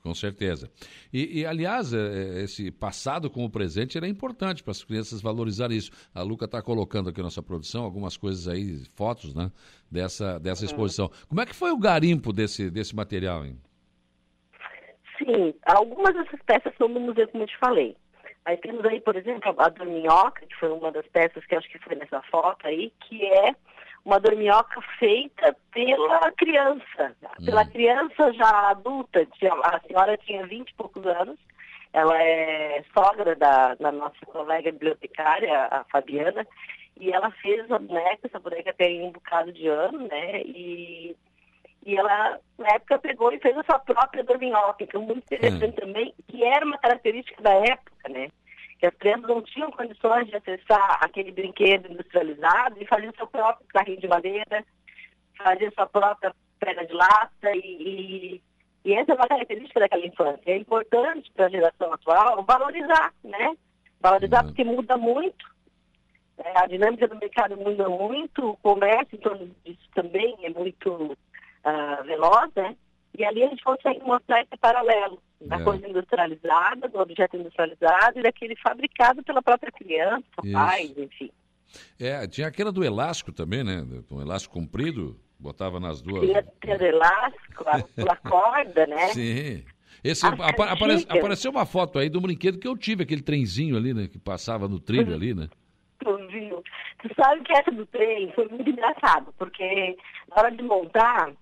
Com 0.04 0.14
certeza. 0.14 0.70
E, 1.10 1.40
e, 1.40 1.46
aliás, 1.46 1.94
é, 1.94 1.96
é, 1.96 2.42
esse 2.42 2.70
passado 2.70 3.30
como 3.30 3.48
presente 3.48 3.96
era 3.96 4.06
importante 4.06 4.62
para 4.62 4.72
as 4.72 4.84
crianças 4.84 5.22
valorizarem 5.22 5.78
isso. 5.78 5.90
A 6.14 6.20
Luca 6.22 6.44
está 6.44 6.60
colocando 6.60 7.08
aqui 7.08 7.20
na 7.20 7.24
nossa 7.24 7.42
produção 7.42 7.84
algumas 7.84 8.14
coisas 8.14 8.46
aí, 8.46 8.84
fotos, 8.94 9.34
né? 9.34 9.50
Dessa, 9.90 10.38
dessa 10.38 10.60
uhum. 10.60 10.66
exposição. 10.66 11.10
Como 11.26 11.40
é 11.40 11.46
que 11.46 11.54
foi 11.54 11.70
o 11.72 11.78
garimpo 11.78 12.34
desse, 12.34 12.70
desse 12.70 12.94
material, 12.94 13.46
hein? 13.46 13.58
Sim, 15.16 15.54
algumas 15.64 16.12
dessas 16.12 16.40
peças 16.44 16.74
são 16.76 16.92
do 16.92 17.00
museu, 17.00 17.26
como 17.28 17.44
eu 17.44 17.48
te 17.48 17.56
falei. 17.56 17.96
Aí 18.44 18.58
temos 18.58 18.84
aí, 18.84 19.00
por 19.00 19.16
exemplo, 19.16 19.54
a 19.56 19.68
dorminhoca, 19.70 20.44
que 20.44 20.54
foi 20.56 20.68
uma 20.68 20.92
das 20.92 21.06
peças 21.06 21.46
que 21.46 21.54
acho 21.54 21.70
que 21.70 21.78
foi 21.78 21.96
nessa 21.96 22.20
foto 22.30 22.66
aí, 22.66 22.92
que 23.08 23.24
é 23.24 23.56
uma 24.04 24.20
dorminhoca 24.20 24.80
feita 24.98 25.56
pela 25.72 26.30
criança, 26.32 27.16
pela 27.44 27.62
hum. 27.62 27.70
criança 27.70 28.32
já 28.34 28.70
adulta. 28.70 29.26
A 29.62 29.80
senhora 29.80 30.16
tinha 30.18 30.46
20 30.46 30.68
e 30.68 30.74
poucos 30.74 31.06
anos, 31.06 31.38
ela 31.92 32.20
é 32.22 32.84
sogra 32.92 33.34
da, 33.34 33.74
da 33.76 33.90
nossa 33.90 34.26
colega 34.26 34.70
bibliotecária, 34.72 35.68
a 35.70 35.84
Fabiana, 35.84 36.46
e 37.00 37.10
ela 37.10 37.30
fez 37.30 37.70
a 37.70 37.78
boneca, 37.78 38.26
essa 38.26 38.38
boneca 38.38 38.72
tem 38.74 39.02
um 39.02 39.10
bocado 39.10 39.52
de 39.52 39.66
ano, 39.68 40.06
né? 40.06 40.42
E, 40.42 41.16
e 41.86 41.96
ela, 41.96 42.38
na 42.58 42.68
época, 42.74 42.98
pegou 42.98 43.32
e 43.32 43.40
fez 43.40 43.56
a 43.56 43.64
sua 43.64 43.78
própria 43.78 44.22
dorminhoca, 44.22 44.86
que 44.86 44.96
é 44.96 44.98
muito 44.98 45.18
interessante 45.18 45.78
hum. 45.82 45.86
também, 45.86 46.14
que 46.28 46.44
era 46.44 46.64
uma 46.64 46.78
característica 46.78 47.42
da 47.42 47.54
época, 47.54 48.08
né? 48.10 48.28
Que 48.84 48.86
as 48.86 48.94
crianças 48.96 49.28
não 49.28 49.42
tinham 49.42 49.70
condições 49.70 50.26
de 50.26 50.36
acessar 50.36 50.98
aquele 51.00 51.32
brinquedo 51.32 51.90
industrializado 51.90 52.76
e 52.80 52.86
fazer 52.86 53.14
seu 53.16 53.26
próprio 53.26 53.66
carrinho 53.68 54.00
de 54.00 54.08
madeira, 54.08 54.64
fazer 55.38 55.72
sua 55.72 55.86
própria 55.86 56.34
pedra 56.60 56.86
de 56.86 56.92
lata 56.92 57.50
e, 57.54 57.58
e, 57.58 58.42
e 58.84 58.94
essa 58.94 59.12
é 59.12 59.14
uma 59.14 59.26
característica 59.26 59.80
daquela 59.80 60.06
infância. 60.06 60.42
É 60.44 60.56
importante 60.56 61.30
para 61.34 61.46
a 61.46 61.50
geração 61.50 61.92
atual 61.92 62.44
valorizar, 62.44 63.14
né? 63.22 63.56
Valorizar 64.00 64.42
uhum. 64.42 64.48
porque 64.48 64.64
muda 64.64 64.96
muito. 64.98 65.54
É, 66.36 66.58
a 66.58 66.66
dinâmica 66.66 67.08
do 67.08 67.16
mercado 67.16 67.56
muda 67.56 67.88
muito, 67.88 68.50
o 68.50 68.56
comércio 68.58 69.16
em 69.16 69.20
torno 69.20 69.50
disso 69.64 69.88
também 69.94 70.36
é 70.42 70.50
muito 70.50 70.92
uh, 70.92 72.04
veloz, 72.04 72.50
né? 72.54 72.76
E 73.16 73.24
ali 73.24 73.44
a 73.44 73.48
gente 73.48 73.62
consegue 73.62 74.00
mostrar 74.02 74.42
esse 74.42 74.56
paralelo 74.60 75.22
da 75.40 75.56
é. 75.56 75.64
coisa 75.64 75.88
industrializada, 75.88 76.88
do 76.88 76.98
objeto 76.98 77.36
industrializado 77.36 78.18
e 78.18 78.22
daquele 78.22 78.56
fabricado 78.56 79.22
pela 79.22 79.42
própria 79.42 79.70
criança, 79.70 80.24
pais, 80.52 80.96
enfim. 80.96 81.30
É, 81.98 82.26
tinha 82.26 82.46
aquela 82.46 82.72
do 82.72 82.84
elástico 82.84 83.32
também, 83.32 83.64
né? 83.64 83.84
Um 84.10 84.20
elástico 84.20 84.54
comprido, 84.54 85.18
botava 85.38 85.78
nas 85.78 86.00
duas. 86.00 86.26
Tinha, 86.26 86.44
tinha 86.62 86.76
elástico, 86.76 87.64
a, 87.66 87.76
a 88.12 88.16
corda, 88.16 88.86
né? 88.86 89.08
Sim. 89.08 89.64
Esse, 90.02 90.26
apare, 90.26 91.06
apareceu 91.08 91.50
uma 91.50 91.64
foto 91.64 91.98
aí 91.98 92.08
do 92.08 92.20
brinquedo 92.20 92.58
que 92.58 92.68
eu 92.68 92.76
tive, 92.76 93.02
aquele 93.02 93.22
trenzinho 93.22 93.76
ali, 93.76 93.94
né? 93.94 94.06
Que 94.06 94.18
passava 94.18 94.68
no 94.68 94.78
trilho 94.78 95.08
uhum. 95.08 95.14
ali, 95.14 95.34
né? 95.34 95.48
Tu 96.00 96.16
viu? 96.28 96.62
Tu 97.00 97.10
sabe 97.18 97.42
que 97.42 97.52
essa 97.52 97.70
do 97.70 97.86
trem 97.86 98.30
foi 98.34 98.46
muito 98.48 98.68
engraçado, 98.68 99.32
porque 99.38 99.96
na 100.28 100.42
hora 100.42 100.50
de 100.50 100.62
montar, 100.62 101.32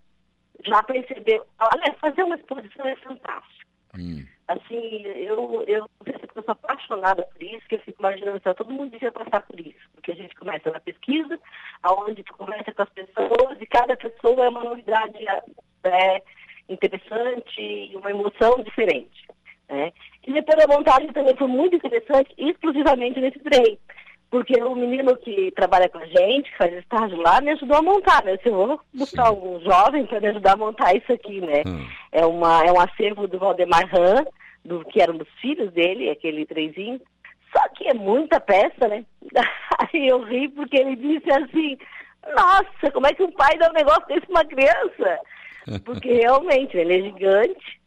já 0.64 0.82
percebeu. 0.82 1.44
Olha, 1.58 1.94
fazer 2.00 2.22
uma 2.22 2.36
exposição 2.36 2.86
é 2.86 2.96
fantástico. 2.96 3.70
Hum. 3.98 4.26
Assim, 4.48 5.02
eu, 5.06 5.64
eu, 5.66 5.88
eu 6.06 6.32
sou 6.34 6.44
apaixonada 6.46 7.22
por 7.22 7.42
isso, 7.42 7.66
que 7.68 7.76
eu 7.76 7.80
fico 7.80 8.00
imaginando 8.00 8.40
que 8.40 8.54
todo 8.54 8.72
mundo 8.72 8.90
devia 8.90 9.12
passar 9.12 9.42
por 9.42 9.58
isso. 9.60 9.80
Porque 9.94 10.12
a 10.12 10.16
gente 10.16 10.34
começa 10.34 10.70
na 10.70 10.80
pesquisa, 10.80 11.38
aonde 11.82 12.22
tu 12.22 12.34
começa 12.34 12.72
com 12.72 12.82
as 12.82 12.90
pessoas, 12.90 13.60
e 13.60 13.66
cada 13.66 13.96
pessoa 13.96 14.44
é 14.44 14.48
uma 14.48 14.64
novidade 14.64 15.18
é, 15.84 16.22
interessante 16.68 17.60
e 17.60 17.96
uma 17.96 18.10
emoção 18.10 18.62
diferente. 18.62 19.26
Né? 19.68 19.92
E 20.26 20.32
depois 20.32 20.64
a 20.64 20.68
montagem 20.68 21.12
também 21.12 21.36
foi 21.36 21.48
muito 21.48 21.76
interessante, 21.76 22.34
exclusivamente 22.36 23.20
nesse 23.20 23.38
trem. 23.40 23.78
Porque 24.32 24.58
o 24.62 24.74
menino 24.74 25.14
que 25.18 25.50
trabalha 25.50 25.90
com 25.90 25.98
a 25.98 26.06
gente, 26.06 26.50
que 26.50 26.56
faz 26.56 26.72
estágio 26.72 27.20
lá, 27.20 27.38
me 27.42 27.50
ajudou 27.50 27.76
a 27.76 27.82
montar, 27.82 28.24
né? 28.24 28.38
Se 28.38 28.48
eu 28.48 28.54
vou 28.54 28.80
buscar 28.94 29.26
Sim. 29.26 29.38
um 29.42 29.60
jovem 29.60 30.06
para 30.06 30.20
me 30.22 30.28
ajudar 30.28 30.54
a 30.54 30.56
montar 30.56 30.96
isso 30.96 31.12
aqui, 31.12 31.38
né? 31.42 31.62
Hum. 31.66 31.86
É, 32.10 32.24
uma, 32.24 32.64
é 32.64 32.72
um 32.72 32.80
acervo 32.80 33.28
do 33.28 33.38
Valdemar 33.38 33.94
Han, 33.94 34.24
do, 34.64 34.86
que 34.86 35.02
era 35.02 35.12
um 35.12 35.18
dos 35.18 35.28
filhos 35.38 35.70
dele, 35.74 36.08
aquele 36.08 36.46
trenzinho. 36.46 36.98
Só 37.54 37.68
que 37.74 37.86
é 37.86 37.92
muita 37.92 38.40
peça, 38.40 38.88
né? 38.88 39.04
Aí 39.78 40.08
eu 40.08 40.22
ri 40.22 40.48
porque 40.48 40.78
ele 40.78 40.96
disse 40.96 41.30
assim, 41.30 41.76
nossa, 42.34 42.90
como 42.90 43.06
é 43.06 43.12
que 43.12 43.22
um 43.22 43.32
pai 43.32 43.58
dá 43.58 43.68
um 43.68 43.74
negócio 43.74 44.06
desse 44.06 44.22
pra 44.22 44.40
uma 44.40 44.44
criança? 44.46 45.18
Porque 45.84 46.14
realmente 46.14 46.76
ele 46.76 46.98
é 46.98 47.02
gigante 47.02 47.81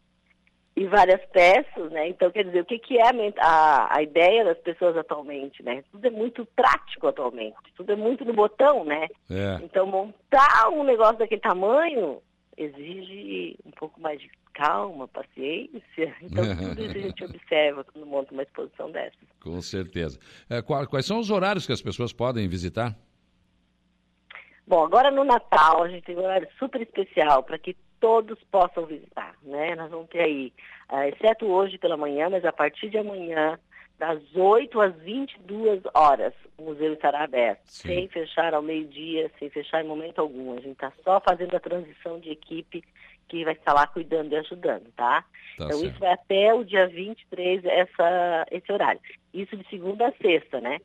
e 0.75 0.85
várias 0.87 1.23
peças, 1.27 1.89
né? 1.91 2.09
Então, 2.09 2.29
quer 2.29 2.43
dizer, 2.43 2.61
o 2.61 2.65
que, 2.65 2.77
que 2.77 2.97
é 2.97 3.09
a, 3.39 3.97
a 3.97 4.03
ideia 4.03 4.43
das 4.43 4.57
pessoas 4.57 4.97
atualmente, 4.97 5.63
né? 5.63 5.83
Tudo 5.91 6.05
é 6.05 6.09
muito 6.09 6.45
prático 6.55 7.07
atualmente, 7.07 7.55
tudo 7.75 7.93
é 7.93 7.95
muito 7.95 8.25
no 8.25 8.33
botão, 8.33 8.83
né? 8.83 9.07
É. 9.29 9.63
Então, 9.63 9.87
montar 9.87 10.69
um 10.69 10.83
negócio 10.83 11.17
daquele 11.17 11.39
tamanho 11.39 12.21
exige 12.57 13.57
um 13.65 13.71
pouco 13.71 13.99
mais 14.01 14.19
de 14.19 14.29
calma, 14.53 15.07
paciência. 15.07 15.81
Então, 16.21 16.43
tudo 16.43 16.83
isso 16.83 16.97
a 16.97 17.01
gente 17.01 17.23
observa 17.25 17.83
quando 17.85 18.05
monta 18.05 18.33
uma 18.33 18.43
exposição 18.43 18.91
dessa. 18.91 19.15
Com 19.41 19.61
certeza. 19.61 20.19
É, 20.49 20.61
quais 20.61 21.05
são 21.05 21.19
os 21.19 21.31
horários 21.31 21.65
que 21.65 21.73
as 21.73 21.81
pessoas 21.81 22.11
podem 22.11 22.47
visitar? 22.49 22.95
Bom, 24.67 24.83
agora 24.83 25.11
no 25.11 25.23
Natal 25.23 25.83
a 25.83 25.89
gente 25.89 26.05
tem 26.05 26.17
um 26.17 26.23
horário 26.23 26.47
super 26.57 26.81
especial 26.81 27.43
para 27.43 27.59
que 27.59 27.77
todos 27.99 28.37
possam 28.51 28.85
visitar, 28.85 29.35
né? 29.43 29.75
Nós 29.75 29.89
vamos 29.89 30.09
ter 30.09 30.21
aí, 30.21 30.53
uh, 30.91 31.03
exceto 31.03 31.45
hoje 31.45 31.77
pela 31.77 31.97
manhã, 31.97 32.29
mas 32.29 32.45
a 32.45 32.51
partir 32.51 32.89
de 32.89 32.97
amanhã, 32.97 33.59
das 33.97 34.21
8 34.35 34.79
às 34.81 34.95
22 34.97 35.81
horas, 35.93 36.33
o 36.57 36.63
museu 36.63 36.93
estará 36.93 37.23
aberto, 37.23 37.61
Sim. 37.65 37.87
sem 37.87 38.07
fechar 38.07 38.53
ao 38.53 38.61
meio-dia, 38.61 39.31
sem 39.39 39.49
fechar 39.49 39.83
em 39.83 39.87
momento 39.87 40.19
algum. 40.19 40.53
A 40.53 40.61
gente 40.61 40.71
está 40.71 40.91
só 41.03 41.19
fazendo 41.19 41.55
a 41.55 41.59
transição 41.59 42.19
de 42.19 42.31
equipe 42.31 42.83
que 43.27 43.43
vai 43.43 43.53
estar 43.53 43.73
lá 43.73 43.87
cuidando 43.87 44.33
e 44.33 44.35
ajudando, 44.37 44.91
tá? 44.95 45.21
tá 45.21 45.25
então 45.55 45.79
certo. 45.79 45.85
isso 45.85 45.99
vai 45.99 46.11
até 46.11 46.53
o 46.53 46.63
dia 46.63 46.87
23, 46.87 47.65
essa, 47.65 48.45
esse 48.51 48.71
horário. 48.71 49.01
Isso 49.33 49.57
de 49.57 49.67
segunda 49.69 50.07
a 50.07 50.13
sexta, 50.21 50.61
né? 50.61 50.79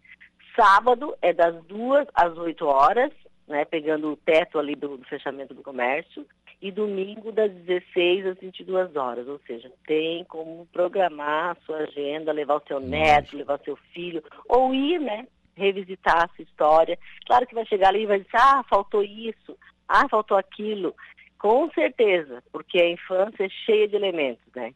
Sábado 0.56 1.14
é 1.20 1.32
das 1.32 1.62
2 1.64 2.08
às 2.14 2.36
8 2.36 2.66
horas, 2.66 3.12
né? 3.46 3.64
Pegando 3.64 4.12
o 4.12 4.16
teto 4.16 4.58
ali 4.58 4.74
do, 4.74 4.96
do 4.96 5.04
fechamento 5.06 5.52
do 5.52 5.62
comércio 5.62 6.26
e 6.62 6.70
domingo 6.70 7.32
das 7.32 7.50
16 7.52 8.26
às 8.26 8.38
22 8.38 8.94
horas, 8.94 9.26
ou 9.26 9.40
seja, 9.46 9.72
tem 9.86 10.24
como 10.24 10.66
programar 10.72 11.52
a 11.52 11.64
sua 11.64 11.78
agenda, 11.78 12.32
levar 12.32 12.56
o 12.56 12.66
seu 12.66 12.78
neto, 12.78 13.36
levar 13.36 13.58
o 13.58 13.64
seu 13.64 13.76
filho, 13.94 14.22
ou 14.46 14.74
ir, 14.74 15.00
né, 15.00 15.26
revisitar 15.56 16.24
a 16.24 16.28
sua 16.36 16.42
história. 16.42 16.98
Claro 17.26 17.46
que 17.46 17.54
vai 17.54 17.64
chegar 17.64 17.88
ali 17.88 18.02
e 18.02 18.06
vai 18.06 18.18
dizer, 18.18 18.36
ah, 18.36 18.62
faltou 18.68 19.02
isso, 19.02 19.56
ah, 19.88 20.08
faltou 20.08 20.36
aquilo. 20.36 20.94
Com 21.38 21.70
certeza, 21.70 22.42
porque 22.52 22.78
a 22.78 22.90
infância 22.90 23.44
é 23.44 23.48
cheia 23.48 23.88
de 23.88 23.96
elementos, 23.96 24.44
né? 24.54 24.74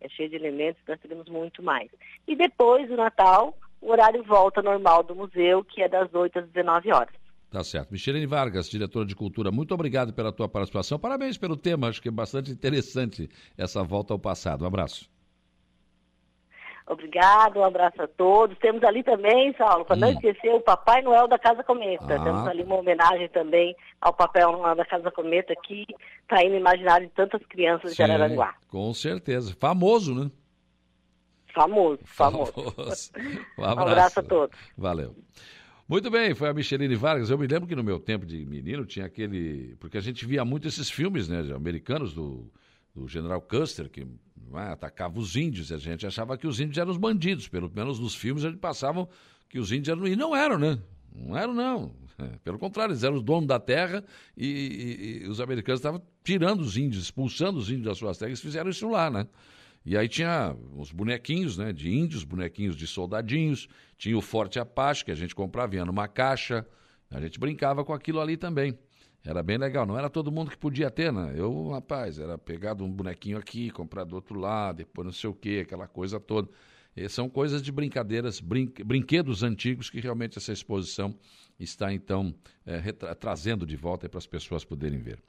É 0.00 0.08
cheia 0.08 0.28
de 0.28 0.36
elementos, 0.36 0.80
nós 0.88 1.00
teremos 1.00 1.28
muito 1.28 1.62
mais. 1.62 1.90
E 2.26 2.34
depois 2.34 2.88
do 2.88 2.96
Natal, 2.96 3.54
o 3.80 3.90
horário 3.90 4.22
volta 4.22 4.62
normal 4.62 5.02
do 5.02 5.14
museu, 5.14 5.62
que 5.62 5.82
é 5.82 5.88
das 5.88 6.12
8 6.14 6.38
às 6.38 6.48
19 6.48 6.92
horas. 6.92 7.14
Tá 7.50 7.64
certo. 7.64 7.90
Michelene 7.90 8.26
Vargas, 8.26 8.68
diretora 8.68 9.06
de 9.06 9.14
Cultura, 9.14 9.50
muito 9.50 9.72
obrigado 9.72 10.12
pela 10.12 10.30
tua 10.30 10.48
participação. 10.48 10.98
Parabéns 10.98 11.38
pelo 11.38 11.56
tema, 11.56 11.88
acho 11.88 12.02
que 12.02 12.08
é 12.08 12.12
bastante 12.12 12.50
interessante 12.50 13.28
essa 13.56 13.82
volta 13.82 14.12
ao 14.12 14.18
passado. 14.18 14.64
Um 14.64 14.66
abraço. 14.66 15.08
Obrigado, 16.86 17.58
um 17.58 17.64
abraço 17.64 18.00
a 18.02 18.08
todos. 18.08 18.56
Temos 18.58 18.82
ali 18.82 19.02
também, 19.02 19.54
Saulo, 19.56 19.84
para 19.84 19.96
hum. 19.96 20.00
não 20.00 20.10
esquecer, 20.10 20.54
o 20.54 20.60
Papai 20.60 21.02
Noel 21.02 21.28
da 21.28 21.38
Casa 21.38 21.62
Cometa. 21.62 22.04
Ah. 22.04 22.24
Temos 22.24 22.46
ali 22.46 22.62
uma 22.62 22.76
homenagem 22.76 23.28
também 23.28 23.76
ao 24.00 24.12
Papai 24.12 24.42
Noel 24.42 24.74
da 24.74 24.86
Casa 24.86 25.10
Cometa, 25.10 25.54
que 25.64 25.86
está 26.22 26.38
aí 26.38 26.48
no 26.48 26.56
imaginário 26.56 27.06
de 27.06 27.12
tantas 27.12 27.44
crianças 27.46 27.90
Sim, 27.90 27.96
de 27.96 28.02
Araranguá. 28.02 28.54
Com 28.68 28.92
certeza. 28.94 29.54
Famoso, 29.58 30.14
né? 30.14 30.30
Famoso, 31.54 32.00
famoso. 32.04 32.52
famoso. 32.52 33.12
Um 33.58 33.64
abraço. 33.64 33.88
um 33.88 33.92
abraço 33.92 34.20
a 34.20 34.22
todos. 34.22 34.58
Valeu. 34.76 35.14
Muito 35.88 36.10
bem, 36.10 36.34
foi 36.34 36.50
a 36.50 36.52
Micheline 36.52 36.94
Vargas. 36.94 37.30
Eu 37.30 37.38
me 37.38 37.46
lembro 37.46 37.66
que 37.66 37.74
no 37.74 37.82
meu 37.82 37.98
tempo 37.98 38.26
de 38.26 38.44
menino 38.44 38.84
tinha 38.84 39.06
aquele. 39.06 39.74
Porque 39.80 39.96
a 39.96 40.02
gente 40.02 40.26
via 40.26 40.44
muito 40.44 40.68
esses 40.68 40.90
filmes, 40.90 41.28
né, 41.28 41.40
americanos 41.54 42.12
do, 42.12 42.52
do 42.94 43.08
General 43.08 43.40
Custer, 43.40 43.88
que 43.88 44.02
é, 44.02 44.60
atacava 44.70 45.18
os 45.18 45.34
índios. 45.34 45.70
E 45.70 45.74
a 45.74 45.78
gente 45.78 46.06
achava 46.06 46.36
que 46.36 46.46
os 46.46 46.60
índios 46.60 46.76
eram 46.76 46.90
os 46.90 46.98
bandidos. 46.98 47.48
Pelo 47.48 47.72
menos 47.74 47.98
nos 47.98 48.14
filmes 48.14 48.44
eles 48.44 48.58
passavam 48.58 49.08
que 49.48 49.58
os 49.58 49.72
índios 49.72 49.88
eram. 49.96 50.06
E 50.06 50.14
não 50.14 50.36
eram, 50.36 50.58
né? 50.58 50.78
Não 51.14 51.34
eram, 51.34 51.54
não. 51.54 51.94
É, 52.18 52.36
pelo 52.44 52.58
contrário, 52.58 52.92
eles 52.92 53.02
eram 53.02 53.16
os 53.16 53.22
donos 53.22 53.46
da 53.46 53.58
terra 53.58 54.04
e, 54.36 54.46
e, 54.46 55.24
e 55.24 55.28
os 55.28 55.40
americanos 55.40 55.78
estavam 55.78 56.02
tirando 56.22 56.60
os 56.60 56.76
índios, 56.76 57.04
expulsando 57.04 57.58
os 57.58 57.70
índios 57.70 57.86
das 57.86 57.96
suas 57.96 58.18
terras. 58.18 58.32
Eles 58.32 58.42
fizeram 58.42 58.68
isso 58.68 58.86
lá, 58.90 59.10
né? 59.10 59.26
E 59.84 59.96
aí 59.96 60.08
tinha 60.08 60.54
os 60.76 60.92
bonequinhos, 60.92 61.56
né, 61.56 61.72
de 61.72 61.90
índios, 61.90 62.24
bonequinhos 62.24 62.76
de 62.76 62.86
soldadinhos, 62.86 63.68
tinha 63.96 64.16
o 64.16 64.20
Forte 64.20 64.58
Apache, 64.58 65.04
que 65.04 65.10
a 65.10 65.14
gente 65.14 65.34
comprava, 65.34 65.68
vinha 65.68 65.84
numa 65.84 66.06
caixa, 66.06 66.66
a 67.10 67.20
gente 67.20 67.38
brincava 67.38 67.84
com 67.84 67.92
aquilo 67.92 68.20
ali 68.20 68.36
também. 68.36 68.78
Era 69.24 69.42
bem 69.42 69.58
legal, 69.58 69.84
não 69.84 69.98
era 69.98 70.08
todo 70.08 70.30
mundo 70.30 70.50
que 70.50 70.56
podia 70.56 70.90
ter, 70.90 71.12
né? 71.12 71.34
Eu, 71.36 71.70
rapaz, 71.70 72.18
era 72.18 72.38
pegado 72.38 72.84
um 72.84 72.90
bonequinho 72.90 73.36
aqui, 73.36 73.70
comprar 73.70 74.04
do 74.04 74.14
outro 74.14 74.38
lado, 74.38 74.76
depois 74.76 75.04
não 75.04 75.12
sei 75.12 75.28
o 75.28 75.34
quê, 75.34 75.60
aquela 75.62 75.86
coisa 75.88 76.20
toda. 76.20 76.48
E 76.96 77.08
são 77.08 77.28
coisas 77.28 77.62
de 77.62 77.70
brincadeiras, 77.70 78.40
brin 78.40 78.72
brinquedos 78.84 79.42
antigos 79.42 79.90
que 79.90 80.00
realmente 80.00 80.38
essa 80.38 80.52
exposição 80.52 81.14
está 81.58 81.92
então 81.92 82.34
é, 82.64 82.80
trazendo 83.14 83.66
de 83.66 83.76
volta 83.76 84.08
para 84.08 84.18
as 84.18 84.26
pessoas 84.26 84.64
poderem 84.64 85.00
ver. 85.00 85.20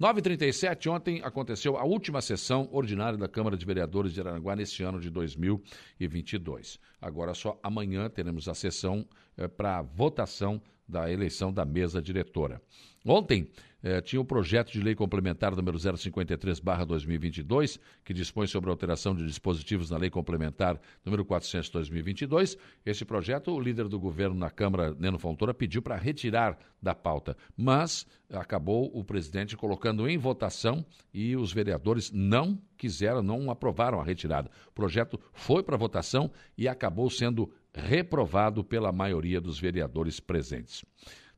9h37, 0.00 0.90
ontem 0.90 1.20
aconteceu 1.22 1.76
a 1.76 1.84
última 1.84 2.20
sessão 2.20 2.68
ordinária 2.72 3.18
da 3.18 3.28
Câmara 3.28 3.56
de 3.56 3.64
Vereadores 3.64 4.12
de 4.12 4.20
Araranguá 4.20 4.56
neste 4.56 4.82
ano 4.82 5.00
de 5.00 5.10
2022. 5.10 6.80
Agora 7.00 7.34
só 7.34 7.58
amanhã 7.62 8.08
teremos 8.08 8.48
a 8.48 8.54
sessão 8.54 9.06
é, 9.36 9.46
para 9.46 9.82
votação 9.82 10.60
da 10.88 11.10
eleição 11.10 11.52
da 11.52 11.64
mesa 11.64 12.00
diretora. 12.00 12.60
Ontem 13.04 13.48
eh, 13.86 14.00
tinha 14.00 14.20
o 14.20 14.24
projeto 14.24 14.72
de 14.72 14.80
lei 14.80 14.96
complementar 14.96 15.54
número 15.54 15.78
053/2022, 15.78 17.78
que 18.04 18.12
dispõe 18.12 18.48
sobre 18.48 18.68
a 18.68 18.72
alteração 18.72 19.14
de 19.14 19.24
dispositivos 19.24 19.90
na 19.90 19.96
lei 19.96 20.10
complementar 20.10 20.80
número 21.04 21.24
400/2022. 21.24 22.58
Esse 22.84 23.04
projeto, 23.04 23.52
o 23.52 23.60
líder 23.60 23.86
do 23.86 24.00
governo 24.00 24.34
na 24.34 24.50
Câmara, 24.50 24.92
Neno 24.98 25.20
Fontoura, 25.20 25.54
pediu 25.54 25.80
para 25.80 25.94
retirar 25.94 26.58
da 26.82 26.96
pauta, 26.96 27.36
mas 27.56 28.04
acabou 28.28 28.90
o 28.92 29.04
presidente 29.04 29.56
colocando 29.56 30.08
em 30.08 30.18
votação 30.18 30.84
e 31.14 31.36
os 31.36 31.52
vereadores 31.52 32.10
não 32.10 32.60
quiseram, 32.76 33.22
não 33.22 33.52
aprovaram 33.52 34.00
a 34.00 34.04
retirada. 34.04 34.50
O 34.66 34.72
projeto 34.72 35.16
foi 35.32 35.62
para 35.62 35.76
votação 35.76 36.28
e 36.58 36.66
acabou 36.66 37.08
sendo 37.08 37.52
reprovado 37.72 38.64
pela 38.64 38.90
maioria 38.90 39.40
dos 39.40 39.60
vereadores 39.60 40.18
presentes. 40.18 40.84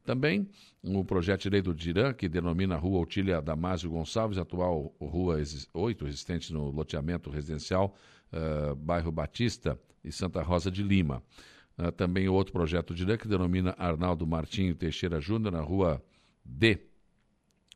Também 0.09 0.49
o 0.83 1.05
projeto 1.05 1.43
de 1.43 1.51
lei 1.51 1.61
do 1.61 1.75
Dirã, 1.75 2.15
que 2.15 2.31
denomina 2.31 2.77
a 2.77 2.79
Rua 2.79 2.99
Otília 2.99 3.43
Damásio 3.43 3.91
Gonçalves, 3.91 4.39
atual 4.39 4.91
Rua 4.99 5.37
8, 5.75 6.07
existente 6.07 6.51
no 6.51 6.71
loteamento 6.71 7.29
residencial, 7.29 7.95
uh, 8.33 8.75
bairro 8.75 9.13
Batista 9.13 9.79
e 10.03 10.11
Santa 10.11 10.41
Rosa 10.43 10.71
de 10.71 10.83
Lima. 10.83 11.23
Uh, 11.77 11.93
também 11.93 12.27
outro 12.27 12.55
projeto 12.55 12.95
de 12.95 13.05
lei 13.05 13.19
que 13.19 13.29
denomina 13.29 13.75
Arnaldo 13.77 14.27
Martinho 14.27 14.75
Teixeira 14.75 15.21
Júnior, 15.21 15.53
na 15.53 15.61
Rua 15.61 16.03
D, 16.43 16.79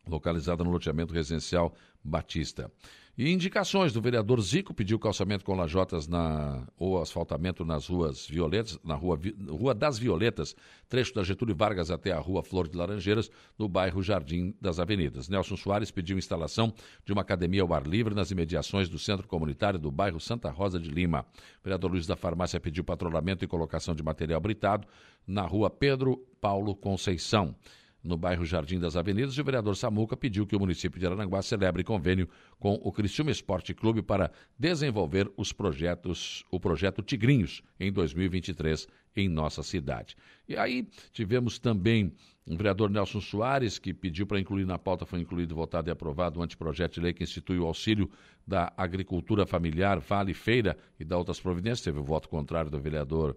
localizada 0.08 0.64
no 0.64 0.70
loteamento 0.70 1.12
residencial 1.12 1.74
Batista. 2.02 2.72
E 3.16 3.30
indicações 3.30 3.92
do 3.92 4.00
vereador 4.00 4.40
Zico 4.40 4.72
pediu 4.72 4.98
calçamento 4.98 5.44
com 5.44 5.54
lajotas 5.54 6.08
na, 6.08 6.66
ou 6.78 6.98
asfaltamento 6.98 7.62
nas 7.62 7.86
ruas 7.86 8.26
Violetas, 8.26 8.78
na 8.82 8.94
rua, 8.94 9.20
rua 9.50 9.74
das 9.74 9.98
Violetas, 9.98 10.56
trecho 10.88 11.12
da 11.14 11.22
Getúlio 11.22 11.54
Vargas 11.54 11.90
até 11.90 12.10
a 12.10 12.18
Rua 12.18 12.42
Flor 12.42 12.66
de 12.66 12.74
Laranjeiras, 12.74 13.30
no 13.58 13.68
bairro 13.68 14.02
Jardim 14.02 14.54
das 14.58 14.80
Avenidas. 14.80 15.28
Nelson 15.28 15.58
Soares 15.58 15.90
pediu 15.90 16.16
instalação 16.16 16.72
de 17.04 17.12
uma 17.12 17.20
academia 17.20 17.60
ao 17.60 17.74
ar 17.74 17.86
livre 17.86 18.14
nas 18.14 18.30
imediações 18.30 18.88
do 18.88 18.98
centro 18.98 19.28
comunitário 19.28 19.78
do 19.78 19.90
bairro 19.90 20.18
Santa 20.18 20.50
Rosa 20.50 20.80
de 20.80 20.88
Lima. 20.88 21.26
O 21.60 21.64
vereador 21.64 21.90
Luiz 21.90 22.06
da 22.06 22.16
Farmácia 22.16 22.58
pediu 22.58 22.82
patrulhamento 22.82 23.44
e 23.44 23.48
colocação 23.48 23.94
de 23.94 24.02
material 24.02 24.40
britado 24.40 24.88
na 25.26 25.42
rua 25.42 25.68
Pedro 25.68 26.16
Paulo 26.40 26.74
Conceição 26.74 27.54
no 28.02 28.16
bairro 28.16 28.44
Jardim 28.44 28.78
das 28.78 28.96
Avenidas, 28.96 29.34
e 29.34 29.40
o 29.40 29.44
vereador 29.44 29.76
Samuca 29.76 30.16
pediu 30.16 30.46
que 30.46 30.56
o 30.56 30.60
município 30.60 30.98
de 30.98 31.06
Aranguá 31.06 31.40
celebre 31.42 31.84
convênio 31.84 32.28
com 32.58 32.74
o 32.82 32.92
Criciúma 32.92 33.30
Esporte 33.30 33.72
Clube 33.74 34.02
para 34.02 34.30
desenvolver 34.58 35.30
os 35.36 35.52
projetos, 35.52 36.44
o 36.50 36.58
projeto 36.58 37.02
Tigrinhos 37.02 37.62
em 37.78 37.92
2023 37.92 38.88
em 39.14 39.28
nossa 39.28 39.62
cidade. 39.62 40.16
E 40.48 40.56
aí 40.56 40.88
tivemos 41.12 41.58
também 41.58 42.12
o 42.44 42.56
vereador 42.56 42.90
Nelson 42.90 43.20
Soares, 43.20 43.78
que 43.78 43.94
pediu 43.94 44.26
para 44.26 44.40
incluir 44.40 44.66
na 44.66 44.78
pauta, 44.78 45.06
foi 45.06 45.20
incluído, 45.20 45.54
votado 45.54 45.88
e 45.88 45.92
aprovado 45.92 46.40
o 46.40 46.42
anteprojeto 46.42 46.94
de 46.94 47.00
lei 47.00 47.12
que 47.12 47.22
institui 47.22 47.58
o 47.58 47.66
auxílio 47.66 48.10
da 48.44 48.72
agricultura 48.76 49.46
familiar, 49.46 50.00
Vale 50.00 50.34
Feira 50.34 50.76
e 50.98 51.04
da 51.04 51.16
outras 51.16 51.38
providências. 51.38 51.82
Teve 51.82 52.00
o 52.00 52.04
voto 52.04 52.28
contrário 52.28 52.70
do 52.70 52.80
vereador 52.80 53.36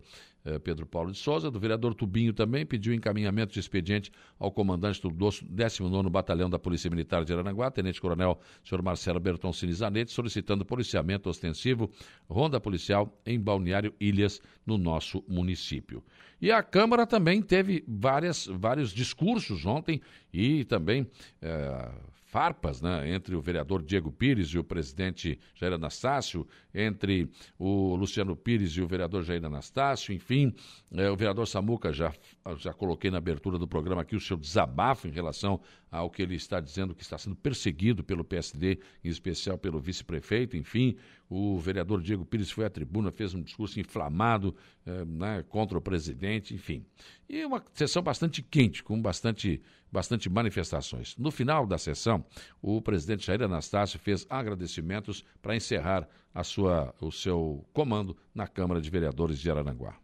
Pedro 0.63 0.85
Paulo 0.85 1.11
de 1.11 1.17
Souza, 1.17 1.49
do 1.49 1.59
vereador 1.59 1.95
Tubinho 1.95 2.33
também, 2.33 2.65
pediu 2.65 2.93
encaminhamento 2.93 3.53
de 3.53 3.59
expediente 3.59 4.11
ao 4.37 4.51
comandante 4.51 5.01
do 5.01 5.09
19 5.09 6.09
Batalhão 6.09 6.49
da 6.49 6.59
Polícia 6.59 6.89
Militar 6.89 7.25
de 7.25 7.33
Aranaguá, 7.33 7.71
Tenente-Coronel 7.71 8.39
Sr. 8.63 8.81
Marcelo 8.81 9.19
Bertoncini 9.19 9.73
Zanetti, 9.73 10.11
solicitando 10.11 10.63
policiamento 10.63 11.29
ostensivo, 11.29 11.89
ronda 12.29 12.59
policial 12.59 13.19
em 13.25 13.39
Balneário 13.39 13.93
Ilhas, 13.99 14.41
no 14.65 14.77
nosso 14.77 15.23
município. 15.27 16.03
E 16.41 16.51
a 16.51 16.61
Câmara 16.61 17.07
também 17.07 17.41
teve 17.41 17.83
várias, 17.87 18.45
vários 18.45 18.91
discursos 18.91 19.65
ontem 19.65 20.01
e 20.33 20.63
também 20.65 21.07
eh, 21.41 21.91
farpas, 22.35 22.81
né, 22.81 23.09
entre 23.13 23.33
o 23.33 23.39
vereador 23.39 23.81
Diego 23.81 24.11
Pires 24.11 24.49
e 24.49 24.59
o 24.59 24.63
presidente 24.63 25.39
Jair 25.55 25.71
Anastácio, 25.71 26.45
entre 26.73 27.29
o 27.57 27.95
Luciano 27.95 28.35
Pires 28.35 28.71
e 28.73 28.81
o 28.81 28.87
vereador 28.87 29.23
Jair 29.23 29.45
Anastácio, 29.45 30.13
enfim, 30.13 30.53
é, 30.91 31.09
o 31.09 31.15
vereador 31.15 31.47
Samuca, 31.47 31.93
já, 31.93 32.13
já 32.57 32.73
coloquei 32.73 33.09
na 33.09 33.19
abertura 33.19 33.57
do 33.57 33.65
programa 33.65 34.01
aqui 34.01 34.17
o 34.17 34.19
seu 34.19 34.35
desabafo 34.35 35.07
em 35.07 35.11
relação 35.11 35.61
ao 35.89 36.09
que 36.09 36.21
ele 36.21 36.35
está 36.35 36.59
dizendo 36.59 36.93
que 36.93 37.03
está 37.03 37.17
sendo 37.17 37.37
perseguido 37.37 38.03
pelo 38.03 38.25
PSD, 38.25 38.79
em 39.01 39.07
especial 39.07 39.57
pelo 39.57 39.79
vice-prefeito, 39.79 40.57
enfim, 40.57 40.97
o 41.29 41.57
vereador 41.57 42.01
Diego 42.01 42.25
Pires 42.25 42.51
foi 42.51 42.65
à 42.65 42.69
tribuna, 42.69 43.11
fez 43.11 43.33
um 43.33 43.41
discurso 43.41 43.79
inflamado 43.79 44.55
eh, 44.85 45.05
né, 45.05 45.43
contra 45.49 45.77
o 45.77 45.81
presidente, 45.81 46.53
enfim. 46.53 46.85
E 47.27 47.43
uma 47.45 47.63
sessão 47.73 48.03
bastante 48.03 48.43
quente, 48.43 48.83
com 48.83 49.01
bastante, 49.01 49.61
bastante 49.95 50.29
manifestações. 50.29 51.15
No 51.17 51.31
final 51.31 51.65
da 51.65 51.77
sessão, 51.77 52.23
o 52.61 52.81
presidente 52.81 53.25
Jair 53.25 53.41
Anastácio 53.41 53.97
fez 53.97 54.27
agradecimentos 54.29 55.23
para 55.41 55.55
encerrar 55.55 56.05
a 56.33 56.43
sua, 56.43 56.93
o 56.99 57.13
seu 57.13 57.65
comando 57.71 58.15
na 58.33 58.45
Câmara 58.45 58.81
de 58.81 58.89
Vereadores 58.89 59.39
de 59.39 59.49
Araranguá. 59.49 59.95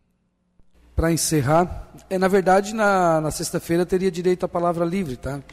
Para 0.96 1.12
encerrar, 1.12 1.92
é, 2.10 2.18
na 2.18 2.30
verdade, 2.30 2.74
na, 2.74 3.20
na 3.20 3.32
sexta-feira 3.32 3.86
teria 3.86 4.10
direito 4.10 4.46
à 4.46 4.48
palavra 4.48 4.86
livre, 4.86 5.18
tá? 5.18 5.44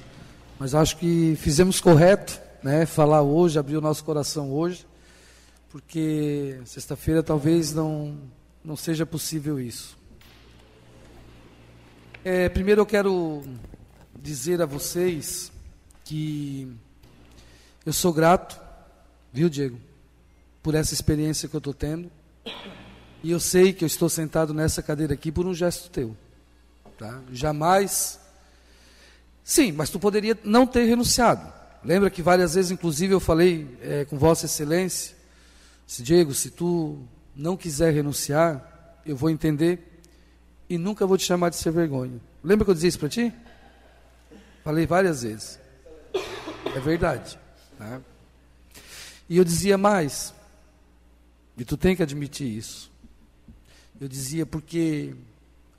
Mas 0.56 0.72
acho 0.72 0.96
que 0.98 1.34
fizemos 1.36 1.80
correto, 1.80 2.40
né? 2.62 2.86
Falar 2.86 3.22
hoje, 3.22 3.58
abrir 3.58 3.76
o 3.76 3.80
nosso 3.80 4.04
coração 4.04 4.52
hoje, 4.52 4.86
porque 5.68 6.60
sexta-feira 6.64 7.24
talvez 7.24 7.74
não, 7.74 8.16
não 8.64 8.76
seja 8.76 9.04
possível 9.04 9.58
isso. 9.58 9.98
É, 12.24 12.48
primeiro 12.48 12.82
eu 12.82 12.86
quero 12.86 13.42
dizer 14.22 14.60
a 14.60 14.66
vocês 14.66 15.52
que 16.04 16.70
eu 17.84 17.92
sou 17.92 18.12
grato, 18.12 18.60
viu, 19.32 19.48
Diego, 19.48 19.78
por 20.62 20.74
essa 20.74 20.94
experiência 20.94 21.48
que 21.48 21.54
eu 21.54 21.58
estou 21.58 21.74
tendo. 21.74 22.10
E 23.22 23.30
eu 23.30 23.40
sei 23.40 23.72
que 23.72 23.84
eu 23.84 23.86
estou 23.86 24.08
sentado 24.08 24.54
nessa 24.54 24.82
cadeira 24.82 25.14
aqui 25.14 25.32
por 25.32 25.46
um 25.46 25.54
gesto 25.54 25.90
teu. 25.90 26.16
Tá? 26.98 27.20
Jamais. 27.32 28.18
Sim, 29.42 29.72
mas 29.72 29.90
tu 29.90 29.98
poderia 29.98 30.38
não 30.44 30.66
ter 30.66 30.84
renunciado. 30.84 31.52
Lembra 31.84 32.10
que 32.10 32.22
várias 32.22 32.54
vezes, 32.54 32.70
inclusive, 32.70 33.14
eu 33.14 33.20
falei 33.20 33.78
é, 33.80 34.04
com 34.04 34.18
Vossa 34.18 34.46
Excelência, 34.46 35.16
se 35.86 36.02
Diego, 36.02 36.34
se 36.34 36.50
tu 36.50 36.98
não 37.34 37.56
quiser 37.56 37.92
renunciar, 37.94 39.00
eu 39.06 39.16
vou 39.16 39.30
entender 39.30 40.02
e 40.68 40.76
nunca 40.76 41.06
vou 41.06 41.16
te 41.16 41.24
chamar 41.24 41.48
de 41.48 41.56
ser 41.56 41.70
vergonha. 41.70 42.20
Lembra 42.42 42.64
que 42.64 42.70
eu 42.70 42.74
disse 42.74 42.88
isso 42.88 42.98
para 42.98 43.08
ti? 43.08 43.32
Falei 44.68 44.86
várias 44.86 45.22
vezes. 45.22 45.58
É 46.76 46.78
verdade. 46.78 47.38
Tá? 47.78 48.02
E 49.26 49.38
eu 49.38 49.42
dizia 49.42 49.78
mais, 49.78 50.34
e 51.56 51.64
tu 51.64 51.74
tem 51.74 51.96
que 51.96 52.02
admitir 52.02 52.46
isso. 52.46 52.92
Eu 53.98 54.06
dizia 54.06 54.44
porque 54.44 55.14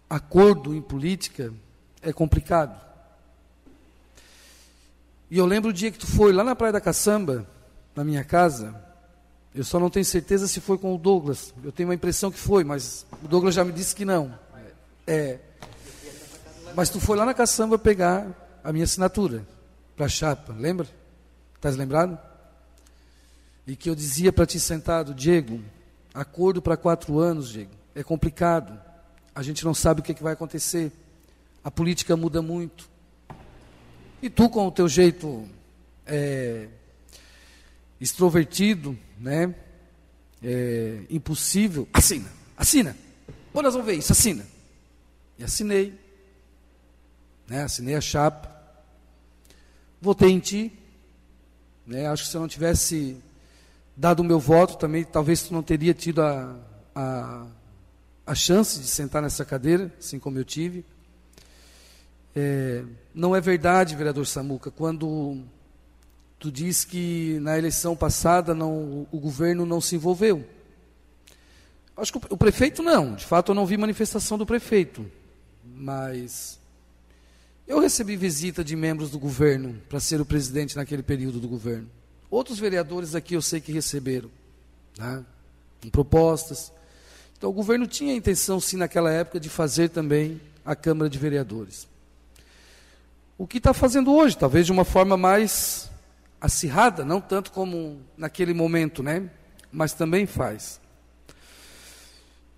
acordo 0.10 0.74
em 0.74 0.82
política 0.82 1.54
é 2.02 2.12
complicado. 2.12 2.82
E 5.30 5.38
eu 5.38 5.46
lembro 5.46 5.70
o 5.70 5.74
dia 5.74 5.92
que 5.92 6.00
tu 6.00 6.08
foi 6.08 6.34
lá 6.34 6.44
na 6.44 6.56
Praia 6.56 6.74
da 6.74 6.82
Caçamba, 6.82 7.48
na 7.96 8.04
minha 8.04 8.24
casa. 8.24 8.74
Eu 9.54 9.64
só 9.64 9.80
não 9.80 9.92
tenho 9.92 10.04
certeza 10.04 10.48
se 10.48 10.60
foi 10.60 10.80
com 10.80 10.96
o 10.96 10.98
Douglas. 10.98 11.54
Eu 11.64 11.72
tenho 11.72 11.90
uma 11.90 11.96
impressão 11.96 12.32
que 12.32 12.40
foi, 12.40 12.64
mas 12.64 13.06
o 13.24 13.28
Douglas 13.28 13.54
já 13.54 13.64
me 13.64 13.72
disse 13.72 13.96
que 13.96 14.04
não. 14.04 14.34
É. 15.06 15.38
Mas 16.76 16.90
tu 16.90 17.00
foi 17.00 17.16
lá 17.16 17.24
na 17.24 17.36
Caçamba 17.36 17.78
pegar 17.78 18.49
a 18.64 18.72
minha 18.72 18.84
assinatura 18.86 19.46
para 19.96 20.06
a 20.06 20.10
chapa, 20.10 20.54
lembra? 20.54 20.88
Estás 21.56 21.76
lembrado? 21.76 22.18
E 23.68 23.76
que 23.76 23.90
eu 23.90 23.96
dizia 23.96 24.32
para 24.32 24.46
ti 24.46 24.60
sentado, 24.60 25.14
Diego, 25.14 25.62
acordo 26.14 26.62
para 26.62 26.78
quatro 26.78 27.20
anos, 27.20 27.50
Diego, 27.50 27.72
é 27.94 28.04
complicado. 28.04 28.80
A 29.36 29.44
gente 29.44 29.64
não 29.64 29.74
sabe 29.74 30.02
o 30.02 30.04
que, 30.04 30.12
é 30.12 30.16
que 30.16 30.24
vai 30.24 30.34
acontecer. 30.34 30.92
A 31.64 31.70
política 31.70 32.16
muda 32.16 32.42
muito. 32.42 32.90
E 34.22 34.30
tu, 34.30 34.50
com 34.50 34.68
o 34.68 34.72
teu 34.72 34.88
jeito 34.88 35.48
é, 36.06 36.68
extrovertido, 38.00 38.98
né? 39.20 39.54
É, 40.42 41.02
impossível, 41.10 41.88
assina, 41.92 42.30
assina. 42.56 42.96
Pô, 43.52 43.62
nós 43.62 43.74
vamos 43.74 43.86
ver 43.86 43.96
isso, 43.98 44.12
assina. 44.12 44.46
E 45.38 45.44
assinei. 45.44 46.09
Né? 47.50 47.64
Assinei 47.64 47.96
a 47.96 48.02
chapa. 48.02 48.50
Votei 50.00 50.30
em 50.30 50.40
ti. 50.40 50.72
Né? 51.86 52.08
Acho 52.08 52.24
que 52.24 52.30
se 52.30 52.38
eu 52.38 52.42
não 52.42 52.48
tivesse 52.48 53.18
dado 53.98 54.22
o 54.22 54.24
meu 54.24 54.40
voto 54.40 54.78
também, 54.78 55.04
talvez 55.04 55.44
tu 55.44 55.54
não 55.54 55.64
teria 55.64 55.94
tido 55.94 56.22
a, 56.22 56.56
a, 56.96 57.46
a 58.26 58.36
chance 58.36 58.80
de 58.80 58.88
sentar 58.88 59.22
nessa 59.22 59.44
cadeira, 59.44 59.94
assim 60.00 60.20
como 60.20 60.38
eu 60.38 60.46
tive. 60.46 60.86
É, 62.36 62.84
não 63.14 63.36
é 63.36 63.42
verdade, 63.42 63.96
vereador 63.96 64.26
Samuca, 64.26 64.72
quando 64.72 65.44
tu 66.40 66.52
diz 66.52 66.86
que 66.86 67.40
na 67.42 67.58
eleição 67.58 67.96
passada 67.96 68.54
não, 68.54 69.08
o 69.12 69.20
governo 69.20 69.66
não 69.66 69.82
se 69.82 69.96
envolveu. 69.96 70.48
Acho 71.98 72.14
que 72.14 72.20
o, 72.30 72.38
prefeito 72.38 72.82
não, 72.82 73.16
de 73.16 73.26
fato 73.26 73.52
eu 73.52 73.56
não 73.56 73.66
vi 73.66 73.76
manifestação 73.76 74.38
do 74.38 74.46
prefeito, 74.46 75.06
mas 75.66 76.58
eu 77.70 77.80
recebi 77.80 78.18
visita 78.18 78.66
de 78.66 78.76
membros 78.76 79.10
do 79.10 79.18
governo 79.18 79.82
para 79.88 80.02
ser 80.02 80.20
o 80.20 80.26
presidente 80.26 80.76
naquele 80.76 81.02
período 81.02 81.40
do 81.40 81.48
governo. 81.48 81.90
Outros 82.30 82.60
vereadores 82.60 83.16
aqui 83.16 83.36
eu 83.36 83.42
sei 83.42 83.62
que 83.62 83.72
receberam, 83.72 84.30
né, 84.98 85.24
com 85.82 85.90
propostas. 85.90 86.74
Então 87.38 87.50
o 87.50 87.54
governo 87.54 87.88
tinha 87.88 88.12
a 88.12 88.18
intenção, 88.18 88.60
sim, 88.60 88.76
naquela 88.76 89.10
época, 89.10 89.40
de 89.40 89.48
fazer 89.48 89.88
também 89.90 90.42
a 90.66 90.76
Câmara 90.76 91.10
de 91.10 91.18
Vereadores 91.18 91.88
o 93.40 93.48
que 93.48 93.58
está 93.58 93.74
fazendo 93.74 94.14
hoje, 94.14 94.38
talvez 94.38 94.66
de 94.66 94.72
uma 94.74 94.84
forma 94.84 95.16
mais 95.16 95.90
acirrada, 96.42 97.06
não 97.06 97.22
tanto 97.22 97.54
como 97.54 98.02
naquele 98.18 98.54
momento, 98.54 99.02
né? 99.02 99.30
Mas 99.72 99.94
também 99.94 100.26
faz. 100.26 100.78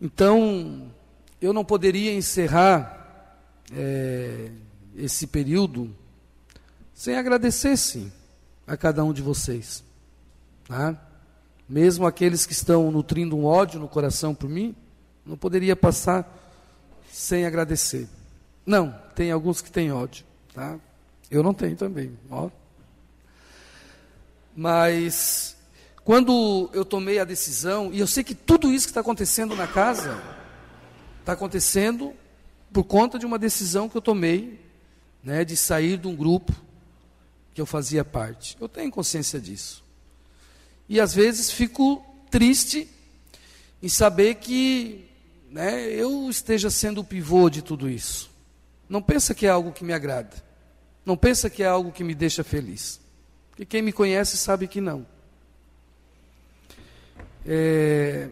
Então, 0.01 0.91
eu 1.39 1.53
não 1.53 1.63
poderia 1.63 2.11
encerrar 2.11 3.37
é, 3.71 4.49
esse 4.95 5.27
período 5.27 5.93
sem 6.93 7.15
agradecer, 7.15 7.77
sim, 7.77 8.11
a 8.67 8.77
cada 8.77 9.03
um 9.03 9.11
de 9.11 9.21
vocês. 9.21 9.83
Tá? 10.67 10.95
Mesmo 11.67 12.05
aqueles 12.05 12.45
que 12.45 12.53
estão 12.53 12.91
nutrindo 12.91 13.35
um 13.35 13.45
ódio 13.45 13.79
no 13.79 13.87
coração 13.87 14.35
por 14.35 14.49
mim, 14.49 14.75
não 15.25 15.37
poderia 15.37 15.75
passar 15.75 16.37
sem 17.11 17.45
agradecer. 17.45 18.07
Não, 18.65 18.95
tem 19.15 19.31
alguns 19.31 19.61
que 19.61 19.71
têm 19.71 19.91
ódio. 19.91 20.25
Tá? 20.53 20.77
Eu 21.29 21.41
não 21.41 21.53
tenho 21.53 21.75
também. 21.75 22.17
Ó. 22.29 22.49
Mas 24.55 25.55
quando 26.03 26.69
eu 26.73 26.83
tomei 26.83 27.19
a 27.19 27.23
decisão, 27.23 27.89
e 27.93 27.99
eu 27.99 28.07
sei 28.07 28.23
que 28.23 28.35
tudo 28.35 28.71
isso 28.71 28.87
que 28.87 28.91
está 28.91 29.01
acontecendo 29.01 29.55
na 29.55 29.67
casa, 29.67 30.21
está 31.19 31.33
acontecendo 31.33 32.13
por 32.73 32.83
conta 32.83 33.17
de 33.17 33.25
uma 33.25 33.39
decisão 33.39 33.87
que 33.87 33.97
eu 33.97 34.01
tomei, 34.01 34.59
né, 35.23 35.45
de 35.45 35.55
sair 35.55 35.97
de 35.97 36.07
um 36.07 36.15
grupo 36.15 36.53
que 37.53 37.61
eu 37.61 37.65
fazia 37.65 38.03
parte. 38.03 38.57
Eu 38.59 38.67
tenho 38.67 38.91
consciência 38.91 39.39
disso. 39.39 39.83
E 40.87 40.99
às 40.99 41.13
vezes 41.13 41.51
fico 41.51 42.03
triste 42.29 42.89
em 43.81 43.89
saber 43.89 44.35
que 44.35 45.05
né, 45.49 45.89
eu 45.89 46.29
esteja 46.29 46.69
sendo 46.69 47.01
o 47.01 47.03
pivô 47.03 47.49
de 47.49 47.61
tudo 47.61 47.89
isso. 47.89 48.29
Não 48.87 49.01
pensa 49.01 49.33
que 49.33 49.45
é 49.45 49.49
algo 49.49 49.71
que 49.71 49.83
me 49.83 49.93
agrada. 49.93 50.43
Não 51.05 51.17
pensa 51.17 51.49
que 51.49 51.63
é 51.63 51.67
algo 51.67 51.91
que 51.91 52.03
me 52.03 52.13
deixa 52.13 52.43
feliz. 52.43 52.99
Porque 53.49 53.65
quem 53.65 53.81
me 53.81 53.91
conhece 53.91 54.37
sabe 54.37 54.67
que 54.67 54.79
não. 54.79 55.05
É, 57.45 58.29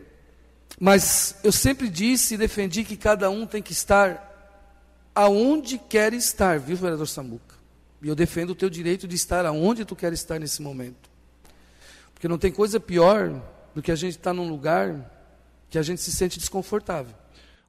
mas 0.80 1.36
eu 1.44 1.52
sempre 1.52 1.90
disse 1.90 2.36
e 2.36 2.38
defendi 2.38 2.84
que 2.84 2.96
cada 2.96 3.30
um 3.30 3.46
tem 3.46 3.62
que 3.62 3.74
estar 3.74 4.29
aonde 5.20 5.78
quer 5.78 6.14
estar, 6.14 6.58
viu, 6.60 6.78
vereador 6.78 7.06
Samuca? 7.06 7.56
E 8.02 8.08
eu 8.08 8.16
defendo 8.16 8.52
o 8.52 8.56
teu 8.56 8.70
direito 8.70 9.06
de 9.06 9.16
estar 9.16 9.46
aonde 9.46 9.84
tu 9.84 9.94
quer 9.94 10.14
estar 10.14 10.40
nesse 10.40 10.62
momento. 10.62 11.10
Porque 12.14 12.26
não 12.26 12.38
tem 12.38 12.50
coisa 12.54 12.80
pior 12.80 13.30
do 13.76 13.82
que 13.82 13.92
a 13.92 13.96
gente 13.96 14.12
estar 14.12 14.34
num 14.34 14.48
lugar 14.48 15.12
que 15.70 15.78
a 15.78 15.82
gente 15.82 16.00
se 16.00 16.14
sente 16.14 16.40
desconfortável. 16.40 17.14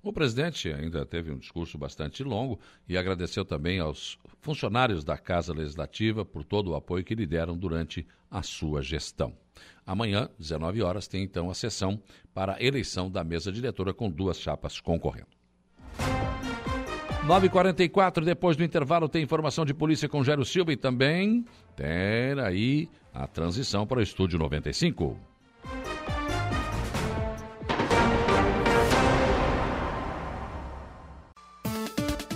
O 0.01 0.12
presidente 0.12 0.72
ainda 0.72 1.05
teve 1.05 1.32
um 1.32 1.39
discurso 1.39 1.77
bastante 1.77 2.22
longo 2.22 2.60
e 2.89 2.97
agradeceu 2.97 3.44
também 3.44 3.81
aos 3.81 4.16
funcionários 4.40 5.02
da 5.02 5.18
Casa 5.18 5.52
Legislativa 5.52 6.24
por 6.24 6.44
todo 6.44 6.70
o 6.70 6.77
apoio 6.77 7.05
que 7.05 7.16
lhe 7.16 7.27
deram 7.27 7.59
durante 7.59 8.06
a 8.31 8.44
sua 8.44 8.81
gestão. 8.81 9.36
Amanhã, 9.85 10.31
19 10.39 10.82
horas, 10.82 11.09
tem 11.09 11.24
então 11.24 11.51
a 11.51 11.55
sessão 11.55 12.01
para 12.32 12.55
a 12.55 12.62
eleição 12.62 13.10
da 13.10 13.24
mesa 13.24 13.51
diretora 13.51 13.93
com 13.93 14.09
duas 14.09 14.39
chapas 14.39 14.81
concorrendo. 14.81 15.39
9h44, 17.31 18.24
depois 18.24 18.57
do 18.57 18.65
intervalo, 18.65 19.09
tem 19.09 19.23
informação 19.23 19.65
de 19.65 19.73
polícia 19.73 20.09
com 20.09 20.24
Gero 20.24 20.44
Silva 20.44 20.73
e 20.73 20.77
também 20.77 21.44
tem 21.77 22.40
aí 22.44 22.89
a 23.15 23.24
transição 23.24 23.86
para 23.86 24.01
o 24.01 24.02
Estúdio 24.02 24.36
95. 24.36 25.16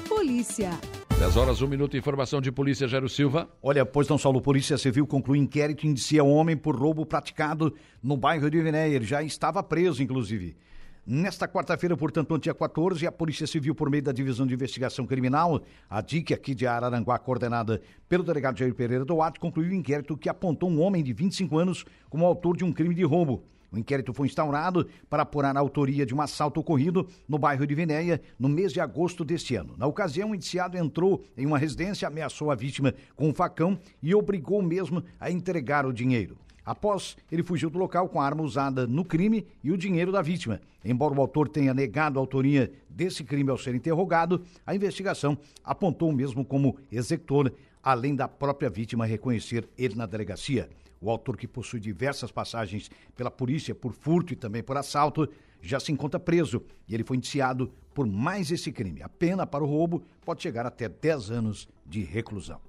Polícia. 0.09 0.71
10 1.19 1.37
horas, 1.39 1.61
1 1.61 1.67
minuto, 1.67 1.97
informação 1.97 2.41
de 2.41 2.53
polícia, 2.53 2.87
Gero 2.87 3.09
Silva. 3.09 3.49
Olha, 3.61 3.85
pois 3.85 4.07
São 4.07 4.17
Paulo, 4.17 4.41
Polícia 4.41 4.79
Civil 4.79 5.09
conclui 5.09 5.41
inquérito 5.41 5.85
e 5.85 5.89
indicia 5.89 6.23
um 6.23 6.33
homem 6.33 6.57
por 6.57 6.77
roubo 6.77 7.05
praticado 7.05 7.75
no 8.01 8.17
bairro 8.17 8.49
de 8.49 8.63
Vinéia. 8.63 8.95
Ele 8.95 9.05
já 9.05 9.25
estava 9.25 9.61
preso, 9.61 10.05
inclusive. 10.05 10.57
Nesta 11.07 11.47
quarta-feira, 11.47 11.95
portanto, 11.95 12.31
no 12.31 12.39
dia 12.39 12.55
14, 12.55 13.07
a 13.07 13.13
Polícia 13.13 13.47
Civil, 13.47 13.75
por 13.75 13.91
meio 13.91 14.03
da 14.03 14.11
Divisão 14.11 14.47
de 14.47 14.55
Investigação 14.55 15.07
Criminal, 15.07 15.61
a 15.89 16.01
DIC 16.01 16.33
aqui 16.33 16.55
de 16.55 16.67
Araranguá, 16.67 17.19
coordenada 17.19 17.83
pelo 18.09 18.25
delegado 18.25 18.59
Jair 18.59 18.75
Pereira 18.75 19.05
Duarte, 19.05 19.39
concluiu 19.39 19.73
o 19.73 19.75
inquérito 19.75 20.17
que 20.17 20.31
apontou 20.31 20.71
um 20.71 20.81
homem 20.81 21.05
de 21.05 21.13
25 21.13 21.59
anos 21.59 21.85
como 22.09 22.25
autor 22.25 22.57
de 22.57 22.65
um 22.65 22.73
crime 22.73 22.95
de 22.95 23.05
roubo. 23.05 23.45
O 23.71 23.79
inquérito 23.79 24.15
foi 24.15 24.29
instaurado 24.29 24.89
para 25.11 25.25
apurar 25.25 25.55
a 25.55 25.61
autoria 25.61 26.07
de 26.07 26.15
um 26.15 26.23
assalto 26.23 26.59
ocorrido 26.59 27.07
no 27.29 27.37
bairro 27.37 27.67
de 27.67 27.75
Venéia 27.75 28.23
no 28.39 28.49
mês 28.49 28.73
de 28.73 28.81
agosto 28.81 29.27
deste 29.27 29.57
ano. 29.57 29.75
Na 29.77 29.87
ocasião, 29.87 30.31
o 30.31 30.35
indiciado 30.35 30.79
entrou 30.79 31.23
em 31.37 31.45
uma 31.45 31.59
residência, 31.59 32.09
ameaçou 32.09 32.51
a 32.51 32.55
vítima 32.55 32.95
com 33.15 33.29
um 33.29 33.35
facão 33.35 33.79
e 34.03 34.15
obrigou 34.15 34.63
mesmo 34.63 35.05
a 35.21 35.31
entregar 35.31 35.85
o 35.85 35.93
dinheiro. 35.93 36.39
Após, 36.65 37.17
ele 37.31 37.43
fugiu 37.43 37.69
do 37.69 37.79
local 37.79 38.09
com 38.09 38.21
a 38.21 38.25
arma 38.25 38.43
usada 38.43 38.87
no 38.87 39.05
crime 39.05 39.47
e 39.63 39.71
o 39.71 39.77
dinheiro 39.77 40.11
da 40.11 40.23
vítima. 40.23 40.61
Embora 40.85 41.15
o 41.15 41.21
autor 41.21 41.49
tenha 41.49 41.75
negado 41.75 42.19
a 42.19 42.23
autoria 42.23 42.73
desse 42.89 43.23
crime 43.23 43.51
ao 43.51 43.59
ser 43.59 43.75
interrogado, 43.75 44.43
a 44.67 44.75
investigação 44.75 45.37
apontou 45.63 46.09
o 46.09 46.15
mesmo 46.15 46.45
como 46.45 46.79
executor, 46.91 47.53
além 47.83 48.15
da 48.15 48.27
própria 48.27 48.71
vítima 48.71 49.05
reconhecer 49.05 49.69
ele 49.77 49.95
na 49.95 50.07
delegacia. 50.07 50.71
O 51.01 51.11
autor, 51.11 51.37
que 51.37 51.47
possui 51.47 51.81
diversas 51.81 52.33
passagens 52.33 52.91
pela 53.15 53.31
polícia 53.31 53.75
por 53.75 53.93
furto 53.93 54.33
e 54.33 54.37
também 54.37 54.63
por 54.63 54.79
assalto, 54.79 55.29
já 55.61 55.79
se 55.79 55.93
encontra 55.93 56.19
preso 56.19 56.63
e 56.89 56.95
ele 56.95 57.05
foi 57.05 57.19
indiciado 57.19 57.71
por 57.93 58.07
mais 58.07 58.51
esse 58.51 58.73
crime. 58.73 59.03
A 59.03 59.09
pena 59.09 59.47
para 59.47 59.63
o 59.63 59.67
roubo 59.67 60.03
pode 60.25 60.43
chegar 60.43 60.65
até 60.65 60.89
10 60.89 61.31
anos 61.31 61.69
de 61.85 62.03
reclusão. 62.03 62.61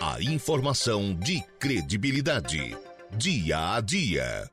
A 0.00 0.22
informação 0.22 1.14
de 1.14 1.42
credibilidade. 1.58 2.74
Dia 3.16 3.76
a 3.76 3.80
dia. 3.80 4.50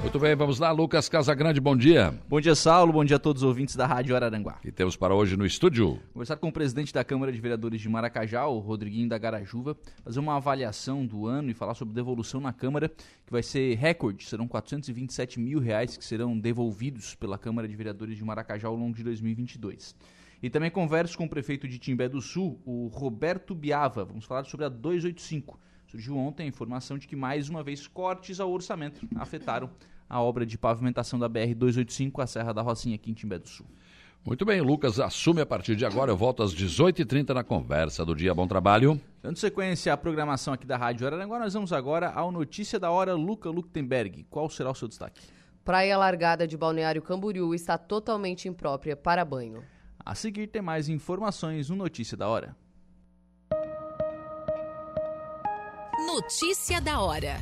Muito 0.00 0.18
bem, 0.18 0.34
vamos 0.34 0.58
lá, 0.58 0.70
Lucas 0.70 1.06
Casagrande, 1.06 1.60
bom 1.60 1.76
dia. 1.76 2.18
Bom 2.26 2.40
dia, 2.40 2.54
Saulo, 2.54 2.94
bom 2.94 3.04
dia 3.04 3.16
a 3.16 3.18
todos 3.18 3.42
os 3.42 3.46
ouvintes 3.46 3.76
da 3.76 3.84
Rádio 3.84 4.16
Araranguá. 4.16 4.58
E 4.64 4.72
temos 4.72 4.96
para 4.96 5.14
hoje 5.14 5.36
no 5.36 5.44
estúdio. 5.44 6.00
Conversar 6.14 6.36
com 6.36 6.48
o 6.48 6.52
presidente 6.52 6.94
da 6.94 7.04
Câmara 7.04 7.30
de 7.30 7.38
Vereadores 7.38 7.80
de 7.82 7.88
Maracajá, 7.90 8.46
o 8.46 8.58
Rodriguinho 8.58 9.06
da 9.06 9.18
Garajuva, 9.18 9.76
fazer 10.02 10.18
uma 10.18 10.36
avaliação 10.36 11.04
do 11.04 11.26
ano 11.26 11.50
e 11.50 11.54
falar 11.54 11.74
sobre 11.74 11.94
devolução 11.94 12.40
na 12.40 12.54
Câmara, 12.54 12.88
que 12.88 13.30
vai 13.30 13.42
ser 13.42 13.76
recorde, 13.76 14.24
serão 14.24 14.48
427 14.48 15.38
mil 15.38 15.58
reais 15.58 15.94
que 15.94 16.04
serão 16.04 16.38
devolvidos 16.38 17.14
pela 17.16 17.36
Câmara 17.36 17.68
de 17.68 17.76
Vereadores 17.76 18.16
de 18.16 18.24
Maracajá 18.24 18.66
ao 18.66 18.76
longo 18.76 18.96
de 18.96 19.04
2022. 19.04 19.94
E 20.42 20.48
também 20.48 20.70
converso 20.70 21.18
com 21.18 21.24
o 21.24 21.28
prefeito 21.28 21.68
de 21.68 21.78
Timbé 21.78 22.08
do 22.08 22.22
Sul, 22.22 22.62
o 22.64 22.86
Roberto 22.86 23.54
Biava, 23.54 24.04
vamos 24.04 24.24
falar 24.24 24.44
sobre 24.44 24.64
a 24.64 24.68
285, 24.68 25.58
Surgiu 25.90 26.18
ontem 26.18 26.44
a 26.44 26.46
informação 26.46 26.98
de 26.98 27.08
que 27.08 27.16
mais 27.16 27.48
uma 27.48 27.62
vez 27.62 27.86
cortes 27.86 28.40
ao 28.40 28.52
orçamento 28.52 29.08
afetaram 29.16 29.70
a 30.06 30.20
obra 30.20 30.44
de 30.44 30.58
pavimentação 30.58 31.18
da 31.18 31.28
BR-285, 31.30 32.22
a 32.22 32.26
Serra 32.26 32.52
da 32.52 32.60
Rocinha, 32.60 32.94
aqui 32.94 33.10
em 33.10 33.14
Timbé 33.14 33.38
do 33.38 33.48
Sul. 33.48 33.66
Muito 34.22 34.44
bem, 34.44 34.60
Lucas 34.60 35.00
assume 35.00 35.40
a 35.40 35.46
partir 35.46 35.74
de 35.76 35.86
agora. 35.86 36.10
Eu 36.10 36.16
volto 36.16 36.42
às 36.42 36.54
18h30 36.54 37.30
na 37.30 37.42
conversa 37.42 38.04
do 38.04 38.14
dia. 38.14 38.34
Bom 38.34 38.46
trabalho. 38.46 39.00
Dando 39.22 39.38
sequência 39.38 39.90
à 39.90 39.96
programação 39.96 40.52
aqui 40.52 40.66
da 40.66 40.76
Rádio 40.76 41.06
Araranguá, 41.06 41.38
nós 41.38 41.54
vamos 41.54 41.72
agora 41.72 42.10
ao 42.10 42.30
Notícia 42.30 42.78
da 42.78 42.90
Hora 42.90 43.14
Luca 43.14 43.48
Luktenberg. 43.48 44.26
Qual 44.28 44.50
será 44.50 44.70
o 44.70 44.74
seu 44.74 44.88
destaque? 44.88 45.22
Praia 45.64 45.96
largada 45.96 46.46
de 46.46 46.56
Balneário 46.58 47.00
Camboriú 47.00 47.54
está 47.54 47.78
totalmente 47.78 48.46
imprópria 48.46 48.94
para 48.94 49.24
banho. 49.24 49.64
A 50.04 50.14
seguir 50.14 50.48
tem 50.48 50.60
mais 50.60 50.90
informações 50.90 51.70
no 51.70 51.76
Notícia 51.76 52.16
da 52.16 52.28
Hora. 52.28 52.54
Notícia 56.10 56.80
da 56.80 57.02
hora. 57.02 57.36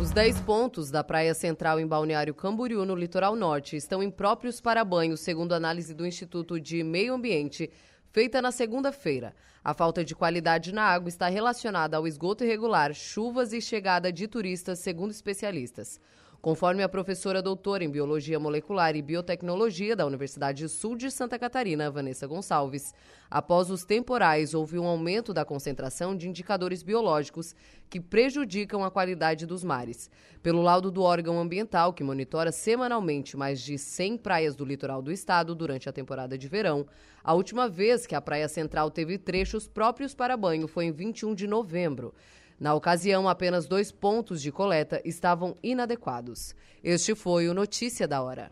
Os 0.00 0.10
10 0.10 0.40
pontos 0.40 0.90
da 0.90 1.04
Praia 1.04 1.32
Central 1.32 1.78
em 1.78 1.86
Balneário 1.86 2.34
Camboriú, 2.34 2.84
no 2.84 2.96
litoral 2.96 3.36
norte, 3.36 3.76
estão 3.76 4.02
impróprios 4.02 4.60
para 4.60 4.84
banho, 4.84 5.16
segundo 5.16 5.52
análise 5.52 5.94
do 5.94 6.04
Instituto 6.04 6.58
de 6.58 6.82
Meio 6.82 7.14
Ambiente, 7.14 7.70
feita 8.10 8.42
na 8.42 8.50
segunda-feira. 8.50 9.32
A 9.62 9.72
falta 9.72 10.04
de 10.04 10.12
qualidade 10.12 10.74
na 10.74 10.82
água 10.82 11.08
está 11.08 11.28
relacionada 11.28 11.96
ao 11.96 12.08
esgoto 12.08 12.42
irregular, 12.42 12.92
chuvas 12.92 13.52
e 13.52 13.60
chegada 13.60 14.12
de 14.12 14.26
turistas, 14.26 14.80
segundo 14.80 15.12
especialistas. 15.12 16.00
Conforme 16.46 16.80
a 16.84 16.88
professora 16.88 17.42
doutora 17.42 17.82
em 17.82 17.90
Biologia 17.90 18.38
Molecular 18.38 18.94
e 18.94 19.02
Biotecnologia 19.02 19.96
da 19.96 20.06
Universidade 20.06 20.68
Sul 20.68 20.94
de 20.94 21.10
Santa 21.10 21.36
Catarina, 21.40 21.90
Vanessa 21.90 22.24
Gonçalves, 22.24 22.94
após 23.28 23.68
os 23.68 23.84
temporais 23.84 24.54
houve 24.54 24.78
um 24.78 24.86
aumento 24.86 25.34
da 25.34 25.44
concentração 25.44 26.16
de 26.16 26.28
indicadores 26.28 26.84
biológicos 26.84 27.52
que 27.90 27.98
prejudicam 27.98 28.84
a 28.84 28.92
qualidade 28.92 29.44
dos 29.44 29.64
mares. 29.64 30.08
Pelo 30.40 30.62
laudo 30.62 30.88
do 30.88 31.02
órgão 31.02 31.40
ambiental, 31.40 31.92
que 31.92 32.04
monitora 32.04 32.52
semanalmente 32.52 33.36
mais 33.36 33.60
de 33.60 33.76
100 33.76 34.16
praias 34.18 34.54
do 34.54 34.64
litoral 34.64 35.02
do 35.02 35.10
estado 35.10 35.52
durante 35.52 35.88
a 35.88 35.92
temporada 35.92 36.38
de 36.38 36.46
verão, 36.46 36.86
a 37.24 37.34
última 37.34 37.68
vez 37.68 38.06
que 38.06 38.14
a 38.14 38.20
Praia 38.20 38.46
Central 38.46 38.88
teve 38.88 39.18
trechos 39.18 39.66
próprios 39.66 40.14
para 40.14 40.36
banho 40.36 40.68
foi 40.68 40.84
em 40.84 40.92
21 40.92 41.34
de 41.34 41.48
novembro. 41.48 42.14
Na 42.58 42.74
ocasião, 42.74 43.28
apenas 43.28 43.66
dois 43.66 43.92
pontos 43.92 44.40
de 44.40 44.50
coleta 44.50 45.00
estavam 45.04 45.56
inadequados. 45.62 46.54
Este 46.82 47.14
foi 47.14 47.48
o 47.48 47.54
Notícia 47.54 48.08
da 48.08 48.22
Hora. 48.22 48.50